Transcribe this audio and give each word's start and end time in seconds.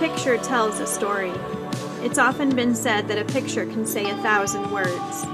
picture 0.00 0.38
tells 0.38 0.80
a 0.80 0.86
story. 0.86 1.30
It's 2.00 2.16
often 2.16 2.56
been 2.56 2.74
said 2.74 3.06
that 3.08 3.18
a 3.18 3.32
picture 3.34 3.66
can 3.66 3.84
say 3.84 4.08
a 4.08 4.16
thousand 4.22 4.70
words. 4.70 5.24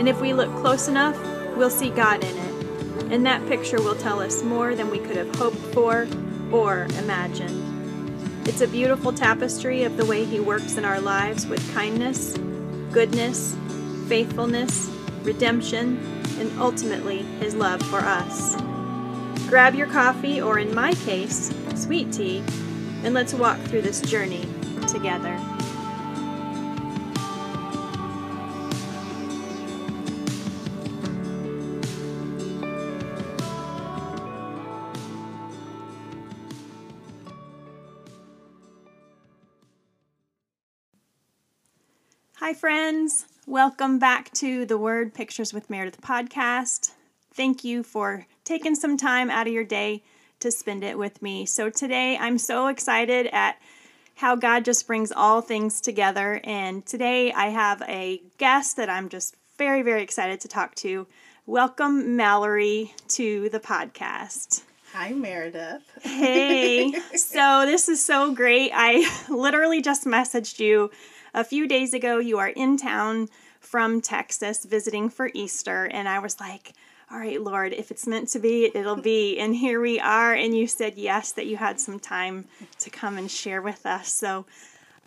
And 0.00 0.08
if 0.08 0.20
we 0.20 0.34
look 0.34 0.52
close 0.56 0.88
enough, 0.88 1.16
we'll 1.56 1.70
see 1.70 1.90
God 1.90 2.24
in 2.24 2.36
it. 2.36 3.12
And 3.12 3.24
that 3.24 3.46
picture 3.46 3.80
will 3.80 3.94
tell 3.94 4.18
us 4.18 4.42
more 4.42 4.74
than 4.74 4.90
we 4.90 4.98
could 4.98 5.16
have 5.16 5.32
hoped 5.36 5.58
for 5.72 6.08
or 6.50 6.88
imagined. 6.98 8.48
It's 8.48 8.62
a 8.62 8.66
beautiful 8.66 9.12
tapestry 9.12 9.84
of 9.84 9.96
the 9.96 10.04
way 10.04 10.24
He 10.24 10.40
works 10.40 10.76
in 10.76 10.84
our 10.84 11.00
lives 11.00 11.46
with 11.46 11.72
kindness, 11.72 12.36
goodness, 12.90 13.56
faithfulness, 14.08 14.90
redemption, 15.22 15.98
and 16.40 16.50
ultimately 16.58 17.18
His 17.38 17.54
love 17.54 17.80
for 17.80 18.00
us. 18.00 18.56
Grab 19.48 19.76
your 19.76 19.86
coffee, 19.86 20.40
or 20.40 20.58
in 20.58 20.74
my 20.74 20.94
case, 20.94 21.54
sweet 21.76 22.12
tea, 22.12 22.42
and 23.06 23.14
let's 23.14 23.32
walk 23.32 23.56
through 23.60 23.82
this 23.82 24.00
journey 24.00 24.44
together. 24.88 25.38
Hi, 42.34 42.52
friends. 42.54 43.26
Welcome 43.46 44.00
back 44.00 44.32
to 44.32 44.66
the 44.66 44.76
Word 44.76 45.14
Pictures 45.14 45.54
with 45.54 45.70
Meredith 45.70 46.00
podcast. 46.00 46.90
Thank 47.32 47.62
you 47.62 47.84
for 47.84 48.26
taking 48.42 48.74
some 48.74 48.96
time 48.96 49.30
out 49.30 49.46
of 49.46 49.52
your 49.52 49.62
day 49.62 50.02
to 50.40 50.50
spend 50.50 50.84
it 50.84 50.98
with 50.98 51.22
me. 51.22 51.46
So, 51.46 51.70
today 51.70 52.16
I'm 52.18 52.38
so 52.38 52.68
excited 52.68 53.28
at 53.32 53.56
how 54.16 54.34
God 54.34 54.64
just 54.64 54.86
brings 54.86 55.12
all 55.12 55.40
things 55.40 55.80
together. 55.80 56.40
And 56.44 56.84
today 56.84 57.32
I 57.32 57.48
have 57.48 57.82
a 57.82 58.22
guest 58.38 58.76
that 58.76 58.88
I'm 58.88 59.08
just 59.08 59.36
very, 59.58 59.82
very 59.82 60.02
excited 60.02 60.40
to 60.40 60.48
talk 60.48 60.74
to. 60.76 61.06
Welcome, 61.46 62.16
Mallory, 62.16 62.94
to 63.08 63.48
the 63.50 63.60
podcast. 63.60 64.62
Hi, 64.92 65.12
Meredith. 65.12 65.82
Hey. 66.02 66.92
so, 67.14 67.64
this 67.66 67.88
is 67.88 68.04
so 68.04 68.32
great. 68.34 68.70
I 68.74 69.08
literally 69.28 69.82
just 69.82 70.04
messaged 70.04 70.58
you 70.58 70.90
a 71.34 71.44
few 71.44 71.68
days 71.68 71.92
ago. 71.92 72.18
You 72.18 72.38
are 72.38 72.48
in 72.48 72.76
town 72.76 73.28
from 73.60 74.00
Texas 74.00 74.64
visiting 74.64 75.10
for 75.10 75.30
Easter. 75.34 75.84
And 75.84 76.08
I 76.08 76.18
was 76.20 76.40
like, 76.40 76.72
all 77.10 77.18
right, 77.18 77.40
Lord, 77.40 77.72
if 77.72 77.90
it's 77.90 78.06
meant 78.06 78.28
to 78.30 78.40
be, 78.40 78.70
it'll 78.74 78.96
be. 78.96 79.38
And 79.46 79.54
here 79.54 79.80
we 79.80 80.00
are. 80.00 80.34
And 80.34 80.56
you 80.56 80.66
said 80.66 80.94
yes, 80.96 81.32
that 81.32 81.46
you 81.46 81.56
had 81.56 81.78
some 81.78 82.00
time 82.00 82.46
to 82.80 82.90
come 82.90 83.16
and 83.16 83.30
share 83.30 83.62
with 83.62 83.86
us. 83.86 84.12
So 84.12 84.44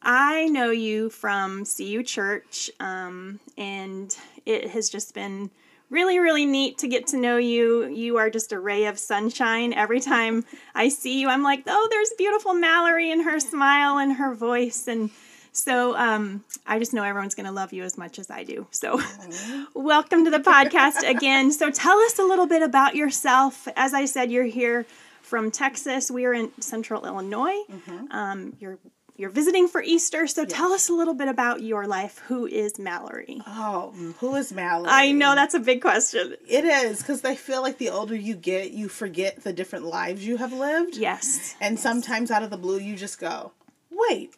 I 0.02 0.48
know 0.48 0.72
you 0.72 1.10
from 1.10 1.66
CU 1.66 2.04
Church, 2.04 2.72
um, 2.80 3.40
and 3.58 4.16
it 4.46 4.70
has 4.70 4.90
just 4.90 5.14
been 5.14 5.50
really, 5.90 6.20
really 6.20 6.46
neat 6.46 6.78
to 6.78 6.88
get 6.88 7.08
to 7.08 7.18
know 7.18 7.38
you. 7.38 7.86
You 7.88 8.18
are 8.18 8.30
just 8.30 8.54
a 8.54 8.60
ray 8.60 8.86
of 8.86 8.98
sunshine. 8.98 9.74
Every 9.74 10.00
time 10.00 10.46
I 10.74 10.90
see 10.90 11.20
you, 11.20 11.28
I'm 11.28 11.44
like, 11.44 11.64
oh, 11.68 11.88
there's 11.92 12.12
beautiful 12.18 12.54
Mallory 12.54 13.12
and 13.12 13.24
her 13.24 13.40
smile 13.40 13.98
and 13.98 14.14
her 14.14 14.34
voice. 14.34 14.88
And 14.88 15.10
so 15.52 15.96
um, 15.98 16.44
I 16.66 16.80
just 16.80 16.94
know 16.94 17.04
everyone's 17.04 17.36
going 17.36 17.46
to 17.46 17.52
love 17.52 17.74
you 17.74 17.84
as 17.84 17.98
much 17.98 18.20
as 18.20 18.30
I 18.30 18.44
do. 18.44 18.68
So 18.72 19.02
welcome 19.74 20.26
to 20.26 20.32
the 20.32 20.40
podcast 20.40 21.08
again. 21.08 21.52
So 21.52 21.72
tell 21.72 21.98
us 22.00 22.20
a 22.20 22.24
little 22.24 22.48
bit 22.48 22.62
about 22.62 22.96
yourself. 22.96 23.68
As 23.76 23.94
I 23.94 24.06
said, 24.06 24.32
you're 24.32 24.44
here 24.44 24.86
from 25.22 25.52
Texas. 25.52 26.10
We 26.10 26.26
are 26.26 26.34
in 26.34 26.52
Central 26.62 27.06
Illinois. 27.06 27.64
Mm-hmm. 27.70 28.12
Um, 28.12 28.56
you're 28.60 28.80
you're 29.20 29.30
visiting 29.30 29.68
for 29.68 29.84
Easter, 29.84 30.28
so 30.28 30.44
yes. 30.44 30.52
tell 30.54 30.72
us 30.72 30.88
a 30.88 30.94
little 30.94 31.14
bit 31.14 31.28
about 31.28 31.62
your 31.62 31.86
life. 31.86 32.20
Who 32.28 32.48
is 32.48 32.80
Mallory? 32.80 33.42
Oh, 33.46 33.94
who 34.20 34.36
is 34.36 34.54
Mallory? 34.54 34.88
I 34.90 35.12
know 35.12 35.36
that's 35.36 35.54
a 35.54 35.60
big 35.60 35.82
question. 35.82 36.38
It 36.48 36.64
is 36.64 37.00
because 37.00 37.26
I 37.26 37.36
feel 37.36 37.62
like 37.62 37.80
the 37.80 37.90
older 37.90 38.16
you 38.16 38.34
get, 38.34 38.72
you 38.72 38.88
forget 38.88 39.44
the 39.44 39.52
different 39.52 39.84
lives 39.84 40.26
you 40.26 40.38
have 40.38 40.54
lived. 40.54 40.96
Yes. 40.96 41.54
And 41.60 41.74
yes. 41.74 41.84
sometimes 41.84 42.32
out 42.32 42.44
of 42.44 42.50
the 42.50 42.56
blue, 42.56 42.80
you 42.80 42.96
just 42.96 43.20
go, 43.20 43.52
wait, 43.92 44.34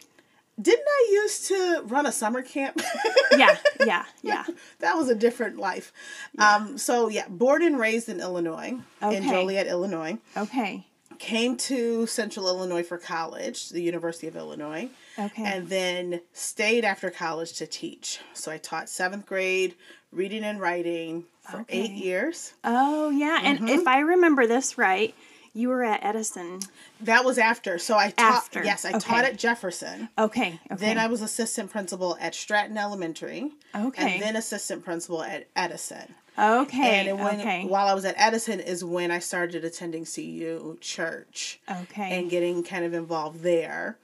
didn't 0.59 0.87
I 0.87 1.09
used 1.11 1.47
to 1.47 1.81
run 1.85 2.05
a 2.05 2.11
summer 2.11 2.41
camp? 2.41 2.81
yeah, 3.37 3.57
yeah, 3.85 4.05
yeah. 4.21 4.45
that 4.79 4.95
was 4.97 5.09
a 5.09 5.15
different 5.15 5.57
life. 5.57 5.93
Yeah. 6.33 6.55
Um, 6.55 6.77
so 6.77 7.07
yeah, 7.07 7.27
born 7.27 7.63
and 7.63 7.79
raised 7.79 8.09
in 8.09 8.19
Illinois, 8.19 8.77
okay. 9.01 9.17
in 9.17 9.23
Joliet, 9.23 9.67
Illinois. 9.67 10.17
Okay. 10.35 10.87
Came 11.19 11.55
to 11.57 12.07
Central 12.07 12.47
Illinois 12.47 12.81
for 12.81 12.97
college, 12.97 13.69
the 13.69 13.81
University 13.81 14.27
of 14.27 14.35
Illinois. 14.35 14.89
Okay. 15.19 15.43
And 15.43 15.69
then 15.69 16.21
stayed 16.33 16.83
after 16.83 17.11
college 17.11 17.53
to 17.53 17.67
teach. 17.67 18.19
So 18.33 18.51
I 18.51 18.57
taught 18.57 18.89
seventh 18.89 19.27
grade 19.27 19.75
reading 20.11 20.43
and 20.43 20.59
writing 20.59 21.25
for 21.41 21.61
okay. 21.61 21.81
eight 21.81 21.91
years. 21.91 22.53
Oh 22.63 23.09
yeah, 23.09 23.39
and 23.43 23.59
mm-hmm. 23.59 23.69
if 23.69 23.87
I 23.87 23.99
remember 23.99 24.47
this 24.47 24.77
right, 24.77 25.13
you 25.53 25.69
were 25.69 25.83
at 25.83 26.03
Edison. 26.03 26.59
That 27.01 27.25
was 27.25 27.37
after. 27.37 27.77
So 27.77 27.97
I 27.97 28.11
taught. 28.11 28.33
After. 28.33 28.63
Yes, 28.63 28.85
I 28.85 28.89
okay. 28.89 28.99
taught 28.99 29.25
at 29.25 29.37
Jefferson. 29.37 30.09
Okay. 30.17 30.59
okay. 30.71 30.75
Then 30.75 30.97
I 30.97 31.07
was 31.07 31.21
assistant 31.21 31.71
principal 31.71 32.17
at 32.21 32.33
Stratton 32.33 32.77
Elementary. 32.77 33.51
Okay. 33.75 34.13
And 34.13 34.21
then 34.21 34.35
assistant 34.35 34.85
principal 34.85 35.23
at 35.23 35.47
Edison. 35.55 36.15
Okay. 36.39 37.09
And 37.09 37.19
when, 37.19 37.39
okay. 37.41 37.65
while 37.65 37.87
I 37.87 37.93
was 37.93 38.05
at 38.05 38.15
Edison 38.17 38.61
is 38.61 38.83
when 38.83 39.11
I 39.11 39.19
started 39.19 39.65
attending 39.65 40.05
CU 40.05 40.77
Church. 40.79 41.59
Okay. 41.69 42.17
And 42.17 42.29
getting 42.29 42.63
kind 42.63 42.85
of 42.85 42.93
involved 42.93 43.41
there, 43.41 43.97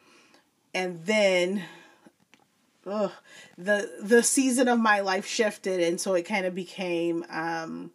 and 0.73 1.05
then. 1.05 1.63
Ugh, 2.89 3.11
the 3.57 3.91
the 4.01 4.23
season 4.23 4.69
of 4.69 4.79
my 4.79 5.01
life 5.01 5.25
shifted 5.25 5.81
and 5.81 5.99
so 5.99 6.13
it 6.13 6.23
kind 6.23 6.45
of 6.45 6.55
became 6.55 7.25
um, 7.29 7.91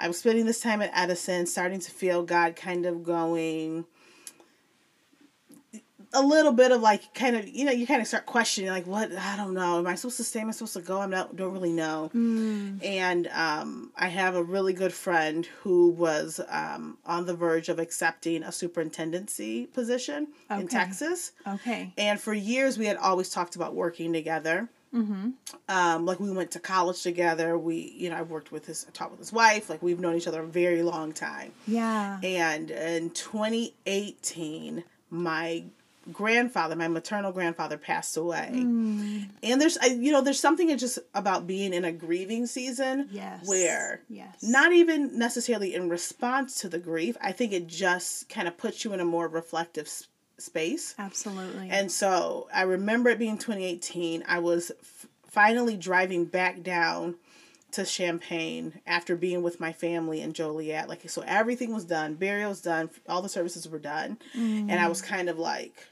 I 0.00 0.08
was 0.08 0.18
spending 0.18 0.46
this 0.46 0.60
time 0.60 0.82
at 0.82 0.90
Edison, 0.94 1.46
starting 1.46 1.80
to 1.80 1.90
feel 1.90 2.22
God 2.22 2.56
kind 2.56 2.86
of 2.86 3.02
going 3.02 3.84
a 6.12 6.22
little 6.22 6.52
bit 6.52 6.72
of 6.72 6.80
like 6.80 7.14
kind 7.14 7.36
of 7.36 7.46
you 7.48 7.64
know 7.64 7.70
you 7.70 7.86
kind 7.86 8.00
of 8.00 8.08
start 8.08 8.26
questioning 8.26 8.70
like 8.70 8.86
what? 8.86 9.12
I 9.12 9.36
don't 9.36 9.54
know. 9.54 9.78
Am 9.78 9.86
I 9.86 9.94
supposed 9.94 10.16
to 10.16 10.24
stay? 10.24 10.40
Am 10.40 10.48
I 10.48 10.52
supposed 10.52 10.74
to 10.74 10.80
go? 10.80 11.00
I'm 11.00 11.10
not 11.10 11.36
don't 11.36 11.52
really 11.52 11.72
know. 11.72 12.10
Mm. 12.14 12.84
and 12.84 13.28
um, 13.28 13.92
I 13.96 14.08
have 14.08 14.34
a 14.34 14.42
really 14.42 14.72
good 14.72 14.92
friend 14.92 15.46
who 15.62 15.90
was 15.90 16.40
um, 16.48 16.98
on 17.06 17.26
the 17.26 17.34
verge 17.34 17.68
of 17.68 17.78
accepting 17.78 18.42
a 18.42 18.50
superintendency 18.50 19.66
position 19.66 20.28
okay. 20.50 20.60
in 20.60 20.68
Texas. 20.68 21.32
Okay. 21.46 21.92
And 21.96 22.20
for 22.20 22.34
years 22.34 22.78
we 22.78 22.86
had 22.86 22.96
always 22.96 23.30
talked 23.30 23.54
about 23.54 23.74
working 23.74 24.12
together 24.12 24.68
Mm-hmm. 24.94 25.30
Um, 25.68 26.06
like 26.06 26.18
we 26.20 26.30
went 26.30 26.50
to 26.52 26.60
college 26.60 27.02
together. 27.02 27.56
We, 27.56 27.94
you 27.96 28.10
know, 28.10 28.16
I 28.16 28.22
worked 28.22 28.50
with 28.50 28.66
his, 28.66 28.86
I 28.88 28.90
taught 28.90 29.10
with 29.10 29.20
his 29.20 29.32
wife. 29.32 29.70
Like 29.70 29.82
we've 29.82 30.00
known 30.00 30.16
each 30.16 30.26
other 30.26 30.42
a 30.42 30.46
very 30.46 30.82
long 30.82 31.12
time. 31.12 31.52
Yeah. 31.66 32.18
And 32.22 32.70
in 32.70 33.10
2018, 33.10 34.84
my 35.10 35.64
grandfather, 36.12 36.74
my 36.76 36.88
maternal 36.88 37.30
grandfather, 37.30 37.76
passed 37.76 38.16
away. 38.16 38.50
Mm. 38.52 39.28
And 39.42 39.60
there's, 39.60 39.78
I, 39.78 39.86
you 39.86 40.12
know, 40.12 40.22
there's 40.22 40.40
something 40.40 40.76
just 40.76 40.98
about 41.14 41.46
being 41.46 41.72
in 41.72 41.84
a 41.84 41.92
grieving 41.92 42.46
season. 42.46 43.08
Yes. 43.12 43.46
Where, 43.46 44.02
yes. 44.08 44.42
not 44.42 44.72
even 44.72 45.18
necessarily 45.18 45.74
in 45.74 45.88
response 45.88 46.60
to 46.62 46.68
the 46.68 46.78
grief, 46.78 47.16
I 47.20 47.32
think 47.32 47.52
it 47.52 47.66
just 47.66 48.28
kind 48.28 48.48
of 48.48 48.56
puts 48.56 48.84
you 48.84 48.92
in 48.92 49.00
a 49.00 49.04
more 49.04 49.28
reflective 49.28 49.88
space. 50.42 50.94
Absolutely. 50.98 51.68
And 51.70 51.90
so 51.90 52.48
I 52.52 52.62
remember 52.62 53.10
it 53.10 53.18
being 53.18 53.38
2018. 53.38 54.24
I 54.26 54.38
was 54.38 54.70
f- 54.80 55.06
finally 55.28 55.76
driving 55.76 56.24
back 56.24 56.62
down 56.62 57.16
to 57.72 57.84
Champaign 57.84 58.80
after 58.86 59.16
being 59.16 59.42
with 59.42 59.60
my 59.60 59.72
family 59.72 60.20
in 60.20 60.32
Joliet. 60.32 60.88
Like, 60.88 61.08
so 61.08 61.22
everything 61.26 61.72
was 61.72 61.84
done, 61.84 62.14
burial 62.14 62.50
was 62.50 62.60
done, 62.60 62.90
all 63.08 63.22
the 63.22 63.28
services 63.28 63.68
were 63.68 63.78
done. 63.78 64.18
Mm. 64.36 64.70
And 64.70 64.72
I 64.72 64.88
was 64.88 65.00
kind 65.02 65.28
of 65.28 65.38
like 65.38 65.86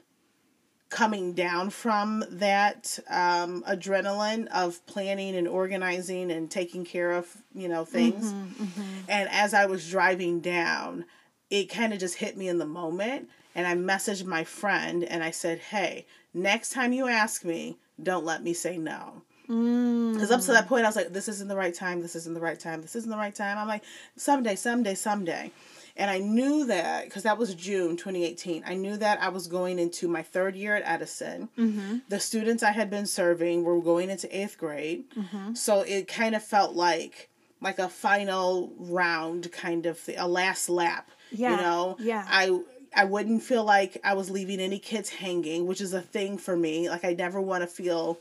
coming 0.89 1.33
down 1.33 1.69
from 1.69 2.23
that 2.29 2.99
um, 3.09 3.63
adrenaline 3.63 4.47
of 4.47 4.85
planning 4.87 5.35
and 5.35 5.47
organizing 5.47 6.31
and 6.31 6.49
taking 6.49 6.83
care 6.83 7.11
of, 7.11 7.27
you 7.53 7.67
know, 7.67 7.85
things. 7.85 8.33
Mm-hmm, 8.33 8.63
mm-hmm. 8.63 8.99
And 9.07 9.29
as 9.29 9.53
I 9.53 9.67
was 9.67 9.89
driving 9.89 10.39
down, 10.39 11.05
it 11.49 11.65
kind 11.65 11.93
of 11.93 11.99
just 11.99 12.15
hit 12.15 12.37
me 12.37 12.47
in 12.47 12.57
the 12.57 12.65
moment 12.65 13.29
and 13.55 13.67
I 13.67 13.75
messaged 13.75 14.25
my 14.25 14.43
friend 14.43 15.03
and 15.03 15.23
I 15.23 15.31
said, 15.31 15.59
hey, 15.59 16.05
next 16.33 16.71
time 16.71 16.93
you 16.93 17.07
ask 17.07 17.43
me, 17.43 17.77
don't 18.01 18.25
let 18.25 18.43
me 18.43 18.53
say 18.53 18.77
no. 18.77 19.21
Because 19.47 20.29
mm. 20.29 20.31
up 20.31 20.41
to 20.41 20.51
that 20.51 20.67
point, 20.67 20.85
I 20.85 20.89
was 20.89 20.95
like, 20.95 21.11
this 21.11 21.27
isn't 21.27 21.47
the 21.47 21.55
right 21.55 21.73
time, 21.73 22.01
this 22.01 22.15
isn't 22.15 22.35
the 22.35 22.39
right 22.39 22.59
time, 22.59 22.81
this 22.81 22.95
isn't 22.95 23.09
the 23.09 23.17
right 23.17 23.33
time. 23.33 23.57
I'm 23.57 23.67
like, 23.67 23.83
someday, 24.15 24.55
someday, 24.55 24.93
someday. 24.93 25.51
And 25.97 26.09
I 26.09 26.19
knew 26.19 26.67
that, 26.67 27.05
because 27.05 27.23
that 27.23 27.39
was 27.39 27.55
June 27.55 27.97
2018, 27.97 28.63
I 28.65 28.75
knew 28.75 28.95
that 28.97 29.21
I 29.21 29.29
was 29.29 29.47
going 29.47 29.79
into 29.79 30.07
my 30.07 30.21
third 30.21 30.55
year 30.55 30.75
at 30.75 30.83
Edison. 30.85 31.49
Mm-hmm. 31.57 31.97
The 32.09 32.19
students 32.19 32.61
I 32.61 32.71
had 32.71 32.91
been 32.91 33.07
serving 33.07 33.63
were 33.63 33.81
going 33.81 34.11
into 34.11 34.33
eighth 34.37 34.57
grade. 34.57 35.05
Mm-hmm. 35.15 35.55
So 35.55 35.81
it 35.81 36.07
kind 36.07 36.35
of 36.35 36.43
felt 36.43 36.75
like 36.75 37.29
like 37.61 37.79
a 37.79 37.89
final 37.89 38.71
round 38.77 39.51
kind 39.51 39.85
of 39.85 39.97
thing, 39.97 40.17
a 40.17 40.27
last 40.27 40.69
lap. 40.69 41.11
Yeah. 41.31 41.51
You 41.51 41.57
know? 41.57 41.97
Yeah. 41.99 42.25
I 42.29 42.61
I 42.95 43.05
wouldn't 43.05 43.43
feel 43.43 43.63
like 43.63 43.99
I 44.03 44.13
was 44.13 44.29
leaving 44.29 44.59
any 44.59 44.79
kids 44.79 45.09
hanging, 45.09 45.67
which 45.67 45.81
is 45.81 45.93
a 45.93 46.01
thing 46.01 46.37
for 46.37 46.55
me. 46.55 46.89
Like 46.89 47.05
I 47.05 47.13
never 47.13 47.39
want 47.39 47.63
to 47.63 47.67
feel 47.67 48.19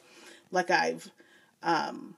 like 0.51 0.71
I've 0.71 1.11
um, 1.63 2.15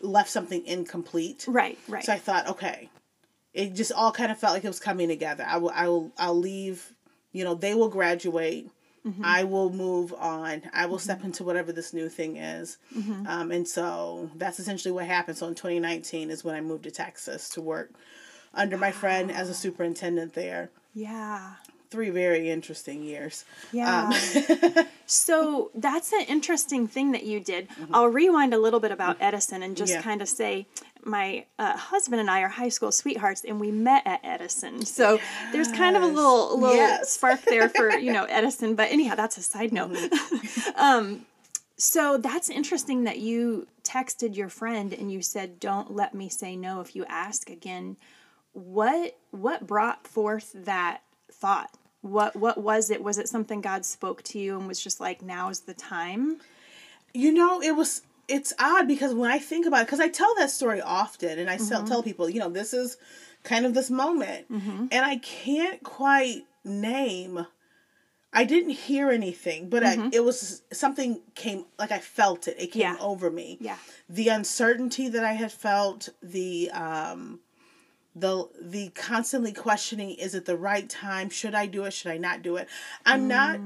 left 0.00 0.30
something 0.30 0.64
incomplete. 0.66 1.44
Right, 1.48 1.78
right. 1.88 2.04
So 2.04 2.12
I 2.12 2.18
thought, 2.18 2.48
okay, 2.48 2.88
it 3.52 3.74
just 3.74 3.92
all 3.92 4.12
kind 4.12 4.32
of 4.32 4.38
felt 4.38 4.54
like 4.54 4.64
it 4.64 4.68
was 4.68 4.80
coming 4.80 5.08
together. 5.08 5.44
I 5.46 5.58
will, 5.58 5.72
I 5.74 5.88
will, 5.88 6.12
I'll 6.18 6.38
leave. 6.38 6.94
You 7.32 7.44
know, 7.44 7.54
they 7.54 7.74
will 7.74 7.88
graduate. 7.88 8.70
Mm-hmm. 9.06 9.24
I 9.24 9.44
will 9.44 9.72
move 9.72 10.12
on. 10.12 10.62
I 10.74 10.86
will 10.86 10.96
mm-hmm. 10.96 11.04
step 11.04 11.24
into 11.24 11.42
whatever 11.42 11.72
this 11.72 11.94
new 11.94 12.08
thing 12.08 12.36
is. 12.36 12.76
Mm-hmm. 12.94 13.26
Um, 13.26 13.50
and 13.50 13.66
so 13.66 14.30
that's 14.34 14.60
essentially 14.60 14.92
what 14.92 15.06
happened. 15.06 15.38
So 15.38 15.46
in 15.46 15.54
2019 15.54 16.30
is 16.30 16.44
when 16.44 16.54
I 16.54 16.60
moved 16.60 16.84
to 16.84 16.90
Texas 16.90 17.48
to 17.50 17.62
work 17.62 17.92
under 18.52 18.76
my 18.76 18.90
friend 18.90 19.30
as 19.30 19.48
a 19.48 19.54
superintendent 19.54 20.34
there. 20.34 20.70
Yeah. 20.94 21.54
Three 21.90 22.10
very 22.10 22.50
interesting 22.50 23.02
years. 23.02 23.44
Yeah. 23.72 24.12
Um. 24.12 24.86
so 25.06 25.72
that's 25.74 26.12
an 26.12 26.22
interesting 26.28 26.86
thing 26.86 27.10
that 27.12 27.24
you 27.24 27.40
did. 27.40 27.68
Mm-hmm. 27.68 27.94
I'll 27.94 28.06
rewind 28.06 28.54
a 28.54 28.58
little 28.58 28.78
bit 28.78 28.92
about 28.92 29.16
Edison 29.20 29.64
and 29.64 29.76
just 29.76 29.94
yeah. 29.94 30.02
kind 30.02 30.22
of 30.22 30.28
say 30.28 30.66
my 31.04 31.44
uh, 31.58 31.76
husband 31.76 32.20
and 32.20 32.30
I 32.30 32.42
are 32.42 32.48
high 32.48 32.68
school 32.68 32.92
sweethearts, 32.92 33.44
and 33.44 33.60
we 33.60 33.70
met 33.70 34.06
at 34.06 34.20
Edison. 34.22 34.84
So 34.84 35.14
yes. 35.14 35.52
there's 35.52 35.72
kind 35.72 35.96
of 35.96 36.02
a 36.02 36.06
little 36.06 36.58
little 36.58 36.76
yes. 36.76 37.10
spark 37.10 37.42
there 37.42 37.68
for 37.68 37.90
you 37.98 38.12
know 38.12 38.24
Edison. 38.24 38.74
But 38.74 38.90
anyhow, 38.90 39.14
that's 39.14 39.36
a 39.36 39.42
side 39.42 39.72
note. 39.72 39.92
Mm-hmm. 39.92 40.70
um, 40.80 41.26
so 41.76 42.18
that's 42.18 42.50
interesting 42.50 43.04
that 43.04 43.18
you 43.18 43.66
texted 43.82 44.36
your 44.36 44.48
friend 44.48 44.92
and 44.92 45.10
you 45.10 45.22
said, 45.22 45.60
"Don't 45.60 45.94
let 45.94 46.14
me 46.14 46.28
say 46.28 46.56
no 46.56 46.80
if 46.80 46.94
you 46.94 47.04
ask 47.08 47.50
again." 47.50 47.96
What 48.52 49.16
what 49.30 49.66
brought 49.66 50.06
forth 50.06 50.52
that 50.54 51.02
thought? 51.32 51.70
What 52.02 52.34
what 52.36 52.58
was 52.58 52.90
it? 52.90 53.02
Was 53.02 53.18
it 53.18 53.28
something 53.28 53.60
God 53.60 53.84
spoke 53.84 54.22
to 54.24 54.38
you 54.38 54.58
and 54.58 54.66
was 54.66 54.82
just 54.82 55.00
like, 55.00 55.22
"Now's 55.22 55.60
the 55.60 55.74
time"? 55.74 56.40
You 57.12 57.32
know, 57.32 57.60
it 57.60 57.72
was 57.72 58.02
it's 58.30 58.52
odd 58.58 58.86
because 58.86 59.12
when 59.12 59.30
I 59.30 59.38
think 59.38 59.66
about 59.66 59.82
it, 59.82 59.86
because 59.86 60.00
I 60.00 60.08
tell 60.08 60.34
that 60.36 60.50
story 60.50 60.80
often, 60.80 61.38
and 61.38 61.50
I 61.50 61.56
mm-hmm. 61.56 61.86
tell 61.86 62.02
people, 62.02 62.30
you 62.30 62.38
know, 62.38 62.48
this 62.48 62.72
is 62.72 62.96
kind 63.42 63.66
of 63.66 63.74
this 63.74 63.90
moment, 63.90 64.50
mm-hmm. 64.50 64.86
and 64.90 65.04
I 65.04 65.16
can't 65.16 65.82
quite 65.82 66.44
name. 66.64 67.46
I 68.32 68.44
didn't 68.44 68.70
hear 68.70 69.10
anything, 69.10 69.68
but 69.68 69.82
mm-hmm. 69.82 70.02
I, 70.02 70.10
it 70.12 70.24
was 70.24 70.62
something 70.72 71.20
came 71.34 71.64
like 71.78 71.90
I 71.90 71.98
felt 71.98 72.46
it. 72.46 72.56
It 72.60 72.72
came 72.72 72.82
yeah. 72.82 72.96
over 73.00 73.30
me. 73.30 73.58
Yeah. 73.60 73.76
The 74.08 74.28
uncertainty 74.28 75.08
that 75.08 75.24
I 75.24 75.32
had 75.32 75.50
felt, 75.50 76.10
the 76.22 76.70
um, 76.70 77.40
the 78.14 78.48
the 78.60 78.88
constantly 78.90 79.52
questioning: 79.52 80.10
Is 80.10 80.34
it 80.34 80.44
the 80.46 80.56
right 80.56 80.88
time? 80.88 81.30
Should 81.30 81.54
I 81.54 81.66
do 81.66 81.84
it? 81.84 81.92
Should 81.92 82.12
I 82.12 82.18
not 82.18 82.42
do 82.42 82.56
it? 82.56 82.68
I'm 83.06 83.22
mm. 83.22 83.28
not 83.28 83.60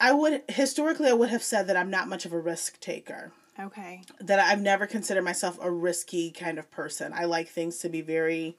I 0.00 0.12
would 0.12 0.42
historically 0.48 1.08
I 1.08 1.12
would 1.12 1.28
have 1.28 1.42
said 1.42 1.66
that 1.66 1.76
I'm 1.76 1.90
not 1.90 2.08
much 2.08 2.24
of 2.24 2.32
a 2.32 2.40
risk 2.40 2.80
taker. 2.80 3.32
Okay. 3.58 4.02
That 4.20 4.40
I've 4.40 4.62
never 4.62 4.86
considered 4.86 5.22
myself 5.22 5.58
a 5.60 5.70
risky 5.70 6.30
kind 6.30 6.58
of 6.58 6.70
person. 6.70 7.12
I 7.12 7.26
like 7.26 7.48
things 7.48 7.78
to 7.78 7.90
be 7.90 8.00
very 8.00 8.56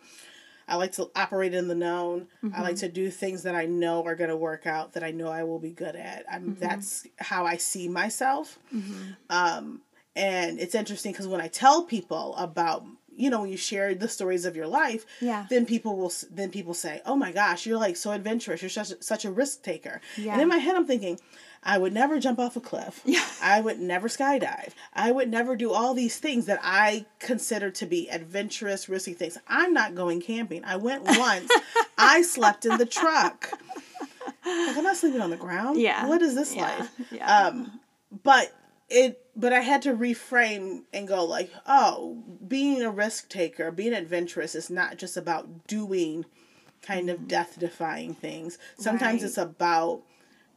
I 0.68 0.76
like 0.76 0.92
to 0.94 1.10
operate 1.16 1.56
in 1.56 1.68
the 1.68 1.76
known. 1.76 2.28
Mm-hmm. 2.44 2.56
I 2.56 2.62
like 2.62 2.76
mm-hmm. 2.76 2.86
to 2.86 2.90
do 2.90 3.10
things 3.10 3.44
that 3.44 3.56
I 3.56 3.66
know 3.66 4.06
are 4.06 4.16
going 4.16 4.30
to 4.30 4.38
work 4.38 4.68
out 4.68 4.94
that 4.94 5.04
I 5.04 5.12
know 5.12 5.28
I 5.28 5.44
will 5.44 5.60
be 5.60 5.72
good 5.72 5.96
at. 5.96 6.24
I'm 6.32 6.52
mm-hmm. 6.52 6.60
that's 6.60 7.08
how 7.18 7.46
I 7.46 7.58
see 7.58 7.88
myself. 7.88 8.60
Mm-hmm. 8.74 9.12
Um 9.32 9.82
and 10.16 10.60
it's 10.60 10.76
interesting 10.76 11.14
because 11.14 11.28
when 11.28 11.42
I 11.42 11.48
tell 11.48 11.84
people 11.84 12.36
about 12.36 12.86
you 13.16 13.30
know 13.30 13.42
when 13.42 13.50
you 13.50 13.58
share 13.58 13.94
the 13.94 14.08
stories 14.08 14.46
of 14.46 14.56
your 14.56 14.68
life 14.68 15.06
yeah. 15.20 15.46
then 15.50 15.66
people 15.66 15.98
will 15.98 16.12
then 16.32 16.50
people 16.50 16.74
say 16.74 17.02
oh 17.06 17.16
my 17.16 17.32
gosh 17.32 17.66
you're 17.66 17.78
like 17.78 17.96
so 17.96 18.12
adventurous. 18.12 18.62
You're 18.62 18.70
such 18.70 18.92
a, 18.92 19.04
such 19.04 19.26
a 19.26 19.32
risk 19.32 19.64
taker. 19.64 20.02
Yeah. 20.18 20.34
and 20.34 20.42
in 20.42 20.48
my 20.48 20.58
head 20.58 20.76
i'm 20.76 20.86
thinking 20.86 21.20
i 21.64 21.78
would 21.78 21.94
never 21.94 22.20
jump 22.20 22.40
off 22.40 22.56
a 22.56 22.62
cliff. 22.62 23.02
Yeah. 23.06 23.26
i 23.42 23.62
would 23.62 23.80
never 23.80 24.08
skydive. 24.08 24.72
I 24.94 25.12
would 25.12 25.30
never 25.30 25.56
do 25.56 25.72
all 25.72 25.94
these 25.94 26.18
things 26.18 26.46
that 26.46 26.60
i 26.64 27.06
consider 27.20 27.70
to 27.72 27.86
be 27.86 28.10
adventurous 28.10 28.90
risky 28.90 29.14
things. 29.14 29.38
I'm 29.48 29.74
not 29.74 29.96
going 29.96 30.22
camping. 30.22 30.64
I 30.64 30.78
went 30.78 31.04
once. 31.06 31.52
I 31.98 32.22
slept 32.22 32.66
in 32.66 32.78
the 32.78 32.86
truck. 32.86 33.52
Like 34.46 34.78
i'm 34.78 34.84
not 34.84 34.98
sleeping 34.98 35.22
on 35.22 35.30
the 35.30 35.38
ground. 35.38 35.80
Yeah. 35.80 36.08
What 36.08 36.22
is 36.22 36.36
this 36.36 36.56
yeah. 36.56 36.62
life? 36.62 36.90
Yeah. 37.12 37.48
um 37.48 37.80
but 38.24 38.54
it 38.90 39.20
but 39.42 39.54
I 39.54 39.62
had 39.62 39.82
to 39.82 39.94
reframe 39.94 40.84
and 40.94 41.08
go 41.08 41.26
like, 41.26 41.52
oh, 41.66 42.24
being 42.48 42.84
a 42.84 42.92
risk 42.92 43.28
taker, 43.28 43.72
being 43.72 43.94
adventurous 43.94 44.54
is 44.54 44.70
not 44.70 44.98
just 44.98 45.18
about 45.18 45.68
doing 45.68 46.26
kind 46.84 47.10
of 47.10 47.18
mm-hmm. 47.18 47.28
death 47.28 47.60
defying 47.60 48.14
things. 48.14 48.60
Sometimes 48.78 49.22
right. 49.22 49.28
it's 49.28 49.38
about 49.40 50.04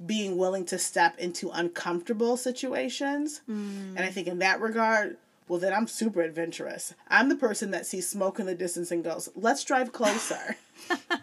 being 0.04 0.36
willing 0.36 0.66
to 0.66 0.78
step 0.78 1.18
into 1.18 1.50
uncomfortable 1.50 2.36
situations. 2.36 3.40
Mm. 3.48 3.96
And 3.96 4.00
I 4.00 4.08
think 4.08 4.28
in 4.28 4.40
that 4.40 4.60
regard, 4.60 5.16
well 5.48 5.58
then 5.58 5.72
I'm 5.72 5.86
super 5.86 6.20
adventurous. 6.20 6.94
I'm 7.08 7.30
the 7.30 7.36
person 7.36 7.70
that 7.70 7.86
sees 7.86 8.06
smoke 8.06 8.38
in 8.38 8.44
the 8.44 8.54
distance 8.54 8.90
and 8.90 9.02
goes, 9.02 9.30
"Let's 9.34 9.64
drive 9.64 9.92
closer." 9.92 10.56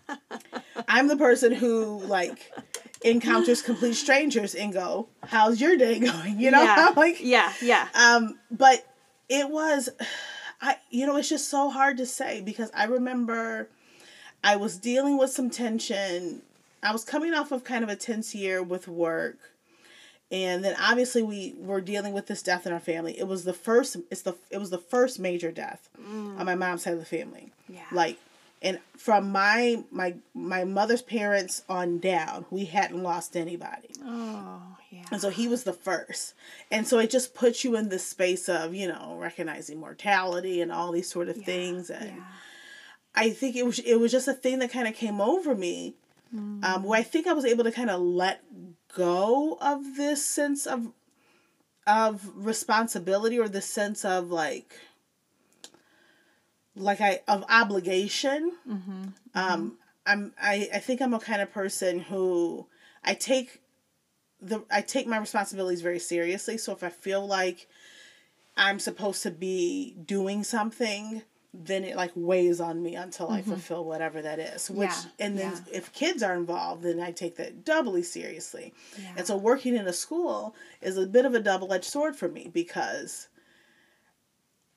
I'm 0.88 1.08
the 1.08 1.18
person 1.18 1.52
who 1.52 2.00
like 2.00 2.52
encounters 3.04 3.62
complete 3.64 3.96
strangers 3.96 4.56
and 4.56 4.74
go, 4.74 5.08
"How's 5.24 5.60
your 5.60 5.76
day 5.78 6.00
going?" 6.12 6.40
You 6.40 6.52
know, 6.52 6.64
yeah. 6.64 6.94
like 6.96 7.18
yeah, 7.22 7.52
yeah. 7.62 7.88
Um, 7.94 8.40
but 8.50 8.86
it 9.30 9.50
was, 9.50 9.90
I 10.62 10.78
you 10.90 11.06
know, 11.06 11.16
it's 11.18 11.30
just 11.30 11.50
so 11.50 11.70
hard 11.70 11.98
to 11.98 12.06
say 12.06 12.42
because 12.42 12.72
I 12.76 12.86
remember 12.86 13.70
I 14.44 14.56
was 14.56 14.78
dealing 14.78 15.18
with 15.18 15.32
some 15.32 15.50
tension. 15.50 16.42
I 16.84 16.92
was 16.92 17.04
coming 17.04 17.34
off 17.34 17.52
of 17.52 17.64
kind 17.64 17.84
of 17.84 17.90
a 17.90 17.96
tense 17.96 18.34
year 18.34 18.64
with 18.64 18.88
work. 18.88 19.38
And 20.32 20.64
then 20.64 20.76
obviously 20.80 21.22
we 21.22 21.54
were 21.58 21.82
dealing 21.82 22.14
with 22.14 22.28
this 22.28 22.42
death 22.42 22.66
in 22.66 22.72
our 22.72 22.80
family. 22.80 23.20
It 23.20 23.28
was 23.28 23.44
the 23.44 23.54
first 23.54 23.98
it's 24.10 24.22
the 24.22 24.36
it 24.50 24.58
was 24.58 24.70
the 24.70 24.78
first 24.78 25.20
major 25.20 25.52
death 25.52 25.90
mm. 26.02 26.40
on 26.40 26.46
my 26.46 26.56
mom's 26.56 26.84
side 26.84 26.94
of 26.94 27.00
the 27.00 27.06
family. 27.06 27.52
Yeah. 27.68 27.82
Like 27.92 28.18
and 28.62 28.80
from 28.98 29.32
my 29.32 29.84
my 29.92 30.16
my 30.34 30.64
mother's 30.64 31.02
parents 31.02 31.64
on 31.68 32.00
down 32.00 32.46
we 32.50 32.66
hadn't 32.66 33.02
lost 33.02 33.36
anybody 33.36 33.90
oh 34.04 34.62
yeah 34.92 35.04
and 35.12 35.22
so 35.22 35.30
he 35.30 35.48
was 35.48 35.64
the 35.64 35.74
first 35.74 36.34
and 36.70 36.88
so 36.88 37.00
it 37.00 37.10
just 37.10 37.34
puts 37.34 37.64
you 37.64 37.76
in 37.76 37.90
this 37.90 38.06
space 38.06 38.48
of 38.48 38.74
you 38.74 38.88
know 38.88 39.16
recognizing 39.20 39.80
mortality 39.80 40.62
and 40.62 40.72
all 40.72 40.92
these 40.92 41.10
sort 41.10 41.30
of 41.30 41.38
yeah, 41.38 41.46
things 41.46 41.90
and 41.90 42.18
yeah. 42.18 42.24
i 43.16 43.30
think 43.30 43.56
it 43.56 43.66
was 43.66 43.80
it 43.80 43.96
was 43.96 44.12
just 44.12 44.28
a 44.28 44.34
thing 44.34 44.60
that 44.60 44.72
kind 44.72 44.88
of 44.88 44.94
came 44.94 45.20
over 45.20 45.56
me 45.56 45.96
mm. 46.34 46.64
um, 46.64 46.84
where 46.84 47.00
i 47.00 47.04
think 47.04 47.28
i 47.28 47.34
was 47.34 47.46
able 47.46 47.64
to 47.64 47.72
kind 47.72 47.90
of 47.90 48.00
let 48.00 48.44
go 48.96 49.58
of 49.62 49.96
this 49.98 50.26
sense 50.26 50.68
of 50.68 50.92
of 51.88 52.30
responsibility 52.36 53.40
or 53.40 53.50
the 53.50 53.62
sense 53.62 54.06
of 54.06 54.30
like 54.30 54.76
like 56.76 57.02
I 57.02 57.22
of 57.28 57.44
obligation. 57.50 58.54
Mm-hmm. 58.68 59.04
Um, 59.36 59.78
I'm 60.06 60.34
I 60.42 60.70
I 60.74 60.80
think 60.80 61.02
I'm 61.02 61.14
a 61.14 61.20
kind 61.20 61.42
of 61.42 61.52
person 61.52 62.00
who 62.00 62.68
I 63.04 63.14
take 63.14 63.62
the 64.42 64.64
I 64.72 64.82
take 64.82 65.08
my 65.08 65.18
responsibilities 65.18 65.82
very 65.82 66.00
seriously. 66.00 66.58
So 66.58 66.72
if 66.72 66.84
I 66.84 66.90
feel 66.90 67.26
like 67.26 67.68
I'm 68.58 68.80
supposed 68.80 69.24
to 69.24 69.32
be 69.32 69.96
doing 70.06 70.44
something, 70.44 71.22
then 71.54 71.84
it 71.84 71.96
like 71.96 72.12
weighs 72.16 72.60
on 72.60 72.82
me 72.82 72.96
until 72.96 73.28
mm-hmm. 73.28 73.36
I 73.36 73.42
fulfill 73.42 73.86
whatever 73.86 74.22
that 74.22 74.40
is. 74.40 74.70
Which 74.70 74.90
yeah. 74.90 75.26
and 75.26 75.38
then 75.38 75.52
yeah. 75.52 75.78
if 75.78 75.94
kids 75.94 76.24
are 76.24 76.36
involved, 76.36 76.84
then 76.84 77.00
I 77.00 77.12
take 77.12 77.36
that 77.38 77.66
doubly 77.66 78.04
seriously. 78.04 78.74
Yeah. 79.00 79.14
And 79.18 79.28
so 79.28 79.38
working 79.38 79.76
in 79.76 79.88
a 79.88 79.94
school 79.94 80.56
is 80.82 80.98
a 80.98 81.06
bit 81.06 81.26
of 81.26 81.36
a 81.36 81.40
double 81.40 81.72
edged 81.74 81.86
sword 81.86 82.16
for 82.16 82.30
me 82.30 82.50
because 82.52 83.28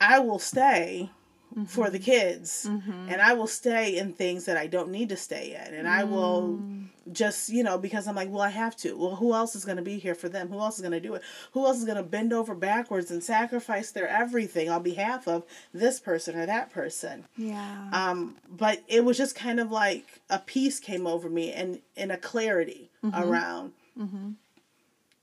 I 0.00 0.18
will 0.18 0.38
stay 0.38 1.10
mm-hmm. 1.54 1.64
for 1.64 1.90
the 1.90 1.98
kids 1.98 2.66
mm-hmm. 2.68 3.08
and 3.08 3.20
i 3.20 3.32
will 3.32 3.46
stay 3.46 3.96
in 3.96 4.12
things 4.12 4.44
that 4.44 4.56
i 4.56 4.66
don't 4.66 4.90
need 4.90 5.08
to 5.08 5.16
stay 5.16 5.54
in 5.54 5.74
and 5.74 5.88
i 5.88 6.02
will 6.04 6.58
mm. 6.60 6.84
just 7.12 7.48
you 7.48 7.62
know 7.62 7.78
because 7.78 8.06
i'm 8.06 8.16
like 8.16 8.28
well 8.30 8.42
i 8.42 8.48
have 8.48 8.76
to 8.76 8.96
well 8.96 9.16
who 9.16 9.32
else 9.32 9.54
is 9.54 9.64
going 9.64 9.76
to 9.76 9.82
be 9.82 9.98
here 9.98 10.14
for 10.14 10.28
them 10.28 10.48
who 10.48 10.58
else 10.58 10.76
is 10.76 10.80
going 10.80 10.92
to 10.92 11.00
do 11.00 11.14
it 11.14 11.22
who 11.52 11.64
else 11.64 11.78
is 11.78 11.84
going 11.84 11.96
to 11.96 12.02
bend 12.02 12.32
over 12.32 12.54
backwards 12.54 13.10
and 13.10 13.22
sacrifice 13.22 13.90
their 13.92 14.08
everything 14.08 14.68
on 14.68 14.82
behalf 14.82 15.28
of 15.28 15.44
this 15.72 16.00
person 16.00 16.36
or 16.36 16.46
that 16.46 16.70
person 16.70 17.24
yeah 17.36 17.88
um 17.92 18.36
but 18.50 18.82
it 18.88 19.04
was 19.04 19.16
just 19.16 19.34
kind 19.34 19.60
of 19.60 19.70
like 19.70 20.20
a 20.30 20.38
peace 20.38 20.80
came 20.80 21.06
over 21.06 21.28
me 21.28 21.52
and 21.52 21.80
and 21.96 22.10
a 22.10 22.16
clarity 22.16 22.90
mm-hmm. 23.04 23.22
around 23.22 23.72
mm-hmm. 23.98 24.30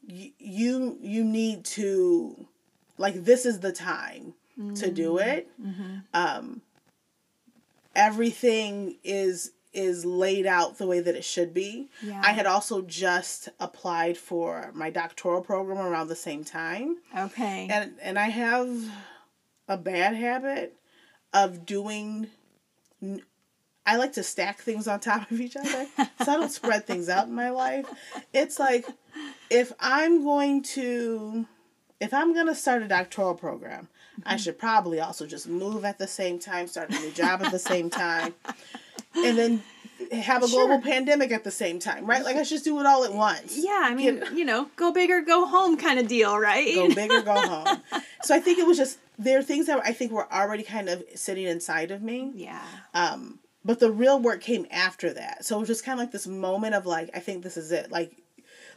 you 0.08 0.98
you 1.02 1.24
need 1.24 1.66
to 1.66 2.48
like 2.98 3.26
this 3.26 3.46
is 3.46 3.60
the 3.60 3.72
time 3.72 4.34
to 4.75 4.91
do 4.91 5.13
mm-hmm. 5.13 5.29
it. 5.29 5.50
Mm-hmm. 5.62 5.98
Um, 6.13 6.62
everything 7.96 8.98
is 9.03 9.51
is 9.74 10.03
laid 10.03 10.46
out 10.46 10.77
the 10.77 10.86
way 10.86 11.00
that 11.00 11.15
it 11.15 11.24
should 11.24 11.53
be. 11.53 11.89
Yeah. 12.03 12.22
I 12.24 12.31
had 12.31 12.46
also 12.46 12.81
just 12.81 13.48
applied 13.60 14.17
for 14.17 14.70
my 14.74 14.89
doctoral 14.89 15.41
program 15.41 15.77
around 15.77 16.10
the 16.10 16.15
same 16.15 16.43
time. 16.43 16.98
Okay. 17.17 17.70
And 17.72 17.93
and 18.01 18.20
I 18.20 18.29
have 18.29 18.70
a 19.67 19.77
bad 19.77 20.15
habit 20.15 20.75
of 21.34 21.65
doing 21.65 22.27
I 23.86 23.96
like 23.96 24.13
to 24.13 24.24
stack 24.24 24.60
things 24.60 24.88
on 24.88 25.00
top 25.00 25.31
of 25.31 25.39
each 25.39 25.55
other. 25.55 25.88
so 25.98 26.05
I 26.20 26.38
don't 26.38 26.51
spread 26.51 26.86
things 26.86 27.10
out 27.10 27.27
in 27.27 27.34
my 27.34 27.50
life. 27.50 27.88
It's 28.34 28.60
like 28.60 28.86
if 29.50 29.72
I'm 29.79 30.24
going 30.24 30.63
to 30.63 31.46
if 32.00 32.13
I'm 32.13 32.34
going 32.34 32.48
to 32.48 32.55
start 32.55 32.81
a 32.81 32.88
doctoral 32.88 33.36
program, 33.36 33.88
mm-hmm. 34.20 34.22
I 34.25 34.38
should 34.38 34.58
probably 34.58 35.00
also 35.00 35.25
just 35.25 35.48
move 35.48 35.86
at 35.86 35.98
the 35.98 36.08
same 36.08 36.39
time, 36.39 36.68
start 36.68 36.89
a 36.89 37.00
new 37.00 37.12
job 37.12 37.44
at 37.44 37.51
the 37.51 37.60
same 37.60 37.89
time. 37.89 38.34
And 39.15 39.38
then 39.38 39.63
have 40.12 40.44
a 40.44 40.48
sure. 40.48 40.68
global 40.68 40.84
pandemic 40.84 41.32
at 41.32 41.44
the 41.44 41.51
same 41.51 41.80
time, 41.80 42.06
right? 42.06 42.24
Like 42.24 42.36
I 42.36 42.44
should 42.44 42.63
do 42.63 42.80
it 42.80 42.86
all 42.86 43.03
at 43.03 43.13
once. 43.13 43.58
Yeah, 43.58 43.82
I 43.84 43.94
mean, 43.94 44.24
you 44.34 44.46
know, 44.46 44.70
go 44.75 44.91
big 44.91 45.10
or 45.10 45.22
go 45.22 45.46
home 45.46 45.77
kind 45.77 46.00
of 46.00 46.08
deal, 46.08 46.38
right? 46.38 46.74
Go 46.74 46.94
big 46.94 47.12
or 47.12 47.22
go 47.22 47.34
home. 47.34 47.82
so 48.24 48.36
I 48.36 48.39
think 48.39 48.60
it 48.60 48.65
was 48.65 48.77
just 48.77 49.00
there 49.18 49.39
are 49.39 49.44
things 49.44 49.68
that 49.68 49.80
I 49.84 49.94
think 49.94 50.12
were 50.12 50.32
already 50.32 50.63
kind 50.63 50.89
of 50.89 51.03
sitting 51.15 51.46
inside 51.46 51.91
of 51.91 52.01
me. 52.01 52.32
Yeah. 52.36 52.65
Um, 52.94 53.39
but 53.63 53.80
the 53.80 53.91
real 53.91 54.20
work 54.20 54.41
came 54.41 54.65
after 54.72 55.13
that. 55.13 55.46
So 55.46 55.58
it 55.58 55.60
was 55.60 55.68
just 55.68 55.86
kind 55.86 56.00
of 56.00 56.03
like 56.03 56.12
this 56.12 56.27
moment 56.27 56.74
of 56.74 56.86
like, 56.86 57.10
I 57.13 57.20
think 57.20 57.44
this 57.44 57.58
is 57.58 57.72
it. 57.72 57.91
Like, 57.91 58.13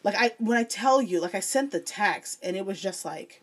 like 0.03 0.15
I 0.17 0.33
when 0.39 0.59
I 0.59 0.65
tell 0.65 1.01
you, 1.01 1.21
like 1.21 1.35
I 1.35 1.41
sent 1.41 1.71
the 1.71 1.81
text 1.81 2.39
and 2.43 2.57
it 2.57 2.67
was 2.67 2.81
just 2.81 3.05
like, 3.05 3.43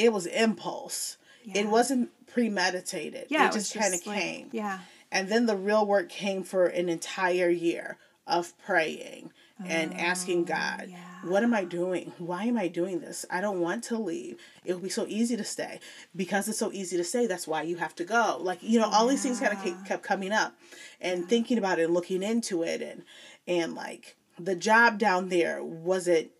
it 0.00 0.12
was 0.12 0.26
impulse. 0.26 1.18
Yeah. 1.44 1.60
It 1.60 1.68
wasn't 1.68 2.10
premeditated. 2.26 3.26
Yeah, 3.28 3.46
it, 3.46 3.50
it 3.50 3.52
just 3.52 3.74
kind 3.74 3.94
of 3.94 4.06
like, 4.06 4.18
came. 4.18 4.48
Yeah. 4.52 4.78
And 5.12 5.28
then 5.28 5.46
the 5.46 5.56
real 5.56 5.86
work 5.86 6.08
came 6.08 6.42
for 6.42 6.66
an 6.66 6.88
entire 6.88 7.50
year 7.50 7.98
of 8.26 8.56
praying 8.58 9.32
and 9.66 9.92
asking 9.94 10.42
oh, 10.42 10.44
God, 10.44 10.86
yeah. 10.88 10.96
what 11.24 11.42
am 11.42 11.52
I 11.52 11.64
doing? 11.64 12.12
Why 12.16 12.44
am 12.44 12.56
I 12.56 12.68
doing 12.68 13.00
this? 13.00 13.26
I 13.30 13.42
don't 13.42 13.60
want 13.60 13.84
to 13.84 13.98
leave. 13.98 14.38
It 14.64 14.72
will 14.72 14.80
be 14.80 14.88
so 14.88 15.04
easy 15.06 15.36
to 15.36 15.44
stay. 15.44 15.80
Because 16.16 16.48
it's 16.48 16.58
so 16.58 16.72
easy 16.72 16.96
to 16.96 17.04
stay, 17.04 17.26
that's 17.26 17.46
why 17.46 17.62
you 17.62 17.76
have 17.76 17.94
to 17.96 18.04
go. 18.04 18.38
Like, 18.40 18.62
you 18.62 18.80
know, 18.80 18.88
all 18.88 19.04
yeah. 19.04 19.10
these 19.10 19.22
things 19.22 19.40
kind 19.40 19.52
of 19.52 19.84
kept 19.84 20.02
coming 20.02 20.32
up 20.32 20.56
and 20.98 21.28
thinking 21.28 21.58
about 21.58 21.78
it 21.78 21.84
and 21.84 21.94
looking 21.94 22.22
into 22.22 22.62
it 22.62 22.80
and 22.80 23.02
and 23.46 23.74
like 23.74 24.16
the 24.38 24.54
job 24.54 24.98
down 24.98 25.28
there 25.28 25.62
wasn't 25.62 26.30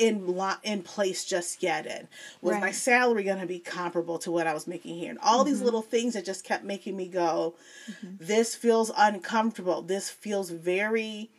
in 0.00 0.26
lo- 0.26 0.54
in 0.62 0.82
place 0.82 1.26
just 1.26 1.62
yet 1.62 1.86
and 1.86 2.08
was 2.40 2.54
right. 2.54 2.62
my 2.62 2.70
salary 2.70 3.22
going 3.22 3.38
to 3.38 3.46
be 3.46 3.58
comparable 3.58 4.18
to 4.18 4.30
what 4.30 4.46
I 4.46 4.54
was 4.54 4.66
making 4.66 4.96
here 4.96 5.10
and 5.10 5.18
all 5.18 5.40
mm-hmm. 5.40 5.50
these 5.50 5.60
little 5.60 5.82
things 5.82 6.14
that 6.14 6.24
just 6.24 6.42
kept 6.42 6.64
making 6.64 6.96
me 6.96 7.06
go 7.06 7.54
mm-hmm. 7.86 8.14
this 8.18 8.54
feels 8.54 8.90
uncomfortable 8.96 9.82
this 9.82 10.08
feels 10.08 10.48
very 10.48 11.30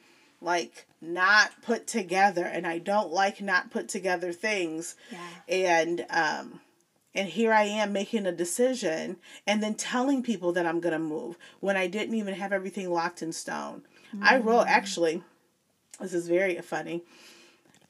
like 0.42 0.86
not 1.02 1.60
put 1.64 1.88
together 1.88 2.46
and 2.46 2.68
I 2.68 2.78
don't 2.78 3.12
like 3.12 3.42
not 3.42 3.72
put 3.72 3.90
together 3.90 4.32
things 4.32 4.96
yeah. 5.12 5.28
and 5.50 6.06
um 6.12 6.62
and 7.16 7.28
here 7.28 7.52
I 7.52 7.64
am 7.64 7.92
making 7.92 8.28
a 8.28 8.32
decision 8.32 9.18
and 9.48 9.64
then 9.64 9.74
telling 9.74 10.22
people 10.22 10.54
that 10.54 10.68
I'm 10.68 10.80
going 10.80 10.94
to 10.94 11.00
move 11.00 11.36
when 11.60 11.76
I 11.76 11.88
didn't 11.88 12.16
even 12.16 12.36
have 12.36 12.54
everything 12.54 12.90
locked 12.90 13.22
in 13.22 13.34
stone. 13.34 13.82
Mm-hmm. 14.16 14.24
I 14.24 14.38
wrote 14.38 14.68
actually 14.68 15.24
this 16.00 16.14
is 16.14 16.28
very 16.28 16.56
funny 16.62 17.04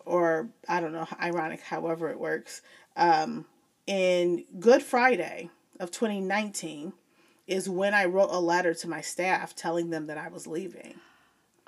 or 0.06 0.50
I 0.68 0.82
don't 0.82 0.94
know, 0.94 1.08
ironic, 1.22 1.62
however 1.62 2.10
it 2.10 2.20
works. 2.20 2.62
Um, 2.96 3.46
in 3.88 4.46
Good 4.60 4.84
Friday 4.84 5.50
of 5.80 5.92
2019 5.92 6.94
is 7.48 7.70
when 7.70 7.94
I 7.94 8.06
wrote 8.06 8.30
a 8.32 8.40
letter 8.40 8.74
to 8.74 8.88
my 8.88 9.02
staff 9.02 9.56
telling 9.56 9.90
them 9.90 10.08
that 10.08 10.18
I 10.18 10.30
was 10.30 10.48
leaving. 10.48 10.96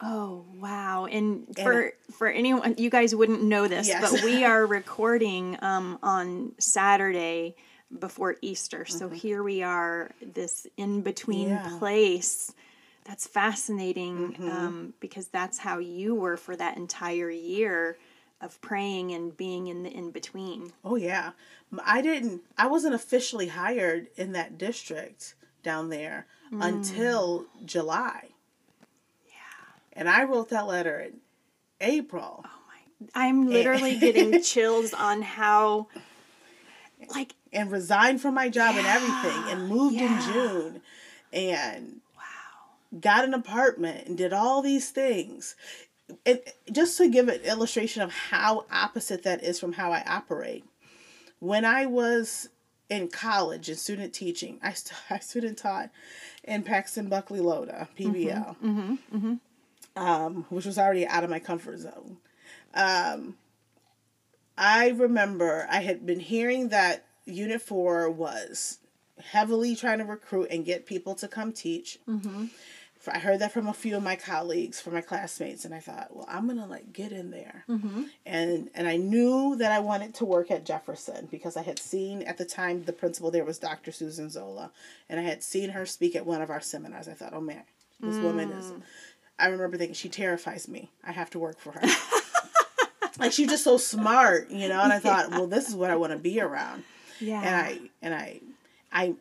Oh 0.02 0.46
wow! 0.60 1.06
And, 1.06 1.46
and 1.48 1.58
for 1.58 1.92
for 2.12 2.28
anyone, 2.28 2.76
you 2.78 2.90
guys 2.90 3.16
wouldn't 3.16 3.44
know 3.44 3.68
this, 3.68 3.88
yes. 3.88 4.12
but 4.12 4.24
we 4.24 4.44
are 4.46 4.66
recording 4.66 5.58
um, 5.62 6.00
on 6.04 6.54
Saturday 6.58 7.56
before 8.00 8.36
Easter. 8.42 8.86
So 8.86 9.06
mm-hmm. 9.06 9.16
here 9.16 9.44
we 9.44 9.62
are, 9.64 10.12
this 10.22 10.68
in 10.78 11.02
between 11.02 11.50
yeah. 11.50 11.76
place. 11.78 12.54
That's 13.06 13.28
fascinating 13.28 14.34
mm-hmm. 14.34 14.50
um, 14.50 14.94
because 15.00 15.28
that's 15.28 15.58
how 15.58 15.80
you 15.80 16.16
were 16.16 16.38
for 16.38 16.56
that 16.56 16.78
entire 16.78 17.30
year 17.30 17.98
of 18.44 18.60
praying 18.62 19.12
and 19.12 19.36
being 19.36 19.68
in 19.68 19.84
the 19.84 19.90
in 19.90 20.12
between. 20.12 20.74
Oh 20.84 20.96
yeah. 20.96 21.32
I 21.86 22.02
didn't 22.02 22.42
I 22.58 22.68
wasn't 22.68 22.96
officially 22.96 23.48
hired 23.48 24.08
in 24.16 24.34
that 24.34 24.58
district 24.58 25.36
down 25.64 25.90
there 25.90 26.28
mm. 26.52 26.64
until 26.64 27.46
July. 27.66 28.30
Yeah. 29.26 29.32
And 29.94 30.10
I 30.10 30.24
wrote 30.24 30.50
that 30.50 30.68
letter 30.68 31.00
in 31.00 31.14
April. 31.82 32.46
Oh 32.46 32.60
my 32.68 33.08
I'm 33.16 33.48
literally 33.48 33.98
getting 34.00 34.42
chills 34.42 34.94
on 34.94 35.22
how 35.22 35.88
like 37.10 37.34
and 37.52 37.72
resigned 37.72 38.22
from 38.22 38.34
my 38.34 38.50
job 38.50 38.76
yeah, 38.76 38.80
and 38.80 38.88
everything 38.88 39.52
and 39.52 39.70
moved 39.70 39.96
yeah. 39.96 40.28
in 40.28 40.34
June 40.34 40.82
and 41.32 42.02
wow 42.16 43.00
got 43.00 43.26
an 43.26 43.34
apartment 43.34 44.08
and 44.08 44.18
did 44.18 44.34
all 44.34 44.62
these 44.62 44.90
things 44.90 45.56
it, 46.26 46.56
just 46.72 46.98
to 46.98 47.10
give 47.10 47.28
an 47.28 47.42
illustration 47.42 48.02
of 48.02 48.12
how 48.12 48.66
opposite 48.72 49.24
that 49.24 49.44
is 49.44 49.60
from 49.60 49.74
how 49.74 49.92
I 49.92 50.04
operate. 50.08 50.66
When 51.40 51.66
I 51.66 51.86
was 51.86 52.50
in 52.90 53.10
college 53.10 53.70
and 53.70 53.78
student 53.78 54.14
teaching, 54.14 54.60
I, 54.62 54.74
st- 54.74 55.00
I 55.10 55.20
student 55.20 55.58
taught 55.58 55.90
in 56.44 56.64
Paxton 56.64 57.10
Buckley 57.10 57.40
Loda, 57.40 57.88
PBL, 57.98 58.58
mm-hmm, 58.58 58.68
mm-hmm, 58.68 59.18
mm-hmm. 59.18 59.34
Um, 59.96 60.46
which 60.50 60.66
was 60.66 60.80
already 60.80 61.06
out 61.06 61.24
of 61.24 61.30
my 61.30 61.40
comfort 61.40 61.80
zone. 61.80 62.18
Um, 62.74 63.36
I 64.58 64.90
remember 64.90 65.68
I 65.70 65.82
had 65.82 66.06
been 66.06 66.20
hearing 66.20 66.70
that 66.70 67.06
Unit 67.26 67.62
4 67.62 68.10
was 68.10 68.80
heavily 69.24 69.76
trying 69.76 70.00
to 70.00 70.06
recruit 70.06 70.48
and 70.50 70.66
get 70.66 70.86
people 70.86 71.16
to 71.16 71.28
come 71.28 71.52
teach. 71.52 72.00
I 73.12 73.20
heard 73.20 73.40
that 73.40 73.52
from 73.52 73.68
a 73.68 73.74
few 73.74 73.98
of 73.98 74.04
my 74.04 74.16
colleagues, 74.16 74.80
from 74.80 74.94
my 74.94 75.02
classmates, 75.02 75.66
and 75.66 75.74
I 75.74 75.80
thought, 75.80 76.16
well, 76.16 76.26
I'm 76.30 76.48
gonna 76.48 76.68
like 76.68 76.94
get 76.94 77.12
in 77.12 77.32
there, 77.32 77.66
mm-hmm. 77.68 78.04
and 78.26 78.70
and 78.74 78.88
I 78.88 78.98
knew 78.98 79.56
that 79.58 79.72
I 79.72 79.80
wanted 79.80 80.14
to 80.16 80.26
work 80.26 80.50
at 80.52 80.66
Jefferson 80.66 81.28
because 81.30 81.58
I 81.58 81.64
had 81.64 81.80
seen 81.80 82.22
at 82.22 82.38
the 82.38 82.46
time 82.46 82.84
the 82.84 82.94
principal 82.94 83.32
there 83.32 83.44
was 83.44 83.60
Dr. 83.60 83.92
Susan 83.92 84.30
Zola, 84.30 84.72
and 85.10 85.20
I 85.20 85.24
had 85.24 85.44
seen 85.44 85.72
her 85.72 85.86
speak 85.86 86.16
at 86.16 86.26
one 86.26 86.42
of 86.42 86.50
our 86.50 86.62
seminars. 86.62 87.08
I 87.08 87.14
thought, 87.14 87.34
oh 87.34 87.42
man, 87.42 87.64
this 88.00 88.16
mm. 88.16 88.24
woman 88.24 88.52
is. 88.52 88.66
Mm. 88.66 88.82
I 89.40 89.48
remember 89.48 89.78
thinking 89.78 89.96
she 89.96 90.10
terrifies 90.10 90.68
me. 90.68 90.92
I 91.04 91.12
have 91.12 91.30
to 91.32 91.40
work 91.40 91.60
for 91.60 91.72
her. 91.72 91.82
like 93.20 93.32
she's 93.32 93.50
just 93.50 93.64
so 93.64 93.78
smart, 93.78 94.50
you 94.50 94.70
know. 94.70 94.82
And 94.82 94.94
I 94.94 95.00
thought, 95.00 95.30
yeah. 95.30 95.38
well, 95.38 95.48
this 95.48 95.68
is 95.68 95.76
what 95.76 95.90
I 95.90 95.96
want 95.96 96.14
to 96.14 96.20
be 96.20 96.40
around. 96.40 96.84
Yeah. 97.20 97.42
And 97.42 97.56
I 97.56 97.80
and 98.02 98.14
I, 98.14 98.40
I, 98.92 99.16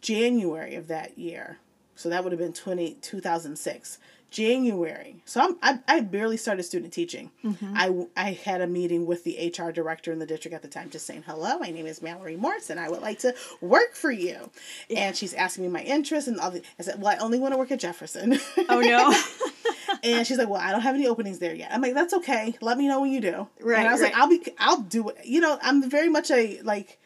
January 0.00 0.74
of 0.74 0.88
that 0.88 1.18
year, 1.18 1.58
so 1.94 2.08
that 2.08 2.22
would 2.22 2.32
have 2.32 2.40
been 2.40 2.52
20, 2.52 2.94
2006. 2.94 3.98
January. 4.32 5.16
So 5.26 5.42
I'm, 5.42 5.56
I, 5.62 5.78
I 5.86 6.00
barely 6.00 6.38
started 6.38 6.62
student 6.62 6.92
teaching. 6.92 7.30
Mm-hmm. 7.44 7.74
I, 7.76 8.06
I 8.16 8.32
had 8.32 8.62
a 8.62 8.66
meeting 8.66 9.04
with 9.04 9.24
the 9.24 9.52
HR 9.54 9.70
director 9.70 10.10
in 10.10 10.18
the 10.18 10.26
district 10.26 10.54
at 10.54 10.62
the 10.62 10.68
time, 10.68 10.88
just 10.88 11.06
saying, 11.06 11.24
hello, 11.26 11.58
my 11.58 11.70
name 11.70 11.86
is 11.86 12.00
Mallory 12.00 12.36
Morris 12.36 12.70
and 12.70 12.80
I 12.80 12.88
would 12.88 13.02
like 13.02 13.18
to 13.20 13.34
work 13.60 13.94
for 13.94 14.10
you. 14.10 14.50
Yeah. 14.88 15.00
And 15.00 15.16
she's 15.16 15.34
asking 15.34 15.64
me 15.64 15.70
my 15.70 15.82
interests 15.82 16.28
and 16.28 16.40
all 16.40 16.50
the, 16.50 16.62
I 16.78 16.82
said, 16.82 17.00
well, 17.00 17.14
I 17.14 17.18
only 17.18 17.38
want 17.38 17.52
to 17.52 17.58
work 17.58 17.70
at 17.70 17.78
Jefferson. 17.78 18.40
Oh, 18.70 18.80
no. 18.80 19.14
and 20.02 20.26
she's 20.26 20.38
like, 20.38 20.48
well, 20.48 20.60
I 20.60 20.70
don't 20.70 20.80
have 20.80 20.94
any 20.94 21.06
openings 21.06 21.38
there 21.38 21.54
yet. 21.54 21.70
I'm 21.70 21.82
like, 21.82 21.94
that's 21.94 22.14
okay. 22.14 22.56
Let 22.62 22.78
me 22.78 22.88
know 22.88 23.02
when 23.02 23.12
you 23.12 23.20
do. 23.20 23.48
Right. 23.60 23.80
And 23.80 23.88
I 23.88 23.92
was 23.92 24.00
right. 24.00 24.14
like, 24.14 24.20
I'll 24.20 24.28
be, 24.28 24.42
I'll 24.58 24.80
do 24.80 25.10
it. 25.10 25.18
You 25.24 25.40
know, 25.40 25.58
I'm 25.60 25.90
very 25.90 26.08
much 26.08 26.30
a, 26.30 26.58
like, 26.62 26.98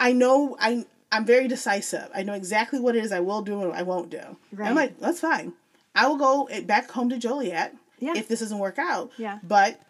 I 0.00 0.12
know, 0.12 0.56
I, 0.58 0.86
I'm 1.16 1.24
very 1.24 1.48
decisive. 1.48 2.08
I 2.14 2.22
know 2.22 2.34
exactly 2.34 2.78
what 2.78 2.94
it 2.94 3.04
is 3.04 3.10
I 3.10 3.20
will 3.20 3.42
do 3.42 3.62
and 3.62 3.72
I 3.72 3.82
won't 3.82 4.10
do. 4.10 4.36
Right. 4.52 4.68
I'm 4.68 4.74
like, 4.74 4.98
that's 5.00 5.20
fine. 5.20 5.54
I 5.94 6.06
will 6.06 6.16
go 6.16 6.48
back 6.64 6.90
home 6.90 7.08
to 7.08 7.18
Joliet 7.18 7.74
yeah. 7.98 8.12
if 8.16 8.28
this 8.28 8.40
doesn't 8.40 8.58
work 8.58 8.78
out. 8.78 9.10
Yeah. 9.16 9.38
But 9.42 9.80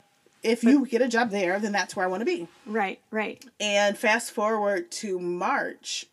if 0.42 0.62
but, 0.62 0.70
you 0.70 0.86
get 0.86 1.02
a 1.02 1.08
job 1.08 1.30
there, 1.30 1.58
then 1.58 1.72
that's 1.72 1.96
where 1.96 2.06
I 2.06 2.08
want 2.08 2.20
to 2.20 2.24
be. 2.24 2.46
Right, 2.64 3.00
right. 3.10 3.44
And 3.58 3.98
fast 3.98 4.30
forward 4.30 4.90
to 4.92 5.18
March, 5.18 6.06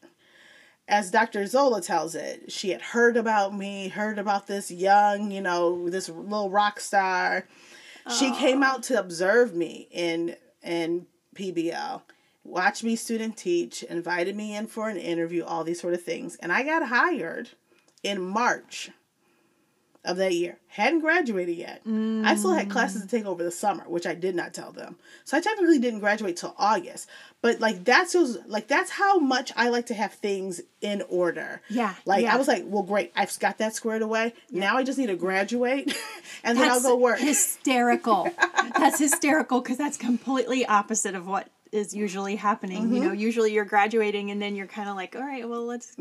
as 0.88 1.12
Dr. 1.12 1.46
Zola 1.46 1.82
tells 1.82 2.15
it, 2.15 2.51
she 2.51 2.70
had 2.70 2.82
heard 2.82 3.15
about 3.15 3.55
me, 3.55 3.89
heard 3.89 4.17
about 4.17 4.48
this 4.48 4.72
young, 4.72 5.32
you 5.32 5.41
know, 5.41 5.89
this 5.89 6.10
little 6.10 6.50
rock 6.50 6.79
star. 6.79 7.48
She 8.17 8.32
came 8.32 8.63
out 8.63 8.84
to 8.84 9.00
observe 9.00 9.55
me 9.55 9.88
in 9.89 10.36
in 10.62 11.05
PBL 11.36 12.01
watched 12.43 12.83
me 12.83 12.95
student 12.95 13.38
teach, 13.38 13.83
invited 13.83 14.35
me 14.35 14.55
in 14.55 14.67
for 14.67 14.89
an 14.89 14.97
interview, 14.97 15.43
all 15.43 15.63
these 15.63 15.81
sort 15.81 15.93
of 15.93 16.03
things. 16.03 16.35
And 16.38 16.51
I 16.51 16.63
got 16.63 16.88
hired 16.88 17.50
in 18.03 18.21
March 18.21 18.91
of 20.05 20.17
that 20.17 20.33
year. 20.33 20.59
Hadn't 20.67 21.00
graduated 21.00 21.55
yet. 21.55 21.83
Mm. 21.85 22.25
I 22.25 22.35
still 22.35 22.51
had 22.51 22.69
classes 22.69 23.01
to 23.01 23.07
take 23.07 23.25
over 23.25 23.43
the 23.43 23.51
summer, 23.51 23.83
which 23.88 24.05
I 24.05 24.13
did 24.13 24.35
not 24.35 24.53
tell 24.53 24.71
them. 24.71 24.97
So 25.23 25.38
I 25.38 25.41
technically 25.41 25.79
didn't 25.79 26.01
graduate 26.01 26.35
till 26.35 26.53
August. 26.57 27.07
But 27.41 27.62
like 27.62 27.85
that's 27.85 28.13
just 28.13 28.45
like 28.47 28.67
that's 28.67 28.91
how 28.91 29.19
much 29.19 29.53
I 29.55 29.69
like 29.69 29.85
to 29.88 29.93
have 29.93 30.13
things 30.13 30.62
in 30.81 31.03
order. 31.09 31.62
Yeah. 31.69 31.93
Like 32.05 32.23
yeah. 32.23 32.33
I 32.33 32.38
was 32.38 32.47
like, 32.47 32.63
well, 32.65 32.83
great, 32.83 33.13
I've 33.15 33.38
got 33.39 33.59
that 33.59 33.75
squared 33.75 34.01
away. 34.01 34.33
Yeah. 34.50 34.62
Now 34.62 34.77
I 34.77 34.83
just 34.83 34.97
need 34.97 35.07
to 35.07 35.15
graduate, 35.15 35.95
and 36.43 36.57
then 36.57 36.69
I'll 36.69 36.81
go 36.81 36.97
work. 36.97 37.19
Hysterical. 37.19 38.29
that's 38.77 39.00
hysterical 39.00 39.62
because 39.62 39.77
that's 39.77 39.97
completely 39.97 40.65
opposite 40.65 41.15
of 41.15 41.27
what 41.27 41.47
is 41.74 41.94
usually 41.96 42.36
happening. 42.36 42.94
You 42.94 43.03
know, 43.03 43.12
usually 43.12 43.51
you're 43.53 43.65
graduating 43.65 44.32
and 44.32 44.42
then 44.42 44.56
you're 44.56 44.68
kind 44.68 44.88
of 44.88 44.96
like, 44.96 45.15
all 45.15 45.22
right, 45.24 45.48
well, 45.48 45.65
let's. 45.65 45.96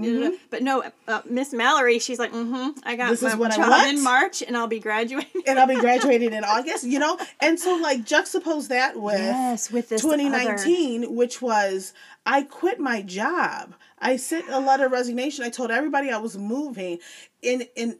But 0.50 0.62
no, 0.62 0.84
uh, 1.08 1.22
Miss 1.28 1.52
Mallory, 1.52 1.98
she's 1.98 2.18
like, 2.18 2.32
mm-hmm, 2.32 2.78
I 2.84 2.96
got 2.96 3.10
This 3.10 3.22
is 3.22 3.36
my 3.36 3.46
I 3.46 3.56
job 3.56 3.70
want." 3.70 3.88
in 3.88 4.02
March 4.04 4.42
and 4.42 4.56
I'll 4.56 4.66
be 4.66 4.78
graduating. 4.80 5.42
and 5.46 5.58
I'll 5.58 5.66
be 5.66 5.74
graduating 5.80 6.32
in 6.32 6.44
August, 6.44 6.84
you 6.84 6.98
know? 6.98 7.18
And 7.40 7.58
so 7.58 7.76
like 7.76 8.04
juxtapose 8.04 8.68
that 8.68 9.00
with 9.00 9.18
Yes, 9.18 9.70
with 9.72 9.88
this 9.88 10.04
other- 10.04 10.16
2019, 10.18 11.14
which 11.14 11.40
was 11.42 11.92
I 12.26 12.42
quit 12.42 12.78
my 12.78 13.02
job. 13.02 13.74
I 13.98 14.16
sent 14.16 14.48
a 14.48 14.58
letter 14.60 14.86
of 14.86 14.92
resignation. 14.92 15.44
I 15.44 15.48
told 15.48 15.70
everybody 15.70 16.10
I 16.10 16.18
was 16.18 16.36
moving 16.36 16.98
and 17.42 17.66
and 17.76 17.96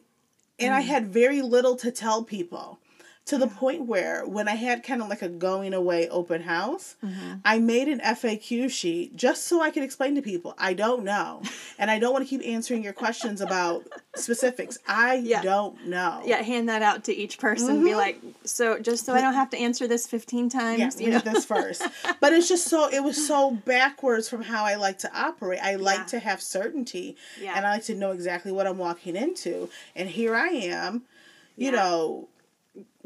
and 0.59 0.71
Mm. 0.73 0.77
I 0.77 0.81
had 0.83 1.07
very 1.09 1.43
little 1.43 1.75
to 1.77 1.91
tell 1.91 2.23
people. 2.23 2.79
To 3.27 3.39
the 3.39 3.47
point 3.47 3.87
where 3.87 4.27
when 4.27 4.49
I 4.49 4.57
had 4.57 4.83
kind 4.83 5.01
of 5.01 5.09
like 5.09 5.23
a 5.23 5.29
going 5.29 5.73
away 5.75 6.09
open 6.09 6.43
house, 6.43 6.97
Mm-hmm. 7.05 7.35
I 7.45 7.61
made 7.61 7.87
an 7.87 8.01
FAQ 8.01 8.69
sheet 8.69 9.15
just 9.17 9.47
so 9.47 9.63
I 9.63 9.71
could 9.71 9.85
explain 9.85 10.17
to 10.17 10.23
people, 10.23 10.55
I 10.59 10.75
don't 10.75 11.05
know. 11.05 11.43
And 11.79 11.91
I 11.91 11.99
don't 11.99 12.13
want 12.13 12.25
to 12.25 12.29
keep 12.29 12.47
answering 12.47 12.85
your 12.85 12.93
questions 12.93 13.41
about 13.41 13.85
specifics. 14.15 14.79
I 14.87 15.15
Yeah. 15.15 15.43
don't 15.43 15.87
know. 15.87 16.23
yeah, 16.25 16.43
hand 16.43 16.69
that 16.69 16.83
out 16.83 17.05
to 17.05 17.15
each 17.15 17.39
person. 17.39 17.83
Be 17.83 17.95
like, 17.95 18.21
so 18.45 18.79
just 18.79 19.05
so 19.07 19.15
I 19.15 19.21
don't 19.21 19.35
have 19.35 19.51
to 19.51 19.57
answer 19.59 19.89
this 19.89 20.07
15 20.07 20.49
times. 20.49 20.81
Mm-hmm. 20.97 21.01
Yeah, 21.01 21.07
you 21.07 21.13
know? 21.15 21.19
this 21.33 21.45
first. 21.45 21.83
But 22.21 22.33
it's 22.33 22.49
just 22.49 22.67
so 22.67 22.89
it 22.89 23.03
was 23.03 23.25
so 23.27 23.51
backwards 23.65 24.29
from 24.29 24.43
how 24.43 24.65
I 24.65 24.75
like 24.77 24.99
to 24.99 25.11
operate. 25.19 25.61
I 25.63 25.77
like 25.77 25.99
Yeah. 26.01 26.05
to 26.07 26.19
have 26.21 26.43
certainty, 26.43 27.17
Yeah. 27.41 27.55
and 27.57 27.67
I 27.67 27.71
like 27.73 27.85
to 27.85 27.95
know 27.95 28.11
exactly 28.13 28.53
what 28.53 28.67
I'm 28.67 28.79
walking 28.79 29.17
into. 29.17 29.69
And 29.97 30.09
here 30.09 30.35
I 30.37 30.49
am, 30.49 31.03
you 31.57 31.67
Yeah. 31.71 31.77
know, 31.79 32.29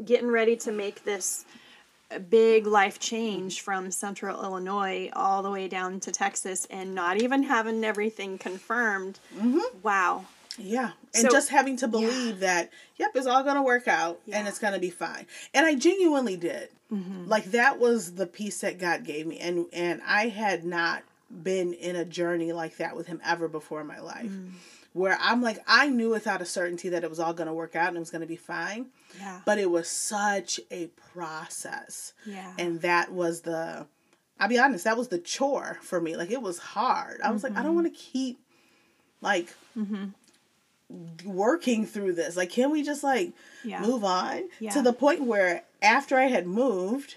getting 0.03 0.27
ready 0.29 0.55
to 0.57 0.71
make 0.71 1.03
this 1.03 1.45
big 2.29 2.65
life 2.65 2.99
change 2.99 3.61
from 3.61 3.91
central 3.91 4.41
Illinois 4.41 5.09
all 5.13 5.43
the 5.43 5.51
way 5.51 5.67
down 5.67 5.99
to 5.99 6.11
Texas 6.11 6.65
and 6.69 6.95
not 6.95 7.17
even 7.21 7.43
having 7.43 7.83
everything 7.83 8.37
confirmed. 8.37 9.19
Wow. 9.83 10.25
yeah, 10.57 10.91
and 11.13 11.23
So- 11.23 11.29
just 11.29 11.49
having 11.49 11.75
to 11.77 11.87
believe 11.87 12.39
that 12.39 12.71
yep, 12.97 13.11
it's 13.15 13.27
all 13.27 13.43
gonna 13.43 13.61
work 13.63 13.87
out 13.87 14.19
and 14.31 14.47
it's 14.47 14.57
gonna 14.59 14.79
be 14.79 14.89
fine. 14.89 15.25
And 15.53 15.65
I 15.65 15.75
genuinely 15.75 16.37
did. 16.37 16.69
Mm-hmm. 16.91 17.27
Like 17.27 17.45
that 17.51 17.77
was 17.79 18.13
the 18.13 18.25
peace 18.25 18.61
that 18.61 18.79
God 18.79 19.03
gave 19.03 19.27
me, 19.27 19.37
and 19.39 19.65
and 19.73 20.01
I 20.07 20.29
had 20.29 20.63
not 20.63 21.03
been 21.29 21.73
in 21.73 21.97
a 21.97 22.05
journey 22.05 22.53
like 22.53 22.77
that 22.77 22.95
with 22.95 23.07
Him 23.07 23.19
ever 23.25 23.49
before 23.49 23.81
in 23.81 23.87
my 23.87 23.99
life. 23.99 24.31
Mm. 24.31 24.51
Where 24.97 25.17
I'm 25.21 25.41
like, 25.41 25.59
I 25.67 25.87
knew 25.89 26.09
without 26.09 26.41
a 26.41 26.45
certainty 26.45 26.89
that 26.89 27.03
it 27.03 27.09
was 27.09 27.19
all 27.19 27.33
going 27.33 27.47
to 27.47 27.53
work 27.53 27.75
out 27.75 27.87
and 27.89 27.97
it 27.97 27.99
was 27.99 28.09
going 28.09 28.21
to 28.21 28.27
be 28.27 28.35
fine. 28.35 28.87
Yeah. 29.19 29.39
but 29.45 29.57
it 29.57 29.71
was 29.71 29.87
such 29.87 30.59
a 30.69 30.87
process 31.13 32.13
Yeah. 32.25 32.51
and 32.59 32.81
that 32.81 33.11
was 33.11 33.41
the 33.41 33.87
i'll 34.39 34.47
be 34.49 34.59
honest 34.59 34.83
that 34.83 34.97
was 34.97 35.07
the 35.07 35.17
chore 35.17 35.79
for 35.81 35.99
me 36.01 36.15
like 36.17 36.29
it 36.29 36.41
was 36.41 36.59
hard 36.59 37.19
i 37.21 37.31
was 37.31 37.41
like 37.41 37.55
i 37.57 37.63
don't 37.63 37.73
want 37.73 37.87
to 37.87 37.97
keep 37.99 38.37
like 39.21 39.55
mm-hmm 39.75 40.07
working 41.25 41.85
through 41.85 42.13
this 42.13 42.37
like 42.37 42.49
can 42.49 42.71
we 42.71 42.81
just 42.83 43.03
like 43.03 43.33
Yeah. 43.63 43.81
move 43.81 44.03
on 44.03 44.43
Yeah. 44.59 44.71
to 44.71 44.81
the 44.81 44.93
point 44.93 45.23
where 45.23 45.63
after 45.81 46.17
i 46.17 46.25
had 46.27 46.47
moved 46.47 47.15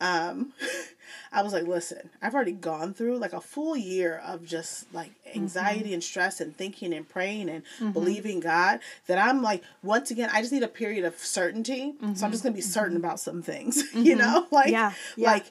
um 0.00 0.52
i 1.32 1.42
was 1.42 1.52
like 1.52 1.66
listen 1.66 2.10
i've 2.22 2.34
already 2.34 2.52
gone 2.52 2.94
through 2.94 3.18
like 3.18 3.32
a 3.32 3.40
full 3.40 3.76
year 3.76 4.20
of 4.24 4.44
just 4.44 4.92
like 4.94 5.10
mm-hmm. 5.10 5.38
anxiety 5.40 5.92
and 5.94 6.02
stress 6.02 6.40
and 6.40 6.56
thinking 6.56 6.92
and 6.92 7.08
praying 7.08 7.48
and 7.48 7.62
mm-hmm. 7.78 7.92
believing 7.92 8.40
god 8.40 8.80
that 9.06 9.18
i'm 9.18 9.42
like 9.42 9.62
once 9.82 10.10
again 10.10 10.30
i 10.32 10.40
just 10.40 10.52
need 10.52 10.62
a 10.62 10.68
period 10.68 11.04
of 11.04 11.16
certainty. 11.18 11.94
So 12.14 12.24
i'm 12.24 12.32
just 12.32 12.42
gonna 12.42 12.54
be 12.54 12.60
mm-hmm. 12.60 12.70
certain 12.70 12.96
about 12.96 13.20
some 13.20 13.42
things 13.42 13.82
you 13.94 14.16
know? 14.16 14.46
Like 14.50 14.70
Yeah. 14.70 14.92
Yeah. 15.16 15.30
like 15.30 15.46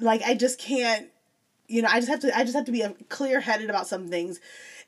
like 0.00 0.22
i 0.22 0.34
just 0.34 0.58
can't 0.58 1.08
you 1.66 1.82
know 1.82 1.88
i 1.90 1.98
just 1.98 2.08
have 2.08 2.20
to 2.20 2.36
i 2.36 2.42
just 2.42 2.54
have 2.54 2.64
to 2.66 2.72
be 2.72 2.82
uh, 2.82 2.92
clear 3.08 3.40
headed 3.40 3.70
about 3.70 3.86
some 3.86 4.08
things. 4.08 4.40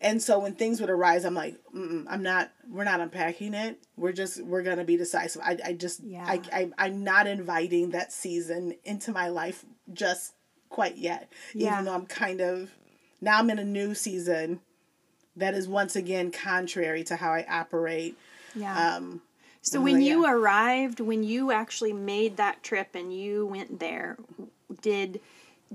And 0.02 0.22
so 0.22 0.38
when 0.38 0.54
things 0.54 0.80
would 0.80 0.88
arise 0.88 1.24
i'm 1.24 1.34
like 1.34 1.56
i'm 1.74 2.22
not 2.22 2.50
we're 2.68 2.84
not 2.84 3.00
unpacking 3.00 3.54
it. 3.54 3.78
We're 3.96 4.12
just 4.12 4.42
we're 4.42 4.62
gonna 4.62 4.84
be 4.84 4.96
decisive. 4.96 5.42
I, 5.44 5.58
I 5.64 5.72
just 5.74 6.00
Yeah. 6.02 6.24
I, 6.26 6.40
I 6.52 6.70
i'm 6.78 7.04
not 7.04 7.26
inviting 7.26 7.90
that 7.90 8.12
season 8.12 8.74
into 8.84 9.12
my 9.12 9.28
life 9.28 9.64
just 9.92 10.32
quite 10.68 10.96
yet 10.96 11.30
Yeah. 11.54 11.72
even 11.74 11.84
though 11.86 11.94
i'm 11.94 12.06
kind 12.06 12.40
of 12.40 12.70
now 13.20 13.38
i'm 13.38 13.50
in 13.50 13.58
a 13.58 13.64
new 13.64 13.94
season 13.94 14.60
that 15.36 15.54
is 15.54 15.66
once 15.68 15.96
again 15.96 16.30
contrary 16.30 17.02
to 17.04 17.16
how 17.16 17.32
i 17.32 17.44
operate 17.48 18.16
Yeah. 18.54 18.96
um 18.96 19.22
so 19.62 19.78
when 19.78 20.00
you 20.00 20.22
yeah. 20.24 20.32
arrived, 20.32 21.00
when 21.00 21.22
you 21.22 21.50
actually 21.52 21.92
made 21.92 22.38
that 22.38 22.62
trip 22.62 22.94
and 22.94 23.12
you 23.12 23.44
went 23.46 23.78
there, 23.78 24.16
did 24.80 25.20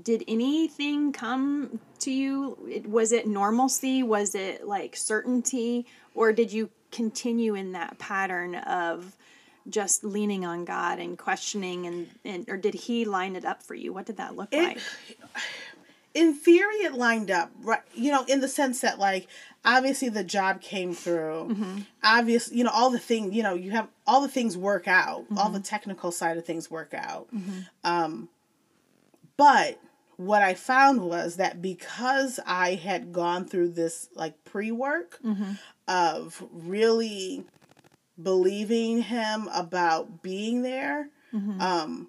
did 0.01 0.23
anything 0.27 1.13
come 1.13 1.79
to 1.99 2.11
you? 2.11 2.57
It- 2.67 2.89
Was 2.89 3.11
it 3.11 3.27
normalcy? 3.27 4.01
Was 4.01 4.33
it 4.33 4.65
like 4.65 4.95
certainty? 4.95 5.85
Or 6.15 6.33
did 6.33 6.51
you 6.51 6.71
continue 6.91 7.53
in 7.53 7.73
that 7.73 7.99
pattern 7.99 8.55
of 8.55 9.15
just 9.69 10.03
leaning 10.03 10.45
on 10.45 10.65
God 10.65 10.99
and 10.99 11.17
questioning 11.17 11.85
and, 11.87 12.09
and 12.23 12.49
or 12.49 12.57
did 12.57 12.73
he 12.73 13.05
line 13.05 13.35
it 13.35 13.45
up 13.45 13.63
for 13.63 13.73
you? 13.75 13.91
What 13.93 14.05
did 14.05 14.17
that 14.17 14.35
look 14.35 14.53
like? 14.53 14.79
in 16.13 16.33
theory 16.33 16.75
it 16.75 16.93
lined 16.93 17.29
up 17.29 17.51
right 17.61 17.81
you 17.93 18.09
know 18.09 18.23
in 18.29 18.39
the 18.39 18.47
sense 18.47 18.79
that 18.79 18.97
like 18.97 19.27
obviously 19.65 20.07
the 20.07 20.23
job 20.23 20.61
came 20.61 20.93
through 20.93 21.47
Mm-hmm. 21.49 21.79
obvious 22.03 22.49
you 22.53 22.63
know 22.63 22.69
all 22.73 22.89
the 22.89 22.99
thing 22.99 23.33
you 23.33 23.43
know 23.43 23.53
you 23.53 23.71
have 23.71 23.89
all 24.07 24.21
the 24.21 24.29
things 24.29 24.55
work 24.57 24.87
out 24.87 25.25
all 25.35 25.45
Mm-hmm. 25.47 25.53
the 25.55 25.59
technical 25.59 26.11
side 26.13 26.37
of 26.37 26.45
things 26.45 26.71
work 26.71 26.93
out 26.93 27.27
um 27.83 28.29
but 29.35 29.77
what 30.15 30.41
i 30.41 30.53
found 30.53 31.01
was 31.01 31.35
that 31.35 31.61
because 31.61 32.39
i 32.45 32.75
had 32.75 33.11
gone 33.11 33.45
through 33.45 33.67
this 33.69 34.07
like 34.15 34.41
pre-work 34.45 35.19
Mm-hmm. 35.25 35.51
of 35.89 36.41
really 36.53 37.43
believing 38.21 39.01
him 39.03 39.49
about 39.53 40.21
being 40.21 40.61
there 40.61 41.09
Mm-hmm. 41.33 41.59
um 41.59 42.07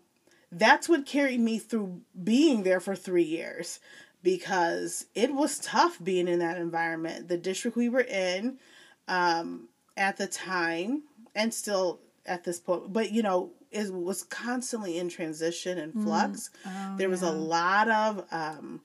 that's 0.52 0.88
what 0.88 1.04
carried 1.04 1.40
me 1.40 1.58
through 1.58 2.00
being 2.22 2.62
there 2.62 2.80
for 2.80 2.94
three 2.94 3.24
years 3.24 3.80
because 4.22 5.06
it 5.14 5.32
was 5.32 5.58
tough 5.58 5.98
being 6.02 6.26
in 6.28 6.40
that 6.40 6.56
environment. 6.56 7.28
The 7.28 7.36
district 7.36 7.76
we 7.76 7.88
were 7.88 8.00
in 8.00 8.58
um, 9.06 9.68
at 9.96 10.16
the 10.16 10.26
time, 10.26 11.02
and 11.34 11.52
still 11.52 12.00
at 12.24 12.42
this 12.42 12.58
point, 12.58 12.92
but 12.92 13.12
you 13.12 13.22
know, 13.22 13.50
it 13.70 13.92
was 13.92 14.22
constantly 14.24 14.98
in 14.98 15.08
transition 15.08 15.78
and 15.78 15.92
flux. 15.92 16.50
there 16.96 17.08
was 17.08 17.22
a 17.22 17.30
lot 17.30 17.88
of 17.88 18.24
um, 18.30 18.80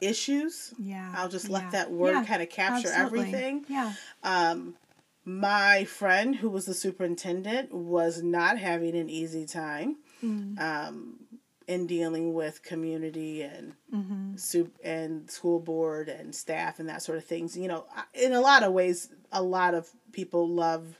issues. 0.00 0.74
Yeah. 0.78 1.12
I'll 1.16 1.28
just 1.28 1.46
yeah, 1.48 1.54
let 1.54 1.70
that 1.72 1.90
word 1.90 2.12
yeah, 2.12 2.24
kind 2.24 2.42
of 2.42 2.50
capture 2.50 2.88
absolutely. 2.88 3.28
everything. 3.28 3.64
Yeah. 3.68 3.92
Um, 4.22 4.74
my 5.24 5.84
friend, 5.84 6.36
who 6.36 6.50
was 6.50 6.66
the 6.66 6.74
superintendent, 6.74 7.72
was 7.72 8.22
not 8.22 8.58
having 8.58 8.96
an 8.96 9.08
easy 9.10 9.46
time 9.46 9.96
Mm. 10.22 10.58
um, 10.60 11.16
in 11.66 11.86
dealing 11.86 12.32
with 12.34 12.62
community 12.62 13.42
and 13.42 13.74
Mm-hmm. 13.92 14.36
soup 14.36 14.74
and 14.82 15.30
school 15.30 15.58
board 15.60 16.08
and 16.08 16.34
staff 16.34 16.78
and 16.80 16.88
that 16.88 17.02
sort 17.02 17.18
of 17.18 17.24
things. 17.24 17.56
You 17.56 17.68
know, 17.68 17.84
in 18.14 18.32
a 18.32 18.40
lot 18.40 18.62
of 18.62 18.72
ways, 18.72 19.08
a 19.32 19.42
lot 19.42 19.74
of 19.74 19.88
people 20.12 20.48
love 20.48 20.98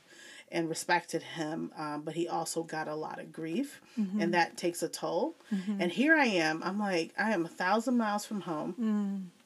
and 0.51 0.69
respected 0.69 1.23
him, 1.23 1.73
um, 1.79 2.03
but 2.03 2.15
he 2.15 2.29
also 2.29 2.63
got 2.63 2.87
a 2.87 2.95
lot 2.95 3.19
of 3.19 3.33
grief, 3.33 3.81
Mm-hmm. 3.99 4.21
and 4.21 4.35
that 4.35 4.57
takes 4.57 4.83
a 4.83 4.89
toll. 4.89 5.35
And 5.51 5.91
here 5.91 6.15
I 6.15 6.27
am. 6.27 6.63
I'm 6.63 6.79
like, 6.79 7.13
I 7.19 7.31
am 7.33 7.45
a 7.45 7.49
thousand 7.49 7.97
miles 7.97 8.25
from 8.27 8.43
home. 8.43 8.75
Mm. 8.79 9.42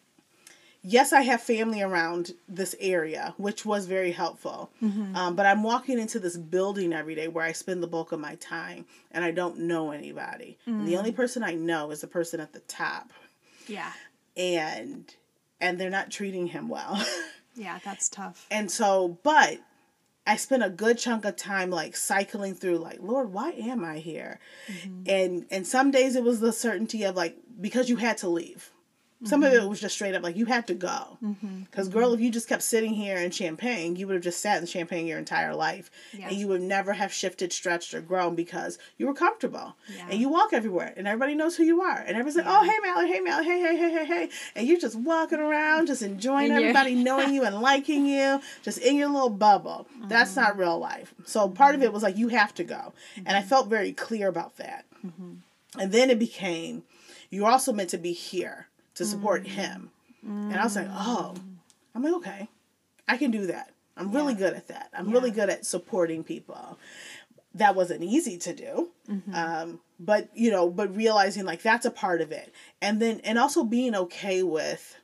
Yes, 0.88 1.12
I 1.12 1.22
have 1.22 1.42
family 1.42 1.82
around 1.82 2.34
this 2.48 2.76
area, 2.78 3.34
which 3.38 3.64
was 3.66 3.86
very 3.86 4.12
helpful. 4.12 4.70
Mm-hmm. 4.80 5.16
Um, 5.16 5.34
but 5.34 5.44
I'm 5.44 5.64
walking 5.64 5.98
into 5.98 6.20
this 6.20 6.36
building 6.36 6.92
every 6.92 7.16
day 7.16 7.26
where 7.26 7.44
I 7.44 7.50
spend 7.52 7.82
the 7.82 7.88
bulk 7.88 8.12
of 8.12 8.20
my 8.20 8.36
time, 8.36 8.86
and 9.10 9.24
I 9.24 9.32
don't 9.32 9.58
know 9.58 9.90
anybody. 9.90 10.58
And 10.64 10.82
Mm. 10.82 10.86
the 10.86 10.96
only 10.96 11.10
person 11.12 11.42
I 11.42 11.54
know 11.54 11.90
is 11.90 12.02
the 12.02 12.06
person 12.06 12.38
at 12.38 12.52
the 12.52 12.60
top, 12.60 13.12
Yeah. 13.66 13.92
and 14.36 15.12
and 15.60 15.80
they're 15.80 15.90
not 15.90 16.10
treating 16.10 16.48
him 16.48 16.68
well. 16.68 17.04
Yeah, 17.58 17.78
that's 17.82 18.10
tough. 18.10 18.46
and 18.50 18.70
so, 18.70 19.16
but 19.22 19.60
I 20.26 20.36
spent 20.36 20.62
a 20.62 20.68
good 20.68 20.98
chunk 20.98 21.24
of 21.24 21.36
time 21.36 21.70
like 21.70 21.96
cycling 21.96 22.54
through, 22.54 22.76
like, 22.76 22.98
Lord, 23.00 23.32
why 23.32 23.52
am 23.52 23.82
I 23.82 23.96
here? 23.98 24.40
And 25.06 25.46
and 25.50 25.66
some 25.66 25.90
days 25.90 26.16
it 26.16 26.22
was 26.22 26.40
the 26.40 26.52
certainty 26.52 27.02
of 27.04 27.16
like 27.16 27.38
because 27.58 27.88
you 27.88 27.96
had 27.96 28.18
to 28.18 28.28
leave. 28.28 28.70
Some 29.24 29.42
of 29.42 29.52
it 29.52 29.60
mm-hmm. 29.60 29.68
was 29.70 29.80
just 29.80 29.94
straight 29.94 30.14
up 30.14 30.22
like 30.22 30.36
you 30.36 30.44
had 30.44 30.66
to 30.66 30.74
go. 30.74 31.16
Mm-hmm. 31.24 31.60
Because 31.60 31.88
girl, 31.88 32.12
if 32.12 32.20
you 32.20 32.30
just 32.30 32.48
kept 32.48 32.62
sitting 32.62 32.92
here 32.92 33.16
in 33.16 33.30
Champaign, 33.30 33.96
you 33.96 34.06
would 34.06 34.14
have 34.14 34.22
just 34.22 34.42
sat 34.42 34.60
in 34.60 34.66
Champaign 34.66 35.06
your 35.06 35.18
entire 35.18 35.54
life, 35.54 35.90
Yeah. 36.12 36.28
and 36.28 36.36
you 36.36 36.48
would 36.48 36.60
never 36.60 36.92
have 36.92 37.14
shifted, 37.14 37.50
stretched, 37.52 37.94
or 37.94 38.02
grown 38.02 38.34
because 38.34 38.78
you 38.98 39.06
were 39.06 39.14
comfortable. 39.14 39.74
Yeah. 39.88 40.08
And 40.10 40.20
you 40.20 40.28
walk 40.28 40.52
everywhere, 40.52 40.92
and 40.96 41.08
everybody 41.08 41.34
knows 41.34 41.56
who 41.56 41.64
you 41.64 41.80
are, 41.80 41.96
and 41.98 42.10
everybody's 42.10 42.36
like, 42.36 42.44
"Oh, 42.46 42.62
hey, 42.62 42.76
Mallory, 42.82 43.08
hey, 43.08 43.20
Mallory, 43.20 43.46
hey, 43.46 43.60
hey, 43.60 43.76
hey, 43.76 43.90
hey, 43.90 44.04
hey," 44.04 44.28
and 44.54 44.66
you're 44.68 44.78
just 44.78 44.96
walking 44.96 45.38
around, 45.40 45.86
just 45.86 46.02
enjoying 46.02 46.46
In 46.46 46.52
your- 46.52 46.60
everybody 46.60 46.94
knowing 46.94 47.32
you 47.32 47.44
and 47.46 47.60
liking 47.62 48.04
you, 48.04 48.40
just 48.62 48.78
in 48.78 48.96
your 48.96 49.08
little 49.08 49.30
bubble. 49.30 49.86
That's 50.08 50.32
Mm-hmm. 50.32 50.40
not 50.40 50.58
real 50.58 50.78
life. 50.78 51.14
So 51.24 51.48
part 51.48 51.74
of 51.74 51.82
it 51.82 51.92
was 51.92 52.02
like 52.02 52.18
you 52.18 52.28
have 52.28 52.52
to 52.56 52.64
go, 52.64 52.92
and 53.16 53.30
I 53.30 53.40
mm-hmm. 53.40 53.48
felt 53.48 53.68
very 53.68 53.92
clear 53.92 54.28
about 54.28 54.56
that. 54.58 54.84
And 55.78 55.92
then 55.92 56.10
it 56.10 56.18
became, 56.18 56.82
you're 57.30 57.48
also 57.48 57.72
meant 57.72 57.90
to 57.90 57.98
be 57.98 58.12
here 58.12 58.68
to 58.96 59.04
support 59.04 59.44
mm. 59.44 59.46
him. 59.46 59.90
Mm. 60.26 60.50
And 60.50 60.56
I 60.56 60.64
was 60.64 60.76
like, 60.76 60.88
oh, 60.90 61.34
I'm 61.94 62.02
like, 62.02 62.14
okay, 62.14 62.48
I 63.08 63.16
can 63.16 63.30
do 63.30 63.46
that. 63.46 63.72
I'm 63.96 64.12
really 64.12 64.34
yeah. 64.34 64.40
good 64.40 64.54
at 64.54 64.68
that. 64.68 64.90
I'm 64.92 65.08
yeah. 65.08 65.12
really 65.14 65.30
good 65.30 65.48
at 65.48 65.64
supporting 65.64 66.24
people. 66.24 66.78
That 67.54 67.74
wasn't 67.74 68.02
easy 68.02 68.36
to 68.38 68.52
do. 68.52 68.88
Mm-hmm. 69.08 69.34
Um, 69.34 69.80
but, 69.98 70.28
you 70.34 70.50
know, 70.50 70.68
but 70.68 70.94
realizing 70.94 71.44
like 71.44 71.62
that's 71.62 71.86
a 71.86 71.90
part 71.90 72.20
of 72.20 72.32
it. 72.32 72.52
And 72.82 73.00
then, 73.00 73.20
and 73.24 73.38
also 73.38 73.64
being 73.64 73.94
okay 73.94 74.42
with 74.42 74.96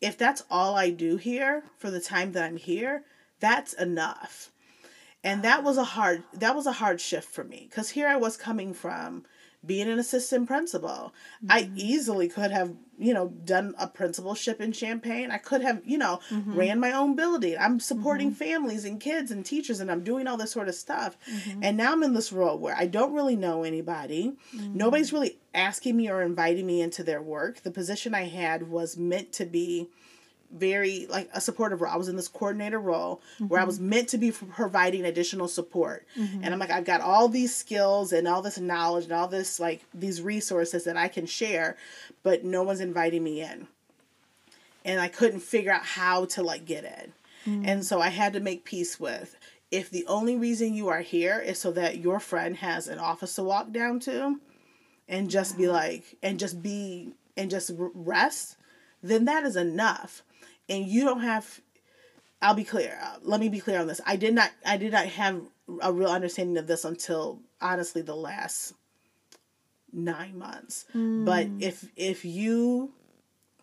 if 0.00 0.18
that's 0.18 0.42
all 0.50 0.74
I 0.76 0.90
do 0.90 1.16
here 1.16 1.62
for 1.78 1.90
the 1.90 2.00
time 2.00 2.32
that 2.32 2.44
I'm 2.44 2.56
here, 2.56 3.04
that's 3.40 3.72
enough. 3.72 4.50
And 5.22 5.42
that 5.42 5.64
was 5.64 5.78
a 5.78 5.84
hard 5.84 6.24
that 6.34 6.54
was 6.54 6.66
a 6.66 6.72
hard 6.72 7.00
shift 7.00 7.28
for 7.28 7.44
me 7.44 7.70
cuz 7.72 7.90
here 7.90 8.06
I 8.06 8.16
was 8.16 8.36
coming 8.36 8.74
from 8.74 9.24
being 9.66 9.88
an 9.88 9.98
assistant 9.98 10.46
principal. 10.46 11.14
Mm-hmm. 11.44 11.50
I 11.50 11.70
easily 11.74 12.28
could 12.28 12.50
have, 12.50 12.74
you 12.98 13.14
know, 13.14 13.28
done 13.28 13.74
a 13.78 13.86
principalship 13.86 14.60
in 14.60 14.72
Champaign. 14.72 15.30
I 15.30 15.38
could 15.38 15.62
have, 15.62 15.82
you 15.84 15.98
know, 15.98 16.20
mm-hmm. 16.30 16.56
ran 16.56 16.80
my 16.80 16.92
own 16.92 17.16
building. 17.16 17.56
I'm 17.58 17.80
supporting 17.80 18.28
mm-hmm. 18.28 18.36
families 18.36 18.84
and 18.84 19.00
kids 19.00 19.30
and 19.30 19.44
teachers 19.44 19.80
and 19.80 19.90
I'm 19.90 20.04
doing 20.04 20.26
all 20.26 20.36
this 20.36 20.52
sort 20.52 20.68
of 20.68 20.74
stuff. 20.74 21.16
Mm-hmm. 21.30 21.60
And 21.62 21.76
now 21.76 21.92
I'm 21.92 22.02
in 22.02 22.14
this 22.14 22.32
role 22.32 22.58
where 22.58 22.76
I 22.76 22.86
don't 22.86 23.14
really 23.14 23.36
know 23.36 23.64
anybody. 23.64 24.36
Mm-hmm. 24.54 24.76
Nobody's 24.76 25.12
really 25.12 25.38
asking 25.54 25.96
me 25.96 26.10
or 26.10 26.22
inviting 26.22 26.66
me 26.66 26.80
into 26.80 27.02
their 27.02 27.22
work. 27.22 27.62
The 27.62 27.70
position 27.70 28.14
I 28.14 28.24
had 28.24 28.68
was 28.68 28.96
meant 28.96 29.32
to 29.34 29.46
be 29.46 29.88
very 30.54 31.06
like 31.06 31.28
a 31.34 31.40
supportive 31.40 31.80
role. 31.80 31.92
I 31.92 31.96
was 31.96 32.08
in 32.08 32.16
this 32.16 32.28
coordinator 32.28 32.78
role 32.78 33.20
mm-hmm. 33.34 33.48
where 33.48 33.60
I 33.60 33.64
was 33.64 33.78
mm-hmm. 33.78 33.90
meant 33.90 34.08
to 34.10 34.18
be 34.18 34.30
providing 34.30 35.04
additional 35.04 35.48
support. 35.48 36.06
Mm-hmm. 36.18 36.42
And 36.42 36.54
I'm 36.54 36.60
like, 36.60 36.70
I've 36.70 36.84
got 36.84 37.00
all 37.00 37.28
these 37.28 37.54
skills 37.54 38.12
and 38.12 38.26
all 38.26 38.40
this 38.40 38.58
knowledge 38.58 39.04
and 39.04 39.12
all 39.12 39.28
this 39.28 39.60
like 39.60 39.84
these 39.92 40.22
resources 40.22 40.84
that 40.84 40.96
I 40.96 41.08
can 41.08 41.26
share, 41.26 41.76
but 42.22 42.44
no 42.44 42.62
one's 42.62 42.80
inviting 42.80 43.22
me 43.22 43.42
in. 43.42 43.66
And 44.84 45.00
I 45.00 45.08
couldn't 45.08 45.40
figure 45.40 45.72
out 45.72 45.84
how 45.84 46.26
to 46.26 46.42
like 46.42 46.64
get 46.64 46.84
in. 46.84 47.12
Mm-hmm. 47.52 47.68
And 47.68 47.84
so 47.84 48.00
I 48.00 48.08
had 48.08 48.32
to 48.34 48.40
make 48.40 48.64
peace 48.64 48.98
with 48.98 49.36
if 49.70 49.90
the 49.90 50.06
only 50.06 50.36
reason 50.36 50.72
you 50.72 50.88
are 50.88 51.00
here 51.00 51.40
is 51.40 51.58
so 51.58 51.72
that 51.72 51.98
your 51.98 52.20
friend 52.20 52.56
has 52.58 52.86
an 52.86 53.00
office 53.00 53.34
to 53.34 53.42
walk 53.42 53.72
down 53.72 53.98
to 53.98 54.38
and 55.08 55.28
just 55.28 55.56
be 55.58 55.66
like 55.66 56.16
and 56.22 56.38
just 56.38 56.62
be 56.62 57.12
and 57.36 57.50
just 57.50 57.72
rest 57.76 58.56
then 59.02 59.24
that 59.24 59.44
is 59.44 59.56
enough 59.56 60.22
and 60.68 60.86
you 60.86 61.04
don't 61.04 61.20
have 61.20 61.60
I'll 62.42 62.54
be 62.54 62.64
clear. 62.64 62.98
Uh, 63.02 63.16
let 63.22 63.40
me 63.40 63.48
be 63.48 63.58
clear 63.58 63.80
on 63.80 63.86
this. 63.86 64.02
I 64.06 64.16
did 64.16 64.34
not 64.34 64.50
I 64.66 64.76
did 64.76 64.92
not 64.92 65.06
have 65.06 65.40
a 65.80 65.92
real 65.92 66.10
understanding 66.10 66.58
of 66.58 66.66
this 66.66 66.84
until 66.84 67.40
honestly 67.60 68.02
the 68.02 68.14
last 68.14 68.74
9 69.92 70.38
months. 70.38 70.84
Mm. 70.94 71.24
But 71.24 71.46
if 71.60 71.88
if 71.96 72.24
you 72.24 72.92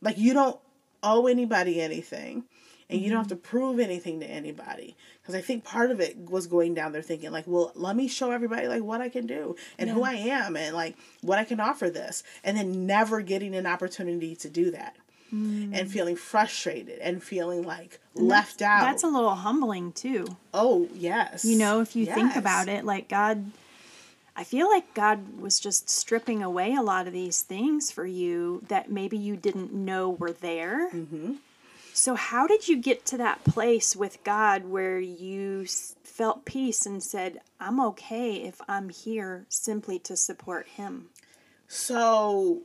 like 0.02 0.18
you 0.18 0.34
don't 0.34 0.60
owe 1.04 1.28
anybody 1.28 1.82
anything 1.82 2.46
and 2.92 2.98
mm-hmm. 2.98 3.06
you 3.06 3.10
don't 3.10 3.20
have 3.20 3.28
to 3.28 3.36
mm-hmm. 3.36 3.58
prove 3.58 3.80
anything 3.80 4.20
to 4.20 4.26
anybody 4.26 4.96
because 5.22 5.34
i 5.34 5.42
think 5.42 5.64
part 5.64 5.90
of 5.90 6.00
it 6.00 6.18
was 6.30 6.46
going 6.46 6.74
down 6.74 6.92
there 6.92 7.02
thinking 7.02 7.32
like 7.32 7.46
well 7.48 7.72
let 7.76 7.96
me 7.96 8.08
show 8.08 8.32
everybody 8.32 8.68
like 8.68 8.84
what 8.84 9.02
i 9.02 9.10
can 9.10 9.26
do 9.26 9.56
and 9.80 9.88
yeah. 9.88 9.94
who 9.94 10.04
i 10.04 10.14
am 10.14 10.56
and 10.56 10.76
like 10.76 10.96
what 11.22 11.40
i 11.40 11.44
can 11.44 11.60
offer 11.60 11.90
this 11.90 12.24
and 12.44 12.58
then 12.58 12.86
never 12.86 13.22
getting 13.22 13.56
an 13.56 13.66
opportunity 13.66 14.36
to 14.36 14.50
do 14.50 14.70
that 14.72 14.96
mm. 15.34 15.78
and 15.78 15.92
feeling 15.92 16.16
frustrated 16.16 17.00
and 17.00 17.24
feeling 17.24 17.64
like 17.64 18.00
and 18.16 18.28
left 18.28 18.62
out. 18.62 18.82
That's 18.82 19.04
a 19.04 19.08
little 19.08 19.36
humbling 19.36 19.92
too. 19.94 20.38
Oh, 20.54 20.90
yes. 20.94 21.46
You 21.46 21.58
know, 21.58 21.82
if 21.82 21.96
you 21.96 22.06
yes. 22.06 22.16
think 22.16 22.36
about 22.36 22.68
it, 22.68 22.86
like 22.86 23.08
God 23.10 23.52
I 24.36 24.44
feel 24.44 24.70
like 24.70 24.94
God 24.94 25.40
was 25.40 25.60
just 25.60 25.90
stripping 25.90 26.42
away 26.42 26.74
a 26.74 26.82
lot 26.82 27.08
of 27.08 27.14
these 27.14 27.42
things 27.42 27.92
for 27.92 28.06
you 28.06 28.64
that 28.70 28.90
maybe 28.90 29.18
you 29.18 29.36
didn't 29.36 29.74
know 29.74 30.10
were 30.10 30.32
there. 30.32 30.90
Mm-hmm. 30.92 31.34
So, 31.94 32.16
how 32.16 32.48
did 32.48 32.68
you 32.68 32.78
get 32.78 33.06
to 33.08 33.18
that 33.18 33.44
place 33.44 33.96
with 33.96 34.24
God 34.24 34.66
where 34.66 35.00
you 35.00 35.66
felt 36.04 36.46
peace 36.46 36.86
and 36.86 37.04
said, 37.04 37.42
I'm 37.60 37.82
okay 37.82 38.36
if 38.36 38.62
I'm 38.68 38.90
here 38.90 39.46
simply 39.50 40.00
to 40.00 40.16
support 40.16 40.70
Him? 40.70 41.10
So, 41.68 42.62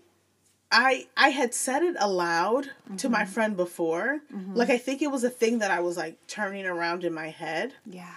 I 0.71 1.07
I 1.17 1.31
had 1.31 1.55
said 1.55 1.83
it 1.83 1.97
aloud 1.99 2.67
mm-hmm. 2.67 2.97
to 2.97 3.09
my 3.09 3.23
mm-hmm. 3.23 3.33
friend 3.33 3.57
before. 3.57 4.21
Mm-hmm. 4.35 4.55
Like 4.55 4.71
I 4.71 4.79
think 4.79 5.03
it 5.03 5.11
was 5.11 5.25
a 5.25 5.31
thing 5.31 5.61
that 5.61 5.71
I 5.71 5.81
was 5.81 5.97
like 5.97 6.19
turning 6.27 6.67
around 6.67 7.05
in 7.05 7.13
my 7.13 7.29
head. 7.29 7.75
Yeah. 7.85 8.15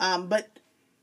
Um, 0.00 0.28
but 0.28 0.48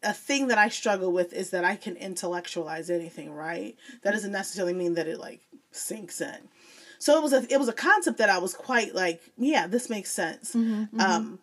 a 0.03 0.13
thing 0.13 0.47
that 0.47 0.57
I 0.57 0.69
struggle 0.69 1.11
with 1.11 1.33
is 1.33 1.51
that 1.51 1.63
I 1.63 1.75
can 1.75 1.95
intellectualize 1.95 2.89
anything, 2.89 3.33
right? 3.33 3.75
That 4.01 4.11
doesn't 4.11 4.31
necessarily 4.31 4.73
mean 4.73 4.95
that 4.95 5.07
it 5.07 5.19
like 5.19 5.41
sinks 5.71 6.21
in. 6.21 6.49
So 6.99 7.17
it 7.17 7.23
was 7.23 7.33
a 7.33 7.47
it 7.51 7.57
was 7.57 7.67
a 7.67 7.73
concept 7.73 8.17
that 8.17 8.29
I 8.29 8.39
was 8.39 8.53
quite 8.53 8.93
like, 8.93 9.21
yeah, 9.37 9.67
this 9.67 9.89
makes 9.89 10.11
sense. 10.11 10.53
Mm-hmm, 10.53 10.97
mm-hmm. 10.97 10.99
um, 10.99 11.39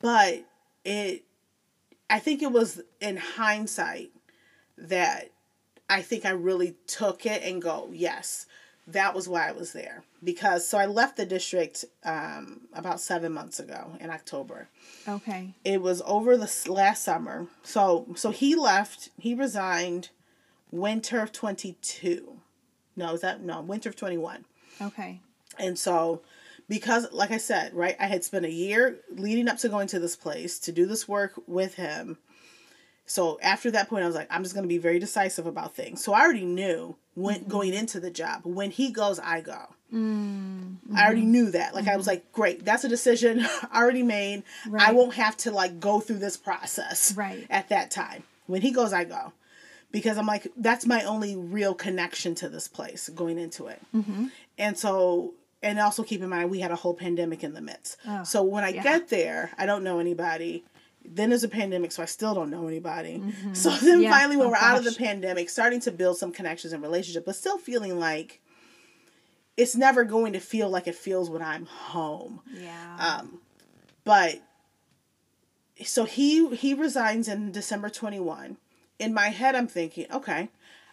but 0.00 0.44
it 0.84 1.24
I 2.10 2.18
think 2.18 2.42
it 2.42 2.52
was 2.52 2.82
in 3.00 3.16
hindsight 3.16 4.10
that 4.76 5.30
I 5.88 6.02
think 6.02 6.24
I 6.24 6.30
really 6.30 6.74
took 6.86 7.26
it 7.26 7.42
and 7.42 7.60
go, 7.60 7.88
yes, 7.92 8.46
that 8.86 9.14
was 9.14 9.28
why 9.28 9.48
I 9.48 9.52
was 9.52 9.72
there 9.72 10.02
because 10.24 10.66
so 10.66 10.78
I 10.78 10.86
left 10.86 11.16
the 11.16 11.26
district 11.26 11.84
um, 12.04 12.62
about 12.74 13.00
seven 13.00 13.32
months 13.32 13.60
ago 13.60 13.96
in 14.00 14.10
October. 14.10 14.68
Okay. 15.08 15.54
It 15.64 15.80
was 15.80 16.02
over 16.04 16.36
the 16.36 16.50
last 16.68 17.04
summer. 17.04 17.46
So 17.62 18.06
so 18.16 18.30
he 18.30 18.54
left. 18.54 19.10
He 19.18 19.34
resigned 19.34 20.10
winter 20.70 21.20
of 21.20 21.32
twenty 21.32 21.76
two. 21.82 22.38
No, 22.96 23.14
is 23.14 23.20
that 23.20 23.42
no 23.42 23.60
winter 23.60 23.88
of 23.88 23.96
twenty 23.96 24.18
one. 24.18 24.44
Okay. 24.80 25.20
And 25.58 25.78
so 25.78 26.22
because 26.68 27.12
like 27.12 27.30
I 27.30 27.38
said, 27.38 27.74
right, 27.74 27.96
I 28.00 28.06
had 28.06 28.24
spent 28.24 28.46
a 28.46 28.50
year 28.50 29.00
leading 29.10 29.48
up 29.48 29.58
to 29.58 29.68
going 29.68 29.88
to 29.88 30.00
this 30.00 30.16
place 30.16 30.58
to 30.60 30.72
do 30.72 30.86
this 30.86 31.08
work 31.08 31.34
with 31.46 31.74
him. 31.74 32.18
So 33.06 33.38
after 33.42 33.70
that 33.72 33.88
point, 33.88 34.04
I 34.04 34.06
was 34.06 34.14
like, 34.14 34.28
I'm 34.30 34.42
just 34.42 34.54
going 34.54 34.64
to 34.64 34.68
be 34.68 34.78
very 34.78 34.98
decisive 34.98 35.46
about 35.46 35.74
things. 35.74 36.02
So 36.02 36.12
I 36.12 36.20
already 36.20 36.44
knew 36.44 36.96
when 37.14 37.40
mm-hmm. 37.40 37.50
going 37.50 37.74
into 37.74 38.00
the 38.00 38.10
job. 38.10 38.42
When 38.44 38.70
he 38.70 38.90
goes, 38.90 39.18
I 39.18 39.40
go. 39.40 39.66
Mm-hmm. 39.92 40.96
I 40.96 41.04
already 41.04 41.26
knew 41.26 41.50
that. 41.50 41.74
Like 41.74 41.84
mm-hmm. 41.84 41.92
I 41.92 41.96
was 41.96 42.06
mm-hmm. 42.06 42.14
like, 42.14 42.32
great, 42.32 42.64
that's 42.64 42.84
a 42.84 42.88
decision 42.88 43.46
already 43.74 44.02
made. 44.02 44.44
Right. 44.66 44.88
I 44.88 44.92
won't 44.92 45.14
have 45.14 45.36
to 45.38 45.50
like 45.50 45.80
go 45.80 46.00
through 46.00 46.18
this 46.18 46.36
process. 46.36 47.14
Right. 47.16 47.46
At 47.50 47.68
that 47.68 47.90
time, 47.90 48.22
when 48.46 48.62
he 48.62 48.70
goes, 48.70 48.92
I 48.92 49.04
go, 49.04 49.32
because 49.90 50.16
I'm 50.16 50.26
like, 50.26 50.48
that's 50.56 50.86
my 50.86 51.04
only 51.04 51.36
real 51.36 51.74
connection 51.74 52.34
to 52.36 52.48
this 52.48 52.66
place 52.68 53.10
going 53.10 53.38
into 53.38 53.66
it. 53.66 53.80
Mm-hmm. 53.94 54.28
And 54.58 54.78
so 54.78 55.34
and 55.62 55.78
also 55.78 56.02
keep 56.02 56.20
in 56.22 56.28
mind 56.28 56.50
we 56.50 56.60
had 56.60 56.72
a 56.72 56.76
whole 56.76 56.94
pandemic 56.94 57.44
in 57.44 57.54
the 57.54 57.60
midst. 57.60 57.96
Oh, 58.06 58.24
so 58.24 58.42
when 58.42 58.64
I 58.64 58.70
yeah. 58.70 58.82
get 58.82 59.08
there, 59.08 59.50
I 59.58 59.66
don't 59.66 59.84
know 59.84 59.98
anybody 59.98 60.64
then 61.04 61.30
there's 61.30 61.44
a 61.44 61.48
pandemic, 61.48 61.92
so 61.92 62.02
I 62.02 62.06
still 62.06 62.34
don't 62.34 62.50
know 62.50 62.66
anybody. 62.66 63.18
Mm-hmm. 63.18 63.54
So 63.54 63.70
then 63.70 64.02
yeah. 64.02 64.10
finally, 64.10 64.36
when 64.36 64.46
oh, 64.46 64.50
we're 64.50 64.56
gosh. 64.56 64.64
out 64.64 64.78
of 64.78 64.84
the 64.84 64.92
pandemic, 64.92 65.48
starting 65.50 65.80
to 65.80 65.90
build 65.90 66.18
some 66.18 66.32
connections 66.32 66.72
and 66.72 66.82
relationship, 66.82 67.24
but 67.24 67.36
still 67.36 67.58
feeling 67.58 67.98
like 67.98 68.40
it's 69.56 69.76
never 69.76 70.04
going 70.04 70.32
to 70.32 70.40
feel 70.40 70.70
like 70.70 70.86
it 70.86 70.94
feels 70.94 71.28
when 71.28 71.42
I'm 71.42 71.66
home. 71.66 72.40
Yeah. 72.54 72.96
Um, 72.98 73.40
but 74.04 74.40
so 75.84 76.04
he 76.04 76.54
he 76.54 76.74
resigns 76.74 77.28
in 77.28 77.52
December 77.52 77.88
21. 77.88 78.56
In 78.98 79.14
my 79.14 79.28
head, 79.28 79.54
I'm 79.54 79.68
thinking, 79.68 80.06
okay, 80.12 80.48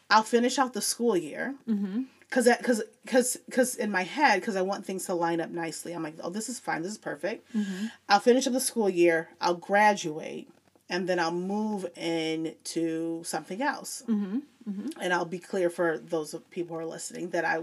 I'll 0.10 0.24
finish 0.24 0.58
out 0.58 0.74
the 0.74 0.82
school 0.82 1.16
year. 1.16 1.56
Mm-hmm 1.68 2.04
because 2.30 2.48
because 2.58 2.84
because 3.04 3.38
because 3.48 3.76
in 3.76 3.92
my 3.92 4.04
head 4.04 4.40
because 4.40 4.56
i 4.56 4.62
want 4.62 4.86
things 4.86 5.06
to 5.06 5.14
line 5.14 5.42
up 5.42 5.50
nicely 5.50 5.94
i'm 5.94 6.04
like 6.04 6.16
oh 6.24 6.30
this 6.30 6.50
is 6.50 6.60
fine 6.60 6.82
this 6.82 6.92
is 6.92 6.98
perfect 6.98 7.52
mm-hmm. 7.54 7.88
i'll 8.08 8.20
finish 8.20 8.46
up 8.48 8.54
the 8.54 8.60
school 8.60 8.90
year 8.90 9.30
i'll 9.42 9.56
graduate 9.56 10.50
and 10.90 11.08
then 11.08 11.20
i'll 11.20 11.32
move 11.32 11.86
into 11.96 13.24
something 13.24 13.62
else 13.62 14.04
mm-hmm. 14.08 14.40
Mm-hmm. 14.70 14.88
and 15.02 15.14
i'll 15.14 15.26
be 15.26 15.40
clear 15.40 15.70
for 15.70 15.98
those 15.98 16.36
people 16.52 16.76
who 16.76 16.82
are 16.82 16.86
listening 16.86 17.30
that 17.30 17.46
i 17.46 17.60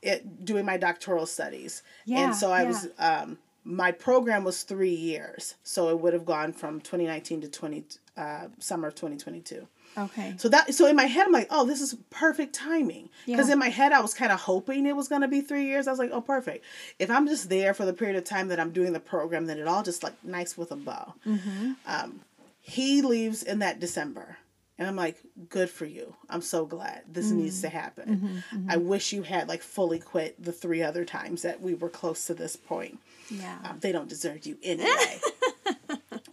it, 0.00 0.44
doing 0.44 0.64
my 0.64 0.76
doctoral 0.76 1.26
studies 1.26 1.82
yeah, 2.04 2.20
and 2.20 2.34
so 2.34 2.52
i 2.52 2.62
yeah. 2.62 2.68
was 2.68 2.88
um, 2.98 3.38
my 3.64 3.90
program 3.90 4.44
was 4.44 4.62
three 4.62 4.94
years 4.94 5.56
so 5.62 5.88
it 5.88 6.00
would 6.00 6.14
have 6.14 6.24
gone 6.24 6.52
from 6.52 6.80
2019 6.80 7.42
to 7.42 7.48
20 7.48 7.84
uh, 8.16 8.46
summer 8.58 8.88
of 8.88 8.94
2022 8.94 9.66
Okay. 9.96 10.34
So 10.36 10.48
that 10.48 10.74
so 10.74 10.86
in 10.86 10.96
my 10.96 11.04
head 11.04 11.26
I'm 11.26 11.32
like, 11.32 11.48
oh, 11.50 11.64
this 11.64 11.80
is 11.80 11.96
perfect 12.10 12.54
timing. 12.54 13.08
Because 13.26 13.48
yeah. 13.48 13.54
in 13.54 13.58
my 13.58 13.68
head 13.68 13.92
I 13.92 14.00
was 14.00 14.14
kind 14.14 14.32
of 14.32 14.40
hoping 14.40 14.86
it 14.86 14.96
was 14.96 15.08
gonna 15.08 15.28
be 15.28 15.40
three 15.40 15.66
years. 15.66 15.86
I 15.86 15.90
was 15.90 15.98
like, 15.98 16.10
oh, 16.12 16.20
perfect. 16.20 16.64
If 16.98 17.10
I'm 17.10 17.26
just 17.26 17.48
there 17.48 17.74
for 17.74 17.84
the 17.84 17.92
period 17.92 18.16
of 18.16 18.24
time 18.24 18.48
that 18.48 18.60
I'm 18.60 18.70
doing 18.70 18.92
the 18.92 19.00
program, 19.00 19.46
then 19.46 19.58
it 19.58 19.66
all 19.66 19.82
just 19.82 20.02
like 20.02 20.14
nice 20.24 20.56
with 20.56 20.70
a 20.72 20.76
bow. 20.76 21.14
Mm-hmm. 21.26 21.72
Um, 21.86 22.20
he 22.60 23.02
leaves 23.02 23.42
in 23.42 23.60
that 23.60 23.80
December. 23.80 24.36
And 24.78 24.86
I'm 24.86 24.94
like, 24.94 25.16
good 25.48 25.68
for 25.68 25.86
you. 25.86 26.14
I'm 26.30 26.40
so 26.40 26.64
glad 26.64 27.02
this 27.08 27.26
mm-hmm. 27.26 27.38
needs 27.38 27.62
to 27.62 27.68
happen. 27.68 28.16
Mm-hmm, 28.16 28.56
mm-hmm. 28.56 28.70
I 28.70 28.76
wish 28.76 29.12
you 29.12 29.22
had 29.22 29.48
like 29.48 29.60
fully 29.60 29.98
quit 29.98 30.40
the 30.42 30.52
three 30.52 30.82
other 30.82 31.04
times 31.04 31.42
that 31.42 31.60
we 31.60 31.74
were 31.74 31.88
close 31.88 32.26
to 32.26 32.34
this 32.34 32.54
point. 32.54 33.00
Yeah. 33.28 33.58
Um, 33.64 33.80
they 33.80 33.90
don't 33.90 34.08
deserve 34.08 34.46
you 34.46 34.56
anyway. 34.62 35.20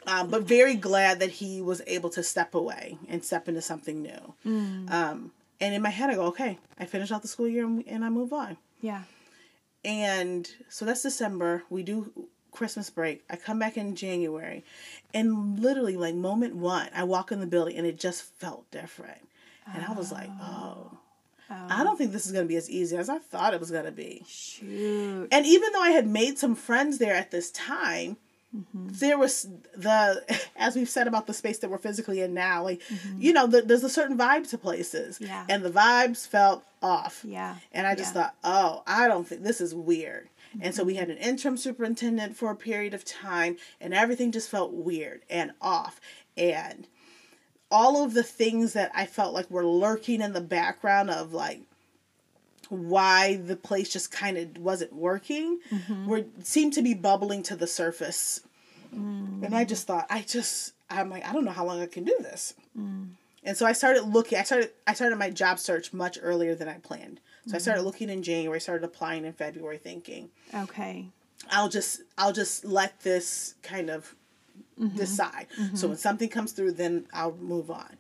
Um, 0.08 0.30
but 0.30 0.44
very 0.44 0.76
glad 0.76 1.20
that 1.20 1.32
he 1.32 1.62
was 1.62 1.82
able 1.88 2.10
to 2.12 2.24
step 2.24 2.56
away 2.56 2.98
and 3.08 3.24
step 3.24 3.48
into 3.48 3.62
something 3.62 4.02
new. 4.02 4.34
Mm. 4.46 4.92
Um, 4.92 5.32
And 5.62 5.74
in 5.74 5.82
my 5.82 5.90
head, 5.90 6.10
I 6.10 6.16
go, 6.16 6.26
okay, 6.28 6.60
I 6.78 6.86
finish 6.86 7.12
out 7.12 7.22
the 7.22 7.28
school 7.28 7.48
year 7.48 7.66
and, 7.66 7.84
and 7.88 8.04
I 8.04 8.10
move 8.10 8.34
on. 8.34 8.58
Yeah. 8.82 9.04
And 9.84 10.50
so 10.70 10.84
that's 10.84 11.02
December. 11.04 11.64
We 11.70 11.82
do 11.82 12.12
Christmas 12.52 12.90
break. 12.90 13.24
I 13.30 13.38
come 13.38 13.58
back 13.58 13.78
in 13.78 13.96
January. 13.96 14.64
And 15.14 15.60
literally, 15.60 15.96
like, 15.96 16.16
moment 16.16 16.56
one, 16.56 16.90
I 16.94 17.04
walk 17.06 17.32
in 17.32 17.40
the 17.40 17.48
building 17.48 17.78
and 17.78 17.88
it 17.88 17.98
just 17.98 18.24
felt 18.24 18.70
different. 18.70 19.22
And 19.74 19.84
I 19.84 19.94
was 19.94 20.12
like, 20.12 20.30
oh. 20.42 20.92
I 21.50 21.84
don't 21.84 21.98
think 21.98 22.12
this 22.12 22.26
is 22.26 22.32
going 22.32 22.46
to 22.46 22.50
be 22.50 22.58
as 22.58 22.70
easy 22.70 22.98
as 22.98 23.08
I 23.08 23.20
thought 23.20 23.54
it 23.54 23.60
was 23.60 23.72
going 23.72 23.86
to 23.86 23.92
be. 23.92 24.24
Shoot. 24.28 25.28
And 25.32 25.46
even 25.46 25.72
though 25.72 25.82
I 25.82 25.92
had 25.92 26.08
made 26.08 26.38
some 26.38 26.56
friends 26.56 26.98
there 26.98 27.16
at 27.16 27.32
this 27.32 27.52
time, 27.52 28.18
Mm-hmm. 28.56 28.88
there 28.92 29.18
was 29.18 29.48
the, 29.76 30.24
as 30.56 30.76
we've 30.76 30.90
said 30.90 31.08
about 31.08 31.28
the 31.28 31.34
space 31.34 31.60
that 31.60 31.70
we're 31.70 31.78
physically 31.78 32.22
in 32.22 32.34
now, 32.34 32.64
like, 32.64 32.82
mm-hmm. 32.84 33.22
you 33.22 33.34
know, 33.34 33.48
the, 33.48 33.62
there's 33.62 33.84
a 33.84 33.90
certain 33.90 34.18
vibe 34.18 34.50
to 34.50 34.58
places. 34.58 35.20
Yeah. 35.20 35.46
And 35.50 35.64
the 35.64 35.72
vibes 35.72 36.28
felt 36.28 36.64
off. 36.82 37.24
Yeah. 37.28 37.56
And 37.72 37.86
I 37.86 37.96
just 37.96 38.16
Yeah. 38.16 38.24
thought, 38.24 38.36
oh, 38.44 38.84
I 38.88 39.08
don't 39.08 39.28
think 39.28 39.44
this 39.44 39.60
is 39.60 39.76
weird. 39.76 40.30
And 40.62 40.74
so 40.74 40.84
we 40.84 40.94
mm-hmm. 40.94 41.00
had 41.00 41.10
an 41.10 41.18
interim 41.18 41.58
superintendent 41.58 42.38
for 42.38 42.50
a 42.50 42.56
period 42.56 42.94
of 42.94 43.04
time, 43.04 43.58
and 43.82 43.94
everything 43.94 44.32
just 44.32 44.50
felt 44.50 44.72
weird 44.72 45.24
and 45.30 45.52
off. 45.62 46.00
And 46.38 46.88
all 47.70 48.04
of 48.04 48.14
the 48.14 48.24
things 48.24 48.74
that 48.74 48.92
I 48.94 49.06
felt 49.06 49.34
like 49.34 49.50
were 49.52 49.66
lurking 49.66 50.22
in 50.22 50.34
the 50.34 50.42
background 50.42 51.10
of 51.10 51.34
like 51.34 51.62
why 52.70 53.38
the 53.38 53.56
place 53.56 53.90
just 53.90 54.12
kind 54.12 54.38
of 54.38 54.58
wasn't 54.58 54.94
working 54.94 55.60
mm-hmm. 55.72 56.08
were 56.08 56.26
seemed 56.44 56.74
to 56.74 56.82
be 56.82 56.94
bubbling 56.94 57.44
to 57.44 57.56
the 57.56 57.68
surface. 57.68 58.42
And 58.92 59.54
I 59.54 59.66
mm. 59.66 59.68
just 59.68 59.88
thought, 59.88 60.08
I 60.10 60.22
just 60.22 60.74
I'm 60.90 61.10
like, 61.10 61.28
I 61.28 61.34
don't 61.34 61.44
know 61.44 61.52
how 61.52 61.66
long 61.66 61.82
I 61.82 61.86
can 61.86 62.06
do 62.06 62.16
this. 62.22 62.54
Mm. 62.80 63.10
And 63.44 63.56
so 63.56 63.66
I 63.66 63.74
started 63.74 64.04
looking. 64.04 64.40
I 64.40 64.44
started. 64.44 64.72
I 64.88 64.94
started 64.94 65.18
my 65.18 65.30
job 65.30 65.60
search 65.60 65.94
much 65.94 66.18
earlier 66.22 66.56
than 66.56 66.68
I 66.68 66.76
planned. 66.76 67.20
So 67.48 67.56
I 67.56 67.60
started 67.60 67.80
mm-hmm. 67.80 67.88
looking 67.88 68.10
in 68.10 68.24
January. 68.24 68.60
Started 68.60 68.84
applying 68.84 69.24
in 69.24 69.34
February, 69.34 69.78
thinking 69.78 70.30
Okay. 70.54 71.08
I'll 71.52 71.70
just 71.70 72.02
I'll 72.18 72.34
just 72.34 72.66
let 72.66 73.02
this 73.02 73.54
kind 73.62 73.92
of 73.92 74.16
mm-hmm. 74.80 74.98
decide. 74.98 75.48
So 75.76 75.88
when 75.90 75.98
something 75.98 76.30
comes 76.30 76.54
through, 76.54 76.72
then 76.72 77.06
I'll 77.14 77.36
move 77.36 77.70
on. 77.70 77.98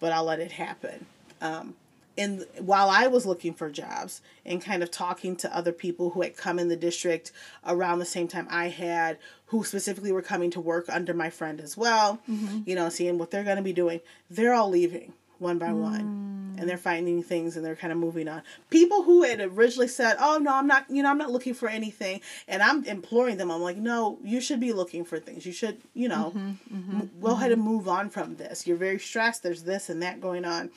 But 0.00 0.12
I'll 0.12 0.24
let 0.24 0.40
it 0.40 0.52
happen. 0.52 1.04
Um, 1.42 1.74
and 2.18 2.46
while 2.58 2.88
I 2.88 3.06
was 3.06 3.26
looking 3.26 3.54
for 3.54 3.70
jobs 3.70 4.22
and 4.44 4.62
kind 4.62 4.82
of 4.82 4.90
talking 4.90 5.36
to 5.36 5.56
other 5.56 5.72
people 5.72 6.10
who 6.10 6.22
had 6.22 6.36
come 6.36 6.58
in 6.58 6.68
the 6.68 6.76
district 6.76 7.32
around 7.66 7.98
the 7.98 8.04
same 8.04 8.28
time 8.28 8.46
I 8.50 8.68
had, 8.68 9.18
who 9.46 9.64
specifically 9.64 10.12
were 10.12 10.22
coming 10.22 10.50
to 10.52 10.60
work 10.60 10.86
under 10.88 11.14
my 11.14 11.30
friend 11.30 11.60
as 11.60 11.76
well, 11.76 12.20
mm-hmm. 12.28 12.60
you 12.64 12.74
know, 12.74 12.88
seeing 12.88 13.18
what 13.18 13.30
they're 13.30 13.44
going 13.44 13.56
to 13.56 13.62
be 13.62 13.72
doing, 13.72 14.00
they're 14.30 14.54
all 14.54 14.70
leaving 14.70 15.12
one 15.38 15.58
by 15.58 15.72
one. 15.72 16.00
Mm. 16.00 16.36
And 16.58 16.70
they're 16.70 16.78
finding 16.78 17.22
things 17.22 17.54
and 17.54 17.66
they're 17.66 17.76
kind 17.76 17.92
of 17.92 17.98
moving 17.98 18.28
on. 18.28 18.40
People 18.70 19.02
who 19.02 19.22
had 19.24 19.40
originally 19.40 19.88
said 19.88 20.16
oh 20.18 20.38
no 20.38 20.54
i'm 20.54 20.66
not 20.66 20.86
you 20.88 21.02
know 21.02 21.10
i'm 21.10 21.18
not 21.18 21.30
looking 21.30 21.52
for 21.52 21.68
anything 21.68 22.22
and 22.48 22.62
i'm 22.62 22.82
imploring 22.84 23.36
them 23.36 23.50
i'm 23.50 23.60
like 23.60 23.76
no 23.76 24.18
you 24.24 24.40
should 24.40 24.58
be 24.58 24.72
looking 24.72 25.04
for 25.04 25.18
things. 25.18 25.44
You 25.44 25.52
should 25.52 25.82
you 25.92 26.08
know 26.08 26.32
m- 26.34 27.10
go 27.20 27.32
ahead 27.32 27.52
and 27.52 27.60
move 27.60 27.88
on 27.88 28.08
from 28.08 28.36
this. 28.36 28.66
You're 28.66 28.78
very 28.78 28.98
stressed. 28.98 29.42
There's 29.42 29.64
this 29.64 29.90
and 29.90 30.02
that 30.02 30.18
going 30.22 30.46
on 30.46 30.70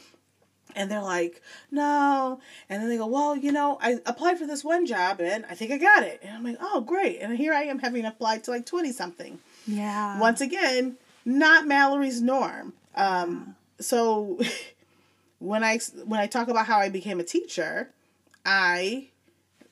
and 0.76 0.90
they're 0.92 1.02
like 1.02 1.42
no 1.72 2.40
and 2.70 2.82
then 2.82 2.90
they 2.90 2.98
go 2.98 3.08
well 3.08 3.36
you 3.36 3.52
know 3.52 3.78
i 3.82 3.98
applied 4.06 4.38
for 4.38 4.46
this 4.46 4.64
one 4.64 4.86
job 4.86 5.20
and 5.20 5.46
i 5.50 5.56
think 5.56 5.72
i 5.72 5.78
got 5.78 6.04
it 6.04 6.20
and 6.24 6.36
i'm 6.36 6.44
like 6.44 6.58
oh 6.62 6.82
great 6.82 7.20
and 7.20 7.36
here 7.38 7.54
i 7.54 7.64
am 7.64 7.80
having 7.80 8.06
applied 8.06 8.44
to 8.44 8.52
like 8.52 8.66
20 8.66 8.92
something 8.92 9.40
Yeah. 9.66 10.20
once 10.20 10.42
again, 10.42 10.98
not 11.26 11.68
Mallory's 11.68 12.22
norm. 12.22 12.74
Um, 12.96 13.56
so 13.80 14.40
when 15.40 15.64
I 15.64 15.80
when 16.06 16.20
I 16.20 16.28
talk 16.28 16.48
about 16.48 16.66
how 16.66 16.80
I 16.80 16.90
became 16.90 17.20
a 17.20 17.24
teacher, 17.24 17.90
I 18.46 19.08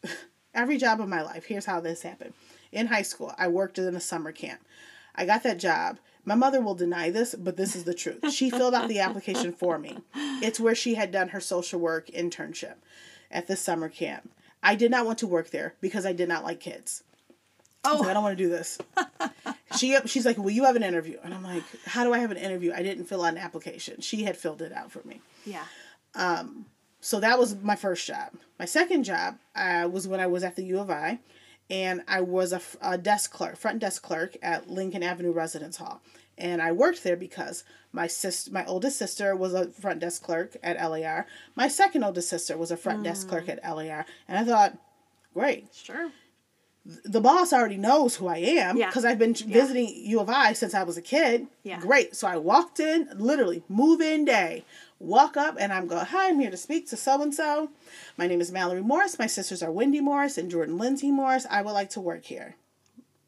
every 0.54 0.78
job 0.78 1.02
of 1.02 1.08
my 1.10 1.22
life. 1.22 1.46
Here's 1.46 1.66
how 1.66 1.80
this 1.80 2.02
happened. 2.04 2.34
In 2.72 2.88
high 2.88 3.02
school, 3.02 3.34
I 3.38 3.48
worked 3.48 3.78
in 3.80 3.96
a 3.96 4.00
summer 4.00 4.32
camp. 4.32 4.60
I 5.16 5.26
got 5.26 5.44
that 5.44 5.58
job. 5.58 5.98
My 6.28 6.36
mother 6.36 6.60
will 6.60 6.76
deny 6.76 7.10
this, 7.10 7.34
but 7.36 7.56
this 7.56 7.74
is 7.74 7.86
the 7.86 7.94
truth. 7.94 8.34
She 8.34 8.50
filled 8.50 8.74
out 8.74 8.90
the 8.90 9.00
application 9.00 9.54
for 9.54 9.80
me. 9.80 10.00
It's 10.14 10.60
where 10.60 10.76
she 10.76 10.96
had 10.96 11.10
done 11.10 11.30
her 11.30 11.40
social 11.40 11.80
work 11.80 12.08
internship 12.08 12.76
at 13.32 13.48
this 13.48 13.62
summer 13.62 13.88
camp. 13.88 14.30
I 14.62 14.76
did 14.76 14.92
not 14.92 15.06
want 15.06 15.20
to 15.20 15.28
work 15.28 15.52
there 15.52 15.76
because 15.80 16.06
I 16.06 16.12
did 16.12 16.28
not 16.28 16.44
like 16.44 16.60
kids. 16.60 17.02
Oh, 17.86 18.04
I 18.04 18.14
don't 18.14 18.24
want 18.24 18.38
to 18.38 18.44
do 18.44 18.50
this. 18.50 18.78
she 19.78 19.98
she's 20.06 20.26
like, 20.26 20.38
well, 20.38 20.50
you 20.50 20.66
have 20.66 20.76
an 20.76 20.84
interview, 20.84 21.18
and 21.24 21.34
I'm 21.34 21.44
like, 21.44 21.64
how 21.86 22.04
do 22.04 22.14
I 22.14 22.18
have 22.18 22.32
an 22.32 22.38
interview? 22.38 22.74
I 22.76 22.84
didn't 22.84 23.06
fill 23.06 23.24
out 23.24 23.32
an 23.32 23.38
application. 23.38 24.02
She 24.02 24.24
had 24.24 24.36
filled 24.36 24.62
it 24.62 24.74
out 24.74 24.92
for 24.92 25.02
me. 25.08 25.22
Yeah. 25.46 25.64
Um. 26.14 26.66
So 27.00 27.22
that 27.22 27.40
was 27.40 27.56
my 27.56 27.78
first 27.78 28.06
job. 28.06 28.34
My 28.60 28.66
second 28.66 29.06
job 29.06 29.38
uh, 29.56 29.88
was 29.90 30.10
when 30.10 30.20
I 30.20 30.28
was 30.28 30.44
at 30.44 30.58
the 30.58 30.64
U 30.66 30.80
of 30.80 30.92
I, 30.92 31.20
and 31.70 32.02
I 32.08 32.22
was 32.22 32.54
a, 32.54 32.62
a 32.82 32.98
desk 32.98 33.32
clerk, 33.32 33.58
front 33.58 33.80
desk 33.80 34.02
clerk 34.02 34.38
at 34.42 34.70
Lincoln 34.70 35.04
Avenue 35.04 35.32
Residence 35.32 35.78
Hall. 35.78 36.02
And 36.38 36.62
I 36.62 36.72
worked 36.72 37.04
there 37.04 37.18
because 37.18 37.64
my 37.92 38.08
sis, 38.08 38.50
my 38.52 38.64
oldest 38.66 38.98
sister 38.98 39.36
was 39.36 39.54
a 39.54 39.70
front 39.72 40.00
desk 40.00 40.22
clerk 40.24 40.56
at 40.62 40.78
LAR. 40.78 41.26
My 41.56 41.68
second 41.68 42.04
oldest 42.04 42.30
sister 42.30 42.58
was 42.58 42.72
a 42.72 42.78
front 42.78 43.04
desk 43.04 43.28
clerk 43.28 43.46
mm. 43.46 43.58
at 43.62 43.76
LAR, 43.76 44.06
and 44.28 44.38
I 44.38 44.44
thought, 44.44 44.78
great, 45.34 45.68
Sure. 45.74 46.12
the 46.86 47.20
boss 47.22 47.52
already 47.52 47.78
knows 47.78 48.16
who 48.16 48.28
I 48.28 48.38
am 48.38 48.78
Yeah. 48.78 48.88
because 48.88 49.04
I've 49.04 49.18
been 49.20 49.34
visiting 49.34 49.88
U 49.90 50.20
of 50.20 50.30
I 50.30 50.54
since 50.54 50.74
I 50.76 50.84
was 50.84 50.96
a 50.96 51.02
kid. 51.02 51.48
Yeah. 51.64 51.80
Great. 51.80 52.16
So 52.16 52.28
I 52.28 52.38
walked 52.38 52.80
in, 52.80 53.10
literally 53.16 53.64
move 53.68 54.00
in 54.00 54.24
day. 54.24 54.64
Walk 55.00 55.38
up 55.38 55.56
and 55.60 55.72
I'm 55.72 55.88
going, 55.88 56.06
Hi, 56.08 56.30
I'm 56.30 56.40
here 56.40 56.50
to 56.52 56.58
speak 56.58 56.90
to 56.90 56.98
so 56.98 57.22
and 57.22 57.34
so. 57.34 57.70
My 58.18 58.26
name 58.28 58.42
is 58.42 58.52
Mallory 58.52 58.82
Morris. 58.82 59.20
My 59.20 59.28
sisters 59.28 59.62
are 59.62 59.72
Wendy 59.72 60.00
Morris 60.00 60.38
and 60.38 60.50
Jordan 60.50 60.78
Lindsay 60.78 61.12
Morris. 61.12 61.46
I 61.50 61.62
would 61.62 61.72
like 61.72 61.92
to 61.92 62.02
work 62.02 62.26
here. 62.26 62.56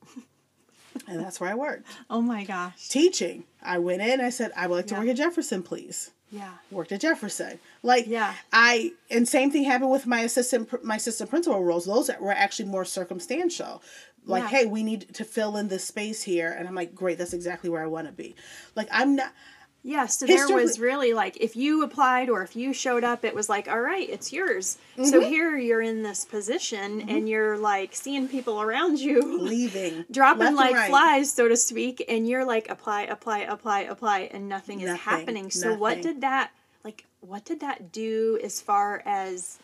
and 1.07 1.19
that's 1.19 1.39
where 1.39 1.49
I 1.51 1.55
worked. 1.55 1.85
Oh 2.09 2.21
my 2.21 2.43
gosh. 2.43 2.89
Teaching. 2.89 3.43
I 3.61 3.77
went 3.77 4.01
in, 4.01 4.19
I 4.19 4.29
said, 4.29 4.51
I 4.55 4.67
would 4.67 4.75
like 4.77 4.87
to 4.87 4.95
Yeah. 4.95 4.99
work 5.01 5.09
at 5.09 5.17
Jefferson, 5.17 5.61
please 5.61 6.09
Yeah. 6.31 6.53
worked 6.71 6.91
at 6.91 7.01
Jefferson. 7.01 7.59
Like 7.83 8.07
Yeah. 8.07 8.33
I 8.51 8.93
and 9.11 9.27
same 9.27 9.51
thing 9.51 9.63
happened 9.65 9.91
with 9.91 10.07
my 10.07 10.21
assistant 10.21 10.83
my 10.83 10.95
assistant 10.95 11.29
principal 11.29 11.63
roles. 11.63 11.85
Those 11.85 12.09
were 12.19 12.31
actually 12.31 12.69
more 12.69 12.85
circumstantial. 12.85 13.83
Like, 14.25 14.43
Yeah. 14.43 14.49
hey, 14.49 14.65
we 14.65 14.83
need 14.83 15.13
to 15.15 15.23
fill 15.23 15.55
in 15.55 15.69
this 15.69 15.85
space 15.85 16.21
here, 16.23 16.51
and 16.51 16.67
I'm 16.67 16.75
like, 16.75 16.93
great, 16.93 17.17
that's 17.17 17.33
exactly 17.33 17.69
where 17.69 17.81
I 17.81 17.87
want 17.87 18.05
to 18.07 18.13
be. 18.13 18.35
Like, 18.75 18.87
I'm 18.91 19.15
not. 19.15 19.33
Yeah, 19.81 20.07
so 20.07 20.25
there 20.25 20.49
was 20.49 20.77
really 20.79 21.13
like 21.13 21.37
if 21.37 21.55
you 21.55 21.83
applied 21.83 22.29
or 22.29 22.43
if 22.43 22.53
you 22.55 22.73
showed 22.73 23.03
up, 23.05 23.23
it 23.23 23.33
was 23.33 23.47
like, 23.47 23.69
all 23.69 23.79
right, 23.79 24.09
it's 24.09 24.33
yours. 24.33 24.77
Mm-hmm. 24.97 25.05
So 25.05 25.21
here 25.21 25.55
you're 25.57 25.81
in 25.81 26.03
this 26.03 26.25
position 26.25 27.09
and 27.09 27.29
you're 27.29 27.57
like 27.57 27.95
seeing 27.95 28.27
people 28.27 28.61
around 28.61 28.99
you 28.99 29.39
Leaving, 29.39 30.03
dropping 30.11 30.55
like 30.55 30.75
right. 30.75 30.89
flies, 30.89 31.31
so 31.31 31.47
to 31.47 31.55
speak, 31.55 32.03
and 32.09 32.27
you're 32.27 32.43
like 32.43 32.69
apply, 32.69 33.03
apply, 33.03 33.39
apply, 33.39 33.81
apply, 33.81 34.29
and 34.33 34.49
nothing 34.49 34.81
is 34.81 34.99
happening. 34.99 35.49
So 35.49 35.73
what 35.75 36.01
did 36.01 36.21
that 36.21 36.51
like? 36.83 37.05
What 37.21 37.45
did 37.45 37.61
that 37.61 37.91
do 37.93 38.37
as 38.43 38.59
far 38.59 39.01
as 39.05 39.59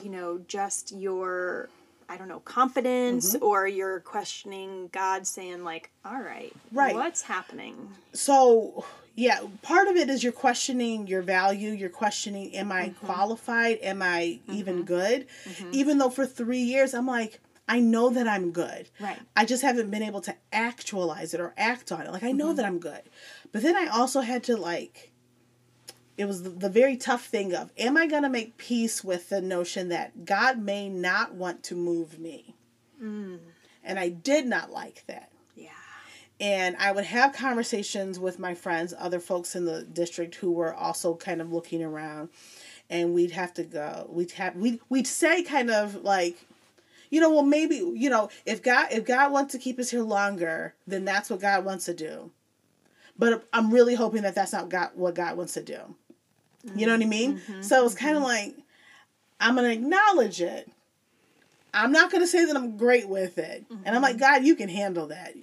you 0.00 0.10
know, 0.10 0.40
just 0.46 0.92
your 0.92 1.68
I 2.08 2.16
don't 2.16 2.28
know 2.28 2.40
confidence 2.40 3.34
Mm-hmm. 3.34 3.44
or 3.44 3.66
you're 3.66 4.00
questioning 4.00 4.88
God, 4.92 5.26
saying 5.26 5.64
like, 5.64 5.90
all 6.04 6.20
right, 6.20 6.52
Right. 6.72 6.94
what's 6.94 7.22
happening? 7.22 7.88
So 8.12 8.84
yeah, 9.14 9.40
part 9.62 9.88
of 9.88 9.96
it 9.96 10.08
is 10.08 10.22
you're 10.22 10.32
questioning 10.32 11.06
your 11.06 11.22
value. 11.22 11.70
You're 11.70 11.88
questioning, 11.88 12.54
am 12.54 12.72
I 12.72 12.88
Mm-hmm. 12.88 13.06
qualified? 13.06 13.78
Am 13.82 14.02
I 14.02 14.40
even 14.48 14.76
mm-hmm. 14.76 14.84
good? 14.84 15.26
Mm-hmm. 15.44 15.70
Even 15.72 15.98
though 15.98 16.10
for 16.10 16.26
three 16.26 16.62
years 16.62 16.94
I'm 16.94 17.06
like, 17.06 17.40
I 17.68 17.78
know 17.80 18.10
that 18.10 18.26
I'm 18.26 18.50
good. 18.50 18.88
Right. 18.98 19.20
I 19.36 19.44
just 19.44 19.62
haven't 19.62 19.90
been 19.90 20.02
able 20.02 20.20
to 20.22 20.34
actualize 20.52 21.34
it 21.34 21.40
or 21.40 21.54
act 21.56 21.92
on 21.92 22.02
it. 22.02 22.10
Like 22.10 22.24
I 22.24 22.32
know 22.32 22.46
mm-hmm. 22.46 22.56
that 22.56 22.66
I'm 22.66 22.78
good. 22.78 23.02
But 23.52 23.62
then 23.62 23.76
I 23.76 23.86
also 23.86 24.20
had 24.20 24.42
to 24.44 24.56
like 24.56 25.10
it 26.16 26.26
was 26.26 26.42
the, 26.42 26.50
the 26.50 26.68
very 26.68 26.96
tough 26.96 27.26
thing 27.26 27.54
of 27.54 27.72
am 27.78 27.96
I 27.96 28.06
going 28.06 28.24
to 28.24 28.28
make 28.28 28.58
peace 28.58 29.02
with 29.02 29.28
the 29.28 29.40
notion 29.40 29.88
that 29.88 30.24
God 30.24 30.58
may 30.58 30.88
not 30.88 31.34
want 31.34 31.62
to 31.64 31.74
move 31.74 32.18
me? 32.18 32.54
Mm. 33.02 33.38
And 33.82 33.98
I 33.98 34.10
did 34.10 34.46
not 34.46 34.70
like 34.70 35.04
that. 35.06 35.29
And 36.40 36.74
I 36.78 36.90
would 36.90 37.04
have 37.04 37.34
conversations 37.34 38.18
with 38.18 38.38
my 38.38 38.54
friends, 38.54 38.94
other 38.98 39.20
folks 39.20 39.54
in 39.54 39.66
the 39.66 39.82
district 39.82 40.36
who 40.36 40.50
were 40.50 40.74
also 40.74 41.14
kind 41.14 41.42
of 41.42 41.52
looking 41.52 41.82
around. 41.82 42.30
And 42.88 43.14
we'd 43.14 43.32
have 43.32 43.52
to 43.54 43.62
go. 43.62 44.06
We'd 44.08 44.32
have 44.32 44.56
we 44.56 44.80
we'd 44.88 45.06
say 45.06 45.42
kind 45.42 45.70
of 45.70 46.02
like 46.02 46.36
you 47.10 47.20
know, 47.20 47.30
well 47.30 47.42
maybe, 47.42 47.76
you 47.76 48.08
know, 48.08 48.30
if 48.46 48.62
God 48.62 48.88
if 48.90 49.04
God 49.04 49.32
wants 49.32 49.52
to 49.52 49.58
keep 49.58 49.78
us 49.78 49.90
here 49.90 50.02
longer, 50.02 50.74
then 50.86 51.04
that's 51.04 51.28
what 51.28 51.40
God 51.40 51.64
wants 51.64 51.84
to 51.84 51.94
do. 51.94 52.30
But 53.18 53.46
I'm 53.52 53.70
really 53.72 53.94
hoping 53.94 54.22
that 54.22 54.34
that's 54.34 54.52
not 54.52 54.70
God 54.70 54.90
what 54.94 55.14
God 55.14 55.36
wants 55.36 55.52
to 55.54 55.62
do. 55.62 55.78
You 56.74 56.86
know 56.86 56.92
what 56.92 57.00
I 57.00 57.04
mm-hmm. 57.04 57.10
mean? 57.10 57.38
Mm-hmm. 57.38 57.62
so 57.62 57.84
it's 57.84 57.94
kind 57.94 58.16
of 58.16 58.22
mm-hmm. 58.22 58.32
like 58.32 58.54
I'm 59.40 59.56
going 59.56 59.66
to 59.66 59.72
acknowledge 59.72 60.40
it. 60.40 60.70
I'm 61.72 61.92
not 61.92 62.10
going 62.10 62.22
to 62.22 62.26
say 62.26 62.44
that 62.44 62.56
I'm 62.56 62.76
great 62.76 63.08
with 63.08 63.38
it. 63.38 63.64
And 63.84 63.94
I'm 63.94 64.02
like, 64.02 64.18
God, 64.18 64.44
you 64.44 64.56
can 64.56 64.68
handle 64.68 65.06
that. 65.06 65.34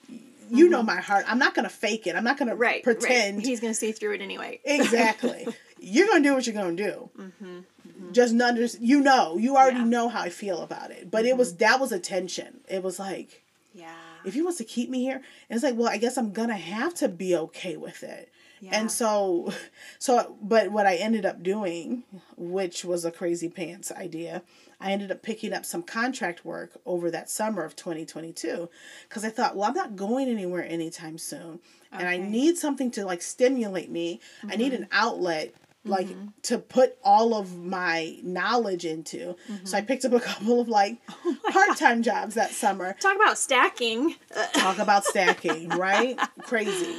You 0.49 0.69
know 0.69 0.79
mm-hmm. 0.79 0.88
my 0.88 1.01
heart. 1.01 1.25
I'm 1.27 1.39
not 1.39 1.53
gonna 1.53 1.69
fake 1.69 2.07
it. 2.07 2.15
I'm 2.15 2.23
not 2.23 2.38
gonna 2.38 2.55
pretend. 2.55 3.38
Right. 3.38 3.45
He's 3.45 3.60
going 3.60 3.71
to 3.73 3.77
see 3.79 3.91
through 3.91 4.13
it 4.15 4.21
anyway. 4.21 4.60
Exactly. 4.65 5.47
you're 5.79 6.07
gonna 6.07 6.23
do 6.23 6.33
what 6.33 6.45
you're 6.45 6.55
gonna 6.55 6.75
do. 6.75 7.10
Mm-hmm. 7.17 7.45
Mm-hmm. 7.45 8.12
Just 8.12 8.39
under, 8.39 8.65
you 8.79 9.01
know, 9.01 9.38
you 9.38 9.55
already 9.55 9.79
Yeah. 9.79 9.86
know 9.86 10.10
how 10.10 10.21
I 10.21 10.29
feel 10.29 10.62
about 10.62 10.91
it. 10.91 11.10
But 11.10 11.25
it 11.25 11.38
was 11.38 11.55
that 11.57 11.79
was 11.79 11.91
a 11.91 11.99
tension. 11.99 12.62
It 12.69 12.83
was 12.83 12.99
like, 12.99 13.43
Yeah. 13.73 13.93
if 14.25 14.33
he 14.33 14.41
wants 14.41 14.57
to 14.60 14.63
keep 14.63 14.89
me 14.89 15.01
here, 15.01 15.21
it's 15.49 15.63
like, 15.63 15.75
well, 15.75 15.89
I 15.89 15.97
guess 15.97 16.17
I'm 16.17 16.31
gonna 16.31 16.57
have 16.57 16.93
to 16.95 17.07
be 17.07 17.36
okay 17.36 17.77
with 17.77 18.03
it. 18.03 18.31
Yeah. 18.60 18.79
And 18.79 18.91
so, 18.91 19.53
so, 19.99 20.36
but 20.41 20.71
what 20.71 20.86
I 20.86 20.95
ended 20.95 21.25
up 21.25 21.43
doing, 21.43 22.03
which 22.38 22.83
was 22.83 23.05
a 23.05 23.12
crazy 23.12 23.49
pants 23.49 23.91
idea, 23.91 24.41
I 24.79 24.91
ended 24.91 25.11
up 25.11 25.23
picking 25.23 25.53
up 25.53 25.65
some 25.65 25.81
contract 25.83 26.45
work 26.45 26.79
over 26.85 27.09
that 27.11 27.29
summer 27.29 27.63
of 27.63 27.75
2022 27.75 28.69
because 29.09 29.25
I 29.25 29.29
thought, 29.29 29.55
well, 29.55 29.67
I'm 29.67 29.73
not 29.75 29.95
going 29.95 30.29
anywhere 30.29 30.63
anytime 30.63 31.17
soon. 31.17 31.59
And 31.91 32.07
I 32.07 32.17
need 32.17 32.57
something 32.57 32.91
to 32.91 33.05
like 33.05 33.21
stimulate 33.21 33.89
me. 33.89 34.19
I 34.47 34.55
need 34.55 34.73
Mm-hmm. 34.73 34.83
an 34.83 34.89
outlet 34.91 35.53
like 35.85 36.09
to 36.43 36.57
put 36.59 36.97
all 37.01 37.33
of 37.33 37.57
my 37.57 38.17
knowledge 38.21 38.85
into. 38.85 39.35
So 39.63 39.77
I 39.77 39.81
Mm-hmm. 39.81 39.87
picked 39.87 40.05
up 40.05 40.11
a 40.13 40.19
couple 40.29 40.59
of 40.61 40.67
like 40.67 40.97
Oh 41.25 41.35
part-time 41.51 42.03
jobs 42.03 42.35
that 42.35 42.51
summer 42.51 42.93
Talk 42.99 43.15
about 43.15 43.37
stacking. 43.37 44.15
Talk 44.53 44.77
about 44.79 45.05
stacking, 45.05 45.69
right? 45.69 46.19
Crazy. 46.43 46.95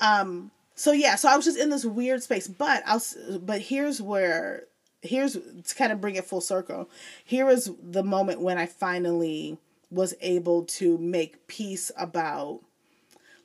Um 0.00 0.50
so 0.74 0.90
yeah, 0.90 1.14
so 1.14 1.28
I 1.28 1.36
was 1.36 1.44
just 1.44 1.58
in 1.58 1.70
this 1.70 1.84
weird 1.84 2.22
space, 2.22 2.48
but 2.48 2.82
I'll 2.86 2.96
s- 2.96 3.16
but 3.40 3.60
here's 3.60 4.02
where 4.02 4.64
here's 5.04 5.34
to 5.34 5.74
kind 5.76 5.92
of 5.92 6.00
bring 6.00 6.16
it 6.16 6.24
full 6.24 6.40
circle. 6.40 6.88
Here 7.24 7.48
is 7.48 7.70
the 7.82 8.02
moment 8.02 8.40
when 8.40 8.58
I 8.58 8.66
finally 8.66 9.58
was 9.90 10.14
able 10.20 10.64
to 10.64 10.98
make 10.98 11.46
peace 11.46 11.90
about 11.96 12.60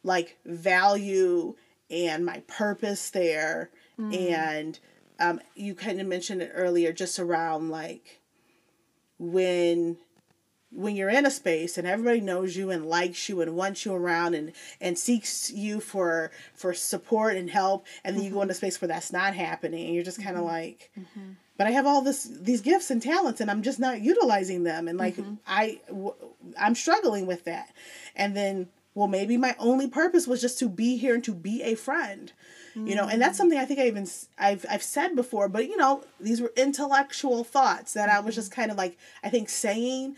like 0.04 0.38
value 0.45 1.56
and 1.91 2.26
my 2.26 2.41
purpose 2.48 3.10
there. 3.10 3.69
Mm. 4.00 4.32
And 4.32 4.80
um 5.19 5.41
you 5.56 5.76
kind 5.76 6.00
of 6.00 6.08
mentioned 6.08 6.41
it 6.41 6.52
earlier 6.54 6.93
just 6.93 7.19
around 7.19 7.69
like 7.69 8.19
when 9.17 9.98
when 10.72 10.95
you're 10.95 11.10
in 11.10 11.26
a 11.26 11.32
space 11.32 11.78
and 11.78 11.88
everybody 11.88 12.22
knows 12.22 12.56
you 12.56 12.69
and 12.69 12.86
likes 12.86 13.28
you 13.28 13.41
and 13.41 13.56
wants 13.56 13.86
you 13.86 13.93
around 13.93 14.36
and 14.36 14.52
and 14.80 14.98
seeks 14.98 15.52
you 15.52 15.80
for 15.80 16.32
for 16.54 16.74
support 16.74 17.36
and 17.36 17.50
help 17.50 17.86
and 18.04 18.15
then 18.15 18.24
you 18.24 18.30
go 18.30 18.36
mm-hmm. 18.36 18.43
into 18.43 18.54
a 18.54 18.56
space 18.56 18.80
where 18.80 18.88
that's 18.88 19.12
not 19.12 19.34
happening 19.34 19.86
and 19.86 19.95
you're 19.95 20.04
just 20.04 20.22
kind 20.22 20.38
of 20.38 20.43
mm-hmm. 20.43 20.54
like 20.54 20.91
mm-hmm. 20.98 21.32
But 21.60 21.67
i 21.67 21.72
have 21.72 21.86
all 21.86 22.02
this 22.02 22.24
these 22.24 22.62
gifts 22.62 22.89
and 22.89 23.04
talents 23.04 23.41
and 23.41 23.52
i'm 23.52 23.62
just 23.62 23.80
not 23.80 24.02
utilizing 24.02 24.63
them. 24.63 24.88
And 24.88 24.98
like 24.98 25.17
mm-hmm. 25.17 25.36
i 25.45 25.80
w- 25.88 26.15
i'm 26.60 26.74
struggling 26.74 27.28
with 27.28 27.43
that. 27.43 27.72
And 28.15 28.36
then 28.36 28.69
well 28.95 29.08
maybe 29.08 29.38
my 29.38 29.56
only 29.60 29.88
purpose 29.88 30.26
was 30.26 30.41
just 30.41 30.58
to 30.60 30.69
be 30.69 30.98
here 30.98 31.13
and 31.13 31.24
to 31.26 31.34
be 31.36 31.62
a 31.62 31.76
friend 31.76 32.32
you 32.76 32.95
know? 32.95 33.08
And 33.08 33.22
that's 33.22 33.36
mm. 33.36 33.39
something 33.39 33.60
i 33.60 33.65
think 33.65 33.80
i 33.80 33.88
even 33.88 34.08
i've 34.38 34.65
i've 34.69 34.84
said 34.84 35.15
before 35.15 35.50
but 35.50 35.67
you 35.67 35.78
know 35.78 36.04
these 36.19 36.41
were 36.41 36.54
intellectual 36.56 37.43
thoughts 37.43 37.93
that 37.93 38.10
i 38.10 38.19
was 38.19 38.34
mm-hmm. 38.34 38.41
just 38.41 38.52
kind 38.52 38.72
of 38.72 38.78
like 38.78 38.98
i 39.24 39.30
think 39.30 39.50
saying 39.50 40.15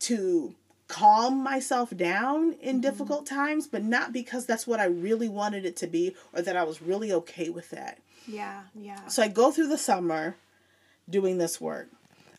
to 0.00 0.54
calm 0.86 1.42
myself 1.42 1.96
down 1.96 2.52
in 2.60 2.76
mm-hmm. 2.76 2.80
difficult 2.80 3.26
times 3.26 3.66
but 3.66 3.82
not 3.82 4.12
because 4.12 4.46
that's 4.46 4.66
what 4.66 4.80
i 4.80 4.84
really 4.84 5.28
wanted 5.28 5.64
it 5.64 5.76
to 5.76 5.86
be 5.86 6.14
or 6.32 6.42
that 6.42 6.56
i 6.56 6.62
was 6.62 6.82
really 6.82 7.12
okay 7.12 7.48
with 7.48 7.70
that. 7.70 7.98
Yeah. 8.26 8.62
Yeah. 8.74 9.06
so 9.06 9.22
i 9.22 9.28
go 9.28 9.50
through 9.50 9.68
the 9.68 9.78
summer 9.78 10.36
doing 11.08 11.38
this 11.38 11.60
work. 11.60 11.88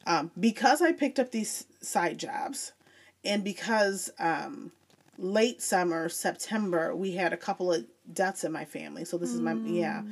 Um, 0.07 0.29
because 0.39 0.81
i 0.83 0.91
picked 0.91 1.17
up 1.19 1.31
these 1.31 1.65
side 1.81 2.19
jobs 2.19 2.73
and 3.23 3.43
because 3.43 4.11
um, 4.19 4.71
late 5.17 5.61
summer 5.63 6.09
september 6.09 6.95
we 6.95 7.13
had 7.13 7.33
a 7.33 7.37
couple 7.37 7.73
of 7.73 7.85
deaths 8.13 8.43
in 8.43 8.51
my 8.51 8.65
family. 8.65 9.03
So 9.03 9.17
this 9.17 9.31
is 9.33 9.41
my 9.41 9.53
yeah. 9.53 10.03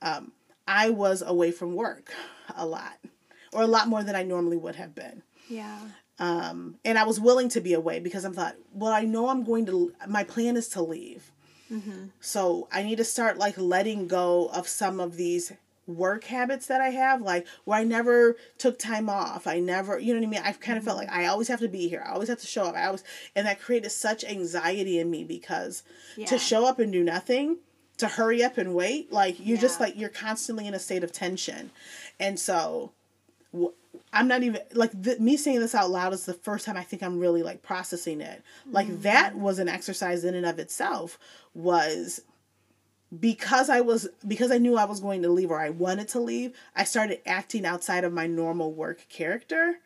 Um, 0.00 0.32
i 0.66 0.88
was 0.90 1.20
away 1.20 1.50
from 1.50 1.74
work 1.74 2.10
a 2.56 2.64
lot 2.66 2.98
or 3.52 3.62
a 3.62 3.66
lot 3.66 3.86
more 3.88 4.02
than 4.02 4.16
i 4.16 4.22
normally 4.22 4.56
would 4.56 4.76
have 4.76 4.94
been. 4.94 5.22
Yeah. 5.50 5.78
um, 6.18 6.76
and 6.84 6.96
I 6.98 7.04
was 7.04 7.20
willing 7.20 7.48
to 7.50 7.60
be 7.60 7.74
away 7.74 8.00
because 8.00 8.24
I 8.24 8.30
thought, 8.30 8.54
well, 8.72 8.92
I 8.92 9.02
know 9.02 9.28
I'm 9.28 9.44
going 9.44 9.66
to. 9.66 9.92
My 10.08 10.24
plan 10.24 10.56
is 10.56 10.68
to 10.70 10.80
leave, 10.82 11.30
so 12.20 12.68
I 12.72 12.82
need 12.82 12.96
to 12.98 13.04
start 13.04 13.36
like 13.36 13.58
letting 13.58 14.06
go 14.08 14.46
of 14.54 14.68
some 14.68 15.00
of 15.00 15.16
these 15.16 15.52
work 15.86 16.24
habits 16.24 16.66
that 16.66 16.80
I 16.80 16.90
have, 16.90 17.22
like 17.22 17.46
where 17.64 17.78
I 17.78 17.84
never 17.84 18.36
took 18.58 18.78
time 18.78 19.08
off. 19.08 19.46
I 19.46 19.60
never, 19.60 19.98
you 19.98 20.14
know 20.14 20.20
what 20.20 20.26
I 20.26 20.30
mean. 20.30 20.42
I've 20.44 20.60
kind 20.60 20.78
of 20.78 20.84
felt 20.84 20.98
like 20.98 21.08
mm-hmm. 21.08 21.20
I 21.20 21.26
always 21.26 21.48
have 21.48 21.60
to 21.60 21.68
be 21.68 21.88
here. 21.88 22.04
I 22.06 22.12
always 22.12 22.28
have 22.28 22.40
to 22.40 22.46
show 22.46 22.64
up. 22.64 22.74
I 22.74 22.86
always, 22.86 23.04
and 23.34 23.46
that 23.46 23.60
created 23.60 23.90
such 23.90 24.24
anxiety 24.24 24.98
in 24.98 25.10
me 25.10 25.24
because 25.24 25.82
Yeah. 26.16 26.26
to 26.26 26.38
show 26.38 26.66
up 26.66 26.78
and 26.78 26.92
do 26.92 27.02
nothing, 27.04 27.58
to 27.98 28.08
hurry 28.08 28.42
up 28.42 28.58
and 28.58 28.74
wait, 28.74 29.12
like 29.12 29.36
you're 29.38 29.58
just 29.58 29.80
like 29.80 29.96
you're 29.96 30.08
constantly 30.08 30.66
in 30.66 30.74
a 30.74 30.78
state 30.78 31.04
of 31.04 31.12
tension, 31.12 31.70
and 32.18 32.40
so 32.40 32.92
I'm 34.12 34.28
not 34.28 34.42
even 34.42 34.60
like 34.72 35.00
th- 35.02 35.20
me 35.20 35.36
saying 35.36 35.60
this 35.60 35.74
out 35.74 35.90
loud 35.90 36.12
is 36.12 36.26
the 36.26 36.34
first 36.34 36.66
time 36.66 36.76
I 36.76 36.82
think 36.82 37.02
I'm 37.02 37.18
really 37.20 37.42
like 37.42 37.62
processing 37.62 38.20
it. 38.20 38.42
Like 38.70 39.02
that 39.02 39.32
mm-hmm. 39.32 39.42
was 39.42 39.58
an 39.58 39.68
exercise 39.68 40.24
in 40.24 40.34
and 40.34 40.46
of 40.46 40.58
itself 40.58 41.18
was 41.54 42.20
because 43.20 43.68
I 43.68 43.80
was 43.80 44.08
because 44.26 44.50
I 44.50 44.58
knew 44.58 44.76
I 44.76 44.84
was 44.84 45.00
going 45.00 45.22
to 45.22 45.28
leave 45.28 45.50
or 45.50 45.60
I 45.60 45.70
wanted 45.70 46.08
to 46.08 46.20
leave, 46.20 46.54
I 46.74 46.84
started 46.84 47.20
acting 47.26 47.66
outside 47.66 48.04
of 48.04 48.12
my 48.12 48.26
normal 48.26 48.72
work 48.72 49.06
character. 49.08 49.78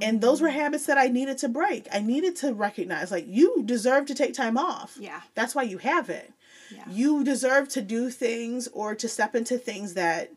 And 0.00 0.20
those 0.20 0.40
were 0.40 0.48
mm-hmm. 0.48 0.60
habits 0.60 0.86
that 0.86 0.96
I 0.96 1.08
needed 1.08 1.38
to 1.38 1.48
break. 1.48 1.88
I 1.92 2.00
needed 2.00 2.36
to 2.36 2.54
recognize 2.54 3.10
like 3.10 3.24
you 3.26 3.64
deserve 3.64 4.06
to 4.06 4.14
take 4.14 4.32
time 4.32 4.56
off. 4.56 4.96
Yeah. 5.00 5.22
That's 5.34 5.56
why 5.56 5.64
you 5.64 5.78
have 5.78 6.08
it. 6.08 6.32
Yeah. 6.72 6.84
You 6.88 7.24
deserve 7.24 7.68
to 7.70 7.82
do 7.82 8.08
things 8.08 8.68
or 8.68 8.94
to 8.94 9.08
step 9.08 9.34
into 9.34 9.58
things 9.58 9.94
that 9.94 10.30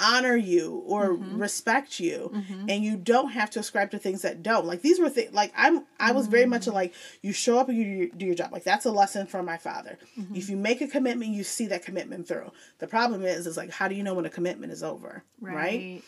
honor 0.00 0.36
you 0.36 0.82
or 0.86 1.10
mm-hmm. 1.10 1.38
respect 1.38 2.00
you 2.00 2.30
mm-hmm. 2.32 2.66
and 2.68 2.82
you 2.82 2.96
don't 2.96 3.30
have 3.30 3.50
to 3.50 3.60
ascribe 3.60 3.90
to 3.90 3.98
things 3.98 4.22
that 4.22 4.42
don't. 4.42 4.66
Like 4.66 4.82
these 4.82 4.98
were 4.98 5.10
things 5.10 5.32
like 5.32 5.52
i'm 5.56 5.84
i 5.98 6.12
was 6.12 6.26
very 6.26 6.46
much 6.46 6.66
mm. 6.66 6.72
like 6.72 6.94
you 7.22 7.32
show 7.32 7.58
up 7.58 7.68
and 7.68 7.78
you 7.78 7.84
do 7.84 7.90
your, 7.90 8.08
do 8.08 8.26
your 8.26 8.34
job. 8.34 8.52
Like 8.52 8.64
that's 8.64 8.86
a 8.86 8.90
lesson 8.90 9.26
from 9.26 9.46
my 9.46 9.56
father. 9.56 9.98
Mm-hmm. 10.18 10.34
If 10.34 10.48
you 10.48 10.56
make 10.56 10.80
a 10.80 10.88
commitment 10.88 11.32
you 11.32 11.44
see 11.44 11.66
that 11.68 11.84
commitment 11.84 12.26
through. 12.26 12.52
The 12.78 12.86
problem 12.86 13.24
is 13.24 13.46
is 13.46 13.56
like 13.56 13.70
how 13.70 13.88
do 13.88 13.94
you 13.94 14.02
know 14.02 14.14
when 14.14 14.26
a 14.26 14.30
commitment 14.30 14.72
is 14.72 14.82
over 14.82 15.24
right? 15.40 16.02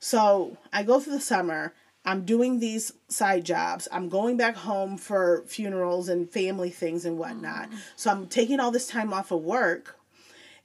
So 0.00 0.58
I 0.72 0.82
go 0.82 1.00
through 1.00 1.14
the 1.14 1.20
summer. 1.20 1.72
I'm 2.04 2.26
doing 2.26 2.60
these 2.60 2.92
side 3.08 3.44
jobs. 3.44 3.88
I'm 3.90 4.10
going 4.10 4.36
back 4.36 4.56
home 4.56 4.98
for 4.98 5.42
funerals 5.46 6.10
and 6.10 6.28
family 6.28 6.68
things 6.68 7.06
and 7.06 7.16
whatnot. 7.16 7.70
Mm. 7.70 7.78
So 7.96 8.10
I'm 8.10 8.26
taking 8.26 8.60
all 8.60 8.70
this 8.70 8.86
time 8.86 9.14
off 9.14 9.30
of 9.30 9.40
work, 9.40 9.98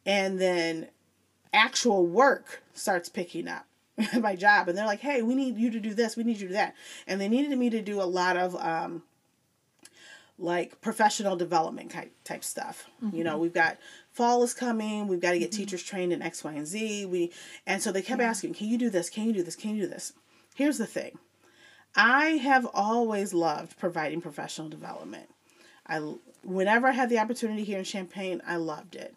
and 0.05 0.39
then 0.39 0.89
actual 1.53 2.05
work 2.05 2.61
starts 2.73 3.09
picking 3.09 3.47
up 3.47 3.65
my 4.19 4.35
job. 4.35 4.67
And 4.67 4.77
they're 4.77 4.85
like, 4.85 5.01
"Hey, 5.01 5.21
we 5.21 5.35
need 5.35 5.57
you 5.57 5.71
to 5.71 5.79
do 5.79 5.93
this. 5.93 6.15
We 6.15 6.23
need 6.23 6.37
you 6.37 6.47
to 6.47 6.53
do 6.53 6.53
that." 6.53 6.75
And 7.07 7.19
they 7.19 7.27
needed 7.27 7.57
me 7.57 7.69
to 7.69 7.81
do 7.81 8.01
a 8.01 8.03
lot 8.03 8.37
of 8.37 8.55
um, 8.55 9.03
like 10.37 10.79
professional 10.81 11.35
development 11.35 11.91
type 11.91 12.11
type 12.23 12.43
stuff. 12.43 12.89
You 13.13 13.23
know, 13.23 13.37
we've 13.37 13.53
got 13.53 13.77
fall 14.11 14.43
is 14.43 14.53
coming. 14.53 15.07
We've 15.07 15.19
got 15.19 15.31
to 15.31 15.39
get 15.39 15.51
teachers 15.51 15.83
trained 15.83 16.13
in 16.13 16.21
X, 16.21 16.43
Y, 16.43 16.53
and 16.53 16.67
Z. 16.67 17.05
We 17.05 17.31
and 17.67 17.81
so 17.81 17.91
they 17.91 18.01
kept 18.01 18.21
asking, 18.21 18.53
"Can 18.53 18.67
you 18.67 18.77
do 18.77 18.89
this? 18.89 19.09
Can 19.09 19.25
you 19.25 19.33
do 19.33 19.43
this? 19.43 19.55
Can 19.55 19.75
you 19.75 19.83
do 19.83 19.89
this?" 19.89 20.13
Here's 20.55 20.77
the 20.77 20.87
thing. 20.87 21.17
I 21.95 22.31
have 22.31 22.67
always 22.73 23.33
loved 23.33 23.77
providing 23.77 24.21
professional 24.21 24.69
development. 24.69 25.29
I 25.87 25.97
whenever 26.43 26.87
I 26.87 26.91
had 26.91 27.09
the 27.09 27.19
opportunity 27.19 27.63
here 27.63 27.79
in 27.79 27.83
Champaign, 27.83 28.41
I 28.47 28.55
loved 28.55 28.95
it. 28.95 29.15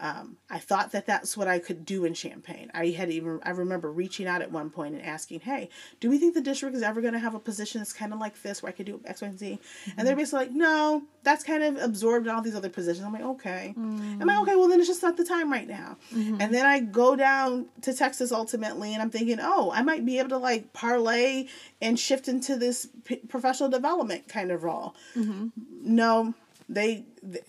Um, 0.00 0.38
I 0.48 0.58
thought 0.58 0.92
that 0.92 1.04
that's 1.04 1.36
what 1.36 1.46
I 1.46 1.58
could 1.58 1.84
do 1.84 2.06
in 2.06 2.14
Champaign. 2.14 2.70
I 2.72 2.86
had 2.88 3.10
even 3.10 3.38
I 3.42 3.50
remember 3.50 3.92
reaching 3.92 4.26
out 4.26 4.40
at 4.40 4.50
one 4.50 4.70
point 4.70 4.94
and 4.94 5.04
asking, 5.04 5.40
"Hey, 5.40 5.68
do 6.00 6.08
we 6.08 6.18
think 6.18 6.32
the 6.32 6.40
district 6.40 6.74
is 6.74 6.82
ever 6.82 7.02
going 7.02 7.12
to 7.12 7.18
have 7.18 7.34
a 7.34 7.38
position 7.38 7.80
that's 7.80 7.92
kind 7.92 8.14
of 8.14 8.18
like 8.18 8.40
this 8.40 8.62
where 8.62 8.70
I 8.70 8.72
could 8.72 8.86
do 8.86 9.00
X, 9.04 9.20
Y, 9.20 9.28
and 9.28 9.38
Z?" 9.38 9.58
And 9.98 10.06
they're 10.06 10.14
mm-hmm. 10.14 10.20
basically 10.20 10.46
like, 10.46 10.52
"No, 10.52 11.02
that's 11.22 11.44
kind 11.44 11.62
of 11.62 11.76
absorbed 11.76 12.26
in 12.26 12.34
all 12.34 12.40
these 12.40 12.54
other 12.54 12.70
positions." 12.70 13.06
I'm 13.06 13.12
like, 13.12 13.22
"Okay." 13.22 13.74
I'm 13.76 14.18
like, 14.20 14.36
mm. 14.38 14.42
"Okay, 14.42 14.56
well 14.56 14.68
then 14.68 14.80
it's 14.80 14.88
just 14.88 15.02
not 15.02 15.18
the 15.18 15.24
time 15.24 15.52
right 15.52 15.68
now." 15.68 15.98
Mm-hmm. 16.14 16.40
And 16.40 16.54
then 16.54 16.64
I 16.64 16.80
go 16.80 17.14
down 17.14 17.66
to 17.82 17.92
Texas 17.92 18.32
ultimately, 18.32 18.94
and 18.94 19.02
I'm 19.02 19.10
thinking, 19.10 19.38
"Oh, 19.38 19.70
I 19.74 19.82
might 19.82 20.06
be 20.06 20.18
able 20.18 20.30
to 20.30 20.38
like 20.38 20.72
parlay 20.72 21.46
and 21.82 21.98
shift 21.98 22.26
into 22.26 22.56
this 22.56 22.88
p- 23.04 23.16
professional 23.16 23.68
development 23.68 24.28
kind 24.28 24.50
of 24.50 24.64
role." 24.64 24.94
Mm-hmm. 25.14 25.48
No, 25.82 26.32
they 26.70 27.04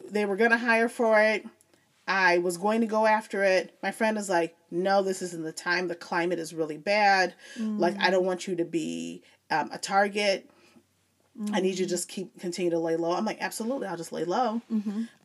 they 0.10 0.26
were 0.26 0.36
going 0.36 0.52
to 0.52 0.58
hire 0.58 0.90
for 0.90 1.22
it. 1.22 1.46
I 2.12 2.40
was 2.40 2.58
going 2.58 2.82
to 2.82 2.88
go 2.88 3.06
after 3.06 3.42
it. 3.42 3.74
My 3.82 3.92
friend 3.92 4.18
is 4.18 4.28
like, 4.30 4.54
no, 4.70 5.02
this 5.02 5.22
isn't 5.22 5.44
the 5.44 5.54
time. 5.54 5.88
The 5.88 5.96
climate 5.96 6.40
is 6.40 6.54
really 6.54 6.78
bad. 6.78 7.34
Like, 7.80 7.96
I 8.00 8.10
don't 8.10 8.26
want 8.26 8.48
you 8.48 8.56
to 8.58 8.66
be 8.66 9.24
um, 9.50 9.70
a 9.72 9.78
target. 9.78 10.50
I 11.54 11.62
need 11.62 11.80
you 11.80 11.86
to 11.86 11.90
just 11.90 12.10
keep 12.10 12.38
continue 12.38 12.70
to 12.72 12.80
lay 12.80 12.98
low. 12.98 13.14
I'm 13.14 13.24
like, 13.24 13.38
absolutely, 13.40 13.88
I'll 13.88 13.96
just 13.96 14.12
lay 14.12 14.26
low. 14.26 14.62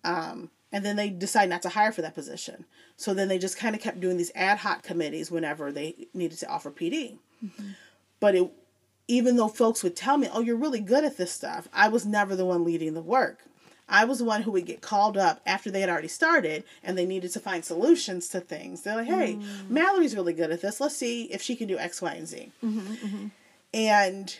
Um, 0.05 0.51
and 0.71 0.85
then 0.85 0.95
they 0.95 1.11
decide 1.11 1.49
not 1.49 1.63
to 1.63 1.69
hire 1.71 1.91
for 1.91 2.03
that 2.03 2.15
position. 2.15 2.65
So 2.97 3.13
then 3.15 3.27
they 3.27 3.39
just 3.39 3.59
kind 3.59 3.75
of 3.75 3.83
kept 3.83 3.99
doing 4.01 4.17
these 4.17 4.31
ad 4.37 4.59
hoc 4.59 4.85
committees 4.85 5.29
whenever 5.31 5.73
they 5.73 6.07
needed 6.15 6.39
to 6.39 6.49
offer 6.49 6.71
PD. 6.71 7.19
But 8.21 8.37
it 8.37 8.49
even 9.09 9.37
though 9.37 9.49
folks 9.49 9.83
would 9.83 9.97
tell 9.97 10.17
me, 10.19 10.29
"Oh, 10.33 10.41
you're 10.41 10.57
really 10.57 10.81
good 10.81 11.05
at 11.05 11.17
this 11.17 11.33
stuff," 11.33 11.67
I 11.73 11.89
was 11.89 12.07
never 12.07 12.37
the 12.37 12.45
one 12.47 12.65
leading 12.65 12.95
the 12.95 13.03
work. 13.03 13.41
I 13.89 14.05
was 14.05 14.19
the 14.19 14.25
one 14.25 14.43
who 14.43 14.51
would 14.53 14.67
get 14.67 14.81
called 14.81 15.17
up 15.17 15.41
after 15.47 15.71
they 15.71 15.81
had 15.81 15.89
already 15.89 16.09
started 16.09 16.65
and 16.83 16.99
they 16.99 17.07
needed 17.07 17.33
to 17.33 17.41
find 17.41 17.65
solutions 17.65 18.29
to 18.29 18.41
things. 18.41 18.83
They're 18.83 18.97
like, 18.97 19.07
"Hey, 19.07 19.35
mm. 19.35 19.71
Mallory's 19.71 20.17
really 20.17 20.33
good 20.33 20.51
at 20.51 20.61
this. 20.61 20.81
Let's 20.81 20.97
see 20.97 21.25
if 21.25 21.41
she 21.41 21.55
can 21.55 21.69
do 21.69 21.79
X, 21.79 22.03
Y, 22.03 22.13
and 22.13 22.27
Z." 22.27 22.53
Mm-hmm, 22.65 22.79
mm-hmm. 22.79 23.27
And 23.73 24.37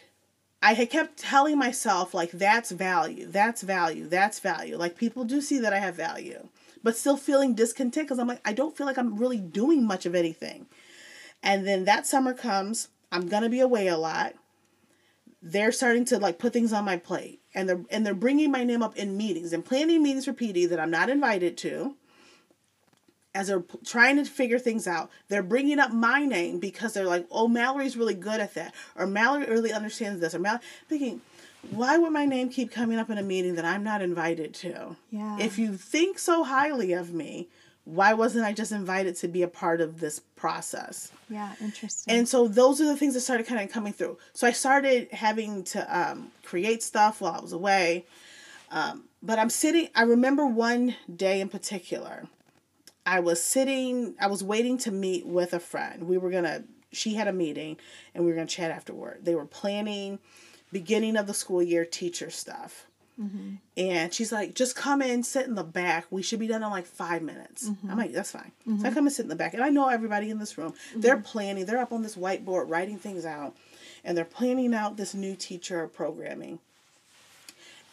I 0.63 0.73
had 0.73 0.91
kept 0.91 1.19
telling 1.19 1.59
myself 1.59 2.13
like 2.13 2.33
that's 2.33 2.73
value, 2.73 3.27
that's 3.27 3.63
value, 3.63 4.09
that's 4.09 4.41
value. 4.41 4.77
Like 4.77 4.97
people 4.97 5.25
do 5.25 5.41
see 5.41 5.59
that 5.61 5.73
I 5.73 5.79
have 5.79 5.95
value, 5.95 6.49
but 6.83 6.97
still 6.97 7.17
feeling 7.17 7.55
discontent 7.55 8.09
because 8.09 8.19
I'm 8.19 8.29
like 8.29 8.41
I 8.45 8.53
don't 8.53 8.77
feel 8.77 8.87
like 8.87 8.99
I'm 8.99 9.17
really 9.17 9.39
doing 9.39 9.87
much 9.87 10.07
of 10.07 10.15
anything. 10.15 10.67
And 11.43 11.65
then 11.65 11.85
that 11.85 12.07
summer 12.07 12.35
comes, 12.35 12.89
I'm 13.13 13.29
gonna 13.29 13.49
be 13.49 13.61
away 13.61 13.87
a 13.87 13.97
lot 13.97 14.35
they're 15.43 15.73
starting 15.73 16.05
to 16.07 16.19
like 16.19 16.39
put 16.39 16.53
things 16.53 16.73
on 16.73 16.85
my 16.85 16.97
plate. 16.97 17.41
And 17.55 17.69
they're 17.69 17.81
and 17.91 18.05
they're 18.05 18.15
bringing 18.15 18.51
my 18.51 18.65
name 18.65 18.83
up 18.83 18.97
in 18.97 19.17
meetings 19.17 19.53
and 19.53 19.65
planning 19.65 20.03
meetings 20.03 20.25
for 20.25 20.33
PD 20.33 20.69
that 20.69 20.81
I'm 20.81 20.91
not 20.91 21.09
invited 21.09 21.57
to 21.59 21.95
as 23.35 23.49
they're 23.49 23.65
trying 23.85 24.17
to 24.17 24.25
figure 24.25 24.59
things 24.59 24.87
out. 24.87 25.11
They're 25.29 25.43
bringing 25.43 25.79
up 25.79 25.93
my 25.93 26.25
name 26.25 26.59
because 26.59 26.93
they're 26.93 27.07
like 27.07 27.27
oh 27.31 27.49
Mallory's 27.49 27.97
really 27.97 28.15
good 28.15 28.41
at 28.41 28.55
that 28.55 28.75
or 28.95 29.07
Mallory 29.07 29.47
really 29.47 29.73
understands 29.73 30.21
this 30.21 30.35
or 30.35 30.39
Mallory 30.39 30.61
thinking 30.89 31.21
why 31.71 31.99
would 31.99 32.13
my 32.13 32.27
name 32.27 32.49
keep 32.49 32.71
coming 32.71 32.99
up 32.99 33.11
in 33.11 33.19
a 33.19 33.23
meeting 33.23 33.57
that 33.57 33.65
I'm 33.65 33.83
not 33.83 34.03
invited 34.03 34.55
to? 34.55 34.97
Yeah. 35.11 35.39
If 35.41 35.59
you 35.59 35.77
think 35.77 36.19
so 36.19 36.45
highly 36.45 36.93
of 36.93 37.13
me 37.13 37.49
why 37.87 38.15
wasn't 38.15 38.45
I 38.45 38.53
just 38.53 38.73
invited 38.73 39.15
to 39.17 39.29
be 39.29 39.43
a 39.43 39.49
part 39.49 39.81
of 39.81 40.01
this 40.01 40.19
process? 40.19 41.13
Yeah, 41.31 41.53
interesting. 41.61 42.13
And 42.13 42.29
so 42.29 42.49
those 42.49 42.81
are 42.81 42.85
the 42.85 42.97
things 42.97 43.15
that 43.15 43.21
started 43.21 43.47
kind 43.47 43.63
of 43.63 43.73
coming 43.73 43.93
through. 43.93 44.19
So 44.35 44.47
I 44.47 44.51
started 44.51 45.09
having 45.13 45.63
to 45.65 45.99
um, 45.99 46.33
create 46.45 46.83
stuff 46.83 47.21
while 47.21 47.33
I 47.33 47.41
was 47.41 47.53
away. 47.53 48.05
Um, 48.73 49.05
but 49.23 49.39
I'm 49.39 49.51
sitting, 49.51 49.89
I 49.95 50.03
remember 50.03 50.47
one 50.47 50.97
day 51.15 51.41
in 51.41 51.49
particular, 51.49 52.27
I 53.07 53.21
was 53.21 53.41
sitting, 53.41 54.17
I 54.21 54.27
was 54.27 54.43
waiting 54.43 54.79
to 54.79 54.91
meet 54.91 55.25
with 55.25 55.53
a 55.53 55.61
friend. 55.61 56.09
We 56.09 56.19
were 56.19 56.31
going 56.31 56.45
to, 56.45 56.65
she 56.91 57.15
had 57.15 57.29
a 57.29 57.33
meeting 57.33 57.77
and 58.15 58.25
we 58.25 58.33
were 58.33 58.35
going 58.35 58.49
to 58.49 58.55
chat 58.55 58.73
afterward. 58.73 59.21
They 59.23 59.37
were 59.37 59.47
planning 59.47 60.19
beginning 60.73 61.17
of 61.17 61.29
the 61.29 61.35
school 61.35 61.63
year 61.63 61.85
teacher 61.85 62.31
stuff. 62.31 62.87
Mm-hmm. 63.21 63.55
And 63.77 64.13
she's 64.13 64.31
like, 64.31 64.55
just 64.55 64.77
come 64.77 65.01
in, 65.01 65.23
sit 65.23 65.47
in 65.47 65.55
the 65.55 65.65
back. 65.65 66.07
We 66.11 66.23
should 66.23 66.41
be 66.41 66.47
done 66.47 66.63
in 66.63 66.71
like 66.71 66.87
five 66.87 67.23
minutes. 67.23 67.69
Mm-hmm. 67.69 67.91
I'm 67.91 67.99
like, 67.99 68.13
that's 68.13 68.31
fine. 68.31 68.53
So 68.65 68.71
I 68.71 68.75
mm-hmm. 68.75 68.95
come 68.95 69.07
and 69.07 69.13
sit 69.13 69.23
in 69.23 69.29
the 69.29 69.37
back. 69.37 69.55
And 69.55 69.63
I 69.63 69.71
know 69.71 69.89
everybody 69.89 70.31
in 70.31 70.39
this 70.39 70.59
room. 70.59 70.75
They're 70.95 71.17
mm-hmm. 71.17 71.25
planning, 71.25 71.67
they're 71.67 71.81
up 71.81 71.93
on 71.93 72.03
this 72.03 72.17
whiteboard 72.17 72.69
writing 72.69 72.99
things 72.99 73.25
out. 73.25 73.57
And 74.05 74.17
they're 74.17 74.25
planning 74.25 74.75
out 74.75 74.97
this 74.97 75.15
new 75.15 75.35
teacher 75.35 75.87
programming. 75.89 76.59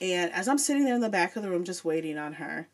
And 0.01 0.32
as 0.34 0.47
I'm 0.47 0.57
sitting 0.57 0.86
there 0.86 0.95
in 0.95 1.01
the 1.01 1.09
back 1.09 1.36
of 1.36 1.43
the 1.43 1.49
room 1.49 1.63
just 1.63 1.86
waiting 1.86 2.17
on 2.17 2.34
her, 2.34 2.67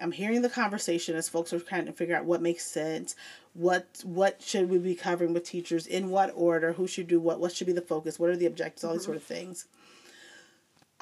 I'm 0.00 0.12
hearing 0.12 0.42
the 0.42 0.48
conversation 0.48 1.14
as 1.14 1.28
folks 1.28 1.52
are 1.52 1.60
trying 1.60 1.86
to 1.86 1.92
figure 1.92 2.16
out 2.16 2.24
what 2.24 2.40
makes 2.40 2.64
sense, 2.64 3.14
what 3.54 4.02
what 4.04 4.42
should 4.42 4.70
we 4.70 4.78
be 4.78 4.94
covering 4.94 5.34
with 5.34 5.44
teachers, 5.44 5.86
in 5.86 6.08
what 6.08 6.32
order, 6.34 6.72
who 6.72 6.86
should 6.88 7.06
do 7.06 7.20
what, 7.20 7.38
what 7.38 7.52
should 7.52 7.66
be 7.66 7.72
the 7.72 7.82
focus, 7.82 8.18
what 8.18 8.30
are 8.30 8.36
the 8.36 8.46
objectives, 8.46 8.84
all 8.84 8.94
these 8.94 9.04
sort 9.04 9.16
of 9.16 9.22
things. 9.22 9.66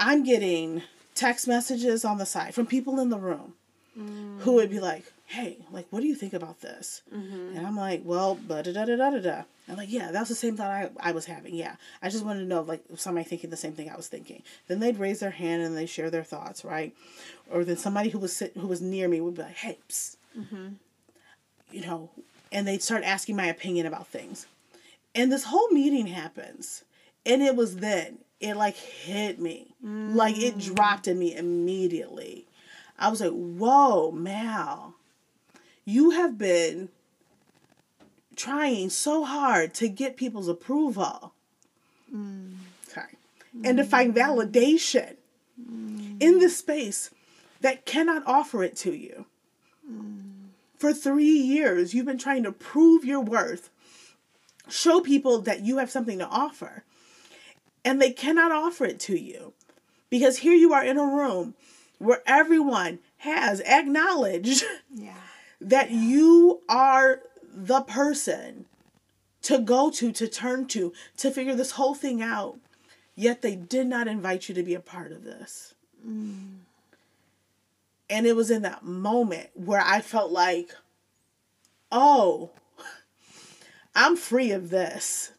I'm 0.00 0.24
getting 0.24 0.82
text 1.14 1.46
messages 1.46 2.04
on 2.04 2.18
the 2.18 2.26
side 2.26 2.54
from 2.54 2.66
people 2.66 2.98
in 2.98 3.10
the 3.10 3.18
room 3.18 3.52
mm. 3.96 4.40
who 4.40 4.54
would 4.54 4.70
be 4.70 4.80
like, 4.80 5.04
hey, 5.26 5.58
like, 5.70 5.86
what 5.90 6.00
do 6.00 6.06
you 6.06 6.14
think 6.16 6.32
about 6.32 6.60
this? 6.60 7.02
Mm-hmm. 7.14 7.56
And 7.56 7.66
I'm 7.66 7.76
like, 7.76 8.02
well, 8.04 8.34
da 8.34 8.62
da 8.62 8.72
da 8.72 8.84
da 8.84 8.96
da 8.96 9.18
da. 9.18 9.42
I'm 9.68 9.76
like, 9.76 9.92
yeah, 9.92 10.10
that 10.10 10.18
was 10.18 10.28
the 10.30 10.34
same 10.34 10.56
thought 10.56 10.70
I, 10.70 10.90
I 10.98 11.12
was 11.12 11.26
having. 11.26 11.54
Yeah. 11.54 11.76
I 12.02 12.08
just 12.08 12.24
wanted 12.24 12.40
to 12.40 12.46
know, 12.46 12.62
like, 12.62 12.82
somebody 12.96 13.24
thinking 13.28 13.50
the 13.50 13.56
same 13.56 13.74
thing 13.74 13.88
I 13.88 13.96
was 13.96 14.08
thinking. 14.08 14.42
Then 14.66 14.80
they'd 14.80 14.98
raise 14.98 15.20
their 15.20 15.30
hand 15.30 15.62
and 15.62 15.76
they 15.76 15.86
share 15.86 16.10
their 16.10 16.24
thoughts, 16.24 16.64
right? 16.64 16.92
Or 17.48 17.62
then 17.62 17.76
somebody 17.76 18.08
who 18.08 18.18
was 18.18 18.34
sit, 18.34 18.56
who 18.56 18.66
was 18.66 18.80
near 18.80 19.06
me 19.06 19.20
would 19.20 19.36
be 19.36 19.42
like, 19.42 19.54
hey, 19.54 19.78
psst. 19.88 20.16
Mm-hmm. 20.36 20.68
You 21.70 21.80
know, 21.82 22.10
and 22.50 22.66
they'd 22.66 22.82
start 22.82 23.04
asking 23.04 23.36
my 23.36 23.46
opinion 23.46 23.86
about 23.86 24.08
things. 24.08 24.46
And 25.14 25.30
this 25.30 25.44
whole 25.44 25.68
meeting 25.70 26.08
happens. 26.08 26.82
And 27.24 27.42
it 27.42 27.54
was 27.54 27.76
then 27.76 28.18
it 28.40 28.56
like 28.56 28.76
hit 28.76 29.38
me. 29.38 29.74
Mm. 29.84 30.14
Like 30.14 30.38
it 30.38 30.56
mm. 30.56 30.74
dropped 30.74 31.06
in 31.06 31.18
me 31.18 31.36
immediately. 31.36 32.46
I 32.98 33.08
was 33.08 33.20
like, 33.20 33.32
whoa, 33.32 34.10
Mal, 34.10 34.94
you 35.84 36.10
have 36.10 36.38
been 36.38 36.88
trying 38.36 38.90
so 38.90 39.24
hard 39.24 39.74
to 39.74 39.88
get 39.88 40.16
people's 40.16 40.48
approval. 40.48 41.32
Mm. 42.14 42.54
Okay. 42.90 43.06
Mm. 43.56 43.68
And 43.68 43.78
to 43.78 43.84
find 43.84 44.14
validation 44.14 45.16
mm. 45.60 46.16
in 46.20 46.38
this 46.38 46.56
space 46.56 47.10
that 47.60 47.84
cannot 47.84 48.22
offer 48.26 48.64
it 48.64 48.76
to 48.76 48.92
you. 48.92 49.26
Mm. 49.90 50.30
For 50.78 50.94
three 50.94 51.26
years, 51.26 51.92
you've 51.92 52.06
been 52.06 52.18
trying 52.18 52.42
to 52.44 52.52
prove 52.52 53.04
your 53.04 53.20
worth, 53.20 53.68
show 54.68 55.00
people 55.00 55.42
that 55.42 55.60
you 55.60 55.76
have 55.76 55.90
something 55.90 56.18
to 56.18 56.26
offer 56.26 56.84
and 57.84 58.00
they 58.00 58.10
cannot 58.10 58.52
offer 58.52 58.84
it 58.84 59.00
to 59.00 59.18
you 59.18 59.52
because 60.10 60.38
here 60.38 60.54
you 60.54 60.72
are 60.72 60.84
in 60.84 60.98
a 60.98 61.04
room 61.04 61.54
where 61.98 62.22
everyone 62.26 62.98
has 63.18 63.60
acknowledged 63.60 64.64
yeah. 64.94 65.14
that 65.60 65.90
you 65.90 66.60
are 66.68 67.20
the 67.54 67.82
person 67.82 68.66
to 69.42 69.58
go 69.58 69.90
to, 69.90 70.12
to 70.12 70.28
turn 70.28 70.66
to, 70.68 70.92
to 71.16 71.30
figure 71.30 71.54
this 71.54 71.72
whole 71.72 71.94
thing 71.94 72.22
out. 72.22 72.58
Yet 73.14 73.42
they 73.42 73.54
did 73.54 73.86
not 73.86 74.08
invite 74.08 74.48
you 74.48 74.54
to 74.54 74.62
be 74.62 74.74
a 74.74 74.80
part 74.80 75.12
of 75.12 75.24
this. 75.24 75.74
Mm. 76.06 76.58
And 78.08 78.26
it 78.26 78.34
was 78.34 78.50
in 78.50 78.62
that 78.62 78.84
moment 78.84 79.50
where 79.54 79.82
I 79.84 80.00
felt 80.00 80.32
like, 80.32 80.70
oh, 81.92 82.50
I'm 83.94 84.16
free 84.16 84.52
of 84.52 84.70
this. 84.70 85.32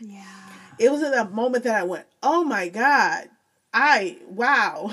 Yeah 0.00 0.46
it 0.78 0.90
was 0.90 1.02
in 1.02 1.10
that 1.12 1.32
moment 1.32 1.64
that 1.64 1.74
I 1.74 1.84
went, 1.84 2.06
oh 2.22 2.44
my 2.44 2.68
God, 2.68 3.28
I, 3.72 4.18
wow. 4.28 4.92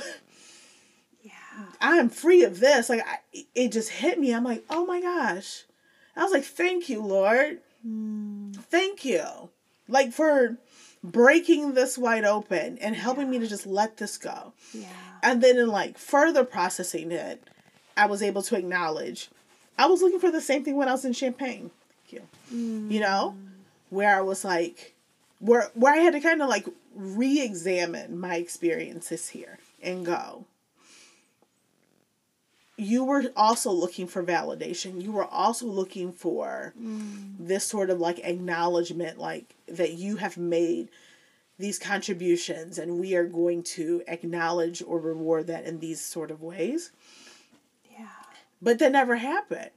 Yeah. 1.21 1.31
I 1.79 1.97
am 1.97 2.09
free 2.09 2.43
of 2.43 2.59
this. 2.59 2.89
Like, 2.89 3.05
I, 3.05 3.45
it 3.55 3.71
just 3.71 3.89
hit 3.89 4.19
me. 4.19 4.33
I'm 4.33 4.43
like, 4.43 4.63
oh 4.69 4.85
my 4.85 5.01
gosh. 5.01 5.63
I 6.15 6.23
was 6.23 6.31
like, 6.31 6.43
thank 6.43 6.89
you, 6.89 7.01
Lord. 7.01 7.59
Mm. 7.87 8.55
Thank 8.55 9.05
you. 9.05 9.23
Like, 9.87 10.11
for 10.13 10.57
breaking 11.03 11.73
this 11.73 11.97
wide 11.97 12.23
open 12.23 12.77
and 12.79 12.95
helping 12.95 13.25
yeah. 13.25 13.31
me 13.31 13.39
to 13.39 13.47
just 13.47 13.65
let 13.65 13.97
this 13.97 14.17
go. 14.17 14.53
Yeah. 14.73 14.87
And 15.21 15.41
then 15.41 15.57
in 15.57 15.67
like 15.67 15.97
further 15.97 16.43
processing 16.43 17.11
it, 17.11 17.41
I 17.95 18.05
was 18.07 18.21
able 18.21 18.41
to 18.43 18.57
acknowledge 18.57 19.29
I 19.77 19.87
was 19.87 20.01
looking 20.01 20.19
for 20.19 20.31
the 20.31 20.41
same 20.41 20.63
thing 20.63 20.75
when 20.75 20.87
I 20.87 20.91
was 20.91 21.05
in 21.05 21.13
Champaign. 21.13 21.71
Thank 22.09 22.13
you. 22.13 22.21
Mm. 22.53 22.91
You 22.91 22.99
know, 22.99 23.35
where 23.93 24.17
I 24.17 24.21
was 24.21 24.43
like, 24.43 24.95
where 25.39 25.69
where 25.73 25.93
I 25.93 25.97
had 25.97 26.13
to 26.13 26.19
kind 26.19 26.41
of 26.41 26.49
like 26.49 26.67
re-examine 26.95 28.19
my 28.19 28.35
experiences 28.35 29.29
here 29.29 29.59
and 29.81 30.05
go. 30.05 30.45
You 32.75 33.03
were 33.03 33.31
also 33.35 33.71
looking 33.71 34.07
for 34.07 34.23
validation. 34.23 35.01
You 35.01 35.11
were 35.11 35.25
also 35.25 35.67
looking 35.67 36.11
for 36.11 36.73
mm. 36.79 37.35
this 37.39 37.65
sort 37.65 37.89
of 37.89 37.99
like 37.99 38.19
acknowledgement, 38.19 39.19
like 39.19 39.55
that 39.67 39.93
you 39.93 40.17
have 40.17 40.37
made 40.37 40.89
these 41.59 41.77
contributions 41.77 42.79
and 42.79 42.99
we 42.99 43.15
are 43.15 43.25
going 43.25 43.61
to 43.63 44.01
acknowledge 44.07 44.81
or 44.85 44.99
reward 44.99 45.47
that 45.47 45.65
in 45.65 45.79
these 45.79 46.01
sort 46.01 46.31
of 46.31 46.41
ways. 46.41 46.91
Yeah. 47.91 48.07
But 48.61 48.79
that 48.79 48.91
never 48.91 49.17
happened. 49.17 49.69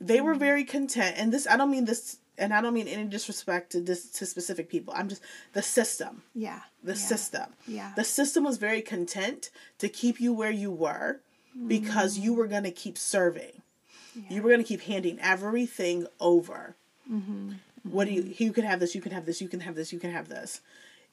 They 0.00 0.18
mm. 0.18 0.24
were 0.24 0.34
very 0.34 0.64
content. 0.64 1.16
And 1.18 1.30
this, 1.30 1.46
I 1.46 1.58
don't 1.58 1.70
mean 1.70 1.84
this 1.84 2.18
and 2.38 2.52
I 2.52 2.60
don't 2.60 2.74
mean 2.74 2.88
any 2.88 3.04
disrespect 3.04 3.72
to 3.72 3.80
this 3.80 4.10
to 4.12 4.26
specific 4.26 4.68
people. 4.68 4.94
I'm 4.96 5.08
just 5.08 5.22
the 5.52 5.62
system. 5.62 6.22
Yeah. 6.34 6.60
The 6.82 6.92
yeah. 6.92 6.98
system. 6.98 7.46
Yeah. 7.66 7.92
The 7.96 8.04
system 8.04 8.44
was 8.44 8.58
very 8.58 8.82
content 8.82 9.50
to 9.78 9.88
keep 9.88 10.20
you 10.20 10.32
where 10.32 10.50
you 10.50 10.70
were 10.70 11.20
mm. 11.56 11.68
because 11.68 12.18
you 12.18 12.34
were 12.34 12.46
going 12.46 12.64
to 12.64 12.70
keep 12.70 12.98
serving. 12.98 13.62
Yeah. 14.14 14.22
You 14.30 14.42
were 14.42 14.50
going 14.50 14.62
to 14.62 14.68
keep 14.68 14.82
handing 14.82 15.18
everything 15.20 16.06
over. 16.20 16.76
Mm-hmm. 17.10 17.52
What 17.84 18.06
do 18.06 18.14
you? 18.14 18.34
You 18.38 18.52
can 18.52 18.64
have 18.64 18.80
this. 18.80 18.94
You 18.94 19.00
can 19.00 19.12
have 19.12 19.26
this. 19.26 19.40
You 19.40 19.48
can 19.48 19.60
have 19.60 19.74
this. 19.74 19.92
You 19.92 19.98
can 19.98 20.10
have 20.10 20.28
this, 20.28 20.60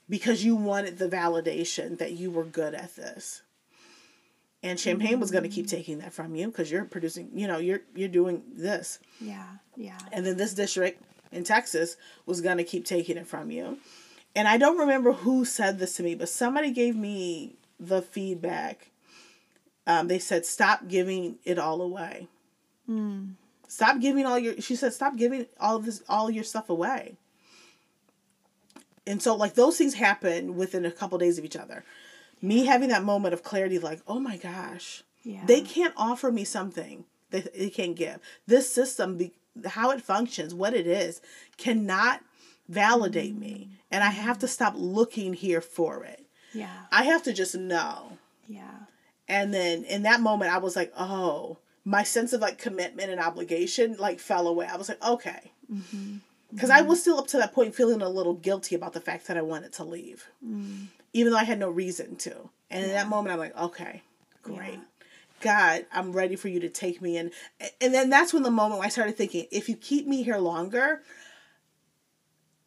because 0.07 0.43
you 0.45 0.55
wanted 0.55 0.99
the 0.99 1.09
validation 1.09 1.97
that 1.97 2.13
you 2.13 2.32
were 2.32 2.45
good 2.45 2.74
at 2.74 2.95
this. 2.95 3.41
And 4.63 4.78
Champaign 4.78 5.13
mm-hmm. 5.13 5.19
was 5.19 5.32
going 5.32 5.43
to 5.43 5.49
keep 5.49 5.67
taking 5.67 5.97
that 5.99 6.13
from 6.13 6.36
you 6.36 6.47
because 6.47 6.72
you're 6.72 6.86
producing. 6.86 7.32
You 7.34 7.47
know, 7.47 7.57
you're 7.57 7.82
you're 7.95 8.07
doing 8.07 8.43
this. 8.53 8.99
Yeah. 9.19 9.47
Yeah. 9.76 9.97
And 10.13 10.26
then 10.26 10.38
this 10.38 10.53
district 10.53 11.03
in 11.32 11.43
Texas 11.43 11.95
was 12.25 12.41
going 12.41 12.57
to 12.57 12.63
keep 12.63 12.86
taking 12.86 13.17
it 13.17 13.27
from 13.27 13.51
you. 13.51 13.77
And 14.36 14.47
I 14.47 14.57
don't 14.57 14.77
remember 14.77 15.11
who 15.13 15.43
said 15.45 15.79
this 15.79 15.95
to 15.97 16.03
me, 16.03 16.15
but 16.15 16.29
somebody 16.29 16.71
gave 16.71 16.95
me 16.95 17.55
the 17.79 18.01
feedback. 18.01 18.91
Um, 19.88 20.07
they 20.07 20.19
said, 20.19 20.45
stop 20.45 20.88
giving 20.88 21.38
it 21.43 21.57
all 21.59 21.82
away. 21.82 22.27
Mm. 22.89 23.34
Stop 23.67 23.99
giving 23.99 24.25
all 24.25 24.38
your, 24.39 24.59
she 24.61 24.75
said, 24.75 24.93
stop 24.93 25.15
giving 25.17 25.45
all 25.59 25.77
of 25.77 25.86
this, 25.86 26.01
all 26.07 26.29
your 26.29 26.43
stuff 26.43 26.69
away. 26.69 27.15
and 29.07 29.21
so 29.21 29.36
like 29.36 29.55
those 29.55 29.77
things 29.77 29.95
happen 29.95 30.55
within 30.55 30.86
a 30.86 30.91
couple 30.91 31.17
days 31.17 31.38
of 31.38 31.45
each 31.45 31.55
other. 31.55 31.84
Me 32.41 32.65
having 32.65 32.89
that 32.89 33.03
moment 33.03 33.34
of 33.34 33.43
clarity, 33.43 33.79
like, 33.79 34.01
oh 34.07 34.19
my 34.19 34.38
gosh, 34.38 35.03
Yeah. 35.23 35.45
they 35.45 35.61
can't 35.61 35.93
offer 35.97 36.32
me 36.32 36.43
something 36.43 37.05
that 37.32 37.53
they 37.53 37.69
can't 37.69 37.95
give. 37.95 38.19
This 38.47 38.71
system, 38.71 39.17
be, 39.17 39.32
how 39.65 39.91
it 39.91 40.01
functions, 40.01 40.53
what 40.53 40.73
it 40.73 40.87
is, 40.87 41.21
cannot 41.57 42.21
validate 42.69 43.35
me, 43.35 43.67
mm-hmm. 43.67 43.75
and 43.91 44.03
I 44.03 44.09
have 44.09 44.39
to 44.39 44.47
stop 44.47 44.73
looking 44.77 45.33
here 45.33 45.61
for 45.61 46.03
it. 46.03 46.25
Yeah. 46.53 46.85
I 46.91 47.03
have 47.03 47.23
to 47.23 47.33
just 47.33 47.55
know. 47.55 48.17
Yeah. 48.47 48.79
And 49.27 49.53
then 49.53 49.83
in 49.85 50.03
that 50.03 50.21
moment, 50.21 50.53
I 50.53 50.57
was 50.57 50.75
like, 50.75 50.91
oh, 50.97 51.57
my 51.85 52.03
sense 52.03 52.33
of 52.33 52.41
like 52.41 52.57
commitment 52.57 53.09
and 53.09 53.19
obligation 53.19 53.95
like 53.97 54.19
fell 54.19 54.47
away. 54.47 54.67
I 54.67 54.77
was 54.77 54.89
like, 54.89 55.03
okay. 55.03 55.51
Mm-hmm. 55.71 56.17
Because 56.53 56.69
I 56.69 56.79
mm-hmm. 56.79 56.89
was 56.89 57.01
still 57.01 57.17
up 57.17 57.27
to 57.27 57.37
that 57.37 57.53
point 57.53 57.75
feeling 57.75 58.01
a 58.01 58.09
little 58.09 58.33
guilty 58.33 58.75
about 58.75 58.93
the 58.93 58.99
fact 58.99 59.27
that 59.27 59.37
I 59.37 59.41
wanted 59.41 59.71
to 59.73 59.85
leave, 59.85 60.27
mm. 60.45 60.87
even 61.13 61.31
though 61.31 61.37
I 61.37 61.45
had 61.45 61.59
no 61.59 61.69
reason 61.69 62.17
to. 62.17 62.49
And 62.69 62.83
in 62.83 62.91
that 62.91 63.07
moment, 63.07 63.31
I'm 63.31 63.39
like, 63.39 63.57
okay, 63.57 64.01
great. 64.43 64.79
God, 65.41 65.85
I'm 65.91 66.11
ready 66.11 66.35
for 66.35 66.47
you 66.47 66.59
to 66.61 66.69
take 66.69 67.01
me 67.01 67.17
in. 67.17 67.31
And 67.79 67.93
then 67.93 68.09
that's 68.09 68.33
when 68.33 68.43
the 68.43 68.51
moment 68.51 68.83
I 68.83 68.89
started 68.89 69.17
thinking, 69.17 69.47
if 69.51 69.69
you 69.69 69.75
keep 69.75 70.07
me 70.07 70.23
here 70.23 70.37
longer, 70.37 71.01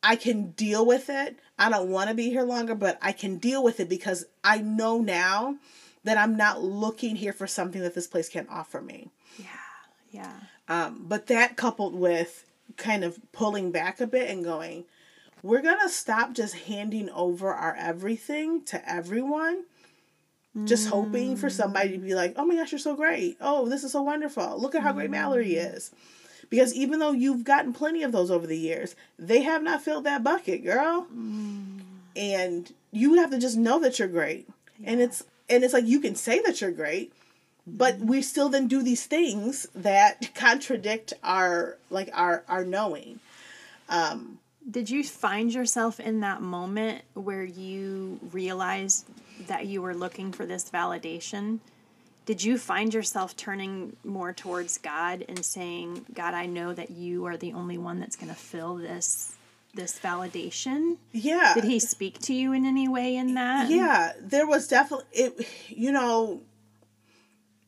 I 0.02 0.16
can 0.16 0.50
deal 0.50 0.84
with 0.84 1.08
it. 1.08 1.38
I 1.58 1.70
don't 1.70 1.90
want 1.90 2.10
to 2.10 2.14
be 2.14 2.30
here 2.30 2.42
longer, 2.42 2.74
but 2.74 2.98
I 3.00 3.12
can 3.12 3.38
deal 3.38 3.64
with 3.64 3.80
it 3.80 3.88
because 3.88 4.26
I 4.42 4.58
know 4.58 5.00
now 5.00 5.56
that 6.04 6.18
I'm 6.18 6.36
not 6.36 6.62
looking 6.62 7.16
here 7.16 7.32
for 7.32 7.46
something 7.46 7.80
that 7.80 7.94
this 7.94 8.06
place 8.06 8.28
can't 8.28 8.48
offer 8.50 8.80
me. 8.80 9.10
Yeah. 9.38 9.46
Yeah. 10.10 10.40
Um, 10.68 11.06
but 11.08 11.26
that 11.28 11.56
coupled 11.56 11.94
with 11.94 12.44
kind 12.76 13.04
of 13.04 13.18
pulling 13.32 13.70
back 13.70 14.00
a 14.00 14.06
bit 14.06 14.30
and 14.30 14.44
going, 14.44 14.84
we're 15.42 15.62
going 15.62 15.80
to 15.80 15.88
stop 15.88 16.32
just 16.32 16.54
handing 16.54 17.10
over 17.10 17.52
our 17.52 17.74
everything 17.74 18.62
to 18.64 18.90
everyone, 18.90 19.64
just 20.64 20.88
hoping 20.88 21.36
for 21.36 21.48
mm. 21.48 21.52
somebody 21.52 21.90
to 21.90 21.98
be 21.98 22.14
like, 22.14 22.34
oh 22.36 22.44
my 22.44 22.54
gosh, 22.54 22.70
you're 22.70 22.78
so 22.78 22.94
great. 22.94 23.36
Oh, 23.40 23.68
this 23.68 23.82
is 23.82 23.92
so 23.92 24.02
wonderful. 24.02 24.60
Look 24.60 24.74
at 24.74 24.82
how 24.82 24.92
great 24.92 25.10
Mallory 25.10 25.54
mm. 25.54 25.74
is. 25.74 25.90
Because 26.48 26.72
even 26.74 27.00
though 27.00 27.10
you've 27.10 27.42
gotten 27.42 27.72
plenty 27.72 28.04
of 28.04 28.12
those 28.12 28.30
over 28.30 28.46
the 28.46 28.56
years, 28.56 28.94
they 29.18 29.42
have 29.42 29.62
not 29.62 29.82
filled 29.82 30.04
that 30.04 30.22
bucket, 30.22 30.62
girl. 30.62 31.06
Mm. 31.12 31.80
And 32.14 32.72
you 32.92 33.14
have 33.14 33.30
to 33.30 33.38
just 33.38 33.56
know 33.56 33.80
that 33.80 33.98
you're 33.98 34.08
great. 34.08 34.48
And 34.84 35.00
it's 35.00 35.24
and 35.48 35.64
it's 35.64 35.74
like 35.74 35.86
you 35.86 36.00
can 36.00 36.14
say 36.14 36.40
that 36.42 36.60
you're 36.60 36.70
great, 36.70 37.12
but 37.66 37.98
we 37.98 38.22
still 38.22 38.48
then 38.48 38.68
do 38.68 38.82
these 38.82 39.04
things 39.04 39.66
that 39.74 40.34
contradict 40.34 41.12
our 41.24 41.76
like 41.90 42.10
our 42.12 42.44
our 42.48 42.64
knowing. 42.64 43.18
Um 43.88 44.38
Did 44.70 44.90
you 44.90 45.02
find 45.02 45.52
yourself 45.52 45.98
in 45.98 46.20
that 46.20 46.40
moment 46.40 47.02
where 47.14 47.44
you 47.44 48.20
realized 48.30 49.06
that 49.48 49.66
you 49.66 49.82
were 49.82 49.94
looking 49.94 50.32
for 50.32 50.46
this 50.46 50.70
validation? 50.70 51.60
Did 52.26 52.42
you 52.42 52.56
find 52.56 52.94
yourself 52.94 53.36
turning 53.36 53.96
more 54.02 54.32
towards 54.32 54.78
God 54.78 55.24
and 55.28 55.44
saying, 55.44 56.06
"God, 56.14 56.32
I 56.34 56.46
know 56.46 56.72
that 56.72 56.90
you 56.90 57.26
are 57.26 57.36
the 57.36 57.52
only 57.52 57.76
one 57.76 58.00
that's 58.00 58.16
going 58.16 58.30
to 58.32 58.38
fill 58.38 58.76
this 58.76 59.34
this 59.74 59.98
validation"? 59.98 60.98
yeah. 61.12 61.52
Did 61.54 61.64
he 61.64 61.78
speak 61.78 62.18
to 62.20 62.32
you 62.34 62.52
in 62.52 62.64
any 62.64 62.88
way 62.88 63.16
in 63.16 63.34
that? 63.34 63.70
Yeah, 63.70 64.12
there 64.20 64.46
was 64.46 64.68
definitely 64.68 65.06
it 65.12 65.48
you 65.68 65.92
know 65.92 66.42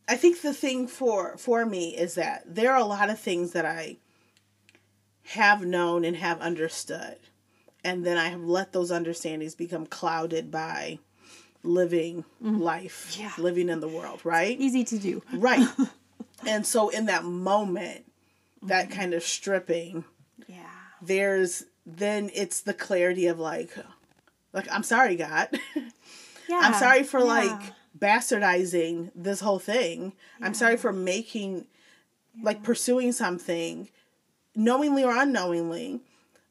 I 0.08 0.16
think 0.16 0.40
the 0.40 0.54
thing 0.54 0.86
for 0.86 1.36
for 1.36 1.66
me 1.66 1.96
is 1.96 2.14
that 2.14 2.42
there 2.46 2.72
are 2.72 2.78
a 2.78 2.84
lot 2.84 3.10
of 3.10 3.18
things 3.18 3.52
that 3.52 3.66
I 3.66 3.96
have 5.30 5.64
known 5.64 6.04
and 6.04 6.16
have 6.16 6.40
understood. 6.40 7.16
And 7.82 8.04
then 8.04 8.16
I 8.16 8.28
have 8.28 8.42
let 8.42 8.72
those 8.72 8.90
understandings 8.90 9.54
become 9.54 9.86
clouded 9.86 10.50
by 10.50 10.98
living 11.66 12.24
mm-hmm. 12.42 12.60
life, 12.60 13.16
Yeah. 13.18 13.32
living 13.38 13.68
in 13.68 13.80
the 13.80 13.88
world, 13.88 14.20
right? 14.24 14.58
Easy 14.58 14.84
to 14.84 14.98
do. 14.98 15.22
Right. 15.32 15.66
and 16.46 16.66
so 16.66 16.88
in 16.88 17.06
that 17.06 17.24
moment, 17.24 18.10
that 18.62 18.88
mm-hmm. 18.88 18.98
kind 18.98 19.14
of 19.14 19.22
stripping, 19.22 20.04
Yeah. 20.46 20.62
there's 21.02 21.64
then 21.84 22.30
it's 22.34 22.60
the 22.60 22.74
clarity 22.74 23.26
of 23.26 23.38
like 23.38 23.70
like 24.52 24.66
I'm 24.70 24.82
sorry, 24.82 25.16
God. 25.16 25.48
Yeah. 26.48 26.60
I'm 26.62 26.74
sorry 26.74 27.02
for 27.02 27.18
yeah. 27.18 27.24
like 27.24 27.72
bastardizing 27.98 29.10
this 29.16 29.40
whole 29.40 29.58
thing. 29.58 30.12
I'm 30.40 30.54
sorry 30.54 30.76
for 30.76 30.92
making 30.92 31.66
like 32.40 32.62
pursuing 32.62 33.10
something 33.10 33.88
knowingly 34.54 35.02
or 35.02 35.16
unknowingly 35.16 36.02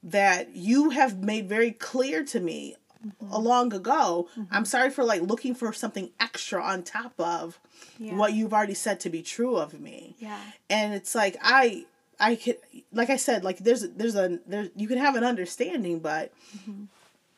that 0.04 0.56
you 0.56 0.92
have 0.92 1.24
made 1.24 1.50
very 1.50 1.72
clear 1.72 2.24
to 2.26 2.40
me 2.40 2.76
Mm-hmm. 3.06 3.32
a 3.32 3.38
long 3.40 3.72
ago. 3.74 4.28
I'm 4.50 4.66
sorry 4.66 4.90
for 4.90 5.04
like 5.04 5.22
looking 5.22 5.54
for 5.54 5.72
something 5.74 6.10
extra 6.20 6.64
on 6.64 6.82
top 6.84 7.14
of 7.20 7.60
Yeah. 8.00 8.16
what 8.16 8.34
you've 8.34 8.54
already 8.54 8.74
said 8.74 9.00
to 9.02 9.10
be 9.10 9.22
true 9.22 9.56
of 9.58 9.80
me. 9.80 10.16
Yeah. 10.20 10.42
And 10.70 10.94
it's 10.94 11.14
like 11.14 11.38
I 11.42 11.86
I 12.20 12.36
could 12.36 12.58
like 12.92 13.10
I 13.12 13.18
said 13.18 13.44
like 13.44 13.60
there's 13.60 13.88
there's 13.90 14.16
a 14.16 14.40
there 14.48 14.70
you 14.76 14.88
can 14.88 14.98
have 14.98 15.16
an 15.16 15.24
understanding 15.24 16.00
but 16.00 16.32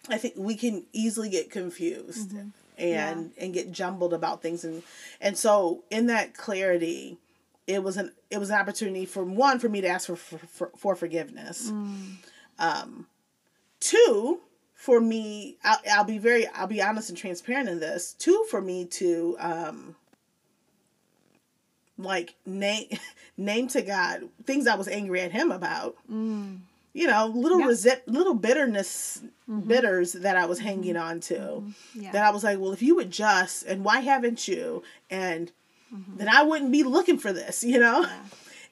I 0.10 0.18
think 0.18 0.36
we 0.38 0.56
can 0.56 0.86
easily 0.94 1.30
get 1.30 1.52
confused 1.52 2.34
and 2.78 3.32
and 3.38 3.54
get 3.54 3.72
jumbled 3.72 4.14
about 4.14 4.42
things 4.42 4.64
and 4.64 4.84
and 5.20 5.38
so 5.38 5.84
in 5.90 6.06
that 6.08 6.34
clarity 6.38 7.18
it 7.66 7.84
was 7.84 7.98
an 7.98 8.14
it 8.30 8.38
was 8.38 8.52
an 8.52 8.56
opportunity 8.60 9.06
for 9.06 9.24
one 9.24 9.58
for 9.60 9.68
me 9.68 9.82
to 9.82 9.88
ask 9.88 10.08
for 10.08 10.16
for, 10.16 10.38
for, 10.38 10.72
for 10.78 10.96
forgiveness 10.96 11.70
um 12.60 13.08
two 13.80 14.40
for 14.78 15.02
me 15.02 15.58
I'll, 15.64 15.80
I'll 15.92 16.04
be 16.04 16.20
very 16.20 16.48
i'll 16.50 16.68
be 16.68 16.82
honest 16.82 17.10
and 17.10 17.18
transparent 17.18 17.68
in 17.68 17.80
this. 17.80 18.14
Too 18.14 18.46
for 18.50 18.62
me 18.62 18.86
to 18.86 19.36
um 19.40 19.96
like 21.98 22.36
name 22.46 22.88
name 23.38 23.68
to 23.70 23.82
god 23.82 24.30
things 24.46 24.68
i 24.68 24.76
was 24.76 24.88
angry 24.88 25.20
at 25.22 25.32
him 25.32 25.52
about. 25.52 25.96
Mm. 26.10 26.60
You 26.94 27.08
know 27.08 27.26
little 27.26 27.60
Yeah. 27.60 27.66
resent 27.66 28.08
little 28.08 28.36
bitterness 28.36 29.22
mm-hmm. 29.50 29.68
bitters 29.68 30.14
that 30.14 30.38
i 30.38 30.46
was 30.46 30.60
hanging 30.60 30.94
mm-hmm. 30.94 31.10
on 31.10 31.20
to. 31.22 31.34
Mm-hmm. 31.36 32.02
Yeah. 32.02 32.12
that 32.12 32.24
i 32.24 32.30
was 32.30 32.44
like 32.44 32.60
well 32.60 32.72
if 32.72 32.84
you 32.84 32.96
would 32.96 33.10
just 33.12 33.66
and 33.66 33.84
why 33.84 34.00
haven't 34.02 34.48
you? 34.48 34.84
And 35.10 35.52
then 36.18 36.30
i 36.30 36.44
wouldn't 36.44 36.72
be 36.72 36.84
looking 36.84 37.18
for 37.18 37.34
this 37.34 37.64
you 37.64 37.80
know 37.80 38.06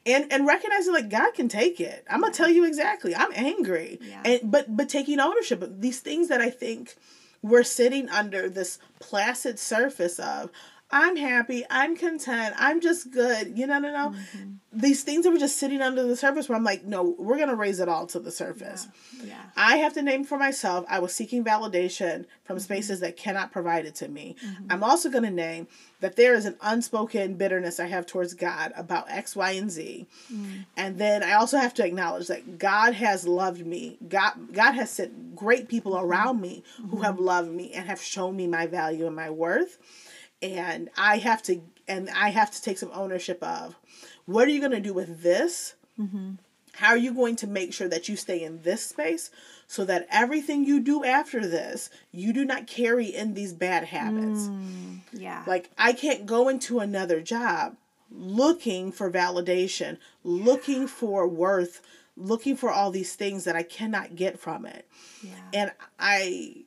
and 0.05 0.31
and 0.31 0.45
recognizing 0.45 0.93
like 0.93 1.09
god 1.09 1.33
can 1.33 1.47
take 1.49 1.79
it. 1.79 2.05
I'm 2.09 2.21
gonna 2.21 2.33
tell 2.33 2.49
you 2.49 2.65
exactly. 2.65 3.15
I'm 3.15 3.31
angry. 3.33 3.99
Yeah. 4.01 4.21
and 4.25 4.39
but 4.51 4.75
but 4.75 4.89
taking 4.89 5.19
ownership 5.19 5.61
of 5.61 5.81
these 5.81 5.99
things 5.99 6.27
that 6.29 6.41
i 6.41 6.49
think 6.49 6.95
we're 7.41 7.63
sitting 7.63 8.09
under 8.09 8.49
this 8.49 8.79
placid 8.99 9.59
surface 9.59 10.17
of 10.19 10.49
i'm 10.91 11.15
happy 11.15 11.63
i'm 11.69 11.95
content 11.95 12.55
i'm 12.57 12.79
just 12.81 13.11
good 13.11 13.57
you 13.57 13.65
know 13.67 13.79
no 13.79 13.91
no 13.91 14.09
Mm-hmm. 14.15 14.51
these 14.71 15.03
things 15.03 15.23
that 15.23 15.31
were 15.31 15.38
just 15.39 15.57
sitting 15.57 15.81
under 15.81 16.03
the 16.03 16.15
surface 16.15 16.47
where 16.47 16.57
i'm 16.57 16.63
like 16.63 16.83
no 16.86 17.15
we're 17.17 17.38
gonna 17.38 17.55
raise 17.55 17.79
it 17.79 17.89
all 17.89 18.05
to 18.07 18.19
the 18.19 18.31
surface 18.31 18.88
Yeah. 19.23 19.41
I 19.57 19.77
have 19.77 19.93
to 19.93 20.01
name 20.01 20.25
for 20.25 20.38
myself. 20.38 20.86
I 20.89 20.99
was 20.99 21.13
seeking 21.13 21.43
validation 21.43 22.19
Mm-hmm. 22.25 22.43
from 22.43 22.59
spaces 22.59 22.99
that 22.99 23.15
cannot 23.17 23.51
provide 23.53 23.86
it 23.86 23.95
to 23.95 24.07
me. 24.09 24.36
I'm 24.69 24.83
also 24.83 25.09
going 25.09 25.23
to 25.23 25.31
name 25.31 25.67
that 26.01 26.15
there 26.17 26.33
is 26.36 26.45
an 26.45 26.57
unspoken 26.61 27.36
bitterness 27.36 27.79
I 27.79 27.88
have 27.88 28.05
towards 28.05 28.33
God 28.36 28.73
about 28.75 29.09
X, 29.09 29.36
Y, 29.36 29.51
and 29.51 29.71
Z. 29.71 30.05
Mm. 30.31 30.65
And 30.77 30.97
then 30.99 31.23
I 31.23 31.33
also 31.33 31.57
have 31.57 31.73
to 31.75 31.86
acknowledge 31.86 32.27
that 32.27 32.59
God 32.59 32.93
has 32.95 33.25
loved 33.27 33.65
me. 33.65 33.97
God 34.07 34.33
God 34.53 34.73
has 34.73 34.89
sent 34.91 35.36
great 35.36 35.67
people 35.69 35.93
Mm-hmm. 35.93 36.05
around 36.11 36.41
me 36.41 36.63
who 36.89 36.97
have 37.01 37.17
loved 37.19 37.49
me 37.51 37.71
and 37.71 37.88
have 37.88 38.01
shown 38.01 38.36
me 38.36 38.45
my 38.45 38.67
value 38.67 39.07
and 39.07 39.15
my 39.15 39.29
worth. 39.29 39.77
And 40.53 40.89
I 40.97 41.17
have 41.17 41.41
to 41.43 41.61
and 41.87 42.09
I 42.09 42.29
have 42.29 42.51
to 42.51 42.61
take 42.61 42.77
some 42.77 42.91
ownership 42.93 43.41
of 43.43 43.75
what 44.25 44.47
are 44.47 44.51
you 44.51 44.59
going 44.59 44.71
to 44.71 44.79
do 44.79 44.93
with 44.93 45.21
this? 45.21 45.75
Mm-hmm. 45.99 46.33
How 46.73 46.89
are 46.89 46.97
you 46.97 47.13
going 47.13 47.37
to 47.37 47.47
make 47.47 47.73
sure 47.73 47.87
that 47.87 48.09
you 48.09 48.17
stay 48.17 48.43
in 48.43 48.63
this 48.63 48.85
space 48.85 49.31
so 49.65 49.85
that 49.85 50.07
everything 50.11 50.65
you 50.65 50.81
do 50.81 51.05
after 51.05 51.47
this, 51.47 51.89
you 52.11 52.33
do 52.33 52.43
not 52.43 52.67
carry 52.67 53.05
in 53.05 53.33
these 53.33 53.53
bad 53.53 53.85
habits? 53.85 54.47
Mm, 54.47 54.99
yeah. 55.13 55.43
Like, 55.47 55.69
I 55.77 55.93
can't 55.93 56.25
go 56.25 56.49
into 56.49 56.79
another 56.79 57.21
job 57.21 57.77
looking 58.11 58.91
for 58.91 59.09
validation, 59.09 59.97
looking 60.23 60.85
for 60.87 61.27
worth, 61.27 61.81
looking 62.17 62.57
for 62.57 62.69
all 62.69 62.91
these 62.91 63.15
things 63.15 63.45
that 63.45 63.55
I 63.55 63.63
cannot 63.63 64.15
get 64.15 64.37
from 64.37 64.65
it. 64.65 64.85
yeah. 65.23 65.31
And 65.53 65.71
I, 65.97 66.65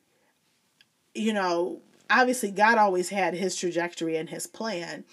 you 1.14 1.35
know, 1.35 1.83
obviously 2.11 2.51
God 2.51 2.79
always 2.79 3.11
had 3.11 3.35
his 3.35 3.57
trajectory 3.57 4.17
and 4.17 4.31
his 4.31 4.47
plan. 4.47 5.05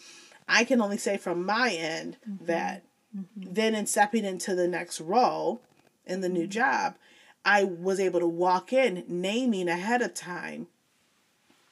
I 0.48 0.64
can 0.64 0.82
only 0.82 0.98
say 0.98 1.18
from 1.18 1.46
my 1.46 1.72
end 1.72 2.18
mm-hmm. 2.28 2.46
that 2.46 2.84
mm-hmm. 3.16 3.54
then 3.54 3.76
in 3.76 3.88
stepping 3.88 4.26
into 4.26 4.56
the 4.56 4.68
next 4.68 5.02
role 5.02 5.62
in 6.06 6.22
the 6.22 6.30
new 6.30 6.44
mm-hmm. 6.44 6.52
job, 6.52 6.96
I 7.44 7.64
was 7.64 8.00
able 8.00 8.20
to 8.20 8.28
walk 8.28 8.74
in 8.74 9.04
naming 9.08 9.70
ahead 9.70 10.02
of 10.02 10.14
time 10.14 10.68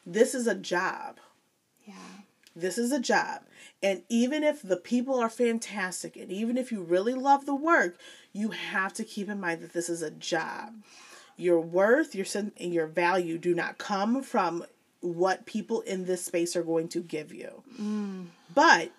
this 0.05 0.35
is 0.35 0.47
a 0.47 0.55
job. 0.55 1.17
yeah. 1.85 1.93
This 2.55 2.77
is 2.77 2.91
a 2.91 2.99
job. 2.99 3.41
And 3.81 4.03
even 4.09 4.43
if 4.43 4.61
the 4.61 4.77
people 4.77 5.19
are 5.19 5.29
fantastic, 5.29 6.15
and 6.15 6.31
even 6.31 6.57
if 6.57 6.71
you 6.71 6.83
really 6.83 7.13
love 7.13 7.45
the 7.45 7.55
work, 7.55 7.97
you 8.31 8.51
have 8.51 8.93
to 8.93 9.03
keep 9.03 9.27
in 9.27 9.39
mind 9.39 9.61
that 9.61 9.73
this 9.73 9.89
is 9.89 10.01
a 10.01 10.11
job. 10.11 10.73
Your 11.35 11.59
worth, 11.59 12.13
your 12.13 12.27
and 12.35 12.73
your 12.73 12.85
value 12.85 13.37
do 13.37 13.55
not 13.55 13.79
come 13.79 14.21
from 14.21 14.65
what 15.03 15.45
people 15.45 15.81
in 15.81 16.05
this 16.05 16.23
space 16.23 16.55
are 16.55 16.63
going 16.63 16.87
to 16.89 17.01
give 17.01 17.33
you. 17.33 17.63
Mm. 17.79 18.27
But 18.53 18.91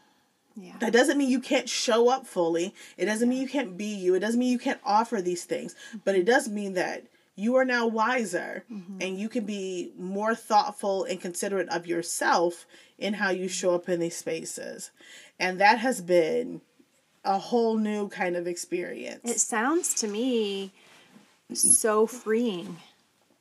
Yeah. 0.57 0.75
that 0.79 0.93
doesn't 0.93 1.19
mean 1.19 1.31
you 1.31 1.41
can't 1.41 1.69
show 1.69 2.09
up 2.09 2.27
fully. 2.27 2.75
It 2.97 3.07
doesn't 3.07 3.29
mean 3.29 3.41
you 3.43 3.49
can't 3.49 3.77
be 3.77 3.87
you. 3.87 4.15
It 4.15 4.21
doesn't 4.21 4.39
mean 4.39 4.53
you 4.53 4.59
can't 4.59 4.81
offer 4.85 5.21
these 5.21 5.45
things. 5.45 5.75
But 6.05 6.15
it 6.15 6.19
mm-hmm. 6.19 6.27
does 6.27 6.49
mean 6.49 6.75
that 6.75 7.05
you 7.37 7.57
are 7.57 7.65
now 7.65 7.87
wiser 7.87 8.65
mm-hmm. 8.71 8.99
and 9.01 9.19
you 9.19 9.29
can 9.29 9.45
be 9.45 9.93
more 9.99 10.35
thoughtful 10.35 11.05
and 11.05 11.21
considerate 11.21 11.69
of 11.71 11.87
yourself 11.87 12.67
in 12.99 13.15
how 13.15 13.31
you 13.31 13.47
mm-hmm. 13.47 13.49
show 13.49 13.75
up 13.75 13.89
in 13.89 14.01
these 14.01 14.17
spaces. 14.17 14.91
And 15.41 15.61
that 15.61 15.79
has 15.79 16.01
been 16.01 16.61
a 17.25 17.39
whole 17.39 17.77
new 17.77 18.09
kind 18.09 18.37
of 18.37 18.47
experience. 18.47 19.29
It 19.29 19.41
sounds 19.41 19.95
to 19.95 20.07
me 20.07 20.73
so 21.53 22.07
freeing, 22.07 22.77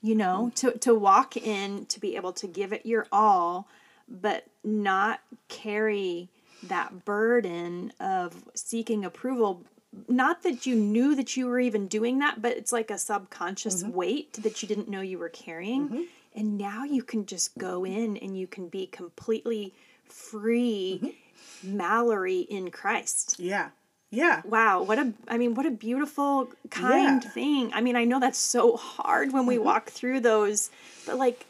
you 0.03 0.13
know, 0.13 0.47
hmm. 0.47 0.49
to, 0.49 0.77
to 0.79 0.93
walk 0.93 1.37
in, 1.37 1.87
to 1.87 1.99
be 1.99 2.15
able 2.15 2.33
to 2.33 2.45
give 2.45 2.73
it 2.73 2.85
your 2.85 3.07
all, 3.11 3.67
but 4.07 4.45
not 4.63 5.21
carry 5.47 6.29
that 6.63 7.05
burden 7.05 7.91
of 7.99 8.43
seeking 8.53 9.05
approval. 9.05 9.63
Not 10.09 10.43
that 10.43 10.65
you 10.65 10.75
knew 10.75 11.15
that 11.15 11.37
you 11.37 11.47
were 11.47 11.59
even 11.59 11.87
doing 11.87 12.19
that, 12.19 12.41
but 12.41 12.51
it's 12.57 12.73
like 12.73 12.91
a 12.91 12.97
subconscious 12.97 13.81
mm-hmm. 13.81 13.93
weight 13.93 14.33
that 14.33 14.61
you 14.61 14.67
didn't 14.67 14.89
know 14.89 15.01
you 15.01 15.17
were 15.17 15.29
carrying. 15.29 15.87
Mm-hmm. 15.87 16.01
And 16.35 16.57
now 16.57 16.83
you 16.83 17.01
can 17.01 17.25
just 17.25 17.57
go 17.57 17.85
in 17.85 18.17
and 18.17 18.37
you 18.37 18.47
can 18.47 18.67
be 18.67 18.87
completely 18.87 19.73
free, 20.05 20.99
mm-hmm. 21.01 21.77
Mallory 21.77 22.39
in 22.39 22.71
Christ 22.71 23.37
yeah. 23.39 23.69
Yeah. 24.13 24.41
wow 24.45 24.83
what 24.83 24.99
a 24.99 25.13
i 25.27 25.37
mean 25.37 25.55
what 25.55 25.65
a 25.65 25.71
beautiful 25.71 26.49
kind 26.69 27.23
Yeah. 27.23 27.29
thing 27.29 27.71
i 27.73 27.81
mean 27.81 27.95
i 27.95 28.03
know 28.05 28.19
that's 28.19 28.37
so 28.37 28.77
hard 28.77 29.33
when 29.33 29.45
we 29.45 29.55
mm-hmm. 29.55 29.65
walk 29.65 29.89
through 29.89 30.19
those 30.19 30.69
but 31.05 31.17
like 31.17 31.47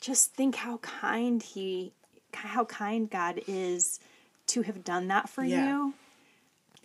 just 0.00 0.34
think 0.34 0.56
how 0.56 0.76
kind 0.78 1.42
he 1.42 1.92
how 2.34 2.64
kind 2.66 3.08
god 3.10 3.40
is 3.46 3.98
to 4.48 4.62
have 4.62 4.84
done 4.84 5.08
that 5.08 5.28
for 5.28 5.42
Yeah. 5.44 5.66
you 5.68 5.94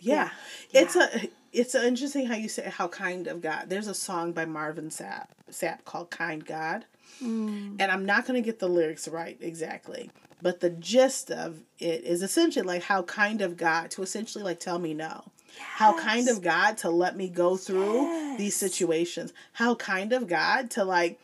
Yeah. 0.00 0.30
Yeah. 0.70 0.80
It's 0.80 0.96
a 0.96 1.28
it's 1.52 1.74
interesting 1.74 2.26
how 2.26 2.34
you 2.36 2.48
say 2.48 2.70
how 2.70 2.88
kind 2.88 3.26
of 3.26 3.40
God. 3.40 3.64
There's 3.68 3.88
a 3.88 3.94
song 3.94 4.32
by 4.32 4.44
Marvin 4.44 4.90
Sapp 4.90 5.26
Sapp 5.50 5.84
called 5.84 6.10
Kind 6.10 6.44
God. 6.46 6.84
Mm. 7.22 7.76
And 7.80 7.90
I'm 7.90 8.04
not 8.04 8.26
going 8.26 8.40
to 8.40 8.44
get 8.44 8.58
the 8.58 8.68
lyrics 8.68 9.08
right 9.08 9.36
exactly, 9.40 10.10
but 10.40 10.60
the 10.60 10.70
gist 10.70 11.30
of 11.30 11.60
it 11.78 12.04
is 12.04 12.22
essentially 12.22 12.66
like 12.66 12.82
how 12.82 13.02
kind 13.02 13.40
of 13.40 13.56
God 13.56 13.90
to 13.92 14.02
essentially 14.02 14.44
like 14.44 14.60
tell 14.60 14.78
me 14.78 14.94
no. 14.94 15.24
How 15.58 15.98
kind 15.98 16.28
of 16.28 16.42
God 16.42 16.78
to 16.78 16.90
let 16.90 17.16
me 17.16 17.28
go 17.28 17.56
through 17.56 18.36
these 18.36 18.54
situations. 18.54 19.32
How 19.54 19.74
kind 19.74 20.12
of 20.12 20.28
God 20.28 20.70
to 20.72 20.84
like 20.84 21.18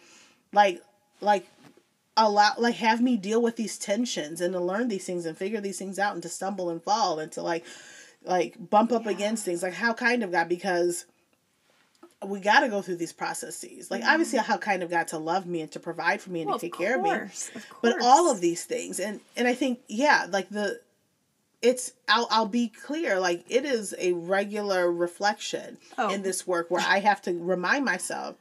like 0.53 0.83
like 1.21 1.47
allow 2.17 2.53
like 2.59 2.77
have 2.77 3.01
me 3.01 3.17
deal 3.17 3.43
with 3.43 3.57
these 3.57 3.79
tensions 3.79 4.41
and 4.41 4.53
to 4.55 4.61
learn 4.61 4.89
these 4.89 5.05
things 5.05 5.27
and 5.27 5.37
figure 5.37 5.61
these 5.61 5.79
things 5.79 5.99
out 5.99 6.15
and 6.15 6.23
to 6.23 6.29
stumble 6.29 6.71
and 6.71 6.83
fall 6.83 7.19
and 7.19 7.33
to 7.33 7.43
like 7.43 7.65
like 8.25 8.55
bump 8.71 8.93
up 8.93 9.07
against 9.07 9.45
things 9.45 9.63
like 9.63 9.75
how 9.75 9.93
kind 9.93 10.23
of 10.23 10.31
god 10.31 10.49
because 10.49 11.07
we 12.29 12.41
got 12.41 12.61
to 12.61 12.69
go 12.69 12.81
through 12.83 12.97
these 12.97 13.13
processes 13.13 13.91
like 13.91 14.03
obviously 14.05 14.39
how 14.39 14.57
kind 14.57 14.83
of 14.83 14.91
got 14.91 15.09
to 15.09 15.19
love 15.19 15.47
me 15.47 15.61
and 15.61 15.71
to 15.73 15.81
provide 15.81 16.21
for 16.21 16.31
me 16.31 16.41
and 16.43 16.49
Well, 16.51 16.59
to 16.59 16.67
take 16.67 16.75
care 16.77 16.97
of 16.97 17.03
me 17.03 17.11
course, 17.11 17.51
of 17.55 17.65
but 17.83 18.01
all 18.03 18.31
of 18.31 18.41
these 18.41 18.65
things 18.65 18.99
and 19.01 19.21
and 19.37 19.47
i 19.49 19.55
think 19.55 19.81
yeah 19.89 20.27
like 20.31 20.49
the 20.51 20.81
it's 21.63 21.93
I'll 22.09 22.29
I'll 22.31 22.45
be 22.45 22.69
clear 22.69 23.19
like 23.19 23.43
it 23.49 23.65
is 23.65 23.95
a 23.99 24.13
regular 24.13 24.93
reflection 24.93 25.79
Oh. 25.97 26.13
in 26.13 26.21
this 26.23 26.47
work 26.47 26.71
where 26.71 26.85
I 26.87 26.99
have 26.99 27.23
to 27.23 27.33
remind 27.33 27.87
myself 27.87 28.37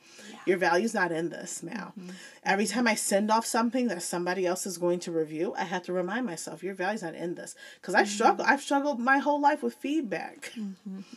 your 0.46 0.58
value's 0.58 0.94
not 0.94 1.14
in 1.14 1.30
this 1.30 1.64
now. 1.64 1.94
Mm-hmm. 1.98 2.10
Every 2.44 2.66
time 2.66 2.86
I 2.86 2.96
send 2.96 3.32
off 3.32 3.46
something 3.46 3.88
that 3.88 4.04
somebody 4.04 4.46
else 4.46 4.66
is 4.66 4.78
going 4.78 5.00
to 5.02 5.12
review, 5.14 5.54
I 5.58 5.64
have 5.64 5.84
to 5.84 5.94
remind 5.94 6.26
myself 6.26 6.64
your 6.64 6.74
value's 6.74 7.02
not 7.02 7.16
in 7.16 7.36
this 7.36 7.56
Mm-hmm. 7.82 7.96
I 7.96 8.04
struggle 8.04 8.46
I've 8.46 8.62
struggled 8.62 9.00
my 9.00 9.20
whole 9.20 9.40
life 9.40 9.64
with 9.64 9.76
feedback. 9.76 10.52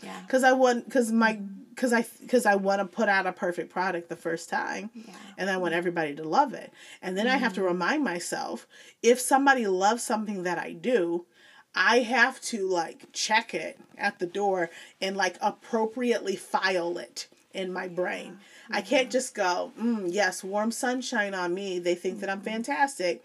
yeah 0.00 0.20
Cuz 0.28 0.44
I 0.44 0.52
want 0.52 0.88
cuz 0.88 1.10
my 1.10 1.40
cuz 1.76 1.92
I 1.92 2.02
cuz 2.28 2.46
I 2.46 2.54
want 2.56 2.80
to 2.80 2.86
put 2.86 3.08
out 3.08 3.26
a 3.26 3.32
perfect 3.32 3.70
product 3.70 4.08
the 4.08 4.16
first 4.16 4.48
time 4.48 4.90
and 5.36 5.50
I 5.50 5.56
want 5.56 5.74
everybody 5.74 6.14
to 6.14 6.24
love 6.24 6.54
it. 6.54 6.72
And 7.02 7.16
then 7.16 7.26
I 7.26 7.36
have 7.36 7.52
to 7.54 7.60
mm-hmm. 7.60 7.68
remind 7.68 8.04
myself 8.04 8.66
if 9.02 9.20
somebody 9.20 9.66
loves 9.66 10.02
something 10.02 10.42
that 10.44 10.58
I 10.58 10.72
do, 10.72 11.26
I 11.74 12.00
have 12.00 12.40
to 12.42 12.66
like 12.66 13.12
check 13.12 13.54
it 13.54 13.78
at 13.98 14.18
the 14.18 14.26
door 14.26 14.70
and 15.00 15.16
like 15.16 15.36
appropriately 15.40 16.34
file 16.34 16.96
it 16.98 17.28
in 17.52 17.72
my 17.72 17.88
brain. 17.88 18.38
I 18.70 18.80
mm-hmm. 18.80 18.88
can't 18.88 19.10
just 19.10 19.34
go, 19.34 19.72
mm, 19.80 20.06
yes, 20.10 20.44
warm 20.44 20.70
sunshine 20.70 21.34
on 21.34 21.54
me. 21.54 21.78
They 21.78 21.94
think 21.94 22.20
that 22.20 22.30
I'm 22.30 22.38
mm-hmm. 22.38 22.50
fantastic. 22.50 23.24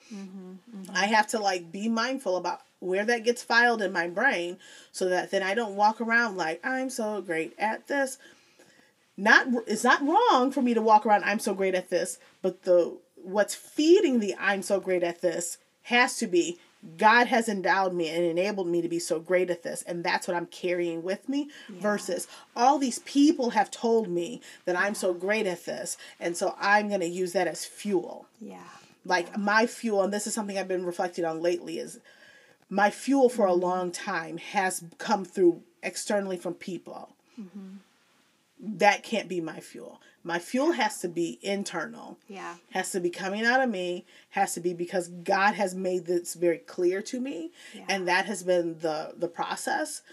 I 0.94 1.06
have 1.08 1.28
to 1.28 1.40
like 1.40 1.72
be 1.72 1.90
mindful 1.90 2.38
about 2.38 2.62
where 2.80 3.06
that 3.06 3.24
gets 3.24 3.44
filed 3.44 3.82
in 3.82 3.92
my 3.92 4.08
brain 4.08 4.58
so 4.92 5.08
that 5.10 5.32
then 5.32 5.44
I 5.44 5.54
don't 5.54 5.76
walk 5.76 6.02
around 6.02 6.36
like 6.36 6.60
I'm 6.66 6.90
so 6.90 7.22
great 7.22 7.54
at 7.60 7.88
this. 7.88 8.18
Not 9.22 9.46
it's 9.68 9.84
not 9.84 10.02
wrong 10.02 10.52
for 10.52 10.64
me 10.64 10.74
to 10.74 10.82
walk 10.82 11.06
around 11.06 11.24
I'm 11.24 11.38
so 11.38 11.54
great 11.54 11.76
at 11.76 11.92
this, 11.92 12.18
but 12.42 12.64
the 12.64 12.98
what's 13.16 13.54
feeding 13.54 14.20
the 14.20 14.36
I'm 14.40 14.64
so 14.64 14.80
great 14.80 15.04
at 15.04 15.22
this 15.22 15.60
has 15.84 16.18
to 16.18 16.28
be 16.28 16.58
God 16.98 17.28
has 17.28 17.48
endowed 17.48 17.94
me 17.94 18.10
and 18.10 18.24
enabled 18.26 18.68
me 18.68 18.82
to 18.82 18.90
be 18.90 18.98
so 18.98 19.20
great 19.20 19.52
at 19.52 19.62
this, 19.62 19.84
and 19.84 20.04
that's 20.04 20.28
what 20.28 20.36
I'm 20.36 20.48
carrying 20.48 21.04
with 21.04 21.30
me. 21.30 21.52
Versus 21.70 22.28
all 22.56 22.80
these 22.80 22.98
people 23.00 23.52
have 23.52 23.70
told 23.70 24.10
me 24.10 24.42
that 24.66 24.76
I'm 24.76 24.96
so 24.96 25.14
great 25.14 25.46
at 25.46 25.66
this, 25.66 25.98
and 26.20 26.36
so 26.36 26.56
I'm 26.60 26.88
going 26.88 27.02
to 27.02 27.08
use 27.08 27.34
that 27.34 27.46
as 27.48 27.64
fuel. 27.64 28.26
Yeah. 28.40 28.58
Like 29.06 29.38
my 29.38 29.68
fuel 29.68 30.02
and 30.02 30.12
this 30.12 30.26
is 30.26 30.34
something 30.34 30.58
i've 30.58 30.68
been 30.68 30.86
reflecting 30.86 31.26
on 31.26 31.42
lately 31.42 31.80
is 31.80 32.00
my 32.70 32.90
fuel 32.90 33.30
for 33.30 33.46
a 33.46 33.52
mm-hmm. 33.52 33.62
long 33.62 33.92
time 33.92 34.38
has 34.38 34.84
come 35.00 35.26
through 35.26 35.62
externally 35.82 36.38
from 36.38 36.54
people 36.54 37.10
mm-hmm. 37.40 37.78
That 38.62 39.04
can't 39.04 39.28
be 39.28 39.42
my 39.42 39.60
fuel. 39.60 40.02
My 40.24 40.38
fuel 40.38 40.74
has 40.74 41.00
to 41.00 41.08
be 41.08 41.40
internal. 41.42 42.20
Yeah. 42.28 42.56
Has 42.72 42.92
to 42.92 43.00
be 43.00 43.10
coming 43.10 43.44
out 43.44 43.62
of 43.62 43.70
me. 43.70 44.06
Has 44.32 44.54
to 44.54 44.60
be 44.60 44.74
because 44.74 45.08
god 45.08 45.56
has 45.56 45.74
made 45.74 46.06
this 46.06 46.36
very 46.36 46.60
clear 46.60 47.02
to 47.02 47.20
me 47.20 47.52
and 47.90 48.08
that 48.08 48.26
has 48.26 48.44
been 48.44 48.78
the 48.80 49.14
the 49.18 49.28
process. 49.28 50.04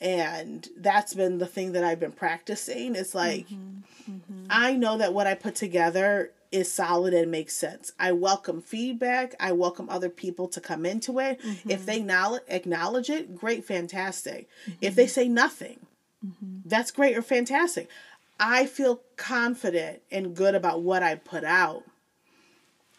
And 0.00 0.66
that's 0.78 1.12
been 1.12 1.36
the 1.38 1.46
thing 1.46 1.72
that 1.72 1.84
i've 1.84 2.00
been 2.00 2.12
practicing. 2.12 2.94
It's 2.94 3.14
like 3.14 3.48
mm-hmm. 3.48 4.12
Mm-hmm. 4.12 4.46
i 4.48 4.74
know 4.74 4.96
that 4.96 5.12
what 5.12 5.26
i 5.26 5.34
put 5.34 5.54
together 5.54 6.32
is 6.50 6.72
solid 6.72 7.14
and 7.14 7.30
makes 7.30 7.54
sense. 7.54 7.92
I 7.96 8.10
welcome 8.10 8.60
feedback. 8.60 9.36
I 9.38 9.52
welcome 9.52 9.88
other 9.88 10.08
people 10.08 10.48
to 10.48 10.60
come 10.60 10.84
into 10.84 11.20
it. 11.20 11.38
If 11.44 11.64
mm-hmm. 11.64 11.84
they 11.84 11.98
acknowledge, 11.98 12.42
acknowledge 12.48 13.08
it 13.08 13.36
great 13.36 13.64
fantastic. 13.64 14.48
If 14.80 14.96
they 14.96 15.06
say 15.06 15.28
nothing 15.28 15.78
that's 16.64 16.90
great 16.90 17.16
or 17.16 17.22
fantastic. 17.22 17.88
I 18.38 18.66
feel 18.66 19.00
confident 19.16 20.02
and 20.10 20.34
good 20.34 20.54
about 20.54 20.82
what 20.82 21.02
I 21.02 21.14
put 21.14 21.44
out. 21.44 21.84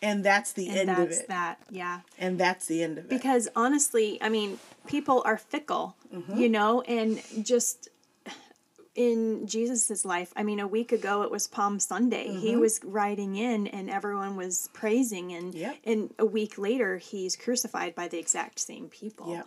And 0.03 0.23
that's 0.23 0.53
the 0.53 0.67
and 0.69 0.77
end 0.77 0.89
of 0.89 0.97
that's 0.97 1.19
it. 1.19 1.27
that 1.27 1.59
yeah 1.69 1.99
And 2.17 2.39
that's 2.39 2.65
the 2.65 2.81
end 2.81 2.97
of 2.97 3.03
it. 3.05 3.09
because 3.11 3.47
honestly 3.55 4.17
i 4.21 4.29
mean 4.29 4.57
people 4.87 5.21
are 5.25 5.37
fickle 5.37 5.95
Mm-hmm. 6.11 6.37
you 6.39 6.49
know 6.49 6.81
and 6.81 7.21
just 7.41 7.87
in 8.95 9.47
jesus's 9.47 10.03
life 10.03 10.33
i 10.35 10.43
mean 10.43 10.59
a 10.59 10.67
week 10.67 10.91
ago 10.91 11.21
it 11.21 11.31
was 11.31 11.47
palm 11.47 11.79
sunday 11.79 12.33
he 12.35 12.57
was 12.57 12.81
riding 12.83 13.35
in 13.37 13.67
and 13.67 13.89
everyone 13.89 14.35
was 14.35 14.69
praising 14.73 15.31
and 15.33 15.53
Mm-hmm. 15.53 15.57
Yep. 15.61 15.75
and 15.85 16.13
a 16.19 16.25
week 16.25 16.57
later 16.57 16.97
he's 16.97 17.35
crucified 17.37 17.93
by 17.95 18.07
the 18.09 18.17
exact 18.19 18.59
same 18.59 18.89
people 18.89 19.31
Yep. 19.31 19.45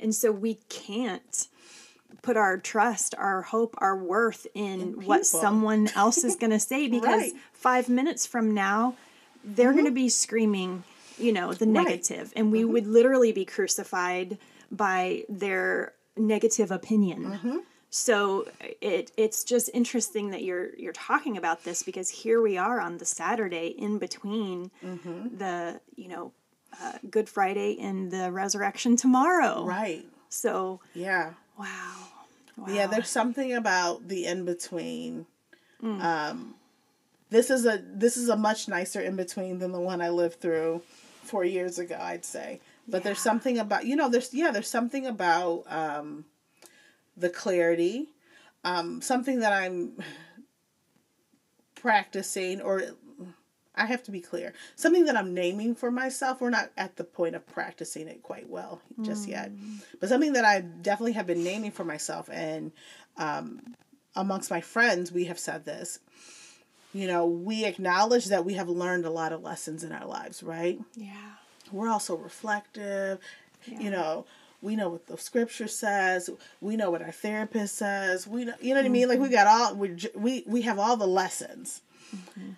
and 0.00 0.14
so 0.14 0.32
we 0.32 0.54
can't 0.70 1.46
put 2.22 2.36
our 2.36 2.58
trust 2.58 3.14
our 3.18 3.42
hope 3.42 3.74
our 3.78 3.96
worth 3.96 4.46
in, 4.54 5.04
what 5.06 5.24
someone 5.26 5.88
else 5.96 6.24
is 6.24 6.36
going 6.36 6.50
to 6.50 6.60
say 6.60 6.88
because 6.88 7.04
Right. 7.06 7.32
Mm-hmm. 7.32 7.38
five 7.52 7.88
minutes 7.88 8.26
from 8.26 8.52
now 8.54 8.94
they're 9.44 9.72
going 9.72 9.86
to 9.86 9.90
be 9.90 10.08
screaming 10.08 10.84
you 11.18 11.32
know 11.32 11.52
the 11.52 11.66
negative 11.66 12.32
and 12.36 12.50
we 12.52 12.64
would 12.64 12.86
literally 12.86 13.32
be 13.32 13.44
crucified 13.44 14.38
by 14.70 15.24
their 15.28 15.92
negative 16.16 16.70
opinion 16.70 17.62
so 17.90 18.46
it 18.80 19.10
it's 19.16 19.42
just 19.44 19.68
interesting 19.74 20.30
that 20.30 20.42
you're 20.42 20.74
you're 20.76 20.92
talking 20.92 21.36
about 21.36 21.64
this 21.64 21.82
because 21.82 22.08
here 22.08 22.40
we 22.40 22.56
are 22.58 22.80
on 22.80 22.98
the 22.98 23.04
saturday 23.04 23.68
in 23.68 23.98
between 23.98 24.70
the 25.38 25.80
you 25.96 26.08
know 26.08 26.32
uh, 26.82 26.92
good 27.10 27.28
friday 27.28 27.76
and 27.80 28.10
the 28.12 28.30
resurrection 28.30 28.96
tomorrow 28.96 29.64
right. 29.64 30.04
so 30.28 30.80
Yeah. 30.94 31.32
Wow 31.60 31.96
wow 32.56 32.74
Yeah, 32.74 32.86
there's 32.86 33.08
something 33.20 33.52
about 33.52 34.08
the 34.08 34.26
in 34.26 34.44
between. 34.44 35.26
Mm. 35.82 36.00
Um 36.02 36.54
this 37.30 37.50
is 37.50 37.64
a 37.66 37.76
this 38.04 38.16
is 38.16 38.28
a 38.28 38.36
much 38.36 38.68
nicer 38.68 39.00
in 39.00 39.16
between 39.16 39.58
than 39.60 39.72
the 39.72 39.80
one 39.80 40.00
I 40.00 40.10
lived 40.10 40.40
through 40.40 40.82
4 41.24 41.44
years 41.44 41.78
ago, 41.78 41.96
I'd 42.00 42.24
say. 42.24 42.60
But 42.88 43.04
there's 43.04 43.20
something 43.20 43.58
about 43.58 43.84
you 43.86 43.94
know, 43.96 44.08
there's 44.08 44.32
yeah, 44.34 44.50
there's 44.50 44.72
something 44.78 45.06
about 45.06 45.64
um 45.68 46.24
the 47.16 47.30
clarity. 47.30 48.08
Um 48.64 49.00
something 49.00 49.40
that 49.40 49.52
I'm 49.52 49.78
practicing 51.74 52.60
or 52.60 52.82
I 53.80 53.86
have 53.86 54.02
to 54.04 54.10
be 54.10 54.20
clear. 54.20 54.52
Something 54.76 55.06
that 55.06 55.16
I'm 55.16 55.32
naming 55.32 55.74
for 55.74 55.90
myself. 55.90 56.42
We're 56.42 56.50
not 56.50 56.70
at 56.76 56.96
the 56.96 57.04
point 57.04 57.34
of 57.34 57.46
practicing 57.46 58.08
it 58.08 58.22
quite 58.22 58.48
well 58.48 58.82
just 59.00 59.26
mm. 59.26 59.30
yet. 59.30 59.50
But 59.98 60.10
something 60.10 60.34
that 60.34 60.44
I 60.44 60.60
definitely 60.60 61.12
have 61.12 61.26
been 61.26 61.42
naming 61.42 61.70
for 61.70 61.82
myself 61.82 62.28
and 62.30 62.72
um, 63.16 63.74
amongst 64.14 64.50
my 64.50 64.60
friends, 64.60 65.10
we 65.10 65.24
have 65.24 65.38
said 65.38 65.64
this. 65.64 65.98
You 66.92 67.06
know, 67.06 67.24
we 67.24 67.64
acknowledge 67.64 68.26
that 68.26 68.44
we 68.44 68.54
have 68.54 68.68
learned 68.68 69.06
a 69.06 69.10
lot 69.10 69.32
of 69.32 69.42
lessons 69.42 69.82
in 69.82 69.92
our 69.92 70.06
lives, 70.06 70.42
right? 70.42 70.78
Yeah. 70.94 71.14
We're 71.72 71.88
also 71.88 72.16
reflective. 72.16 73.18
Yeah. 73.64 73.80
You 73.80 73.90
know, 73.92 74.26
we 74.60 74.76
know 74.76 74.90
what 74.90 75.06
the 75.06 75.16
scripture 75.16 75.68
says. 75.68 76.28
We 76.60 76.76
know 76.76 76.90
what 76.90 77.00
our 77.00 77.12
therapist 77.12 77.76
says. 77.76 78.26
We 78.26 78.44
know, 78.44 78.54
you 78.60 78.74
know 78.74 78.80
what 78.80 78.84
mm-hmm. 78.84 78.86
I 78.86 78.88
mean? 78.92 79.08
Like 79.08 79.20
we 79.20 79.26
mm-hmm. 79.26 79.34
got 79.34 79.46
all 79.46 79.74
we 79.74 79.96
we 80.14 80.44
we 80.46 80.62
have 80.62 80.78
all 80.78 80.98
the 80.98 81.06
lessons. 81.06 81.80
Mm-hmm 82.14 82.50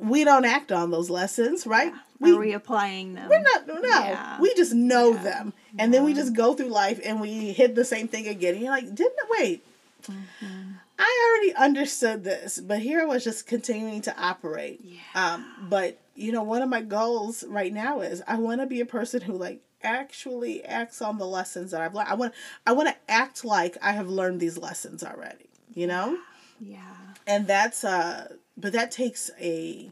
we 0.00 0.24
don't 0.24 0.44
act 0.44 0.72
on 0.72 0.90
those 0.90 1.10
lessons, 1.10 1.66
right? 1.66 1.92
Yeah. 1.92 2.00
We, 2.20 2.32
Are 2.32 2.40
we 2.40 2.52
applying 2.52 3.14
them? 3.14 3.28
We're 3.28 3.40
not. 3.40 3.66
No, 3.66 3.80
yeah. 3.82 4.40
we 4.40 4.52
just 4.54 4.74
know 4.74 5.12
yeah. 5.12 5.22
them, 5.22 5.52
and 5.78 5.94
then 5.94 6.04
we 6.04 6.14
just 6.14 6.34
go 6.34 6.54
through 6.54 6.68
life 6.68 7.00
and 7.04 7.20
we 7.20 7.52
hit 7.52 7.74
the 7.74 7.84
same 7.84 8.08
thing 8.08 8.26
again. 8.26 8.54
And 8.54 8.62
you're 8.62 8.72
like, 8.72 8.92
didn't 8.94 9.28
wait? 9.30 9.64
Mm-hmm. 10.02 10.72
I 10.98 11.30
already 11.30 11.54
understood 11.54 12.24
this, 12.24 12.58
but 12.58 12.80
here 12.80 13.00
I 13.00 13.04
was 13.04 13.22
just 13.22 13.46
continuing 13.46 14.02
to 14.02 14.20
operate. 14.20 14.80
Yeah. 14.82 14.98
Um, 15.14 15.46
but 15.68 15.98
you 16.16 16.32
know, 16.32 16.42
one 16.42 16.62
of 16.62 16.68
my 16.68 16.82
goals 16.82 17.44
right 17.46 17.72
now 17.72 18.00
is 18.00 18.22
I 18.26 18.36
want 18.36 18.60
to 18.60 18.66
be 18.66 18.80
a 18.80 18.86
person 18.86 19.20
who 19.20 19.34
like 19.34 19.60
actually 19.82 20.64
acts 20.64 21.00
on 21.00 21.18
the 21.18 21.26
lessons 21.26 21.70
that 21.70 21.80
I've 21.80 21.94
learned. 21.94 22.08
I 22.08 22.14
want 22.14 22.34
I 22.66 22.72
want 22.72 22.88
to 22.88 22.96
act 23.08 23.44
like 23.44 23.76
I 23.80 23.92
have 23.92 24.08
learned 24.08 24.40
these 24.40 24.58
lessons 24.58 25.04
already. 25.04 25.46
You 25.74 25.86
know. 25.86 26.18
Yeah. 26.60 26.80
And 27.28 27.46
that's 27.46 27.84
uh 27.84 28.34
but 28.58 28.72
that 28.72 28.90
takes 28.90 29.30
a 29.40 29.90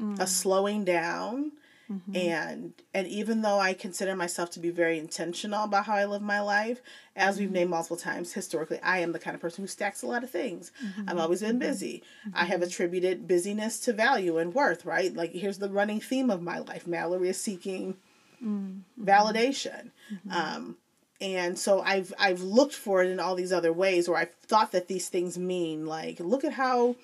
mm. 0.00 0.18
a 0.20 0.26
slowing 0.26 0.84
down 0.84 1.52
mm-hmm. 1.90 2.16
and 2.16 2.72
and 2.92 3.06
even 3.06 3.42
though 3.42 3.58
I 3.58 3.74
consider 3.74 4.14
myself 4.14 4.50
to 4.52 4.60
be 4.60 4.70
very 4.70 4.98
intentional 4.98 5.64
about 5.64 5.86
how 5.86 5.94
I 5.94 6.04
live 6.04 6.22
my 6.22 6.40
life, 6.40 6.80
as 7.16 7.38
we've 7.38 7.48
mm-hmm. 7.48 7.54
named 7.54 7.70
multiple 7.70 7.96
times, 7.96 8.32
historically 8.32 8.80
I 8.82 8.98
am 8.98 9.12
the 9.12 9.18
kind 9.18 9.34
of 9.34 9.40
person 9.40 9.64
who 9.64 9.68
stacks 9.68 10.02
a 10.02 10.06
lot 10.06 10.24
of 10.24 10.30
things. 10.30 10.72
Mm-hmm. 10.84 11.10
I've 11.10 11.18
always 11.18 11.40
been 11.40 11.50
mm-hmm. 11.52 11.58
busy. 11.58 12.02
Mm-hmm. 12.26 12.38
I 12.38 12.44
have 12.44 12.62
attributed 12.62 13.28
busyness 13.28 13.80
to 13.80 13.92
value 13.92 14.38
and 14.38 14.54
worth, 14.54 14.84
right? 14.84 15.14
Like 15.14 15.32
here's 15.32 15.58
the 15.58 15.70
running 15.70 16.00
theme 16.00 16.30
of 16.30 16.42
my 16.42 16.58
life. 16.58 16.86
Mallory 16.86 17.28
is 17.28 17.40
seeking 17.40 17.96
mm-hmm. 18.42 18.80
validation. 19.02 19.90
Um, 20.30 20.76
and 21.20 21.58
so 21.58 21.80
I've 21.80 22.12
I've 22.18 22.42
looked 22.42 22.74
for 22.74 23.02
it 23.02 23.10
in 23.10 23.20
all 23.20 23.34
these 23.34 23.52
other 23.52 23.72
ways 23.72 24.08
where 24.08 24.18
I've 24.18 24.34
thought 24.46 24.72
that 24.72 24.88
these 24.88 25.08
things 25.08 25.38
mean 25.38 25.86
like 25.86 26.20
look 26.20 26.44
at 26.44 26.52
how 26.52 26.96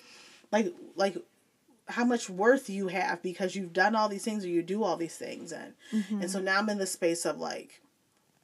like 0.51 0.73
like 0.95 1.17
how 1.87 2.05
much 2.05 2.29
worth 2.29 2.69
you 2.69 2.87
have 2.87 3.21
because 3.21 3.55
you've 3.55 3.73
done 3.73 3.95
all 3.95 4.09
these 4.09 4.23
things 4.23 4.45
or 4.45 4.47
you 4.47 4.61
do 4.61 4.83
all 4.83 4.95
these 4.97 5.17
things 5.17 5.51
and 5.51 5.73
mm-hmm. 5.91 6.21
and 6.21 6.31
so 6.31 6.39
now 6.39 6.59
I'm 6.59 6.69
in 6.69 6.77
the 6.77 6.85
space 6.85 7.25
of 7.25 7.37
like 7.37 7.81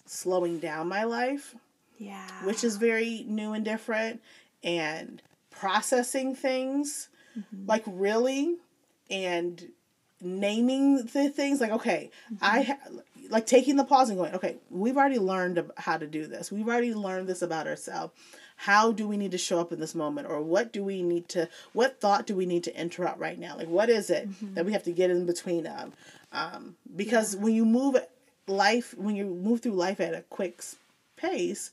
slowing 0.06 0.60
down 0.60 0.88
my 0.88 1.04
life. 1.04 1.56
Yeah. 1.98 2.46
Which 2.46 2.64
is 2.64 2.78
very 2.78 3.26
new 3.28 3.54
and 3.54 3.66
different 3.66 4.22
and 4.64 5.22
processing 5.50 6.36
things 6.36 7.10
mm-hmm. 7.38 7.68
like 7.68 7.84
really 7.88 8.58
and 9.10 9.70
naming 10.22 11.06
the 11.06 11.30
things 11.30 11.62
like 11.62 11.72
okay, 11.72 12.12
mm-hmm. 12.32 12.44
I 12.44 12.62
ha- 12.64 12.90
like 13.30 13.46
taking 13.46 13.76
the 13.76 13.84
pause 13.84 14.10
and 14.10 14.18
going, 14.18 14.36
okay, 14.36 14.58
we've 14.70 14.98
already 14.98 15.20
learned 15.20 15.72
how 15.78 15.98
to 15.98 16.08
do 16.08 16.28
this. 16.28 16.52
We've 16.52 16.68
already 16.68 16.94
learned 16.94 17.28
this 17.28 17.42
about 17.42 17.68
ourselves 17.68 18.14
how 18.58 18.92
do 18.92 19.08
we 19.08 19.18
need 19.18 19.32
to 19.32 19.38
show 19.38 19.60
up 19.60 19.72
in 19.72 19.80
this 19.80 19.96
moment 19.96 20.28
or 20.28 20.42
what 20.42 20.74
do 20.74 20.84
we 20.84 21.02
need 21.02 21.30
to 21.30 21.48
what 21.74 22.02
thought 22.02 22.26
do 22.26 22.36
we 22.36 22.46
need 22.46 22.64
to 22.64 22.80
interrupt 22.80 23.20
right 23.20 23.40
now 23.40 23.56
like 23.56 23.68
what 23.68 23.90
is 23.90 24.10
it 24.10 24.30
mm-hmm. 24.30 24.56
that 24.56 24.66
we 24.66 24.74
have 24.74 24.84
to 24.84 24.92
get 24.92 25.10
in 25.10 25.26
between 25.26 25.66
of 25.66 25.94
um, 26.34 26.76
because 26.96 27.36
yeah. 27.36 27.42
when 27.42 27.54
you 27.54 27.64
move 27.64 27.96
life 28.48 28.96
when 28.98 29.16
you 29.16 29.26
move 29.26 29.62
through 29.62 29.74
life 29.74 30.00
at 30.00 30.14
a 30.14 30.22
quick 30.30 30.64
pace 31.16 31.72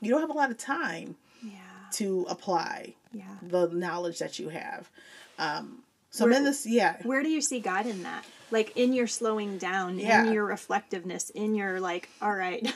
you 0.00 0.10
don't 0.10 0.20
have 0.20 0.30
a 0.30 0.34
lot 0.34 0.50
of 0.50 0.58
time 0.58 1.16
yeah. 1.42 1.52
to 1.90 2.26
apply 2.28 2.94
yeah. 3.12 3.24
the 3.42 3.68
knowledge 3.68 4.18
that 4.18 4.38
you 4.38 4.50
have 4.50 4.90
um, 5.38 5.82
so 6.10 6.24
where, 6.24 6.34
I'm 6.34 6.38
in 6.40 6.44
this 6.44 6.66
yeah 6.66 6.96
where 7.04 7.22
do 7.22 7.30
you 7.30 7.40
see 7.40 7.58
god 7.58 7.86
in 7.86 8.02
that 8.02 8.24
like 8.50 8.76
in 8.76 8.92
your 8.92 9.06
slowing 9.06 9.56
down 9.56 9.98
yeah. 9.98 10.24
in 10.24 10.32
your 10.32 10.44
reflectiveness 10.44 11.30
in 11.30 11.54
your 11.54 11.80
like 11.80 12.10
all 12.20 12.34
right 12.34 12.70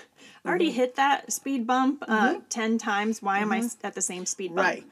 I 0.45 0.49
already 0.49 0.68
mm-hmm. 0.68 0.76
hit 0.76 0.95
that 0.97 1.32
speed 1.32 1.66
bump 1.66 2.05
uh, 2.09 2.34
mm-hmm. 2.34 2.41
10 2.49 2.78
times. 2.78 3.22
Why 3.22 3.38
am 3.38 3.53
I 3.53 3.61
mm-hmm. 3.61 3.86
at 3.86 3.95
the 3.95 4.03
same 4.03 4.26
speed 4.26 4.55
bump? 4.55 4.66
Right. 4.66 4.84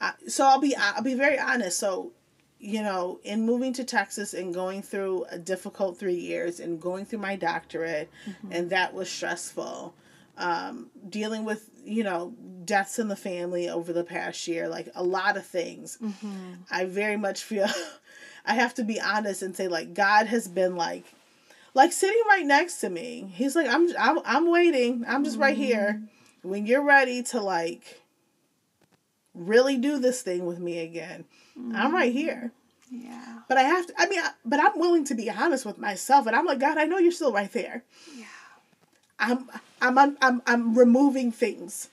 Uh, 0.00 0.12
so 0.28 0.44
I'll 0.44 0.60
be 0.60 0.76
I'll 0.76 1.02
be 1.02 1.14
very 1.14 1.38
honest. 1.38 1.78
So, 1.78 2.12
you 2.58 2.82
know, 2.82 3.20
in 3.24 3.46
moving 3.46 3.72
to 3.74 3.84
Texas 3.84 4.34
and 4.34 4.52
going 4.52 4.82
through 4.82 5.24
a 5.30 5.38
difficult 5.38 5.98
3 5.98 6.14
years 6.14 6.60
and 6.60 6.80
going 6.80 7.06
through 7.06 7.20
my 7.20 7.36
doctorate 7.36 8.10
mm-hmm. 8.28 8.52
and 8.52 8.70
that 8.70 8.94
was 8.94 9.08
stressful. 9.08 9.94
Um, 10.38 10.90
dealing 11.08 11.46
with, 11.46 11.70
you 11.82 12.04
know, 12.04 12.34
deaths 12.66 12.98
in 12.98 13.08
the 13.08 13.16
family 13.16 13.70
over 13.70 13.94
the 13.94 14.04
past 14.04 14.46
year, 14.46 14.68
like 14.68 14.90
a 14.94 15.02
lot 15.02 15.38
of 15.38 15.46
things. 15.46 15.96
Mm-hmm. 16.02 16.54
I 16.70 16.84
very 16.84 17.16
much 17.16 17.42
feel 17.42 17.68
I 18.44 18.54
have 18.54 18.74
to 18.74 18.84
be 18.84 19.00
honest 19.00 19.42
and 19.42 19.56
say 19.56 19.68
like 19.68 19.94
God 19.94 20.26
has 20.26 20.46
been 20.46 20.76
like 20.76 21.04
like 21.76 21.92
sitting 21.92 22.22
right 22.26 22.44
next 22.44 22.80
to 22.80 22.88
me. 22.88 23.30
He's 23.34 23.54
like, 23.54 23.68
I'm 23.68 23.88
I'm, 23.98 24.18
I'm 24.24 24.50
waiting. 24.50 25.04
I'm 25.06 25.22
just 25.24 25.38
right 25.38 25.56
here. 25.56 26.00
Mm-hmm. 26.00 26.48
When 26.48 26.66
you're 26.66 26.82
ready 26.82 27.22
to 27.24 27.40
like 27.40 28.00
really 29.34 29.76
do 29.76 29.98
this 29.98 30.22
thing 30.22 30.46
with 30.46 30.58
me 30.58 30.78
again, 30.78 31.26
mm-hmm. 31.56 31.76
I'm 31.76 31.94
right 31.94 32.12
here. 32.12 32.50
Yeah. 32.90 33.40
But 33.46 33.58
I 33.58 33.62
have 33.62 33.86
to. 33.88 33.94
I 33.98 34.08
mean, 34.08 34.20
I, 34.20 34.30
but 34.44 34.58
I'm 34.58 34.78
willing 34.78 35.04
to 35.04 35.14
be 35.14 35.30
honest 35.30 35.66
with 35.66 35.76
myself, 35.76 36.26
and 36.26 36.34
I'm 36.34 36.46
like, 36.46 36.60
God, 36.60 36.78
I 36.78 36.84
know 36.84 36.98
you're 36.98 37.12
still 37.12 37.32
right 37.32 37.52
there. 37.52 37.84
Yeah. 38.16 38.24
I'm 39.18 39.50
I'm 39.82 39.98
I'm 39.98 40.16
I'm, 40.22 40.42
I'm 40.46 40.78
removing 40.78 41.30
things 41.30 41.90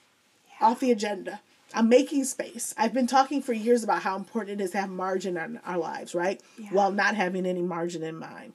yeah. 0.48 0.68
off 0.68 0.80
the 0.80 0.92
agenda. 0.92 1.40
I'm 1.74 1.90
making 1.90 2.24
space. 2.24 2.72
I've 2.78 2.94
been 2.94 3.08
talking 3.08 3.42
for 3.42 3.52
years 3.52 3.84
about 3.84 4.02
how 4.02 4.16
important 4.16 4.60
it 4.60 4.64
is 4.64 4.70
to 4.70 4.80
have 4.80 4.90
margin 4.90 5.36
in 5.36 5.60
our 5.66 5.76
lives, 5.76 6.14
right? 6.14 6.40
Yeah. 6.56 6.68
While 6.70 6.92
not 6.92 7.16
having 7.16 7.44
any 7.44 7.62
margin 7.62 8.02
in 8.02 8.16
mind. 8.16 8.54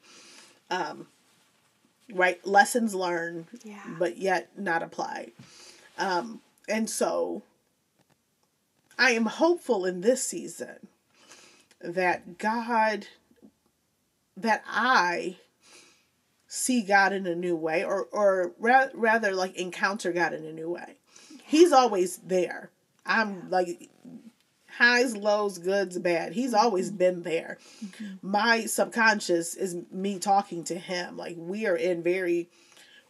Um, 0.72 1.08
right? 2.14 2.46
Lessons 2.46 2.96
learned, 2.96 3.46
yeah. 3.64 3.84
but 3.98 4.18
yet 4.18 4.50
not 4.58 4.84
applied. 4.84 5.32
Um, 5.98 6.42
and 6.68 6.90
so 6.90 7.44
I 8.98 9.12
am 9.12 9.26
hopeful 9.26 9.86
in 9.86 10.02
this 10.02 10.24
season 10.24 10.88
that 11.82 12.38
God, 12.38 13.08
that 14.36 14.64
I 14.68 15.38
see 16.48 16.82
God 16.82 17.14
in 17.14 17.28
a 17.28 17.36
new 17.36 17.56
way, 17.56 17.84
or, 17.84 18.08
or 18.12 18.54
ra- 18.60 18.88
rather 18.94 19.34
like 19.34 19.56
encounter 19.56 20.12
God 20.12 20.34
in 20.34 20.46
a 20.46 20.54
new 20.54 20.70
way. 20.70 20.96
Yeah. 21.32 21.38
He's 21.46 21.72
always 21.72 22.18
there. 22.18 22.72
I'm 23.06 23.36
yeah. 23.36 23.42
like 23.50 23.90
highs, 24.80 25.16
lows, 25.16 25.58
goods, 25.58 26.00
bad. 26.00 26.32
He's 26.32 26.54
always 26.54 26.88
mm-hmm. 26.88 26.98
been 26.98 27.24
there. 27.24 27.58
Mm-hmm. 27.86 28.06
My 28.22 28.66
subconscious 28.66 29.54
is 29.56 29.76
me 29.92 30.20
talking 30.20 30.64
to 30.64 30.76
him. 30.76 31.18
Like 31.18 31.36
we 31.38 31.68
are 31.68 31.76
in 31.76 32.02
very 32.02 32.50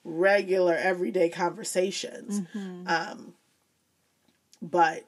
regular, 0.03 0.73
everyday 0.73 1.29
conversations. 1.29 2.41
Mm-hmm. 2.41 2.87
Um, 2.87 3.33
but 4.63 5.05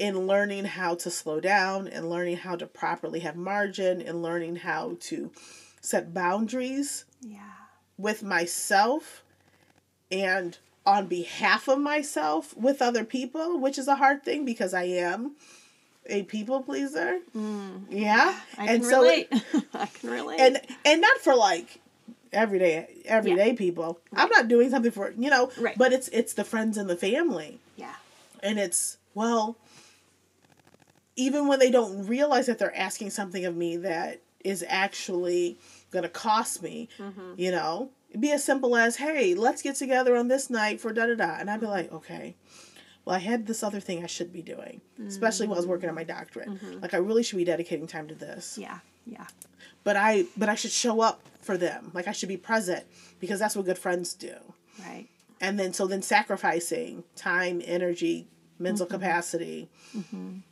in 0.00 0.26
learning 0.26 0.64
how 0.64 0.96
to 0.96 1.10
slow 1.10 1.38
down 1.38 1.86
and 1.86 2.10
learning 2.10 2.38
how 2.38 2.56
to 2.56 2.66
properly 2.66 3.20
have 3.20 3.36
margin 3.36 4.02
and 4.02 4.22
learning 4.22 4.56
how 4.56 4.96
to 4.98 5.30
set 5.80 6.12
boundaries 6.12 7.04
yeah. 7.20 7.38
with 7.96 8.24
myself 8.24 9.22
and 10.10 10.58
on 10.84 11.06
behalf 11.06 11.68
of 11.68 11.78
myself 11.78 12.56
with 12.56 12.82
other 12.82 13.04
people, 13.04 13.60
which 13.60 13.78
is 13.78 13.86
a 13.86 13.94
hard 13.94 14.24
thing 14.24 14.44
because 14.44 14.74
I 14.74 14.84
am 14.84 15.36
a 16.06 16.22
people 16.24 16.62
pleaser. 16.62 17.20
Mm. 17.36 17.84
Yeah, 17.90 18.38
I 18.58 18.66
and 18.66 18.84
so 18.84 19.02
relate. 19.02 19.28
It, 19.30 19.64
I 19.74 19.86
can 19.86 20.10
relate. 20.10 20.40
And 20.40 20.60
and 20.84 21.00
not 21.00 21.18
for 21.18 21.34
like 21.34 21.80
everyday 22.32 22.88
everyday 23.04 23.48
yeah. 23.48 23.56
people. 23.56 24.00
Right. 24.10 24.22
I'm 24.22 24.30
not 24.30 24.48
doing 24.48 24.70
something 24.70 24.92
for 24.92 25.12
you 25.16 25.30
know, 25.30 25.50
right. 25.58 25.76
but 25.76 25.92
it's 25.92 26.08
it's 26.08 26.34
the 26.34 26.44
friends 26.44 26.76
and 26.76 26.88
the 26.88 26.96
family. 26.96 27.60
Yeah. 27.76 27.94
And 28.42 28.58
it's 28.58 28.98
well, 29.14 29.56
even 31.16 31.46
when 31.46 31.58
they 31.58 31.70
don't 31.70 32.06
realize 32.06 32.46
that 32.46 32.58
they're 32.58 32.76
asking 32.76 33.10
something 33.10 33.44
of 33.44 33.56
me 33.56 33.76
that 33.78 34.20
is 34.44 34.64
actually 34.68 35.58
going 35.90 36.04
to 36.04 36.08
cost 36.08 36.62
me, 36.62 36.88
mm-hmm. 36.98 37.32
you 37.36 37.50
know, 37.50 37.90
It'd 38.08 38.20
be 38.20 38.32
as 38.32 38.42
simple 38.42 38.76
as, 38.76 38.96
hey, 38.96 39.34
let's 39.34 39.62
get 39.62 39.76
together 39.76 40.16
on 40.16 40.26
this 40.26 40.50
night 40.50 40.80
for 40.80 40.92
da 40.92 41.06
da 41.06 41.14
da. 41.14 41.36
And 41.38 41.48
I'd 41.48 41.60
be 41.60 41.66
like, 41.66 41.92
okay 41.92 42.34
well, 43.04 43.16
I 43.16 43.18
had 43.18 43.46
this 43.46 43.62
other 43.62 43.80
thing 43.80 44.02
I 44.02 44.06
should 44.06 44.32
be 44.32 44.42
doing, 44.42 44.80
mm-hmm. 44.94 45.08
especially 45.08 45.46
while 45.46 45.56
I 45.56 45.60
was 45.60 45.66
working 45.66 45.88
on 45.88 45.94
my 45.94 46.04
doctorate. 46.04 46.48
Mm-hmm. 46.48 46.80
Like 46.80 46.94
I 46.94 46.98
really 46.98 47.22
should 47.22 47.38
be 47.38 47.44
dedicating 47.44 47.86
time 47.86 48.08
to 48.08 48.14
this. 48.14 48.58
Yeah, 48.58 48.78
yeah. 49.06 49.26
But 49.82 49.96
I, 49.96 50.26
but 50.36 50.48
I 50.48 50.54
should 50.54 50.70
show 50.70 51.00
up 51.00 51.22
for 51.40 51.56
them. 51.56 51.90
Like 51.94 52.06
I 52.06 52.12
should 52.12 52.28
be 52.28 52.36
present 52.36 52.84
because 53.18 53.40
that's 53.40 53.56
what 53.56 53.64
good 53.64 53.78
friends 53.78 54.14
do. 54.14 54.34
Right. 54.80 55.06
And 55.40 55.58
then 55.58 55.72
so 55.72 55.86
then 55.86 56.02
sacrificing 56.02 57.04
time, 57.16 57.62
energy, 57.64 58.28
mental 58.58 58.86
capacity 58.86 59.70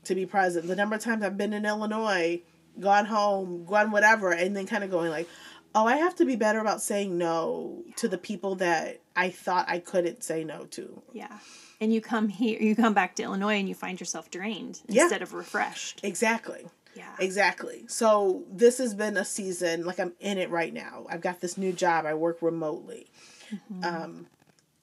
to 0.05 0.15
be 0.15 0.27
present. 0.27 0.67
The 0.67 0.77
number 0.77 0.97
of 0.97 1.03
times 1.03 1.23
I've 1.23 1.37
been 1.37 1.53
in 1.53 1.67
Illinois, 1.67 2.41
gone 2.81 3.05
home, 3.05 3.67
gone 3.67 3.91
whatever, 3.91 4.33
and 4.33 4.57
then 4.57 4.67
kind 4.67 4.83
of 4.83 4.91
going 4.91 5.11
like, 5.11 5.29
oh, 5.75 5.87
I 5.87 5.97
have 5.97 6.17
to 6.17 6.25
be 6.25 6.37
better 6.37 6.59
about 6.59 6.81
saying 6.81 7.19
no 7.19 7.85
to 7.97 8.09
the 8.09 8.19
people 8.19 8.57
that 8.57 9.01
I 9.15 9.31
thought 9.31 9.69
I 9.69 9.79
couldn't 9.79 10.23
say 10.25 10.43
no 10.43 10.65
to. 10.71 11.03
Yeah. 11.13 11.39
And 11.81 11.93
you 11.93 12.01
come 12.01 12.29
here, 12.29 12.61
you 12.61 12.75
come 12.75 12.95
back 12.95 13.15
to 13.17 13.23
Illinois 13.23 13.59
and 13.59 13.69
you 13.69 13.75
find 13.75 14.01
yourself 14.01 14.31
drained 14.31 14.81
Yeah. 14.89 15.03
instead 15.03 15.23
of 15.23 15.33
refreshed. 15.33 16.01
Exactly. 16.03 16.67
Yeah. 16.95 17.15
Exactly. 17.21 17.85
So 17.87 18.43
this 18.51 18.79
has 18.79 18.95
been 18.95 19.17
a 19.17 19.25
season 19.25 19.85
like 19.85 20.01
I'm 20.01 20.13
in 20.19 20.39
it 20.39 20.51
right 20.51 20.75
now. 20.75 21.07
I've 21.09 21.21
got 21.21 21.41
this 21.41 21.57
new 21.57 21.73
job. 21.73 22.07
I 22.07 22.15
work 22.15 22.43
remotely. 22.43 23.07
Mm-hmm. 23.53 23.85
Um, 23.85 24.27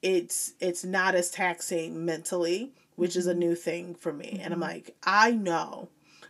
it's 0.02 0.54
it's 0.60 0.86
not 0.86 1.16
as 1.16 1.30
taxing 1.30 2.06
mentally, 2.06 2.72
which 2.96 3.16
is 3.16 3.28
a 3.28 3.32
mm-hmm. 3.32 3.40
new 3.40 3.56
thing 3.56 3.96
for 3.96 4.14
me. 4.14 4.40
And 4.42 4.54
I'm 4.54 4.62
mm-hmm. 4.62 4.70
like, 4.70 4.96
I 5.04 5.32
know, 5.32 5.90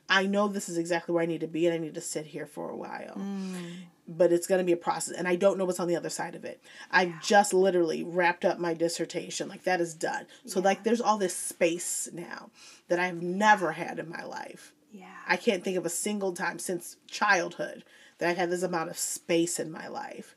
I 0.10 0.26
know 0.26 0.48
this 0.48 0.70
is 0.70 0.78
exactly 0.78 1.14
where 1.14 1.24
I 1.24 1.28
need 1.28 1.42
to 1.42 1.48
be, 1.48 1.66
and 1.68 1.76
I 1.76 1.78
need 1.78 1.96
to 1.96 2.02
sit 2.02 2.28
here 2.28 2.46
for 2.46 2.70
a 2.70 2.76
while. 2.76 3.16
Mm. 3.18 3.86
But 4.08 4.32
it's 4.32 4.46
going 4.46 4.60
to 4.60 4.66
be 4.66 4.72
a 4.72 4.78
process, 4.78 5.16
and 5.18 5.28
I 5.28 5.36
don't 5.36 5.58
know 5.58 5.66
what's 5.66 5.80
on 5.80 5.88
the 5.88 5.96
other 5.96 6.12
side 6.12 6.36
of 6.36 6.46
it. 6.46 6.62
I've 6.92 7.24
just 7.24 7.54
literally 7.54 8.04
wrapped 8.04 8.46
up 8.46 8.60
my 8.60 8.76
dissertation, 8.76 9.50
like 9.50 9.64
that 9.64 9.82
is 9.82 9.96
done. 9.96 10.28
So 10.46 10.60
like, 10.60 10.84
there's 10.84 11.02
all 11.02 11.18
this 11.18 11.36
space 11.36 12.08
now 12.14 12.52
that 12.88 13.00
I've 13.00 13.24
never 13.24 13.72
had 13.72 13.98
in 13.98 14.08
my 14.08 14.24
life. 14.24 14.74
Yeah. 14.92 15.08
I 15.28 15.38
can't 15.38 15.64
think 15.64 15.78
of 15.78 15.86
a 15.86 15.90
single 15.90 16.34
time 16.34 16.60
since 16.60 16.98
childhood 17.08 17.84
that 18.20 18.30
I've 18.30 18.38
had 18.38 18.52
this 18.52 18.64
amount 18.64 18.92
of 18.92 18.98
space 18.98 19.60
in 19.60 19.72
my 19.72 19.88
life. 19.88 20.36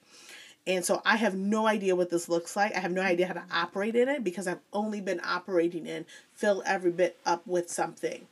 And 0.66 0.84
so 0.84 1.00
I 1.04 1.16
have 1.16 1.34
no 1.34 1.66
idea 1.66 1.96
what 1.96 2.10
this 2.10 2.28
looks 2.28 2.54
like. 2.54 2.76
I 2.76 2.80
have 2.80 2.92
no 2.92 3.00
idea 3.00 3.26
how 3.26 3.32
to 3.32 3.44
operate 3.50 3.96
in 3.96 4.08
it 4.08 4.22
because 4.22 4.46
I've 4.46 4.60
only 4.72 5.00
been 5.00 5.20
operating 5.24 5.86
in 5.86 6.04
fill 6.34 6.62
every 6.66 6.90
bit 6.90 7.18
up 7.24 7.46
with 7.46 7.70
something. 7.70 8.26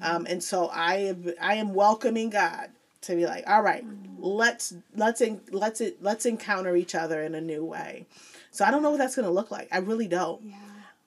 Um, 0.00 0.26
and 0.28 0.42
so 0.42 0.70
I 0.72 1.16
I 1.40 1.54
am 1.54 1.74
welcoming 1.74 2.30
God 2.30 2.70
to 3.02 3.16
be 3.16 3.26
like, 3.26 3.44
all 3.48 3.62
right, 3.62 3.84
let's 4.18 4.74
let's 4.96 5.20
en- 5.20 5.40
let's 5.50 5.80
it 5.80 6.02
let's 6.02 6.26
encounter 6.26 6.76
each 6.76 6.94
other 6.94 7.22
in 7.22 7.34
a 7.34 7.40
new 7.40 7.64
way. 7.64 8.06
So 8.50 8.64
I 8.64 8.70
don't 8.70 8.82
know 8.82 8.90
what 8.90 8.98
that's 8.98 9.16
going 9.16 9.26
to 9.26 9.32
look 9.32 9.50
like. 9.50 9.68
I 9.70 9.78
really 9.78 10.08
don't 10.08 10.42
yeah. 10.42 10.56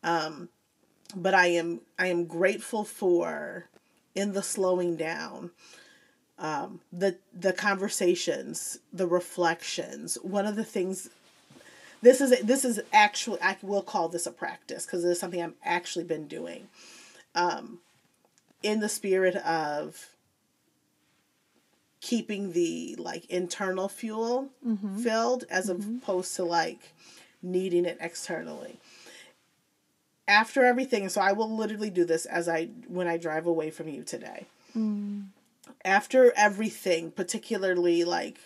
Um, 0.03 0.49
but 1.15 1.33
I 1.33 1.47
am 1.47 1.81
I 1.97 2.07
am 2.07 2.25
grateful 2.25 2.83
for 2.83 3.65
in 4.13 4.33
the 4.33 4.43
slowing 4.43 4.95
down 4.95 5.51
um, 6.37 6.81
the 6.91 7.17
the 7.33 7.53
conversations 7.53 8.79
the 8.91 9.07
reflections 9.07 10.17
one 10.21 10.45
of 10.45 10.55
the 10.55 10.63
things 10.63 11.09
this 12.01 12.21
is 12.21 12.39
this 12.41 12.65
is 12.65 12.81
actually 12.93 13.41
I 13.41 13.57
will 13.61 13.81
call 13.81 14.09
this 14.09 14.27
a 14.27 14.31
practice 14.31 14.85
because 14.85 15.03
it 15.03 15.09
is 15.09 15.19
something 15.19 15.41
I've 15.41 15.53
actually 15.63 16.05
been 16.05 16.27
doing 16.27 16.67
um, 17.33 17.79
in 18.61 18.79
the 18.79 18.89
spirit 18.89 19.35
of 19.37 20.09
keeping 22.05 22.51
the 22.51 22.95
like 22.99 23.25
internal 23.31 23.89
fuel 23.89 24.49
mm-hmm. 24.63 24.99
filled 24.99 25.43
as 25.49 25.71
mm-hmm. 25.71 25.97
opposed 25.97 26.35
to 26.35 26.43
like 26.43 26.93
needing 27.41 27.83
it 27.83 27.97
externally. 27.99 28.79
After 30.27 30.63
everything 30.63 31.09
so 31.09 31.19
i 31.19 31.31
will 31.31 31.49
literally 31.49 31.89
do 31.89 32.05
this 32.05 32.27
as 32.27 32.47
i 32.47 32.65
when 32.87 33.07
i 33.07 33.17
drive 33.17 33.47
away 33.47 33.71
from 33.71 33.89
you 33.89 34.03
today. 34.03 34.45
Mm. 34.77 35.29
After 35.83 36.31
everything 36.35 37.09
particularly 37.09 38.03
like 38.03 38.37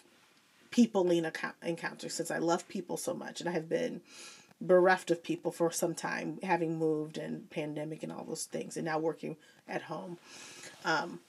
peopling 0.72 1.26
account- 1.26 1.56
encounters 1.62 2.14
since 2.14 2.32
i 2.32 2.38
love 2.38 2.66
people 2.70 2.96
so 2.96 3.14
much 3.14 3.42
and 3.42 3.50
i 3.50 3.52
have 3.52 3.68
been 3.68 4.00
bereft 4.62 5.12
of 5.12 5.22
people 5.22 5.52
for 5.52 5.70
some 5.70 5.96
time 5.96 6.40
having 6.44 6.78
moved 6.78 7.18
and 7.18 7.50
pandemic 7.50 8.04
and 8.04 8.12
all 8.12 8.24
those 8.24 8.46
things 8.46 8.78
and 8.78 8.86
now 8.86 9.00
working 9.00 9.36
at 9.68 9.82
home 9.84 10.18
um, 10.86 11.20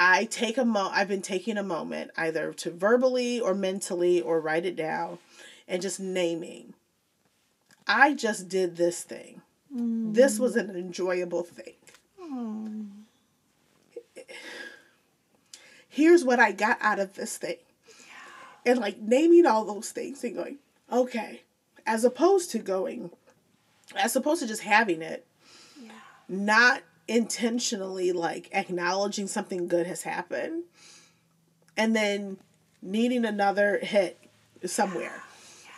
i 0.00 0.24
take 0.24 0.56
a 0.58 0.64
mo 0.64 0.88
i've 0.92 1.06
been 1.08 1.22
taking 1.22 1.56
a 1.58 1.62
moment 1.62 2.10
either 2.16 2.52
to 2.52 2.70
verbally 2.70 3.38
or 3.38 3.54
mentally 3.54 4.20
or 4.20 4.40
write 4.40 4.64
it 4.64 4.74
down 4.74 5.18
and 5.68 5.80
just 5.82 6.00
naming 6.00 6.74
i 7.86 8.14
just 8.14 8.48
did 8.48 8.76
this 8.76 9.02
thing 9.02 9.40
this 9.72 10.40
was 10.40 10.56
an 10.56 10.70
enjoyable 10.74 11.44
thing. 11.44 11.74
Here's 15.88 16.24
what 16.24 16.40
I 16.40 16.50
got 16.52 16.78
out 16.80 16.98
of 16.98 17.14
this 17.14 17.36
thing. 17.36 17.56
And 18.66 18.78
like 18.78 18.98
naming 19.00 19.46
all 19.46 19.64
those 19.64 19.90
things 19.90 20.22
and 20.24 20.34
going, 20.34 20.58
okay, 20.92 21.42
as 21.86 22.04
opposed 22.04 22.50
to 22.50 22.58
going, 22.58 23.10
as 23.96 24.16
opposed 24.16 24.42
to 24.42 24.48
just 24.48 24.62
having 24.62 25.02
it, 25.02 25.24
Yeah. 25.80 25.92
not 26.28 26.82
intentionally 27.10 28.12
like 28.12 28.48
acknowledging 28.52 29.26
something 29.26 29.66
good 29.66 29.84
has 29.84 30.02
happened 30.02 30.62
and 31.76 31.94
then 31.94 32.38
needing 32.80 33.24
another 33.24 33.80
hit 33.82 34.16
somewhere. 34.64 35.20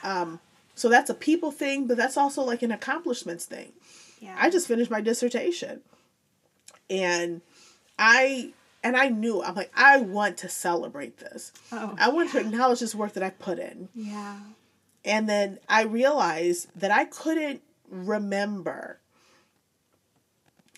Um, 0.05 0.41
so 0.75 0.91
that's 0.91 1.09
a 1.09 1.15
people 1.15 1.51
thing, 1.51 1.87
but 1.87 1.97
that's 1.97 2.19
also 2.19 2.43
like 2.43 2.63
an 2.63 2.71
accomplishments 2.71 3.47
thing. 3.47 3.73
Yeah. 4.21 4.37
I 4.39 4.51
just 4.51 4.69
finished 4.69 4.91
my 4.91 5.01
dissertation. 5.01 5.81
And 6.91 7.41
I 7.99 8.53
and 8.85 8.95
I 8.95 9.09
knew 9.09 9.43
I'm 9.43 9.55
like 9.55 9.73
I 9.75 9.99
want 9.99 10.37
to 10.39 10.51
celebrate 10.51 11.17
this. 11.17 11.53
Oh, 11.73 11.97
I 11.99 12.11
want 12.11 12.31
to 12.33 12.41
acknowledge 12.41 12.81
this 12.81 12.95
work 12.95 13.15
that 13.15 13.23
I 13.23 13.31
put 13.31 13.59
in. 13.59 13.89
yeah. 13.95 14.39
And 15.05 15.29
then 15.29 15.59
I 15.69 15.83
realized 15.83 16.69
that 16.77 16.91
I 16.91 17.07
couldn't 17.07 17.63
remember. 17.89 18.99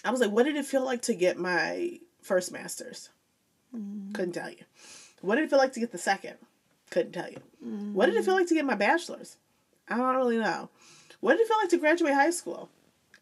I 0.04 0.10
was 0.10 0.20
like, 0.20 0.30
what 0.30 0.44
did 0.44 0.56
it 0.56 0.66
feel 0.66 0.84
like 0.84 1.02
to 1.02 1.14
get 1.14 1.38
my 1.38 1.98
first 2.22 2.52
master's? 2.52 3.10
Couldn't 4.12 4.32
tell 4.32 4.50
you. 4.50 4.64
What 5.22 5.36
did 5.36 5.44
it 5.44 5.50
feel 5.50 5.58
like 5.58 5.72
to 5.72 5.80
get 5.80 5.92
the 5.92 5.98
second? 5.98 6.34
Couldn't 6.90 7.12
tell 7.12 7.30
you. 7.30 7.38
What 7.94 8.06
did 8.06 8.16
it 8.16 8.24
feel 8.24 8.34
like 8.34 8.46
to 8.48 8.54
get 8.54 8.64
my 8.64 8.74
bachelor's? 8.74 9.36
I 9.88 9.96
don't 9.96 10.16
really 10.16 10.38
know. 10.38 10.68
What 11.20 11.32
did 11.32 11.42
it 11.42 11.48
feel 11.48 11.56
like 11.58 11.70
to 11.70 11.78
graduate 11.78 12.14
high 12.14 12.30
school? 12.30 12.68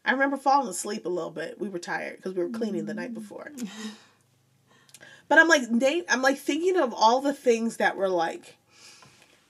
I 0.05 0.11
remember 0.11 0.35
falling 0.37 0.67
asleep 0.67 1.05
a 1.05 1.09
little 1.09 1.31
bit. 1.31 1.59
We 1.59 1.69
were 1.69 1.79
tired 1.79 2.17
because 2.17 2.33
we 2.35 2.43
were 2.43 2.49
cleaning 2.49 2.85
the 2.85 2.93
night 2.93 3.13
before. 3.13 3.51
But 5.29 5.39
I'm 5.39 5.47
like, 5.47 5.71
Nate, 5.71 6.05
I'm 6.09 6.21
like 6.21 6.37
thinking 6.37 6.77
of 6.77 6.93
all 6.93 7.21
the 7.21 7.33
things 7.33 7.77
that 7.77 7.95
were 7.95 8.09
like 8.09 8.57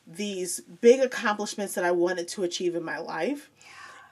these 0.05 0.59
big 0.59 0.99
accomplishments 0.99 1.73
that 1.73 1.83
I 1.83 1.91
wanted 1.91 2.27
to 2.29 2.43
achieve 2.43 2.75
in 2.75 2.83
my 2.83 2.99
life. 2.99 3.49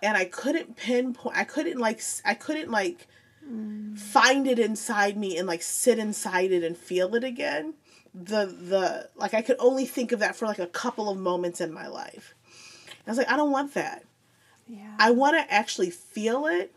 And 0.02 0.18
I 0.18 0.26
couldn't 0.26 0.78
pinpoint, 0.78 1.38
I 1.38 1.44
couldn't 1.44 1.78
like, 1.78 2.02
I 2.26 2.34
couldn't 2.34 2.72
like 2.72 3.08
mm. 3.48 3.98
find 3.98 4.48
it 4.48 4.60
inside 4.60 5.18
me 5.18 5.38
and 5.38 5.48
like 5.48 5.62
sit 5.62 6.00
inside 6.00 6.52
it 6.52 6.64
and 6.64 6.76
feel 6.76 7.16
it 7.16 7.24
again. 7.24 7.76
The, 8.14 8.46
the, 8.46 9.10
like 9.16 9.34
I 9.34 9.42
could 9.42 9.58
only 9.60 9.86
think 9.86 10.12
of 10.12 10.20
that 10.20 10.36
for 10.36 10.46
like 10.46 10.60
a 10.60 10.68
couple 10.68 11.10
of 11.10 11.18
moments 11.18 11.62
in 11.62 11.72
my 11.72 11.88
life. 11.88 12.34
I 13.06 13.12
was 13.12 13.18
like, 13.18 13.32
I 13.32 13.38
don't 13.38 13.52
want 13.52 13.74
that. 13.76 14.06
Yeah. 14.68 14.96
I 15.00 15.12
want 15.12 15.36
to 15.38 15.54
actually 15.54 15.90
feel 15.90 16.46
it 16.46 16.74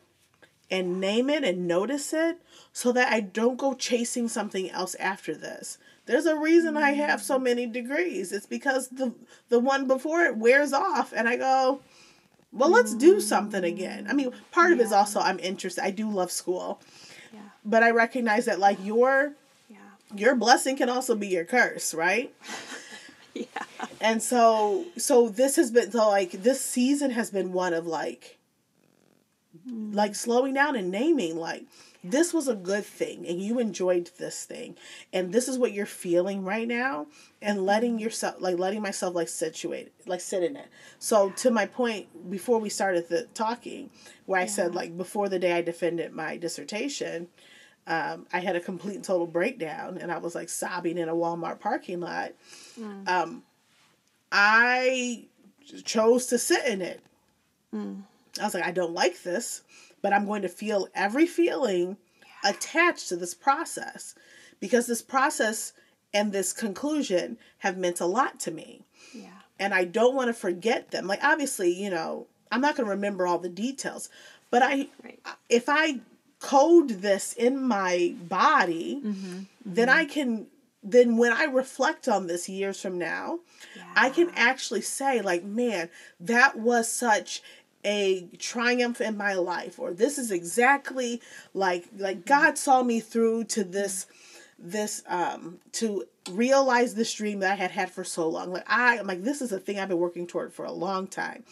and 0.70 1.01
name 1.01 1.31
it 1.31 1.45
and 1.45 1.68
notice 1.68 2.12
it 2.12 2.39
so 2.72 2.93
that 2.93 3.12
I 3.12 3.20
don't 3.20 3.57
go 3.57 3.75
chasing 3.75 4.29
something 4.29 4.70
else 4.70 4.95
after 4.97 5.35
this. 5.35 5.79
There's 6.07 6.27
a 6.27 6.37
reason 6.37 6.77
I 6.77 6.91
have 6.93 7.22
so 7.22 7.39
mm. 7.39 7.45
many 7.45 7.66
degrees. 7.66 8.33
It's 8.33 8.47
because 8.47 8.89
the 8.89 9.14
the 9.49 9.61
one 9.61 9.87
before 9.87 10.22
it 10.22 10.37
wears 10.37 10.72
off 10.72 11.12
and 11.14 11.29
I 11.29 11.37
go, 11.37 11.81
well, 12.55 12.71
let's 12.71 12.95
do 12.95 13.17
mm. 13.17 13.21
something 13.21 13.65
again. 13.65 14.07
I 14.09 14.13
mean, 14.13 14.31
part 14.53 14.73
of 14.73 14.81
it 14.81 14.85
is 14.85 14.93
also 14.93 15.21
I'm 15.21 15.39
interested. 15.41 15.85
I 15.85 15.91
do 15.91 16.09
love 16.09 16.31
school, 16.31 16.81
yeah. 17.33 17.41
but 17.65 17.83
I 17.83 17.91
recognize 17.91 18.45
that 18.47 18.59
like 18.61 18.79
your 18.83 19.35
Yeah. 19.69 19.79
your 20.15 20.37
blessing 20.37 20.77
can 20.77 20.89
also 20.89 21.15
be 21.15 21.29
your 21.29 21.45
curse, 21.45 21.93
right? 21.95 22.33
Yeah. 23.35 23.47
And 24.01 24.23
so 24.23 24.85
so 24.97 25.29
this 25.29 25.57
has 25.57 25.73
been 25.73 25.91
so 25.91 26.09
like 26.09 26.31
this 26.31 26.61
season 26.61 27.11
has 27.11 27.33
been 27.33 27.53
one 27.53 27.75
of 27.75 27.85
like 27.85 28.39
like 29.67 30.15
slowing 30.15 30.55
down 30.55 30.77
and 30.77 30.91
naming 30.93 31.37
like 31.37 31.65
this 32.05 32.35
was 32.35 32.49
a 32.49 32.55
good 32.55 32.85
thing 32.85 33.27
and 33.27 33.41
you 33.41 33.59
enjoyed 33.59 34.11
this 34.19 34.45
thing 34.45 34.77
and 35.13 35.33
this 35.33 35.49
is 35.49 35.59
what 35.59 35.73
you're 35.73 35.87
feeling 35.87 36.45
right 36.45 36.69
now 36.69 37.07
and 37.41 37.65
letting 37.65 37.99
yourself 37.99 38.37
like 38.39 38.59
letting 38.59 38.83
myself 38.83 39.15
like 39.15 39.29
situate 39.29 39.91
like 40.07 40.21
sit 40.21 40.43
in 40.43 40.55
it. 40.55 40.69
So 40.99 41.31
to 41.31 41.51
my 41.51 41.65
point 41.65 42.31
before 42.31 42.59
we 42.59 42.69
started 42.69 43.09
the 43.09 43.23
talking 43.35 43.91
where 44.27 44.41
i 44.41 44.47
said 44.47 44.75
like 44.75 44.97
before 44.97 45.29
the 45.29 45.39
day 45.39 45.53
i 45.55 45.63
defended 45.63 46.13
my 46.13 46.37
dissertation 46.37 47.29
um, 47.87 48.27
i 48.33 48.39
had 48.41 48.55
a 48.55 48.61
complete 48.61 48.97
and 48.97 49.05
total 49.05 49.27
breakdown 49.27 49.99
and 49.99 50.13
i 50.13 50.19
was 50.19 50.35
like 50.35 50.49
sobbing 50.49 50.99
in 50.99 51.09
a 51.09 51.15
walmart 51.15 51.59
parking 51.61 52.01
lot. 52.01 52.33
Um, 53.07 53.43
i 54.31 55.25
chose 55.85 56.27
to 56.27 56.39
sit 56.39 56.67
in 56.67 56.83
it. 56.83 57.01
I 58.41 58.45
was 58.45 58.53
like, 58.55 58.65
I 58.65 58.73
don't 58.73 58.93
like 58.93 59.23
this, 59.23 59.63
but 60.05 60.13
I'm 60.13 60.27
going 60.27 60.43
to 60.43 60.51
feel 60.51 60.87
every 60.95 61.25
feeling 61.25 61.97
attached 62.45 63.09
to 63.09 63.17
this 63.17 63.33
process 63.33 64.15
because 64.61 64.87
this 64.87 65.01
process 65.01 65.73
and 66.13 66.31
this 66.31 66.53
conclusion 66.53 67.39
have 67.61 67.79
meant 67.79 68.03
a 68.03 68.07
lot 68.07 68.39
to 68.41 68.51
me. 68.51 68.83
Yeah. 69.15 69.31
And 69.59 69.73
I 69.73 69.85
don't 69.87 70.15
want 70.15 70.29
to 70.29 70.35
forget 70.35 70.91
them. 70.91 71.07
Like, 71.07 71.25
obviously, 71.25 71.73
you 71.73 71.89
know, 71.89 72.27
I'm 72.53 72.61
not 72.61 72.77
going 72.77 72.85
to 72.85 72.91
remember 72.91 73.27
all 73.27 73.39
the 73.39 73.49
details, 73.49 74.11
but 74.51 74.63
I, 74.63 74.89
Right. 75.03 75.19
if 75.49 75.71
I 75.71 76.01
code 76.39 76.91
this 76.91 77.33
in 77.33 77.63
my 77.63 78.15
body, 78.21 79.01
mm-hmm. 79.03 79.39
then 79.65 79.89
mm-hmm. 79.89 79.99
I 79.99 80.05
can 80.05 80.49
then 80.87 81.17
when 81.17 81.33
I 81.33 81.45
reflect 81.45 82.09
on 82.09 82.27
this 82.27 82.47
years 82.47 82.79
from 82.79 82.99
now, 82.99 83.39
I 83.97 84.11
can 84.11 84.31
actually 84.37 84.83
say 84.83 85.23
like, 85.23 85.43
man, 85.43 85.89
that 86.21 86.59
was 86.59 86.93
such 86.93 87.43
a 87.85 88.22
triumph 88.39 89.01
in 89.01 89.16
my 89.16 89.35
life 89.35 89.78
or 89.78 89.93
this 89.93 90.18
is 90.18 90.30
exactly 90.30 91.20
like 91.53 91.87
like 91.99 92.24
God 92.24 92.57
saw 92.57 92.82
me 92.82 93.01
through 93.01 93.45
to 93.45 93.64
this 93.64 94.07
this 94.59 95.03
um 95.07 95.59
to 95.72 96.05
realize 96.30 96.95
this 96.95 97.12
dream 97.12 97.41
that 97.41 97.53
I 97.53 97.57
had 97.57 97.70
had 97.70 97.91
for 97.91 98.05
so 98.05 98.28
long. 98.28 98.53
Like 98.53 98.64
I 98.66 98.97
am 98.97 99.07
like 99.07 99.22
this 99.22 99.43
is 99.43 99.53
a 99.53 99.59
thing 99.59 99.78
I've 99.78 99.89
been 99.89 99.99
working 99.99 100.26
toward 100.26 100.53
for 100.53 100.64
a 100.64 100.72
long 100.72 101.07
time. 101.07 101.45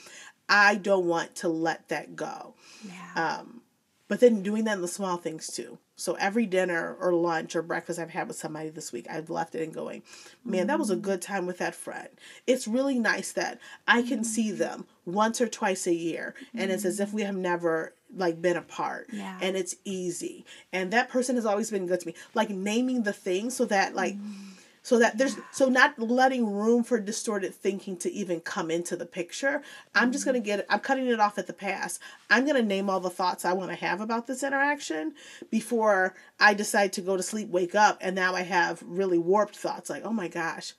I 0.48 0.74
don't 0.76 1.06
want 1.06 1.34
to 1.36 1.48
let 1.48 1.88
that 1.88 2.16
go. 2.16 2.54
Yeah. 2.86 3.38
Um, 3.40 3.61
but 4.08 4.20
then 4.20 4.42
doing 4.42 4.64
that 4.64 4.74
in 4.76 4.82
the 4.82 4.88
small 4.88 5.16
things 5.16 5.46
too. 5.48 5.78
So 5.96 6.14
every 6.14 6.46
dinner 6.46 6.96
or 7.00 7.12
lunch 7.12 7.54
or 7.54 7.62
breakfast 7.62 7.98
I've 7.98 8.10
had 8.10 8.26
with 8.28 8.36
somebody 8.36 8.68
this 8.70 8.92
week, 8.92 9.06
I've 9.08 9.30
left 9.30 9.54
it 9.54 9.62
and 9.62 9.72
going, 9.72 10.02
man, 10.44 10.66
that 10.66 10.78
was 10.78 10.90
a 10.90 10.96
good 10.96 11.22
time 11.22 11.46
with 11.46 11.58
that 11.58 11.74
friend. 11.74 12.08
It's 12.46 12.66
really 12.66 12.98
nice 12.98 13.32
that 13.32 13.58
I 13.86 14.02
can 14.02 14.24
see 14.24 14.50
them 14.50 14.86
once 15.06 15.40
or 15.40 15.48
twice 15.48 15.86
a 15.86 15.94
year, 15.94 16.34
and 16.54 16.70
it's 16.72 16.84
as 16.84 16.98
if 17.00 17.12
we 17.12 17.22
have 17.22 17.36
never 17.36 17.94
like 18.14 18.42
been 18.42 18.56
apart, 18.56 19.08
Yeah. 19.12 19.38
and 19.40 19.56
it's 19.56 19.76
easy. 19.84 20.44
And 20.72 20.92
that 20.92 21.08
person 21.08 21.36
has 21.36 21.46
always 21.46 21.70
been 21.70 21.86
good 21.86 22.00
to 22.00 22.06
me. 22.06 22.14
Like 22.34 22.50
naming 22.50 23.04
the 23.04 23.12
things 23.12 23.56
so 23.56 23.64
that 23.66 23.94
like. 23.94 24.16
So 24.84 24.98
that 24.98 25.16
there's 25.16 25.36
so 25.52 25.68
not 25.68 25.96
letting 25.98 26.52
room 26.52 26.82
for 26.82 26.98
distorted 26.98 27.54
thinking 27.54 27.96
to 27.98 28.10
even 28.10 28.40
come 28.40 28.70
into 28.70 28.96
the 28.96 29.06
picture. 29.06 29.62
I'm 29.94 30.10
just 30.10 30.24
gonna 30.24 30.38
mm-hmm. 30.38 30.44
get 30.44 30.58
it. 30.60 30.66
I'm 30.68 30.80
cutting 30.80 31.06
it 31.06 31.20
off 31.20 31.38
at 31.38 31.46
the 31.46 31.52
pass. 31.52 32.00
I'm 32.30 32.44
gonna 32.44 32.62
name 32.62 32.90
all 32.90 32.98
the 32.98 33.08
thoughts 33.10 33.44
I 33.44 33.52
want 33.52 33.70
to 33.70 33.76
have 33.76 34.00
about 34.00 34.26
this 34.26 34.42
interaction 34.42 35.14
before 35.50 36.14
I 36.40 36.54
decide 36.54 36.92
to 36.94 37.00
go 37.00 37.16
to 37.16 37.22
sleep, 37.22 37.48
wake 37.48 37.74
up, 37.76 37.98
and 38.00 38.16
now 38.16 38.34
I 38.34 38.42
have 38.42 38.82
really 38.84 39.18
warped 39.18 39.56
thoughts 39.56 39.88
like, 39.88 40.04
oh 40.04 40.12
my 40.12 40.26
gosh, 40.28 40.74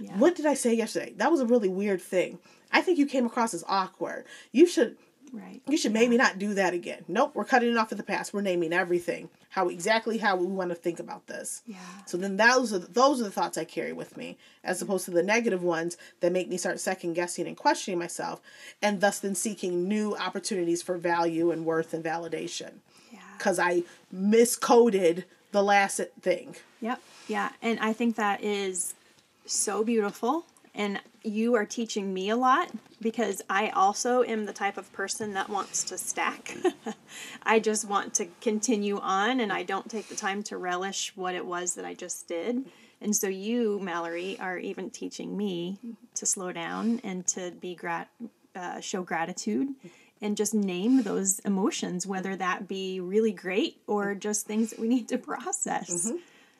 Yeah. 0.00 0.18
what 0.18 0.34
did 0.34 0.46
I 0.46 0.54
say 0.54 0.74
yesterday? 0.74 1.14
That 1.16 1.30
was 1.30 1.40
a 1.40 1.46
really 1.46 1.68
weird 1.68 2.02
thing. 2.02 2.40
I 2.72 2.80
think 2.80 2.98
you 2.98 3.06
came 3.06 3.24
across 3.24 3.54
as 3.54 3.62
awkward. 3.68 4.24
You 4.50 4.66
should 4.66 4.96
Right. 5.34 5.60
you 5.68 5.76
should 5.76 5.92
maybe 5.92 6.16
not 6.16 6.38
do 6.38 6.54
that 6.54 6.74
again. 6.74 7.04
Nope, 7.08 7.32
we're 7.34 7.44
cutting 7.44 7.70
it 7.70 7.76
off 7.76 7.90
at 7.90 7.98
the 7.98 8.04
past. 8.04 8.32
We're 8.32 8.40
naming 8.40 8.72
everything. 8.72 9.28
How 9.50 9.68
exactly 9.68 10.18
how 10.18 10.36
we 10.36 10.46
want 10.46 10.70
to 10.70 10.76
think 10.76 11.00
about 11.00 11.26
this. 11.26 11.62
Yeah. 11.66 11.76
So 12.06 12.16
then 12.16 12.36
those 12.36 12.72
are 12.72 12.78
those 12.78 13.20
are 13.20 13.24
the 13.24 13.30
thoughts 13.32 13.58
I 13.58 13.64
carry 13.64 13.92
with 13.92 14.16
me, 14.16 14.38
as 14.62 14.80
opposed 14.80 15.04
to 15.06 15.10
the 15.10 15.22
negative 15.24 15.62
ones 15.62 15.96
that 16.20 16.30
make 16.30 16.48
me 16.48 16.56
start 16.56 16.78
second 16.78 17.14
guessing 17.14 17.48
and 17.48 17.56
questioning 17.56 17.98
myself, 17.98 18.40
and 18.80 19.00
thus 19.00 19.18
then 19.18 19.34
seeking 19.34 19.88
new 19.88 20.14
opportunities 20.16 20.82
for 20.82 20.96
value 20.96 21.50
and 21.50 21.64
worth 21.64 21.94
and 21.94 22.04
validation. 22.04 22.74
Yeah. 23.12 23.18
Because 23.36 23.58
I 23.58 23.82
miscoded 24.14 25.24
the 25.50 25.62
last 25.62 26.00
thing. 26.20 26.56
Yep. 26.80 27.00
Yeah. 27.28 27.50
And 27.60 27.80
I 27.80 27.92
think 27.92 28.16
that 28.16 28.42
is 28.42 28.94
so 29.46 29.84
beautiful. 29.84 30.46
And 30.74 31.00
you 31.22 31.54
are 31.54 31.64
teaching 31.64 32.12
me 32.12 32.30
a 32.30 32.36
lot 32.36 32.70
because 33.00 33.40
I 33.48 33.68
also 33.70 34.22
am 34.24 34.44
the 34.44 34.52
type 34.52 34.76
of 34.76 34.92
person 34.92 35.34
that 35.34 35.48
wants 35.48 35.84
to 35.84 35.98
stack. 35.98 36.56
I 37.44 37.60
just 37.60 37.88
want 37.88 38.14
to 38.14 38.26
continue 38.40 38.98
on 38.98 39.40
and 39.40 39.52
I 39.52 39.62
don't 39.62 39.88
take 39.88 40.08
the 40.08 40.16
time 40.16 40.42
to 40.44 40.56
relish 40.56 41.12
what 41.14 41.34
it 41.34 41.46
was 41.46 41.74
that 41.74 41.84
I 41.84 41.94
just 41.94 42.26
did. 42.26 42.64
And 43.00 43.14
so 43.14 43.28
you, 43.28 43.78
Mallory, 43.80 44.38
are 44.40 44.58
even 44.58 44.90
teaching 44.90 45.36
me 45.36 45.78
to 46.14 46.26
slow 46.26 46.50
down 46.52 47.00
and 47.04 47.26
to 47.28 47.52
be 47.52 47.74
grat- 47.74 48.10
uh, 48.56 48.80
show 48.80 49.02
gratitude 49.02 49.68
and 50.20 50.36
just 50.36 50.54
name 50.54 51.02
those 51.02 51.38
emotions, 51.40 52.06
whether 52.06 52.34
that 52.34 52.66
be 52.66 53.00
really 53.00 53.32
great 53.32 53.80
or 53.86 54.14
just 54.14 54.46
things 54.46 54.70
that 54.70 54.78
we 54.78 54.88
need 54.88 55.08
to 55.08 55.18
process. 55.18 56.10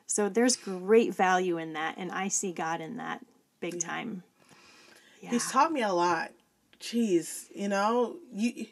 So 0.07 0.29
there's 0.29 0.55
great 0.55 1.15
value 1.15 1.57
in 1.57 1.73
that, 1.73 1.95
and 1.97 2.11
I 2.11 2.27
see 2.27 2.51
God 2.51 2.79
in 2.79 2.97
that 2.97 3.25
big 3.71 3.79
time. 3.79 4.23
Yeah. 5.21 5.31
He's 5.31 5.51
taught 5.51 5.71
me 5.71 5.81
a 5.81 5.93
lot. 5.93 6.31
Jeez, 6.79 7.45
you 7.55 7.67
know, 7.67 8.17
you. 8.31 8.67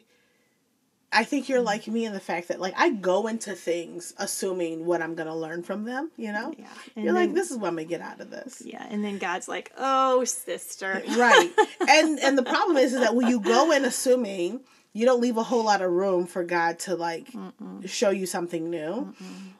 I 1.12 1.22
think 1.22 1.48
you're 1.48 1.58
mm-hmm. 1.58 1.66
like 1.66 1.86
me 1.86 2.04
in 2.06 2.12
the 2.12 2.20
fact 2.20 2.48
that 2.48 2.60
like 2.60 2.74
I 2.76 2.90
go 2.90 3.28
into 3.28 3.54
things 3.54 4.14
assuming 4.18 4.84
what 4.84 5.00
I'm 5.00 5.14
gonna 5.14 5.36
learn 5.36 5.62
from 5.62 5.84
them. 5.84 6.10
You 6.16 6.32
know, 6.32 6.52
Yeah. 6.56 6.66
And 6.96 7.04
you're 7.04 7.14
like, 7.14 7.34
this 7.34 7.50
is 7.50 7.56
what 7.56 7.68
I'm 7.68 7.76
gonna 7.76 7.86
get 7.86 8.00
out 8.00 8.20
of 8.20 8.30
this. 8.30 8.62
yeah, 8.64 8.86
and 8.88 9.04
then 9.04 9.18
God's 9.18 9.48
like, 9.48 9.72
"Oh, 9.78 10.24
sister." 10.24 11.02
right 11.16 11.50
and 11.88 12.18
and 12.18 12.36
the 12.36 12.42
problem 12.54 12.76
is, 12.76 12.94
is 12.94 13.00
that 13.00 13.14
when 13.14 13.28
you 13.28 13.40
go 13.40 13.72
in 13.72 13.84
assuming 13.84 14.60
you 14.94 15.04
don't 15.04 15.20
leave 15.20 15.36
a 15.36 15.42
whole 15.42 15.64
lot 15.64 15.82
of 15.82 15.90
room 15.90 16.26
for 16.26 16.44
god 16.44 16.78
to 16.78 16.94
like 16.94 17.28
show 17.84 18.10
you 18.10 18.26
something 18.26 18.70
new 18.70 19.12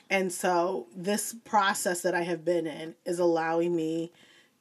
and 0.08 0.32
so 0.32 0.86
this 0.96 1.34
process 1.44 2.02
that 2.02 2.14
i 2.14 2.22
have 2.22 2.44
been 2.44 2.66
in 2.66 2.94
is 3.04 3.18
allowing 3.18 3.74
me 3.74 4.12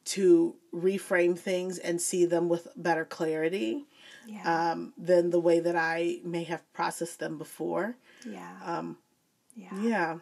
to 0.04 0.54
reframe 0.72 1.38
things 1.38 1.78
and 1.78 2.00
see 2.00 2.24
them 2.26 2.48
with 2.48 2.68
better 2.76 3.04
clarity 3.04 3.84
Yeah. 4.26 4.72
um, 4.72 4.92
than 4.98 5.30
the 5.30 5.40
way 5.40 5.60
that 5.60 5.76
i 5.76 6.20
may 6.24 6.44
have 6.44 6.62
processed 6.72 7.18
them 7.20 7.38
before 7.38 7.96
yeah. 8.26 8.56
um, 8.64 8.96
yeah. 9.56 9.82
yeah 9.82 10.18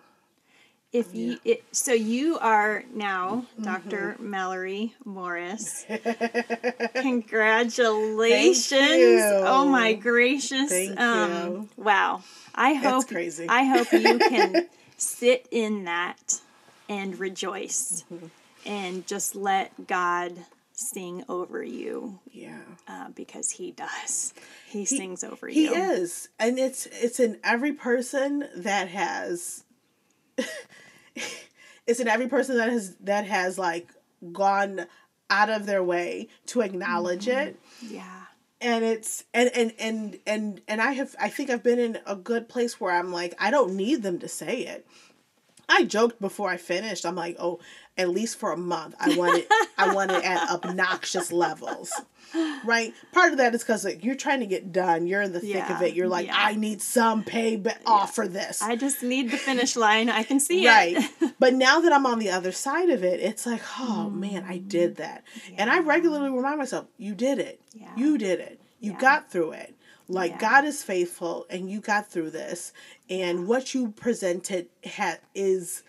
If 0.93 1.14
you, 1.14 1.39
it, 1.45 1.64
so 1.72 1.93
you 1.93 2.39
are 2.39 2.85
now 2.93 3.47
Mm-hmm. 3.59 3.62
Dr. 3.64 4.16
Mallory 4.18 4.95
Morris. 5.05 5.85
Congratulations! 6.95 9.22
Oh 9.45 9.68
my 9.68 9.95
gracious! 9.95 10.70
Thank 10.70 10.99
um, 11.01 11.53
you. 11.53 11.68
Wow. 11.76 12.22
I 12.55 12.74
hope 12.74 13.09
crazy. 13.09 13.47
I 13.49 13.64
hope 13.64 13.93
you 13.93 14.18
can 14.18 14.68
sit 14.97 15.47
in 15.51 15.85
that 15.85 16.41
and 16.89 17.18
rejoice, 17.18 18.05
Mm-hmm. 18.12 18.26
And 18.67 19.07
just 19.07 19.35
let 19.35 19.87
God 19.87 20.33
sing 20.75 21.23
over 21.29 21.63
you 21.63 22.19
yeah 22.31 22.59
uh, 22.89 23.09
because 23.11 23.51
He 23.51 23.71
does. 23.73 24.33
He, 24.69 24.85
sings 24.87 25.23
over 25.23 25.47
He 25.49 25.65
you. 25.65 25.75
is, 25.75 26.29
and 26.39 26.59
it's 26.59 26.87
it's 26.87 27.21
in 27.21 27.39
every 27.45 27.73
person 27.73 28.49
that 28.57 28.89
has. 28.89 29.65
it's 31.87 32.01
in 32.01 32.09
every 32.09 32.29
person 32.29 32.57
that 32.57 32.71
has 32.71 32.95
that 32.97 33.27
has 33.27 33.59
like 33.59 33.89
gone 34.33 34.87
out 35.31 35.51
of 35.51 35.67
their 35.67 35.83
way 35.83 36.29
to 36.47 36.61
acknowledge 36.61 37.27
it 37.29 37.59
Yeah. 37.81 38.25
and 38.61 38.85
it's 38.85 39.25
and 39.35 39.51
and 39.55 39.73
and 39.79 40.19
and 40.27 40.61
and 40.69 40.81
I 40.81 40.93
have 40.93 41.15
I 41.21 41.29
think 41.29 41.51
I've 41.51 41.63
been 41.63 41.79
in 41.79 41.99
a 42.07 42.15
good 42.17 42.49
place 42.49 42.81
where 42.81 42.95
I'm 42.95 43.13
like 43.13 43.35
I 43.39 43.51
don't 43.51 43.75
need 43.77 44.03
them 44.03 44.19
to 44.21 44.29
say 44.29 44.61
it. 44.61 44.87
I 45.69 45.85
joked 45.85 46.21
before 46.21 46.51
I 46.51 46.57
finished. 46.59 47.07
I'm 47.07 47.15
like, 47.15 47.37
oh, 47.39 47.61
at 47.99 48.09
least 48.09 48.38
for 48.38 48.53
a 48.53 48.57
month, 48.57 48.95
I 48.99 49.16
want 49.16 49.38
it. 49.38 49.49
I 49.76 49.95
want 49.95 50.11
it 50.11 50.24
at 50.24 50.49
obnoxious 50.51 51.30
levels, 51.30 51.93
right? 52.64 52.95
Part 53.12 53.32
of 53.32 53.38
that 53.38 53.55
is 53.55 53.62
because 53.62 53.84
like, 53.84 54.03
you're 54.03 54.14
trying 54.14 54.40
to 54.40 54.47
get 54.47 54.72
done. 54.72 55.07
You're 55.07 55.20
in 55.22 55.32
the 55.32 55.40
thick 55.40 55.68
of 55.68 55.82
it. 55.82 55.95
You're 55.95 56.09
like, 56.09 56.26
yeah. 56.26 56.36
I 56.36 56.55
need 56.55 56.80
some 56.80 57.22
pay 57.22 57.62
off 57.86 58.14
for 58.14 58.26
this, 58.26 58.62
I 58.62 58.76
just 58.76 59.03
need 59.03 59.30
the 59.30 59.36
finish 59.36 59.76
line. 59.76 60.09
I 60.09 60.22
can 60.22 60.40
see 60.40 60.66
right? 60.66 60.97
it. 60.97 61.11
Right. 61.20 61.34
but 61.38 61.55
now 61.55 61.80
that 61.80 61.93
I'm 61.93 62.07
on 62.07 62.18
the 62.18 62.30
other 62.30 62.53
side 62.53 62.88
of 62.88 63.05
it, 63.05 63.20
it's 63.20 63.45
like, 63.47 63.62
oh 63.78 64.09
man, 64.09 64.45
I 64.49 64.59
did 64.59 64.95
mm. 64.95 64.97
that, 64.97 65.24
and 65.57 65.70
I 65.70 65.80
regularly 65.80 66.30
remind 66.30 66.59
myself, 66.59 66.86
you 66.97 67.14
did 67.14 67.38
it. 67.38 67.61
Yeah. 67.74 67.93
You 67.97 68.16
did 68.18 68.40
it. 68.40 68.61
You 68.80 68.93
Yeah. 68.93 68.99
got 68.99 69.30
through 69.30 69.53
it. 69.53 69.74
Like 70.09 70.32
Yeah. 70.32 70.38
God 70.38 70.64
is 70.64 70.82
faithful, 70.82 71.47
and 71.51 71.70
you 71.70 71.80
got 71.80 72.11
through 72.11 72.30
this. 72.30 72.72
And 73.11 73.47
what 73.47 73.74
you 73.74 73.90
presented 73.90 74.68
ha- 74.86 75.18
is 75.34 75.82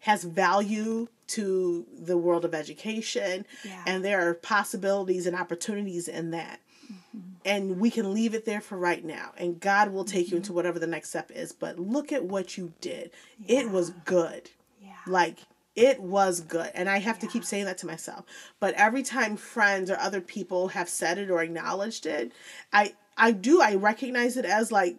has 0.00 0.24
value 0.24 1.08
to 1.28 1.86
the 1.98 2.16
world 2.16 2.44
of 2.44 2.54
education, 2.54 3.46
Yeah. 3.64 3.82
and 3.86 4.04
there 4.04 4.28
are 4.28 4.34
possibilities 4.34 5.26
and 5.26 5.36
opportunities 5.36 6.08
in 6.08 6.30
that. 6.32 6.60
Mm-hmm. 6.84 7.18
And 7.44 7.80
we 7.80 7.90
can 7.90 8.12
leave 8.12 8.34
it 8.34 8.44
there 8.44 8.60
for 8.60 8.76
right 8.76 9.04
now, 9.04 9.32
and 9.36 9.60
God 9.60 9.92
will 9.92 10.04
take 10.04 10.26
you 10.26 10.32
mm-hmm. 10.32 10.36
into 10.38 10.52
whatever 10.52 10.78
the 10.78 10.86
next 10.86 11.10
step 11.10 11.30
is. 11.30 11.52
But 11.52 11.78
look 11.78 12.12
at 12.12 12.24
what 12.24 12.56
you 12.58 12.72
did; 12.80 13.10
it 13.46 13.70
was 13.70 13.90
good 14.04 14.50
Yeah. 14.82 14.92
like 15.06 15.38
it 15.76 16.00
was 16.00 16.40
good 16.40 16.70
and 16.74 16.88
i 16.88 16.98
have 16.98 17.18
to 17.18 17.26
keep 17.26 17.44
saying 17.44 17.64
that 17.64 17.76
to 17.78 17.86
myself 17.86 18.24
but 18.60 18.72
every 18.74 19.02
time 19.02 19.36
friends 19.36 19.90
or 19.90 19.96
other 19.98 20.20
people 20.20 20.68
have 20.68 20.88
said 20.88 21.18
it 21.18 21.30
or 21.30 21.42
acknowledged 21.42 22.06
it 22.06 22.30
i 22.72 22.94
i 23.16 23.32
do 23.32 23.60
i 23.60 23.74
recognize 23.74 24.36
it 24.36 24.44
as 24.44 24.70
like 24.70 24.96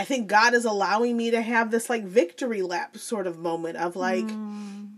i 0.00 0.04
think 0.04 0.26
god 0.26 0.54
is 0.54 0.64
allowing 0.64 1.16
me 1.16 1.30
to 1.30 1.40
have 1.42 1.70
this 1.70 1.90
like 1.90 2.04
victory 2.04 2.62
lap 2.62 2.96
sort 2.96 3.26
of 3.26 3.38
moment 3.38 3.76
of 3.76 3.94
like 3.96 4.24
mm. 4.24 4.88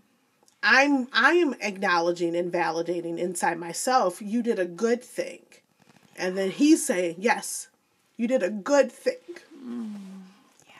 i'm 0.62 1.08
i 1.12 1.32
am 1.32 1.54
acknowledging 1.60 2.36
and 2.36 2.52
validating 2.52 3.18
inside 3.18 3.58
myself 3.58 4.22
you 4.22 4.42
did 4.42 4.58
a 4.58 4.64
good 4.64 5.02
thing 5.02 5.42
and 6.16 6.36
then 6.38 6.50
he's 6.50 6.84
saying 6.84 7.16
yes 7.18 7.68
you 8.16 8.26
did 8.28 8.42
a 8.42 8.50
good 8.50 8.90
thing 8.90 9.16
mm. 9.64 9.94
Yeah, 10.66 10.72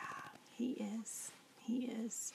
He 0.56 0.72
is. 1.00 1.30
He 1.66 1.90
is. 2.04 2.31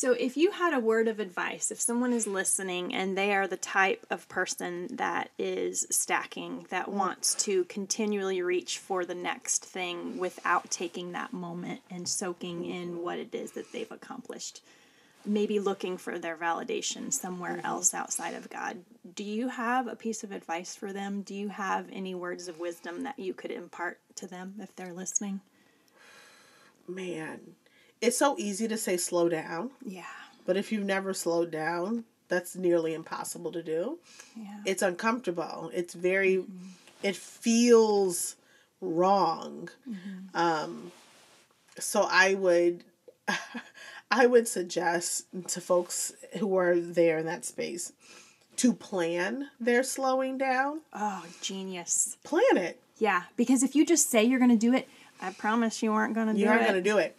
So, 0.00 0.12
if 0.12 0.36
you 0.36 0.52
had 0.52 0.74
a 0.74 0.78
word 0.78 1.08
of 1.08 1.18
advice, 1.18 1.72
if 1.72 1.80
someone 1.80 2.12
is 2.12 2.24
listening 2.24 2.94
and 2.94 3.18
they 3.18 3.34
are 3.34 3.48
the 3.48 3.56
type 3.56 4.06
of 4.10 4.28
person 4.28 4.86
that 4.94 5.30
is 5.40 5.88
stacking, 5.90 6.66
that 6.70 6.86
mm. 6.86 6.92
wants 6.92 7.34
to 7.46 7.64
continually 7.64 8.40
reach 8.40 8.78
for 8.78 9.04
the 9.04 9.16
next 9.16 9.64
thing 9.64 10.16
without 10.16 10.70
taking 10.70 11.10
that 11.10 11.32
moment 11.32 11.80
and 11.90 12.06
soaking 12.06 12.62
mm. 12.62 12.70
in 12.72 13.02
what 13.02 13.18
it 13.18 13.34
is 13.34 13.50
that 13.50 13.72
they've 13.72 13.90
accomplished, 13.90 14.62
maybe 15.26 15.58
looking 15.58 15.96
for 15.96 16.16
their 16.16 16.36
validation 16.36 17.12
somewhere 17.12 17.56
mm-hmm. 17.56 17.66
else 17.66 17.92
outside 17.92 18.34
of 18.34 18.48
God, 18.48 18.76
do 19.16 19.24
you 19.24 19.48
have 19.48 19.88
a 19.88 19.96
piece 19.96 20.22
of 20.22 20.30
advice 20.30 20.76
for 20.76 20.92
them? 20.92 21.22
Do 21.22 21.34
you 21.34 21.48
have 21.48 21.86
any 21.92 22.14
words 22.14 22.46
of 22.46 22.60
wisdom 22.60 23.02
that 23.02 23.18
you 23.18 23.34
could 23.34 23.50
impart 23.50 23.98
to 24.14 24.28
them 24.28 24.54
if 24.60 24.76
they're 24.76 24.92
listening? 24.92 25.40
Man, 26.86 27.40
it's 28.00 28.18
so 28.18 28.36
easy 28.38 28.68
to 28.68 28.76
say 28.76 28.96
slow 28.96 29.28
down, 29.28 29.70
Yeah. 29.84 30.04
but 30.46 30.56
if 30.56 30.70
you've 30.72 30.84
never 30.84 31.12
slowed 31.14 31.50
down, 31.50 32.04
that's 32.28 32.54
nearly 32.56 32.94
impossible 32.94 33.52
to 33.52 33.62
do. 33.62 33.98
Yeah. 34.36 34.60
It's 34.66 34.82
uncomfortable. 34.82 35.70
It's 35.74 35.94
very, 35.94 36.44
it 37.02 37.16
feels 37.16 38.36
wrong. 38.80 39.68
Um, 40.34 40.92
so 41.78 42.06
I 42.10 42.34
would, 42.34 42.84
I 44.10 44.26
would 44.26 44.46
suggest 44.48 45.26
to 45.48 45.60
folks 45.60 46.12
who 46.38 46.56
are 46.56 46.78
there 46.78 47.18
in 47.18 47.26
that 47.26 47.44
space 47.44 47.92
to 48.56 48.72
plan 48.72 49.48
their 49.60 49.82
slowing 49.82 50.36
down. 50.38 50.80
Oh, 50.92 51.24
genius. 51.40 52.16
Plan 52.24 52.56
it. 52.56 52.80
Yeah, 52.98 53.22
because 53.36 53.62
if 53.62 53.76
you 53.76 53.86
just 53.86 54.10
say 54.10 54.24
you're 54.24 54.40
going 54.40 54.50
to 54.50 54.56
do 54.56 54.74
it, 54.74 54.88
I 55.20 55.30
promise 55.30 55.82
you 55.82 55.92
aren't 55.92 56.14
going 56.14 56.28
to 56.28 56.34
do 56.34 56.40
You 56.40 56.48
aren't 56.48 56.62
it. 56.62 56.66
gonna 56.66 56.82
do 56.82 56.98
it, 56.98 57.16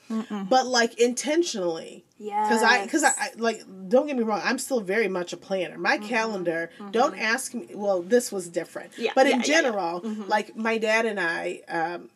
but 0.50 0.66
like 0.68 1.00
intentionally. 1.00 2.06
Yeah. 2.18 2.43
Because 2.43 2.64
I, 2.64 2.84
because 2.84 3.04
I, 3.04 3.10
I, 3.18 3.30
like, 3.38 3.62
don't 3.88 4.06
get 4.06 4.18
me 4.18 4.24
wrong, 4.24 4.41
I'm 4.43 4.60
still 4.60 4.82
very 4.82 5.08
much 5.08 5.32
a 5.32 5.38
planner. 5.38 5.78
My 5.78 5.97
mm-hmm. 5.97 6.08
calendar, 6.08 6.70
mm-hmm. 6.78 6.91
don't 6.91 7.18
ask 7.18 7.54
me. 7.54 7.70
Well, 7.74 8.02
this 8.02 8.32
was 8.32 8.50
different, 8.50 8.91
Yeah, 8.97 9.12
but 9.16 9.26
yeah, 9.26 9.36
in 9.36 9.39
yeah, 9.39 9.45
yeah. 9.45 9.62
general, 9.62 10.02
mm-hmm. 10.02 10.24
like 10.28 10.56
my 10.56 10.78
dad 10.78 11.06
and 11.06 11.20
I, 11.20 11.62
um, 11.70 12.10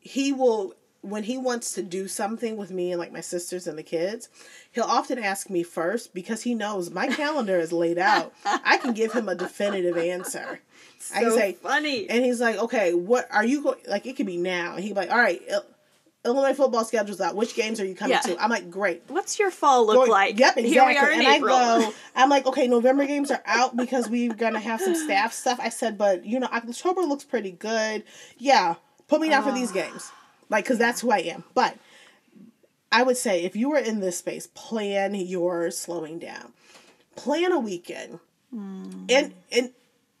he 0.00 0.32
will 0.32 0.74
when 1.00 1.22
he 1.24 1.38
wants 1.38 1.72
to 1.74 1.82
do 1.82 2.08
something 2.08 2.56
with 2.56 2.70
me 2.70 2.92
and 2.92 2.98
like 2.98 3.12
my 3.12 3.20
sisters 3.20 3.66
and 3.66 3.78
the 3.78 3.82
kids, 3.82 4.28
he'll 4.72 4.84
often 4.84 5.18
ask 5.18 5.48
me 5.48 5.62
first 5.62 6.12
because 6.12 6.42
he 6.42 6.54
knows 6.54 6.90
my 6.90 7.06
calendar 7.06 7.58
is 7.58 7.72
laid 7.72 7.98
out. 7.98 8.32
I 8.44 8.78
can 8.78 8.94
give 8.94 9.12
him 9.12 9.28
a 9.28 9.34
definitive 9.34 9.96
answer. 9.96 10.60
I 11.14 11.22
So 11.22 11.30
say, 11.36 11.52
funny. 11.54 12.08
and 12.10 12.24
he's 12.24 12.40
like, 12.40 12.56
okay, 12.56 12.92
what 12.94 13.26
are 13.30 13.44
you 13.44 13.62
going? 13.62 13.78
Like, 13.86 14.06
it 14.06 14.16
could 14.16 14.26
be 14.26 14.36
now. 14.36 14.74
And 14.74 14.82
he'd 14.84 14.90
be 14.90 14.94
like, 14.94 15.10
all 15.10 15.18
right, 15.18 15.40
Il- 15.48 15.64
Illinois 16.24 16.52
football 16.54 16.84
schedule's 16.84 17.20
out. 17.20 17.36
Which 17.36 17.54
games 17.54 17.80
are 17.80 17.84
you 17.86 17.94
coming 17.94 18.12
Yeah. 18.16 18.34
to? 18.34 18.42
I'm 18.42 18.50
like, 18.50 18.70
great. 18.70 19.02
What's 19.08 19.38
your 19.38 19.50
fall 19.50 19.86
look 19.86 19.94
Going- 19.96 20.10
like? 20.10 20.38
Yep, 20.38 20.56
exactly. 20.58 20.68
Here 20.68 20.84
we 20.86 20.96
are 20.96 21.10
in 21.10 21.20
and 21.20 21.28
April. 21.28 21.54
I 21.54 21.80
go, 21.82 21.94
I'm 22.16 22.28
like, 22.28 22.46
okay, 22.46 22.66
November 22.66 23.06
games 23.06 23.30
are 23.30 23.42
out 23.46 23.76
because 23.76 24.08
we're 24.08 24.34
gonna 24.34 24.58
have 24.60 24.80
some 24.80 24.94
staff 24.96 25.32
stuff. 25.32 25.58
I 25.62 25.68
said, 25.68 25.96
but 25.96 26.26
you 26.26 26.40
know, 26.40 26.48
October 26.52 27.02
looks 27.02 27.24
pretty 27.24 27.52
good. 27.52 28.02
Yeah, 28.36 28.74
put 29.06 29.20
me 29.20 29.28
down 29.28 29.44
for 29.44 29.50
Ah. 29.50 29.54
these 29.54 29.70
games, 29.72 30.10
like, 30.50 30.66
cause 30.66 30.78
that's 30.78 31.00
who 31.00 31.10
I 31.12 31.18
am. 31.18 31.44
But 31.54 31.76
I 32.90 33.02
would 33.04 33.16
say 33.16 33.44
if 33.44 33.54
you 33.54 33.70
were 33.70 33.78
in 33.78 34.00
this 34.00 34.18
space, 34.18 34.48
plan 34.48 35.14
your 35.14 35.70
slowing 35.70 36.18
down. 36.18 36.52
Plan 37.16 37.52
a 37.52 37.58
weekend, 37.58 38.18
Hmm. 38.50 39.04
and 39.08 39.34
and 39.52 39.70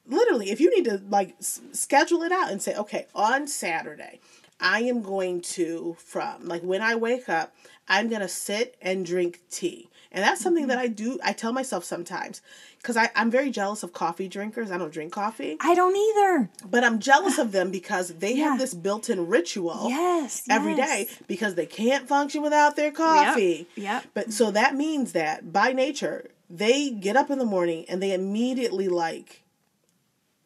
literally, 0.08 0.50
if 0.50 0.60
you 0.60 0.74
need 0.74 0.84
to 0.86 1.00
like 1.08 1.34
s- 1.38 1.60
schedule 1.72 2.22
it 2.22 2.32
out 2.32 2.50
and 2.50 2.60
say, 2.62 2.74
okay, 2.76 3.06
on 3.14 3.46
Saturday, 3.46 4.20
I 4.60 4.80
am 4.82 5.02
going 5.02 5.40
to 5.42 5.96
from 6.00 6.46
like 6.46 6.62
when 6.62 6.82
I 6.82 6.94
wake 6.96 7.28
up, 7.28 7.54
I'm 7.88 8.08
gonna 8.08 8.28
sit 8.28 8.76
and 8.82 9.06
drink 9.06 9.40
tea, 9.50 9.88
and 10.12 10.22
that's 10.24 10.40
something 10.40 10.64
Mm-hmm. 10.64 10.68
that 10.70 10.78
I 10.78 10.88
do. 10.88 11.18
I 11.24 11.32
tell 11.32 11.52
myself 11.52 11.84
sometimes 11.84 12.42
because 12.78 12.96
I 12.96 13.10
I'm 13.16 13.30
very 13.30 13.50
jealous 13.50 13.82
of 13.82 13.92
coffee 13.92 14.28
drinkers. 14.28 14.70
I 14.70 14.76
don't 14.78 14.92
drink 14.92 15.12
coffee, 15.12 15.56
I 15.60 15.74
don't 15.74 15.96
either. 15.96 16.50
but 16.68 16.82
I'm 16.84 16.98
jealous 16.98 17.38
of 17.38 17.52
them 17.52 17.70
because 17.70 18.08
they 18.08 18.34
Yeah. 18.34 18.50
have 18.50 18.58
this 18.58 18.74
built-in 18.74 19.26
ritual 19.28 19.86
Yes. 19.88 20.42
every 20.50 20.74
day 20.74 21.08
because 21.28 21.54
they 21.54 21.66
can't 21.66 22.06
function 22.08 22.42
without 22.42 22.76
their 22.76 22.90
coffee. 22.90 23.68
Yep. 23.76 24.04
But 24.12 24.32
so 24.32 24.50
that 24.50 24.74
means 24.74 25.12
that 25.12 25.52
by 25.52 25.72
nature, 25.72 26.30
they 26.50 26.90
get 26.90 27.16
up 27.16 27.30
in 27.30 27.38
the 27.38 27.44
morning 27.46 27.84
and 27.88 28.02
they 28.02 28.12
immediately 28.12 28.88
like 28.88 29.42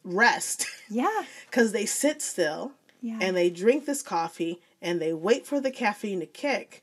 rest 0.03 0.67
Yeah. 0.89 1.23
because 1.49 1.71
they 1.71 1.85
sit 1.85 2.21
still 2.21 2.71
Yeah. 3.01 3.19
and 3.21 3.35
they 3.35 3.49
drink 3.49 3.85
this 3.85 4.01
coffee 4.01 4.59
and 4.81 5.01
they 5.01 5.13
wait 5.13 5.45
for 5.45 5.59
the 5.61 5.71
caffeine 5.71 6.19
to 6.19 6.25
kick. 6.25 6.81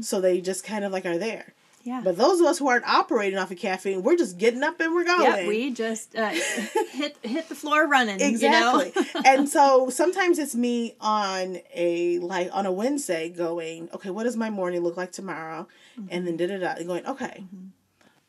So 0.00 0.20
they 0.20 0.40
just 0.40 0.62
kind 0.64 0.84
of 0.84 0.92
like 0.92 1.04
are 1.06 1.18
there. 1.18 1.38
Mm-hmm. 1.40 1.88
Yeah. 1.88 2.00
But 2.04 2.16
those 2.16 2.40
of 2.40 2.46
us 2.46 2.58
who 2.58 2.68
aren't 2.68 2.86
operating 2.86 3.36
off 3.38 3.50
of 3.52 3.58
caffeine, 3.58 4.02
we're 4.02 4.16
just 4.16 4.38
getting 4.38 4.62
up 4.64 4.80
and 4.80 4.92
we're 4.94 5.04
going. 5.04 5.22
Yep, 5.22 5.46
we 5.48 5.70
just 5.72 6.16
uh, 6.16 6.28
hit 6.92 7.16
hit 7.22 7.48
the 7.48 7.54
floor 7.56 7.86
running. 7.88 8.20
Exactly. 8.20 8.92
You 8.94 9.02
know? 9.14 9.20
and 9.24 9.48
so 9.48 9.88
sometimes 9.90 10.38
it's 10.40 10.54
me 10.56 10.94
on 11.00 11.58
a 11.74 12.18
like 12.20 12.48
on 12.52 12.66
a 12.66 12.72
Wednesday 12.72 13.28
going, 13.28 13.88
okay, 13.94 14.10
what 14.10 14.24
does 14.24 14.36
my 14.36 14.50
morning 14.50 14.82
look 14.82 14.96
like 14.96 15.10
tomorrow? 15.12 15.66
And 16.10 16.26
then 16.26 16.36
da 16.36 16.46
da 16.48 16.58
da 16.58 16.74
and 16.78 16.86
going, 16.86 17.06
okay. 17.06 17.44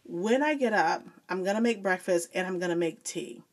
When 0.05 0.41
I 0.41 0.53
get 0.55 0.73
up, 0.73 1.03
I'm 1.29 1.43
gonna 1.43 1.61
make 1.61 1.83
breakfast 1.83 2.29
and 2.33 2.47
I'm 2.47 2.59
gonna 2.59 2.75
make 2.75 3.03
tea. 3.03 3.43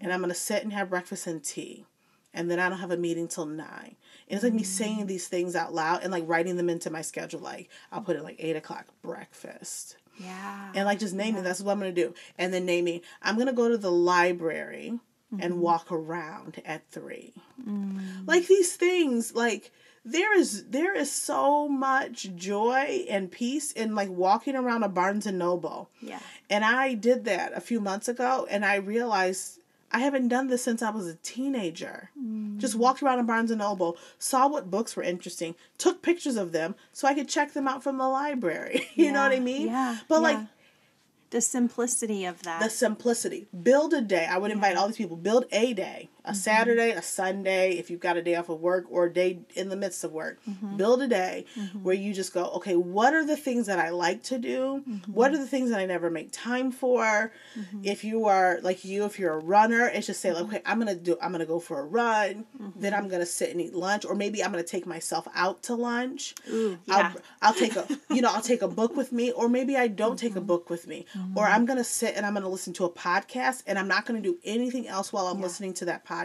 And 0.00 0.12
I'm 0.12 0.20
gonna 0.20 0.34
sit 0.34 0.62
and 0.62 0.72
have 0.72 0.90
breakfast 0.90 1.26
and 1.26 1.42
tea. 1.42 1.86
And 2.34 2.50
then 2.50 2.60
I 2.60 2.68
don't 2.68 2.78
have 2.78 2.90
a 2.90 2.98
meeting 2.98 3.28
till 3.28 3.46
nine. 3.46 3.96
And 4.28 4.36
it's 4.36 4.44
like 4.44 4.52
me 4.52 4.62
saying 4.62 5.04
mm. 5.04 5.06
these 5.06 5.28
things 5.28 5.56
out 5.56 5.72
loud 5.72 6.02
and 6.02 6.12
like 6.12 6.24
writing 6.26 6.56
them 6.56 6.68
into 6.68 6.90
my 6.90 7.02
schedule. 7.02 7.40
Like 7.40 7.70
I'll 7.90 8.02
put 8.02 8.16
it 8.16 8.22
like 8.22 8.36
eight 8.38 8.56
o'clock 8.56 8.86
breakfast 9.02 9.96
yeah. 10.18 10.72
and 10.74 10.86
like 10.86 10.98
just 10.98 11.14
naming 11.14 11.42
that's 11.42 11.60
what 11.60 11.72
I'm 11.72 11.78
gonna 11.78 11.92
do, 11.92 12.14
and 12.38 12.52
then 12.52 12.66
naming 12.66 13.00
I'm 13.22 13.38
gonna 13.38 13.52
go 13.52 13.68
to 13.68 13.78
the 13.78 13.90
library 13.90 14.98
and 15.32 15.54
mm-hmm. 15.54 15.60
walk 15.60 15.90
around 15.90 16.62
at 16.64 16.88
three. 16.90 17.34
Mm. 17.66 18.26
Like 18.26 18.46
these 18.46 18.76
things, 18.76 19.34
like 19.34 19.72
there 20.04 20.38
is 20.38 20.66
there 20.68 20.94
is 20.94 21.10
so 21.10 21.68
much 21.68 22.34
joy 22.36 23.04
and 23.08 23.30
peace 23.30 23.72
in 23.72 23.94
like 23.94 24.08
walking 24.08 24.56
around 24.56 24.82
a 24.82 24.88
Barnes 24.88 25.26
and 25.26 25.38
Noble, 25.38 25.90
yeah. 26.00 26.20
and 26.48 26.64
I 26.64 26.94
did 26.94 27.24
that 27.24 27.52
a 27.54 27.60
few 27.60 27.80
months 27.80 28.08
ago, 28.08 28.46
and 28.48 28.64
I 28.64 28.76
realized. 28.76 29.60
I 29.92 30.00
haven't 30.00 30.28
done 30.28 30.48
this 30.48 30.62
since 30.64 30.82
I 30.82 30.90
was 30.90 31.06
a 31.06 31.14
teenager. 31.16 32.10
Hmm. 32.18 32.58
Just 32.58 32.74
walked 32.74 33.02
around 33.02 33.18
in 33.20 33.26
Barnes 33.26 33.50
and 33.50 33.60
Noble, 33.60 33.96
saw 34.18 34.48
what 34.48 34.70
books 34.70 34.96
were 34.96 35.02
interesting, 35.02 35.54
took 35.78 36.02
pictures 36.02 36.36
of 36.36 36.52
them 36.52 36.74
so 36.92 37.06
I 37.06 37.14
could 37.14 37.28
check 37.28 37.52
them 37.52 37.68
out 37.68 37.82
from 37.82 37.98
the 37.98 38.08
library. 38.08 38.88
you 38.94 39.12
know 39.12 39.22
what 39.22 39.32
I 39.32 39.40
mean? 39.40 39.68
yeah, 39.68 39.98
But 40.08 40.22
like 40.22 40.38
the 41.30 41.40
simplicity 41.40 42.24
of 42.24 42.42
that. 42.44 42.62
the 42.62 42.70
simplicity. 42.70 43.46
Build 43.62 43.92
a 43.94 44.00
day. 44.00 44.26
I 44.30 44.38
would 44.38 44.50
invite 44.50 44.76
all 44.76 44.86
these 44.88 44.96
people. 44.96 45.16
Build 45.16 45.44
a 45.52 45.72
day, 45.74 46.08
a 46.26 46.30
mm-hmm. 46.30 46.34
Saturday, 46.34 46.90
a 46.90 47.02
Sunday, 47.02 47.72
if 47.72 47.90
you've 47.90 48.00
got 48.00 48.16
a 48.16 48.22
day 48.22 48.34
off 48.34 48.48
of 48.48 48.60
work 48.60 48.86
or 48.90 49.06
a 49.06 49.12
day 49.12 49.40
in 49.54 49.68
the 49.68 49.76
midst 49.76 50.04
of 50.04 50.12
work. 50.12 50.38
Mm-hmm. 50.48 50.76
Build 50.76 51.02
a 51.02 51.08
day 51.08 51.44
mm-hmm. 51.58 51.82
where 51.82 51.94
you 51.94 52.14
just 52.14 52.32
go, 52.32 52.44
okay, 52.56 52.76
what 52.76 53.14
are 53.14 53.24
the 53.24 53.36
things 53.36 53.66
that 53.66 53.78
I 53.78 53.90
like 53.90 54.22
to 54.24 54.38
do? 54.38 54.82
What 55.06 55.32
are 55.32 55.38
the 55.38 55.46
things 55.46 55.70
that 55.70 55.78
I 55.78 55.86
never 55.86 56.10
make 56.10 56.30
time 56.32 56.70
for? 56.70 57.32
If 57.82 58.04
you 58.04 58.26
are 58.26 58.58
like 58.62 58.84
you, 58.84 59.04
if 59.04 59.18
you're 59.18 59.32
a 59.32 59.38
runner, 59.38 59.86
it's 59.86 60.06
just 60.06 60.20
say 60.20 60.32
like, 60.32 60.44
okay, 60.44 60.62
I'm 60.64 60.78
gonna 60.78 60.94
do. 60.94 61.16
I'm 61.20 61.32
gonna 61.32 61.46
go 61.46 61.58
for 61.60 61.80
a 61.80 61.84
run. 61.84 62.46
Then 62.76 62.94
I'm 62.94 63.08
gonna 63.08 63.26
sit 63.26 63.50
and 63.50 63.60
eat 63.60 63.74
lunch, 63.74 64.04
or 64.04 64.14
maybe 64.14 64.42
I'm 64.42 64.50
gonna 64.50 64.62
take 64.62 64.86
myself 64.86 65.28
out 65.34 65.62
to 65.64 65.74
lunch. 65.74 66.34
Ooh, 66.50 66.78
yeah. 66.86 67.12
I'll, 67.42 67.48
I'll 67.50 67.54
take 67.54 67.76
a 67.76 67.86
you 68.14 68.22
know 68.22 68.30
I'll 68.32 68.42
take 68.42 68.62
a 68.62 68.68
book 68.68 68.96
with 68.96 69.12
me 69.12 69.32
or 69.32 69.48
maybe 69.48 69.76
I 69.76 69.88
don't 69.88 70.18
take 70.18 70.34
a 70.34 70.40
Mm-hmm. 70.46 70.46
book 70.46 70.70
with 70.70 70.86
me 70.86 71.06
or 71.34 71.44
I'm 71.44 71.66
gonna 71.66 71.84
sit 71.84 72.14
and 72.16 72.24
I'm 72.24 72.34
gonna 72.34 72.48
listen 72.48 72.72
to 72.74 72.84
a 72.84 72.90
podcast 72.90 73.62
and 73.66 73.78
I'm 73.78 73.88
not 73.88 74.06
gonna 74.06 74.20
do 74.20 74.38
anything 74.44 74.86
else 74.86 75.12
while 75.12 75.26
I'm 75.26 75.40
listening 75.40 75.74
to 75.74 75.86
that 75.86 76.04
podcast 76.04 76.15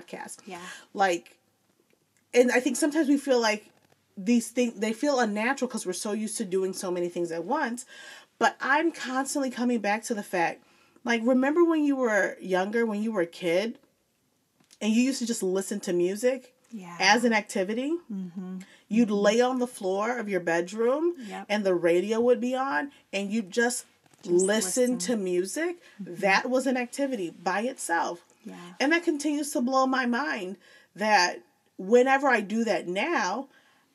Yeah. 0.46 0.60
like 0.94 1.38
and 2.34 2.52
I 2.52 2.60
think 2.60 2.78
sometimes 2.78 3.08
we 3.10 3.18
feel 3.18 3.40
like 3.42 3.70
these 4.18 4.50
things 4.50 4.74
they 4.80 4.94
feel 4.94 5.20
unnatural 5.20 5.68
because 5.68 5.86
we're 5.86 5.94
so 5.94 6.12
used 6.12 6.38
to 6.38 6.46
doing 6.46 6.74
so 6.74 6.92
many 6.92 7.10
things 7.10 7.32
at 7.32 7.44
once 7.46 7.86
but 8.40 8.56
I'm 8.60 8.92
constantly 8.92 9.50
coming 9.52 9.80
back 9.80 10.04
to 10.04 10.14
the 10.14 10.24
fact 10.24 10.64
like 11.04 11.22
remember 11.24 11.64
when 11.64 11.84
you 11.84 11.96
were 11.96 12.38
younger 12.42 12.86
when 12.86 13.02
you 13.02 13.12
were 13.12 13.22
a 13.22 13.28
kid 13.28 13.78
and 14.82 14.94
you 14.94 15.02
used 15.04 15.20
to 15.20 15.26
just 15.28 15.44
listen 15.44 15.80
to 15.82 15.94
music 15.94 16.54
Yeah. 16.72 16.98
as 17.00 17.24
an 17.24 17.34
activity. 17.34 17.94
Mm-hmm. 18.12 18.60
You'd 18.88 19.10
mm-hmm. 19.10 19.16
lay 19.16 19.42
on 19.42 19.60
the 19.60 19.68
floor 19.68 20.18
of 20.18 20.28
your 20.28 20.40
bedroom 20.40 21.14
Yep. 21.20 21.46
and 21.50 21.64
the 21.64 21.76
radio 21.76 22.20
would 22.20 22.42
be 22.42 22.56
on 22.56 22.92
and 23.14 23.32
you'd 23.32 23.52
just, 23.52 23.86
listen, 24.26 24.48
listen. 24.48 24.98
to 25.00 25.16
music. 25.18 25.78
Mm-hmm. 26.02 26.16
That 26.16 26.50
was 26.50 26.66
an 26.66 26.78
activity 26.78 27.30
by 27.30 27.62
itself. 27.62 28.24
Yeah. 28.44 28.56
And 28.80 28.92
that 28.92 29.04
continues 29.04 29.52
to 29.52 29.62
blow 29.62 29.86
my 29.86 30.06
mind 30.06 30.58
that 30.96 31.42
whenever 31.78 32.28
I 32.28 32.42
do 32.42 32.64
that 32.64 32.88
now, 32.88 33.48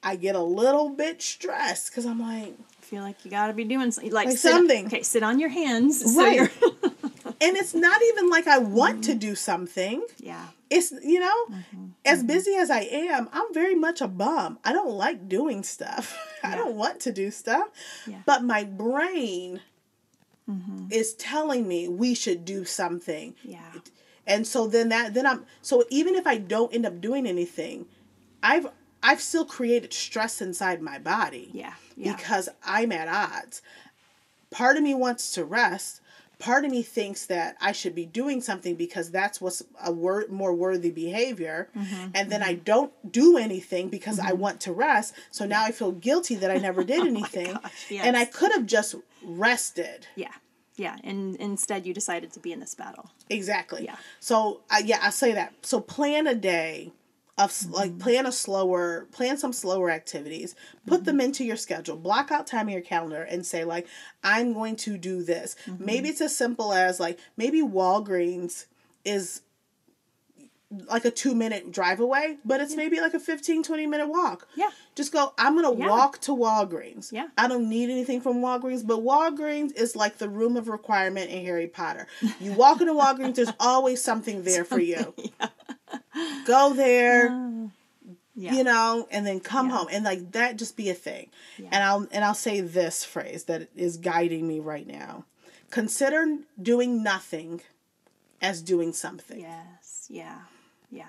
I 0.02 0.16
get 0.16 0.36
a 0.36 0.43
little 0.43 0.90
bit 0.90 1.20
stressed 1.20 1.90
because 1.90 2.06
I'm 2.06 2.20
like, 2.20 2.55
I 2.55 2.82
feel 2.82 3.02
like 3.02 3.24
you 3.24 3.31
got 3.31 3.48
to 3.48 3.52
be 3.52 3.64
doing 3.64 3.90
something. 3.90 4.12
Like, 4.12 4.28
Like 4.28 4.39
sit- 4.39 4.52
something. 4.52 4.86
Okay, 4.86 5.02
sit 5.02 5.23
on 5.23 5.39
your 5.39 5.48
hands. 5.48 6.14
Right. 6.16 6.36
you're. 6.36 6.51
and 7.40 7.56
it's 7.56 7.74
not 7.74 8.01
even 8.02 8.31
like 8.31 8.47
I 8.47 8.59
want 8.59 9.05
to 9.05 9.12
mm-hmm. 9.12 9.18
do 9.18 9.35
something. 9.35 10.05
yeah. 10.18 10.47
It's, 10.68 10.90
you 10.90 11.20
know, 11.20 11.47
mm-hmm. 11.47 11.86
as 12.05 12.18
mm-hmm. 12.18 12.27
busy 12.27 12.56
as 12.56 12.70
I 12.70 12.81
am, 12.81 13.28
I'm 13.32 13.55
very 13.55 13.77
much 13.77 14.01
a 14.01 14.09
bum. 14.09 14.59
I 14.64 14.73
don't 14.73 14.90
like 14.90 15.28
doing 15.28 15.62
stuff. 15.62 16.16
I 16.43 16.56
don't 16.56 16.74
want 16.74 16.98
to 17.01 17.12
do 17.12 17.31
stuff. 17.31 17.68
Yeah. 18.06 18.23
But 18.27 18.44
my 18.44 18.64
brain 18.64 19.60
Mm-hmm. 20.48 20.93
is 20.93 21.14
telling 21.14 21.66
me 21.66 21.89
we 21.89 22.14
should 22.14 22.44
do 22.44 22.64
something. 22.64 23.35
Yeah. 23.43 23.59
And 24.27 24.47
so 24.47 24.66
then 24.66 24.89
that 24.89 25.15
then 25.15 25.27
I'm 25.27 25.47
so 25.62 25.85
even 25.90 26.15
if 26.15 26.27
I 26.27 26.39
don't 26.39 26.74
end 26.74 26.86
up 26.86 27.01
doing 27.01 27.27
anything, 27.27 27.86
I've 28.43 28.66
I've 29.03 29.20
still 29.20 29.44
created 29.44 29.93
stress 29.93 30.43
inside 30.43 30.82
my 30.82 30.98
body. 30.98 31.51
Yeah. 31.53 31.74
Yeah. 31.97 32.16
Because 32.16 32.48
I'm 32.65 32.93
at 32.93 33.09
odds. 33.09 33.62
Part 34.51 34.77
of 34.77 34.82
me 34.82 34.94
wants 34.94 35.32
to 35.32 35.44
rest. 35.44 36.01
Part 36.39 36.65
of 36.65 36.70
me 36.70 36.82
thinks 36.82 37.24
that 37.27 37.57
I 37.61 37.73
should 37.73 37.94
be 37.94 38.05
doing 38.05 38.43
something 38.43 38.74
because 38.74 39.11
that's 39.11 39.40
what's 39.40 39.62
a 39.82 39.90
wor- 39.90 40.27
more 40.28 40.53
worthy 40.53 40.90
behavior. 40.90 41.70
Mm-hmm. 41.74 42.11
And 42.15 42.31
then 42.31 42.43
I 42.43 42.55
don't 42.55 42.93
do 43.11 43.39
anything 43.39 43.89
because 43.89 44.19
I 44.19 44.32
want 44.32 44.61
to 44.62 44.73
rest. 44.73 45.15
So 45.31 45.47
now 45.47 45.65
I 45.65 45.73
feel 45.73 45.93
guilty 45.93 46.35
that 46.35 46.51
I 46.51 46.59
never 46.59 46.85
did 46.85 47.07
anything. 47.07 47.48
Oh 47.57 47.61
gosh, 47.62 47.93
And 47.93 48.16
I 48.16 48.27
could 48.27 48.53
have 48.53 48.66
just 48.66 48.97
rested. 49.23 50.07
Yeah. 50.15 50.32
Yeah. 50.77 50.97
And 51.05 51.36
instead 51.36 51.86
you 51.86 51.94
decided 51.94 52.32
to 52.32 52.40
be 52.40 52.53
in 52.53 52.61
this 52.61 52.74
battle. 52.74 53.11
Exactly. 53.31 53.85
Yeah. 53.85 53.97
So 54.20 54.61
uh, 54.70 54.82
yeah, 54.85 54.98
I 55.03 55.11
say 55.11 55.32
that. 55.32 55.55
So 55.62 55.81
plan 55.81 56.27
a 56.27 56.35
day 56.35 56.93
of 57.39 57.51
Mm-hmm. 57.51 57.73
like 57.73 57.98
plan 57.98 58.24
a 58.27 58.32
slower, 58.32 59.07
plan 59.12 59.36
some 59.36 59.53
slower 59.53 59.90
activities. 59.90 60.55
Put 60.86 61.01
Mm-hmm. 61.01 61.05
them 61.05 61.20
into 61.20 61.44
your 61.44 61.57
schedule. 61.57 61.97
Block 61.97 62.31
out 62.31 62.47
time 62.47 62.69
in 62.69 62.73
your 62.73 62.82
calendar 62.82 63.23
and 63.23 63.44
say 63.44 63.65
like, 63.65 63.86
I'm 64.24 64.53
going 64.55 64.77
to 64.77 64.97
do 64.97 65.23
this. 65.23 65.55
Mm-hmm. 65.66 65.85
Maybe 65.85 66.09
it's 66.09 66.20
as 66.23 66.35
simple 66.36 66.73
as 66.73 66.98
like 67.01 67.19
maybe 67.36 67.61
Walgreens 67.62 68.66
is 69.05 69.43
like 70.88 71.05
a 71.05 71.10
two 71.12 71.34
minute 71.34 71.70
drive 71.70 72.01
away, 72.01 72.38
but 72.44 72.60
it's 72.60 72.74
maybe 72.74 73.01
like 73.01 73.14
a 73.14 73.20
15, 73.20 73.62
20 73.62 73.86
minute 73.86 74.09
walk. 74.09 74.48
Yeah. 74.56 74.70
Just 74.97 75.12
go, 75.12 75.32
I'm 75.38 75.56
going 75.60 75.76
to 75.76 75.80
Yeah. 75.80 75.88
walk 75.88 76.20
to 76.22 76.32
Walgreens. 76.32 77.12
Yeah. 77.12 77.28
I 77.38 77.47
don't 77.47 77.68
need 77.68 77.88
anything 77.88 78.20
from 78.20 78.38
Walgreens, 78.40 78.84
but 78.84 78.98
Walgreens 79.05 79.72
is 79.76 79.94
like 79.94 80.18
the 80.18 80.28
room 80.28 80.56
of 80.56 80.66
requirement 80.68 81.30
in 81.30 81.44
Harry 81.44 81.68
Potter. 81.68 82.09
You 82.40 82.52
walk 82.52 82.80
into 82.80 82.94
Walgreens, 82.94 83.36
there's 83.36 83.52
always 83.60 84.02
something 84.02 84.43
there 84.43 84.64
for 84.64 84.80
you. 84.80 85.14
Go 86.47 86.72
there, 86.74 87.28
uh, 87.30 87.68
Yeah. 88.34 88.52
you 88.55 88.64
know, 88.64 89.06
and 89.10 89.26
then 89.26 89.38
come 89.40 89.68
Yeah. 89.68 89.76
home. 89.76 89.88
And 89.93 90.05
like 90.05 90.32
that 90.32 90.56
just 90.56 90.76
be 90.76 90.90
a 90.90 90.94
thing. 90.94 91.30
Yeah. 91.59 91.68
And 91.72 91.84
I'll 91.84 92.06
and 92.10 92.24
I'll 92.24 92.34
say 92.34 92.60
this 92.60 93.05
phrase 93.05 93.44
that 93.44 93.68
is 93.76 93.97
guiding 93.98 94.47
me 94.48 94.59
right 94.60 94.86
now. 94.86 95.24
Consider 95.70 96.38
doing 96.60 97.02
nothing 97.02 97.60
as 98.43 98.62
doing 98.62 98.93
something. 98.93 99.40
Yes. 99.40 100.06
Yeah. 100.10 100.40
Yeah. 100.97 101.05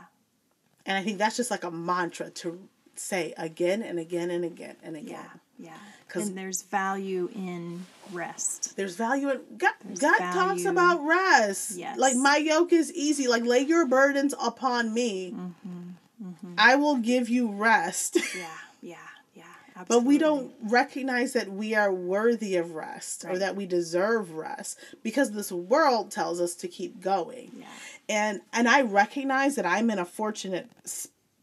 And 0.85 0.97
I 0.97 1.01
think 1.03 1.17
that's 1.17 1.37
just 1.37 1.51
like 1.51 1.63
a 1.63 1.71
mantra 1.71 2.29
to 2.29 2.59
say 2.95 3.33
again 3.37 3.81
and 3.81 3.99
again 3.99 4.29
and 4.31 4.43
again 4.45 4.75
and 4.83 4.95
again. 4.95 5.25
Yeah. 5.59 5.73
Yeah. 5.73 5.77
And 6.13 6.37
there's 6.37 6.61
value 6.61 7.29
in 7.35 7.85
rest. 8.11 8.75
There's 8.77 8.95
value 8.95 9.29
in 9.29 9.41
God. 9.57 9.73
God 9.99 10.17
talks 10.19 10.65
about 10.65 11.05
rest. 11.05 11.77
Yes. 11.77 11.97
Like 11.99 12.15
my 12.15 12.37
yoke 12.37 12.71
is 12.73 12.93
easy. 12.93 13.27
Like 13.27 13.43
lay 13.43 13.61
your 13.61 13.85
burdens 13.87 14.33
upon 14.41 14.93
me. 14.93 15.33
Mm-hmm. 15.35 16.53
I 16.57 16.75
will 16.75 16.97
give 16.97 17.29
you 17.29 17.51
rest. 17.51 18.17
Yeah. 18.35 18.47
Yeah. 18.79 18.97
Yeah. 19.33 19.43
Absolutely. 19.75 20.03
but 20.03 20.07
we 20.07 20.17
don't 20.19 20.53
recognize 20.61 21.33
that 21.33 21.51
we 21.51 21.73
are 21.73 21.91
worthy 21.91 22.57
of 22.57 22.75
rest 22.75 23.25
or 23.27 23.39
that 23.39 23.55
we 23.55 23.65
deserve 23.65 24.31
rest 24.33 24.77
because 25.01 25.31
this 25.31 25.51
world 25.51 26.11
tells 26.11 26.39
us 26.39 26.53
to 26.57 26.67
keep 26.67 27.01
going. 27.01 27.51
Yeah. 27.57 27.65
And 28.09 28.41
and 28.53 28.67
I 28.69 28.81
recognize 28.81 29.55
that 29.55 29.65
I'm 29.65 29.89
in 29.89 29.99
a 29.99 30.05
fortunate 30.05 30.69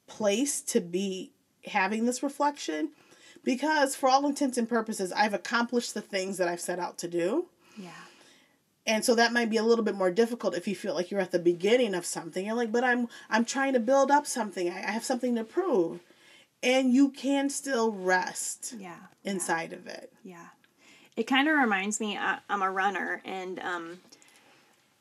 place 0.07 0.61
to 0.63 0.81
be 0.81 1.33
having 1.67 2.05
this 2.05 2.23
reflection 2.23 2.91
because 3.43 3.95
for 3.97 4.09
all 4.09 4.27
intents 4.27 4.59
and 4.59 4.69
purposes 4.69 5.13
I've 5.13 5.35
accomplished 5.35 5.95
the 5.95 6.01
things 6.03 6.39
that 6.39 6.49
I've 6.49 6.61
set 6.61 6.79
out 6.79 6.99
to 6.99 7.09
do. 7.09 7.47
Yeah. 7.79 7.91
And 8.87 9.03
so 9.05 9.15
that 9.15 9.33
might 9.33 9.49
be 9.49 9.57
a 9.57 9.63
little 9.63 9.85
bit 9.85 9.95
more 9.95 10.11
difficult 10.11 10.55
if 10.55 10.69
you 10.69 10.75
feel 10.77 10.95
like 10.95 11.11
you're 11.11 11.21
at 11.21 11.31
the 11.33 11.39
beginning 11.39 11.95
of 11.95 12.05
something. 12.05 12.45
You're 12.45 12.55
like, 12.55 12.73
but 12.73 12.85
I'm 12.85 13.09
I'm 13.31 13.45
trying 13.45 13.73
to 13.75 13.81
build 13.81 14.11
up 14.11 14.27
something. 14.27 14.69
I, 14.71 14.77
I 14.79 14.91
have 14.91 15.05
something 15.05 15.35
to 15.37 15.45
prove. 15.45 16.01
And 16.63 16.93
you 16.95 17.11
can 17.11 17.51
still 17.51 17.93
rest 17.93 18.75
Yeah. 18.79 18.97
inside 19.23 19.73
of 19.75 19.87
it. 19.87 20.13
Yeah. 20.23 20.47
It 21.17 21.25
kind 21.25 21.47
of 21.49 21.57
reminds 21.57 22.01
me, 22.01 22.17
I, 22.19 22.39
I'm 22.49 22.63
a 22.63 22.71
runner, 22.71 23.21
and 23.25 23.59
um, 23.61 24.01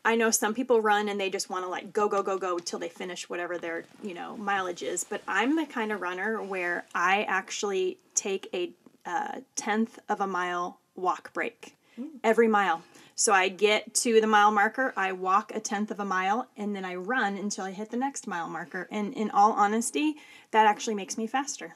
I 0.06 0.16
know 0.16 0.32
some 0.32 0.54
people 0.54 0.82
run 0.82 1.08
and 1.08 1.20
they 1.20 1.30
just 1.30 1.50
want 1.50 1.64
to 1.64 1.70
like 1.70 1.94
go, 1.94 2.10
go, 2.10 2.22
go, 2.22 2.38
go 2.38 2.60
till 2.60 2.80
they 2.80 2.90
finish 2.90 3.30
whatever 3.30 3.58
their, 3.58 3.86
you 4.04 4.14
know, 4.14 4.36
mileage 4.38 4.84
is. 4.84 5.04
But 5.04 5.22
I'm 5.28 5.56
the 5.56 5.66
kind 5.66 5.92
of 5.92 6.02
runner 6.02 6.42
where 6.42 6.86
I 6.94 7.24
actually 7.24 7.98
take 8.14 8.50
a 8.54 8.72
uh, 9.06 9.40
tenth 9.56 10.00
of 10.10 10.22
a 10.22 10.28
mile 10.28 10.80
walk 10.96 11.34
break 11.34 11.76
every 12.24 12.48
mile. 12.48 12.82
So 13.16 13.32
I 13.32 13.48
get 13.48 13.94
to 13.96 14.20
the 14.20 14.28
mile 14.28 14.50
marker, 14.50 14.92
I 14.98 15.12
walk 15.12 15.52
a 15.54 15.60
tenth 15.60 15.92
of 15.92 16.00
a 16.00 16.06
mile, 16.06 16.48
and 16.58 16.76
then 16.76 16.84
I 16.84 16.96
run 16.96 17.38
until 17.38 17.66
I 17.66 17.72
hit 17.72 17.92
the 17.92 17.98
next 17.98 18.26
mile 18.26 18.50
marker. 18.50 18.88
And 18.92 19.14
in 19.14 19.30
all 19.30 19.52
honesty, 19.52 20.16
that 20.50 20.66
actually 20.66 20.96
makes 20.96 21.18
me 21.18 21.28
faster 21.28 21.76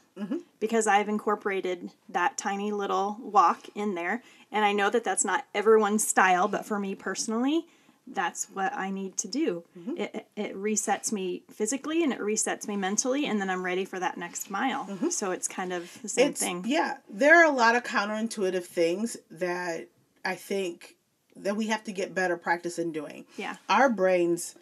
because 0.60 0.88
I've 0.88 1.10
incorporated 1.10 1.91
that 2.10 2.38
tiny 2.38 2.72
little 2.72 3.18
walk 3.22 3.68
in 3.76 3.94
there. 3.94 4.24
And 4.52 4.66
I 4.66 4.72
know 4.72 4.90
that 4.90 5.04
that's 5.04 5.24
not 5.24 5.45
everyone's 5.54 6.08
style, 6.08 6.48
but 6.48 6.66
for 6.66 6.80
me 6.80 6.95
personally, 6.95 7.68
that's 8.13 8.45
what 8.53 8.73
I 8.73 8.89
need 8.89 9.17
to 9.17 9.27
do. 9.27 9.63
It, 9.95 10.11
it- 10.15 10.23
it 10.38 10.55
resets 10.55 11.11
me 11.11 11.41
physically 11.51 12.03
and 12.03 12.13
it 12.13 12.19
resets 12.19 12.67
me 12.67 12.77
mentally, 12.77 13.25
and 13.25 13.41
then 13.41 13.49
I'm 13.49 13.63
ready 13.63 13.85
for 13.85 13.99
that 13.99 14.17
next 14.17 14.51
mile. 14.51 14.85
Mm-hmm. 14.85 15.09
So 15.09 15.31
it's 15.31 15.47
kind 15.47 15.73
of 15.73 15.99
the 16.03 16.09
same 16.09 16.29
It's 16.29 16.39
thing. 16.39 16.63
yeah, 16.67 16.97
there 17.09 17.35
are 17.43 17.45
a 17.51 17.55
lot 17.55 17.75
of 17.75 17.84
counterintuitive 17.84 18.63
things 18.63 19.17
that 19.31 19.88
I 20.23 20.35
think 20.35 20.95
that 21.35 21.55
we 21.55 21.67
have 21.67 21.84
to 21.85 21.91
get 21.91 22.13
better 22.13 22.38
practice 22.38 22.77
in 22.77 22.91
doing. 22.91 23.25
Yeah. 23.35 23.55
Our 23.67 23.89
brains 23.89 24.55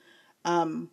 um, 0.46 0.90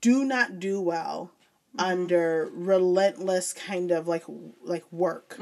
do 0.00 0.24
not 0.24 0.60
do 0.60 0.80
well 0.80 1.32
mm-hmm. 1.76 1.84
under 1.90 2.48
relentless 2.52 3.52
kind 3.52 3.90
of 3.90 4.06
like 4.06 4.24
like 4.64 4.84
work, 4.92 5.38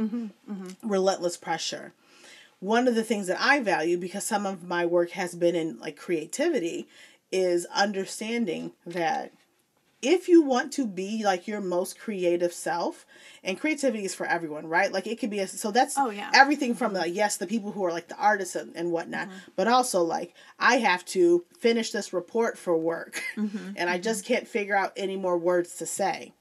relentless 0.83 1.37
pressure. 1.37 1.93
One 2.61 2.89
of 2.89 2.95
the 2.95 3.05
things 3.05 3.29
that 3.29 3.41
I 3.41 3.61
value 3.61 3.99
because 3.99 4.25
some 4.27 4.47
of 4.47 4.65
my 4.65 4.85
work 4.87 5.11
has 5.11 5.35
been 5.35 5.55
in 5.55 5.79
like 5.79 5.97
creativity 5.97 6.89
is 7.31 7.67
understanding 7.67 8.73
that 8.87 9.33
if 10.01 10.29
you 10.29 10.43
want 10.43 10.73
to 10.73 10.87
be 10.87 11.25
like 11.25 11.49
your 11.49 11.61
most 11.61 11.99
creative 11.99 12.53
self 12.53 13.05
and 13.43 13.59
creativity 13.59 14.05
is 14.05 14.15
for 14.15 14.27
everyone 14.27 14.67
right? 14.67 14.93
Like 14.93 15.07
it 15.07 15.19
could 15.19 15.31
be 15.31 15.41
a, 15.41 15.49
so 15.49 15.71
that's 15.71 15.99
Oh, 15.99 16.11
yeah. 16.11 16.31
everything 16.35 16.75
from 16.75 16.93
like 16.93 17.15
yes 17.15 17.37
the 17.37 17.47
people 17.47 17.73
who 17.73 17.85
are 17.85 17.91
like 17.91 18.09
the 18.09 18.17
artists 18.17 18.55
and, 18.55 18.77
and 18.77 18.93
whatnot 18.93 19.29
mm-hmm. 19.29 19.39
but 19.57 19.67
also 19.67 20.03
like 20.03 20.35
i 20.59 20.77
have 20.77 21.05
to 21.07 21.45
finish 21.59 21.91
this 21.91 22.13
report 22.13 22.57
for 22.57 22.77
work 22.77 23.23
mm-hmm. 23.37 23.73
and 23.77 23.91
i 23.91 23.95
mm-hmm. 23.95 24.03
just 24.03 24.25
can't 24.25 24.47
figure 24.47 24.77
out 24.77 24.93
any 24.97 25.17
more 25.17 25.37
words 25.37 25.77
to 25.77 25.87
say. 25.87 26.33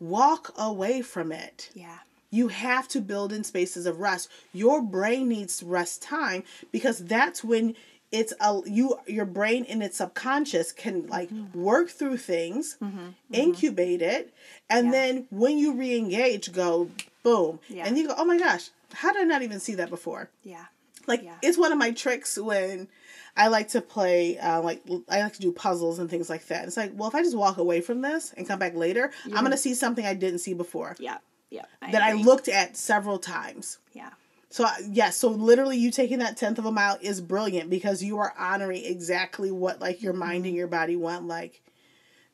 Walk 0.00 0.52
away 0.58 1.02
from 1.02 1.30
it. 1.32 1.70
Yeah. 1.74 1.98
You 2.34 2.48
have 2.48 2.88
to 2.88 3.00
build 3.00 3.32
in 3.32 3.44
spaces 3.44 3.86
of 3.86 4.00
rest. 4.00 4.28
Your 4.52 4.82
brain 4.82 5.28
needs 5.28 5.62
rest 5.62 6.02
time 6.02 6.42
because 6.72 6.98
that's 6.98 7.44
when 7.44 7.74
it's 8.10 8.32
a 8.40 8.60
you 8.66 8.98
your 9.06 9.24
brain 9.24 9.64
in 9.64 9.82
its 9.82 9.98
subconscious 9.98 10.72
can 10.72 11.06
like 11.06 11.30
mm-hmm. 11.30 11.62
work 11.62 11.88
through 11.90 12.16
things, 12.16 12.76
mm-hmm. 12.82 12.98
Mm-hmm. 12.98 13.34
incubate 13.34 14.02
it, 14.02 14.32
and 14.68 14.86
Yeah. 14.86 14.92
then 14.92 15.26
when 15.30 15.58
you 15.58 15.72
re-engage, 15.74 16.52
go 16.52 16.90
boom, 17.22 17.58
Yeah. 17.68 17.86
and 17.86 17.96
you 17.96 18.08
go, 18.08 18.14
oh 18.16 18.24
my 18.24 18.38
gosh, 18.38 18.70
how 18.92 19.12
did 19.12 19.22
I 19.22 19.24
not 19.24 19.42
even 19.42 19.60
see 19.60 19.74
that 19.76 19.90
before? 19.90 20.30
Yeah. 20.42 20.66
Like 21.06 21.22
Yeah. 21.22 21.36
it's 21.42 21.58
one 21.58 21.72
of 21.72 21.78
my 21.78 21.90
tricks 21.92 22.38
when 22.38 22.88
I 23.36 23.48
like 23.48 23.68
to 23.70 23.80
play, 23.80 24.38
uh, 24.38 24.60
like 24.62 24.82
I 25.08 25.22
like 25.22 25.34
to 25.34 25.40
do 25.40 25.50
puzzles 25.52 25.98
and 25.98 26.08
things 26.08 26.30
like 26.30 26.46
that. 26.48 26.66
It's 26.66 26.76
like, 26.76 26.92
well, 26.94 27.08
if 27.08 27.14
I 27.16 27.22
just 27.22 27.36
walk 27.36 27.58
away 27.58 27.80
from 27.80 28.00
this 28.00 28.32
and 28.36 28.46
come 28.46 28.58
back 28.60 28.74
later, 28.74 29.10
I'm 29.34 29.42
gonna 29.44 29.56
see 29.56 29.74
something 29.74 30.06
I 30.06 30.14
didn't 30.14 30.38
see 30.40 30.54
before 30.54 30.94
Yeah. 31.00 31.18
Yeah. 31.54 31.90
that 31.92 32.02
I 32.02 32.12
looked 32.14 32.48
at 32.48 32.76
several 32.76 33.18
times. 33.18 33.78
Yeah. 33.92 34.10
So 34.50 34.64
I- 34.64 34.80
yes, 34.88 35.16
so 35.16 35.28
literally 35.28 35.76
you 35.78 35.90
taking 35.90 36.18
that 36.20 36.36
tenth 36.36 36.58
of 36.58 36.64
a 36.66 36.72
mile 36.72 36.98
is 37.00 37.20
brilliant 37.20 37.70
because 37.70 38.02
you 38.02 38.18
are 38.18 38.32
honoring 38.38 38.84
exactly 38.84 39.50
what 39.50 39.80
like 39.80 40.02
your 40.02 40.12
mind 40.12 40.46
and 40.46 40.54
your 40.54 40.68
body 40.68 40.96
want. 40.96 41.26
Like 41.26 41.60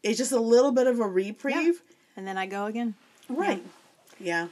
it's 0.02 0.18
just 0.18 0.32
a 0.32 0.40
little 0.40 0.72
bit 0.72 0.86
of 0.86 1.00
a 1.00 1.06
reprieve. 1.06 1.82
And 2.16 2.26
then 2.26 2.36
I 2.38 2.46
go 2.46 2.66
again. 2.66 2.94
Right. 3.28 3.62
Yeah. 4.18 4.48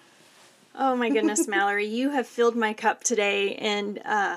Oh 0.81 0.95
my 0.95 1.11
goodness, 1.11 1.49
Mallory, 1.57 1.87
you 1.87 2.11
have 2.11 2.27
filled 2.29 2.55
my 2.55 2.73
cup 2.73 3.03
today, 3.03 3.57
and 3.57 4.01
uh, 4.05 4.37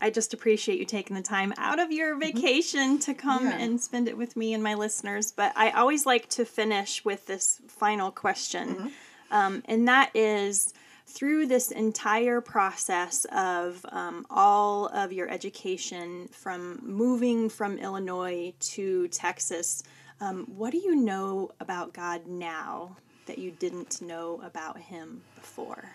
I 0.00 0.10
just 0.10 0.32
appreciate 0.32 0.78
you 0.78 0.84
taking 0.84 1.16
the 1.16 1.22
time 1.22 1.52
out 1.56 1.80
of 1.80 1.90
your 1.90 2.14
vacation 2.16 2.98
to 3.00 3.12
come 3.12 3.40
Mm-hmm. 3.40 3.58
Yeah. 3.58 3.64
and 3.64 3.80
spend 3.80 4.06
it 4.06 4.16
with 4.16 4.36
me 4.36 4.54
and 4.54 4.62
my 4.62 4.74
listeners. 4.74 5.32
But 5.32 5.52
I 5.56 5.70
always 5.72 6.06
like 6.06 6.28
to 6.30 6.44
finish 6.44 7.04
with 7.04 7.26
this 7.26 7.60
final 7.66 8.12
question, 8.12 8.68
Mm-hmm. 8.76 8.86
Um, 9.30 9.62
and 9.66 9.88
that 9.88 10.10
is 10.14 10.72
through 11.06 11.46
this 11.46 11.70
entire 11.70 12.40
process 12.40 13.26
of 13.26 13.84
um, 13.90 14.26
all 14.30 14.86
of 14.88 15.12
your 15.12 15.28
education 15.30 16.28
from 16.32 16.80
moving 16.82 17.48
from 17.48 17.78
Illinois 17.78 18.52
to 18.58 19.08
Texas, 19.08 19.82
um, 20.20 20.44
what 20.46 20.72
do 20.72 20.78
you 20.78 20.96
know 20.96 21.50
about 21.60 21.92
God 21.92 22.26
now 22.26 22.96
that 23.26 23.38
you 23.38 23.50
didn't 23.50 24.00
know 24.00 24.40
about 24.44 24.78
Him 24.78 25.22
before? 25.34 25.90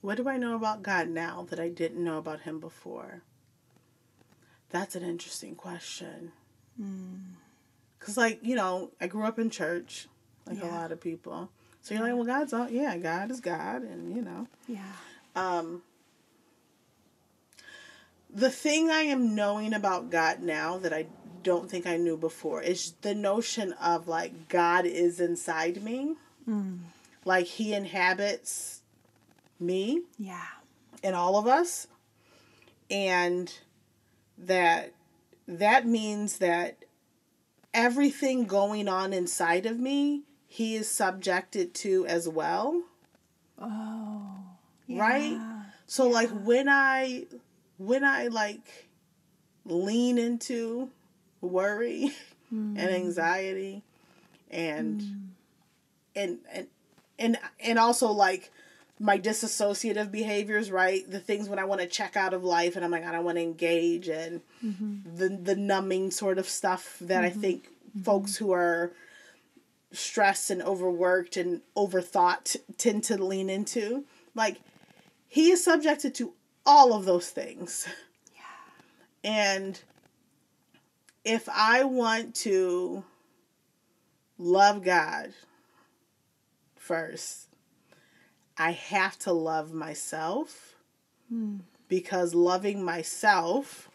What 0.00 0.16
do 0.16 0.28
I 0.28 0.36
know 0.36 0.54
about 0.54 0.82
God 0.82 1.08
now 1.08 1.46
that 1.50 1.58
I 1.58 1.68
didn't 1.68 2.02
know 2.02 2.18
about 2.18 2.40
Him 2.42 2.60
before? 2.60 3.22
That's 4.70 4.94
an 4.94 5.02
interesting 5.02 5.54
question. 5.54 6.32
Because, 7.98 8.16
like, 8.16 8.40
you 8.42 8.54
know, 8.54 8.92
I 9.00 9.06
grew 9.06 9.24
up 9.24 9.38
in 9.38 9.50
church, 9.50 10.08
like 10.46 10.62
a 10.62 10.66
lot 10.66 10.92
of 10.92 11.00
people. 11.00 11.50
So 11.82 11.94
you're 11.94 12.02
like, 12.02 12.14
well, 12.14 12.24
God's 12.24 12.52
all, 12.52 12.68
yeah, 12.68 12.96
God 12.96 13.30
is 13.30 13.40
God, 13.40 13.82
and, 13.82 14.14
you 14.14 14.22
know. 14.22 14.46
Yeah. 14.68 14.80
Um, 15.34 15.82
the 18.32 18.50
thing 18.50 18.90
I 18.90 19.02
am 19.02 19.34
knowing 19.34 19.72
about 19.72 20.10
God 20.10 20.42
now 20.42 20.78
that 20.78 20.92
I 20.92 21.06
don't 21.42 21.70
think 21.70 21.86
I 21.86 21.96
knew 21.96 22.16
before 22.16 22.60
is 22.62 22.92
the 23.02 23.14
notion 23.14 23.72
of 23.74 24.08
like 24.08 24.48
God 24.48 24.84
is 24.84 25.20
inside 25.20 25.82
me. 25.82 26.16
Like 27.24 27.46
he 27.46 27.72
inhabits 27.72 28.82
me 29.58 30.02
Yeah. 30.18 30.42
and 31.02 31.14
all 31.16 31.36
of 31.38 31.46
us. 31.46 31.86
And 32.90 33.52
that 34.38 34.92
that 35.48 35.86
means 35.86 36.38
that 36.38 36.84
everything 37.74 38.44
going 38.46 38.88
on 38.88 39.12
inside 39.12 39.66
of 39.66 39.78
me, 39.78 40.22
he 40.46 40.74
is 40.76 40.88
subjected 40.88 41.74
to 41.74 42.06
as 42.06 42.28
well. 42.28 42.82
Oh. 43.60 44.36
Right? 44.88 45.32
yeah. 45.32 45.62
So 45.86 46.08
like 46.08 46.30
when 46.30 46.68
I 46.68 47.26
when 47.78 48.04
I 48.04 48.28
like 48.28 48.88
lean 49.64 50.18
into 50.18 50.90
worry 51.40 52.12
and 52.50 52.78
hmm. 52.78 52.86
anxiety 52.86 53.82
and 54.50 55.02
hmm. 55.02 55.18
and 56.14 56.38
and 56.52 56.66
and 57.18 57.38
and 57.60 57.78
also 57.78 58.10
like 58.10 58.50
my 58.98 59.18
disassociative 59.18 60.10
behaviors, 60.10 60.70
right? 60.70 61.08
The 61.10 61.20
things 61.20 61.48
when 61.48 61.58
I 61.58 61.64
want 61.64 61.82
to 61.82 61.86
check 61.86 62.16
out 62.16 62.32
of 62.32 62.44
life 62.44 62.76
and 62.76 62.84
I'm 62.84 62.90
like 62.90 63.04
I 63.04 63.12
don't 63.12 63.24
want 63.24 63.36
to 63.36 63.42
engage 63.42 64.08
and 64.08 64.40
mm-hmm. 64.64 65.16
the 65.16 65.28
the 65.28 65.56
numbing 65.56 66.10
sort 66.10 66.38
of 66.38 66.48
stuff 66.48 66.96
that 67.02 67.24
I 67.24 67.30
mm-hmm. 67.30 67.40
think 67.40 67.64
mm-hmm. 67.64 68.02
folks 68.02 68.36
who 68.36 68.52
are 68.52 68.92
stressed 69.96 70.50
and 70.50 70.62
overworked 70.62 71.36
and 71.36 71.62
overthought 71.76 72.56
tend 72.78 73.04
to 73.04 73.22
lean 73.22 73.50
into. 73.50 74.04
Like 74.34 74.60
he 75.28 75.50
is 75.50 75.64
subjected 75.64 76.14
to 76.16 76.34
all 76.64 76.92
of 76.92 77.04
those 77.04 77.30
things. 77.30 77.86
And 79.24 79.80
if 81.24 81.48
I 81.48 81.82
want 81.82 82.36
to 82.36 83.02
love 84.38 84.84
God 84.84 85.32
first, 86.76 87.48
I 88.56 88.70
have 88.70 89.18
to 89.20 89.32
love 89.32 89.72
myself 89.72 90.76
hmm. 91.28 91.56
because 91.88 92.34
loving 92.34 92.84
myself 92.84 93.90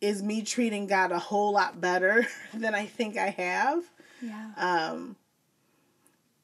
is 0.00 0.22
me 0.22 0.42
treating 0.42 0.86
God 0.86 1.10
a 1.10 1.18
whole 1.18 1.52
lot 1.52 1.80
better 1.80 2.26
than 2.54 2.74
I 2.74 2.86
think 2.86 3.16
I 3.16 3.30
have 3.30 3.84
Yeah. 4.24 4.50
um 4.56 5.16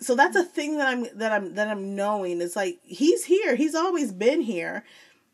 so 0.00 0.14
that's 0.14 0.36
a 0.36 0.42
thing 0.42 0.78
that 0.78 0.88
i'm 0.88 1.06
that 1.18 1.32
i'm 1.32 1.54
that 1.54 1.68
i'm 1.68 1.94
knowing. 1.94 2.40
It's 2.40 2.56
like 2.56 2.80
he's 2.82 3.24
here. 3.24 3.54
He's 3.54 3.74
always 3.74 4.12
been 4.12 4.40
here. 4.40 4.84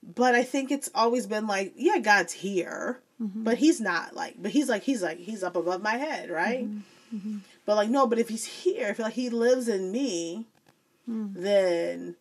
But 0.02 0.34
i 0.34 0.42
think 0.42 0.70
it's 0.70 0.90
always 0.94 1.26
been 1.26 1.46
like 1.46 1.72
yeah 1.76 1.98
god's 1.98 2.32
here. 2.32 3.00
Mm-hmm. 3.20 3.44
But 3.44 3.58
he's 3.58 3.80
not 3.80 4.14
like 4.14 4.34
but 4.38 4.50
he's 4.50 4.68
like 4.68 4.82
he's 4.82 5.02
like 5.02 5.18
he's 5.18 5.42
up 5.42 5.56
above 5.56 5.82
my 5.82 5.96
head 5.96 6.30
right? 6.30 6.66
Mm-hmm. 6.66 7.16
Mm-hmm. 7.16 7.38
But 7.64 7.76
like 7.76 7.90
no 7.90 8.06
but 8.06 8.18
if 8.18 8.28
he's 8.28 8.44
here 8.44 8.88
if 8.88 8.98
like 8.98 9.14
he 9.14 9.30
lives 9.30 9.68
in 9.68 9.92
me 9.92 10.46
mm. 11.08 11.32
then 11.34 12.16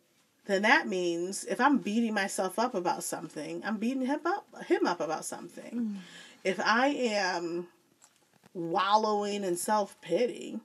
then 0.46 0.62
that 0.62 0.86
means 0.86 1.44
if 1.44 1.60
i'm 1.60 1.78
beating 1.78 2.14
myself 2.14 2.58
up 2.58 2.74
about 2.74 3.02
something 3.02 3.62
i'm 3.64 3.76
beating 3.78 4.06
him 4.06 4.20
up 4.24 4.46
him 4.66 4.86
up 4.86 5.00
about 5.00 5.24
something. 5.24 5.74
Mm. 5.74 5.96
If 6.44 6.60
i 6.60 6.86
am 6.88 7.66
wallowing 8.56 9.44
in 9.44 9.56
self-pity 9.56 10.58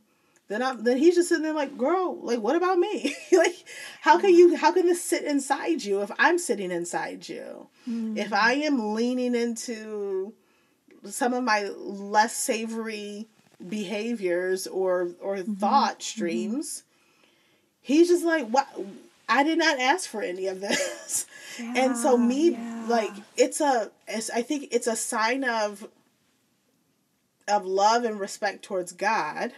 then 0.51 0.61
I'm 0.61 0.83
then 0.83 0.97
he's 0.97 1.15
just 1.15 1.29
sitting 1.29 1.43
there 1.43 1.53
like, 1.53 1.77
girl, 1.77 2.19
like 2.21 2.41
what 2.41 2.57
about 2.57 2.77
me? 2.77 3.15
like 3.31 3.55
how 4.01 4.19
can 4.19 4.31
you 4.35 4.57
how 4.57 4.73
can 4.73 4.85
this 4.85 5.01
sit 5.01 5.23
inside 5.23 5.81
you 5.81 6.01
if 6.01 6.11
I'm 6.19 6.37
sitting 6.37 6.71
inside 6.71 7.29
you? 7.29 7.67
If 7.87 8.29
mm. 8.29 8.33
I 8.33 8.55
am 8.55 8.93
leaning 8.93 9.33
into 9.33 10.33
some 11.05 11.33
of 11.33 11.45
my 11.45 11.69
less 11.77 12.35
savory 12.35 13.29
behaviors 13.65 14.67
or 14.67 15.11
or 15.21 15.37
mm-hmm. 15.37 15.53
thought 15.53 15.99
mm-hmm. 15.99 16.01
streams, 16.01 16.83
he's 17.81 18.09
just 18.09 18.25
like, 18.25 18.49
what 18.49 18.67
I 19.29 19.43
did 19.43 19.57
not 19.57 19.79
ask 19.79 20.09
for 20.09 20.21
any 20.21 20.47
of 20.47 20.59
this. 20.59 21.27
and 21.59 21.95
so 21.95 22.17
me 22.17 22.51
yeah. 22.51 22.85
like 22.89 23.13
it's 23.37 23.61
a 23.61 23.89
it's, 24.05 24.29
I 24.29 24.41
think 24.41 24.67
it's 24.71 24.87
a 24.87 24.97
sign 24.97 25.45
of 25.45 25.87
of 27.47 27.65
love 27.65 28.03
and 28.03 28.19
respect 28.19 28.63
towards 28.63 28.91
God 28.93 29.53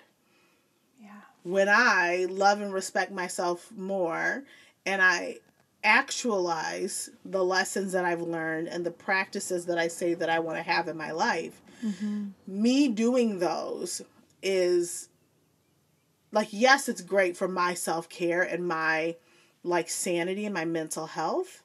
Yeah. 1.02 1.10
when 1.44 1.70
I 1.70 2.26
love 2.30 2.62
and 2.62 2.74
respect 2.74 3.12
myself 3.12 3.72
more 3.72 4.44
and 4.86 5.02
I 5.02 5.40
actualize 5.84 7.10
the 7.26 7.44
lessons 7.44 7.92
that 7.92 8.06
I've 8.06 8.22
learned 8.22 8.68
and 8.70 8.86
the 8.86 8.92
practices 8.92 9.66
that 9.66 9.78
I 9.78 9.88
say 9.88 10.14
that 10.14 10.30
I 10.30 10.40
want 10.40 10.58
to 10.58 10.64
have 10.64 10.88
in 10.88 10.96
my 10.96 11.12
life, 11.12 11.62
mm-hmm. 11.84 12.30
me 12.48 12.88
doing 12.88 13.40
those 13.40 14.02
is 14.42 15.10
like, 16.32 16.50
yes, 16.52 16.88
it's 16.90 17.02
great 17.02 17.36
for 17.38 17.48
my 17.48 17.74
self 17.74 18.10
care 18.10 18.42
and 18.42 18.68
my 18.68 19.16
like 19.64 19.90
sanity 19.90 20.46
and 20.46 20.54
my 20.54 20.66
mental 20.66 21.08
health. 21.08 21.64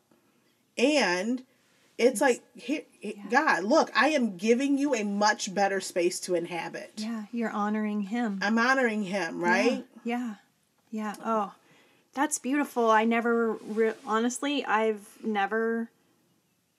And 0.76 1.44
it's, 1.98 2.20
like, 2.20 2.42
here, 2.54 2.82
God, 3.30 3.64
look, 3.64 3.90
I 3.94 4.10
am 4.10 4.36
giving 4.36 4.78
you 4.78 4.94
a 4.94 5.02
much 5.04 5.52
better 5.52 5.80
space 5.80 6.20
to 6.20 6.34
inhabit. 6.34 6.92
Yeah. 6.96 7.24
You're 7.32 7.50
honoring 7.50 8.02
him. 8.02 8.38
I'm 8.42 8.58
honoring 8.58 9.02
him, 9.02 9.40
right? 9.42 9.84
Yeah. 10.04 10.36
Yeah. 10.90 11.14
Oh, 11.24 11.52
that's 12.14 12.38
beautiful. 12.38 12.90
I 12.90 13.04
never, 13.04 13.54
re- 13.54 13.94
honestly, 14.06 14.64
I've 14.64 15.06
never, 15.22 15.90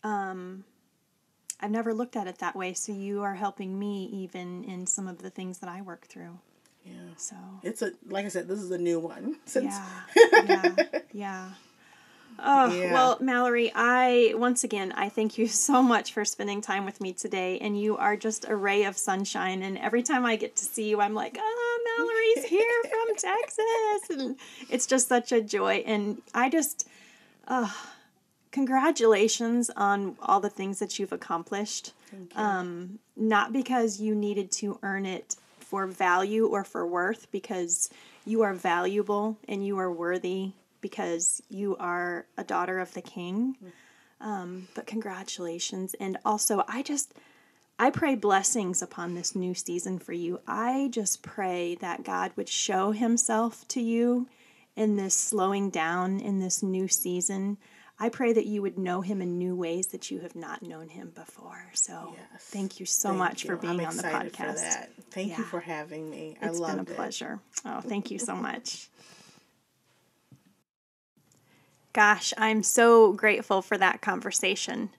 um, 0.03 0.63
I've 1.61 1.71
never 1.71 1.93
looked 1.93 2.15
at 2.15 2.27
it 2.27 2.39
that 2.39 2.55
way. 2.55 2.73
So 2.73 2.91
you 2.93 3.21
are 3.23 3.35
helping 3.35 3.77
me 3.77 4.05
even 4.13 4.63
in 4.63 4.87
some 4.87 5.07
of 5.07 5.21
the 5.21 5.29
things 5.29 5.59
that 5.59 5.69
I 5.69 5.81
work 5.81 6.05
through. 6.05 6.39
Yeah. 6.85 6.93
So 7.17 7.35
It's 7.63 7.81
a 7.81 7.91
like 8.07 8.25
I 8.25 8.29
said, 8.29 8.47
this 8.47 8.59
is 8.59 8.71
a 8.71 8.77
new 8.77 8.99
one 8.99 9.35
since 9.45 9.65
yeah, 9.65 10.45
yeah, 10.47 10.75
yeah. 11.11 11.49
Oh, 12.37 12.71
Yeah. 12.73 12.93
well, 12.93 13.17
Mallory, 13.19 13.71
I 13.73 14.33
once 14.35 14.63
again 14.63 14.91
I 14.93 15.09
thank 15.09 15.37
you 15.37 15.47
so 15.67 15.81
much 15.81 16.13
for 16.13 16.23
spending 16.23 16.61
time 16.61 16.85
with 16.85 17.01
me 17.01 17.13
today, 17.13 17.57
and 17.59 17.79
you 17.79 17.97
are 17.97 18.15
just 18.15 18.45
a 18.47 18.55
ray 18.55 18.83
of 18.83 18.97
sunshine. 18.97 19.61
And 19.63 19.77
every 19.77 20.03
time 20.03 20.25
I 20.25 20.35
get 20.35 20.55
to 20.57 20.65
see 20.65 20.89
you, 20.89 21.01
I'm 21.01 21.13
like, 21.13 21.37
ah, 21.39 21.77
Mallory's 21.97 22.45
here 22.45 22.81
from 22.83 23.15
Texas, 23.17 24.09
and 24.09 24.35
it's 24.69 24.85
just 24.85 25.07
such 25.07 25.31
a 25.31 25.41
joy. 25.41 25.83
And 25.85 26.21
I 26.33 26.49
just, 26.49 26.87
uh, 27.47 27.69
congratulations 28.51 29.69
on 29.75 30.15
all 30.21 30.39
the 30.39 30.49
things 30.49 30.79
that 30.79 30.99
you've 30.99 31.11
accomplished. 31.13 31.93
Um, 32.35 32.99
not 33.15 33.53
because 33.53 33.99
you 33.99 34.15
needed 34.15 34.51
to 34.53 34.79
earn 34.81 35.05
it 35.05 35.35
for 35.59 35.85
value 35.85 36.47
or 36.47 36.63
for 36.63 36.87
worth, 36.87 37.31
because 37.31 37.89
you 38.25 38.41
are 38.41 38.53
valuable 38.53 39.37
and 39.47 39.65
you 39.65 39.77
are 39.77 39.91
worthy 39.91 40.53
because 40.81 41.41
you 41.49 41.75
are 41.77 42.25
a 42.37 42.43
daughter 42.43 42.79
of 42.79 42.93
the 42.93 43.01
King. 43.01 43.55
Um, 44.21 44.67
but 44.75 44.85
congratulations. 44.87 45.93
And 45.99 46.17
also, 46.25 46.63
I 46.67 46.81
just, 46.83 47.13
I 47.77 47.89
pray 47.89 48.15
blessings 48.15 48.81
upon 48.81 49.15
this 49.15 49.35
new 49.35 49.53
season 49.53 49.99
for 49.99 50.13
you. 50.13 50.41
I 50.47 50.89
just 50.91 51.21
pray 51.21 51.75
that 51.81 52.03
God 52.03 52.31
would 52.35 52.49
show 52.49 52.91
himself 52.91 53.67
to 53.69 53.81
you 53.81 54.27
in 54.75 54.95
this 54.97 55.13
slowing 55.15 55.69
down 55.69 56.19
in 56.19 56.39
this 56.39 56.61
new 56.61 56.87
season. 56.87 57.57
I 58.01 58.07
pray 58.07 58.31
that 58.31 58.45
you 58.45 58.61
would 58.61 58.77
know 58.77 59.01
him 59.01 59.21
in 59.21 59.37
new 59.37 59.55
ways 59.55 59.87
that 59.87 60.09
you 60.09 60.19
have 60.21 60.33
not 60.35 60.61
known 60.63 60.87
him 60.87 61.11
before. 61.13 61.69
So 61.73 62.13
Yes. 62.15 62.43
thank 62.43 62.79
you 62.79 62.85
so 62.85 63.09
Thank 63.09 63.19
much 63.19 63.43
you. 63.43 63.49
for 63.49 63.57
being 63.57 63.79
I'm 63.81 63.85
on 63.87 63.97
the 63.97 64.03
podcast. 64.03 64.87
Thank 65.11 65.37
you 65.37 65.43
for 65.43 65.59
having 65.59 66.09
me. 66.09 66.37
I 66.41 66.45
It's 66.47 66.59
been 66.59 66.69
a 66.69 66.75
loved 66.77 66.89
it. 66.91 66.95
pleasure. 66.95 67.39
Oh, 67.65 67.81
thank 67.81 68.09
you 68.11 68.19
so 68.19 68.35
much. 68.35 68.89
Gosh, 71.93 72.33
I'm 72.37 72.61
so 72.63 73.13
grateful 73.13 73.61
for 73.61 73.77
that 73.77 74.01
conversation. 74.01 74.89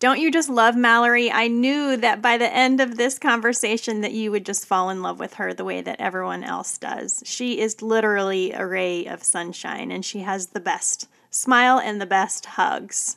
Don't 0.00 0.20
you 0.20 0.30
just 0.30 0.48
love 0.48 0.76
Mallory? 0.76 1.30
I 1.30 1.48
knew 1.48 1.96
that 1.96 2.20
by 2.20 2.36
the 2.36 2.52
end 2.52 2.80
of 2.80 2.96
this 2.96 3.18
conversation 3.18 4.00
that 4.02 4.12
you 4.12 4.30
would 4.30 4.44
just 4.44 4.66
fall 4.66 4.90
in 4.90 5.02
love 5.02 5.18
with 5.18 5.34
her 5.34 5.54
the 5.54 5.64
way 5.64 5.80
that 5.80 6.00
everyone 6.00 6.44
else 6.44 6.78
does. 6.78 7.22
She 7.24 7.60
is 7.60 7.80
literally 7.80 8.52
a 8.52 8.66
ray 8.66 9.06
of 9.06 9.22
sunshine 9.22 9.90
and 9.90 10.04
she 10.04 10.20
has 10.20 10.48
the 10.48 10.60
best 10.60 11.08
smile 11.30 11.78
and 11.78 12.00
the 12.00 12.06
best 12.06 12.46
hugs. 12.46 13.16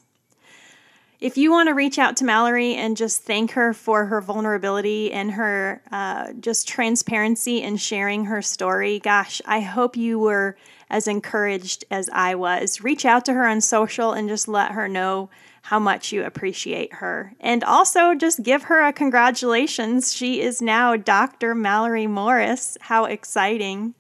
If 1.19 1.35
you 1.35 1.51
want 1.51 1.67
to 1.67 1.73
reach 1.73 1.97
out 1.97 2.15
to 2.17 2.25
Mallory 2.25 2.75
and 2.75 2.95
just 2.95 3.23
thank 3.23 3.51
her 3.51 3.73
for 3.73 4.05
her 4.05 4.21
vulnerability 4.21 5.11
and 5.11 5.31
her 5.31 5.81
uh, 5.91 6.33
just 6.39 6.67
transparency 6.67 7.63
in 7.63 7.77
sharing 7.77 8.25
her 8.25 8.43
story, 8.43 8.99
gosh, 8.99 9.41
I 9.43 9.61
hope 9.61 9.97
you 9.97 10.19
were 10.19 10.57
as 10.91 11.07
encouraged 11.07 11.85
as 11.89 12.07
I 12.13 12.35
was. 12.35 12.81
Reach 12.81 13.03
out 13.03 13.25
to 13.25 13.33
her 13.33 13.47
on 13.47 13.61
social 13.61 14.11
and 14.11 14.29
just 14.29 14.47
let 14.47 14.73
her 14.73 14.87
know 14.87 15.31
how 15.63 15.79
much 15.79 16.11
you 16.11 16.23
appreciate 16.23 16.93
her. 16.93 17.33
And 17.39 17.63
also 17.63 18.13
just 18.13 18.43
give 18.43 18.63
her 18.63 18.87
a 18.87 18.93
congratulations. 18.93 20.15
She 20.15 20.39
is 20.39 20.61
now 20.61 20.95
Dr. 20.95 21.55
Mallory 21.55 22.05
Morris. 22.05 22.77
How 22.79 23.05
exciting! 23.05 23.95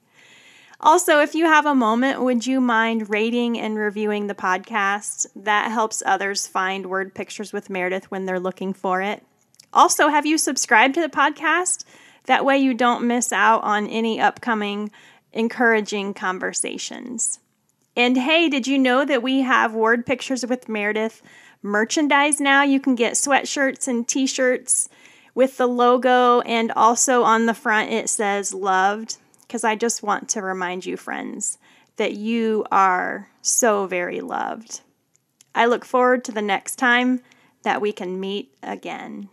Also, 0.79 1.21
if 1.21 1.33
you 1.33 1.45
have 1.45 1.65
a 1.65 1.73
moment, 1.73 2.21
would 2.21 2.45
you 2.45 2.61
mind 2.61 3.09
rating 3.09 3.59
and 3.59 3.77
reviewing 3.77 4.27
the 4.27 4.35
podcast? 4.35 5.25
That 5.35 5.71
helps 5.71 6.03
others 6.05 6.45
find 6.45 6.85
Word 6.85 7.15
Pictures 7.15 7.51
with 7.51 7.69
Meredith 7.69 8.11
when 8.11 8.25
they're 8.25 8.39
looking 8.39 8.73
for 8.73 9.01
it. 9.01 9.23
Also, 9.73 10.09
have 10.09 10.25
you 10.25 10.37
subscribed 10.37 10.93
to 10.93 11.01
the 11.01 11.09
podcast? 11.09 11.83
That 12.25 12.45
way, 12.45 12.59
you 12.59 12.75
don't 12.75 13.07
miss 13.07 13.33
out 13.33 13.63
on 13.63 13.87
any 13.87 14.21
upcoming 14.21 14.91
encouraging 15.33 16.13
conversations. 16.13 17.39
And 17.95 18.15
hey, 18.15 18.47
did 18.47 18.67
you 18.67 18.77
know 18.77 19.03
that 19.03 19.23
we 19.23 19.41
have 19.41 19.73
Word 19.73 20.05
Pictures 20.05 20.45
with 20.45 20.69
Meredith 20.69 21.23
merchandise 21.63 22.39
now? 22.39 22.61
You 22.61 22.79
can 22.79 22.93
get 22.93 23.13
sweatshirts 23.13 23.87
and 23.87 24.07
t 24.07 24.27
shirts 24.27 24.89
with 25.33 25.57
the 25.57 25.67
logo, 25.67 26.41
and 26.41 26.71
also 26.71 27.23
on 27.23 27.47
the 27.47 27.53
front 27.55 27.91
it 27.91 28.09
says 28.09 28.53
loved 28.53 29.17
because 29.47 29.63
I 29.63 29.75
just 29.75 30.03
want 30.03 30.29
to 30.29 30.41
remind 30.41 30.85
you, 30.85 30.97
friends, 30.97 31.57
that 31.95 32.13
you 32.13 32.65
are 32.71 33.29
so 33.41 33.87
very 33.87 34.21
loved. 34.21 34.81
I 35.55 35.65
look 35.65 35.85
forward 35.85 36.23
to 36.25 36.31
the 36.31 36.41
next 36.41 36.75
time 36.75 37.21
that 37.63 37.81
we 37.81 37.91
can 37.91 38.19
meet 38.19 38.53
again. 38.61 39.29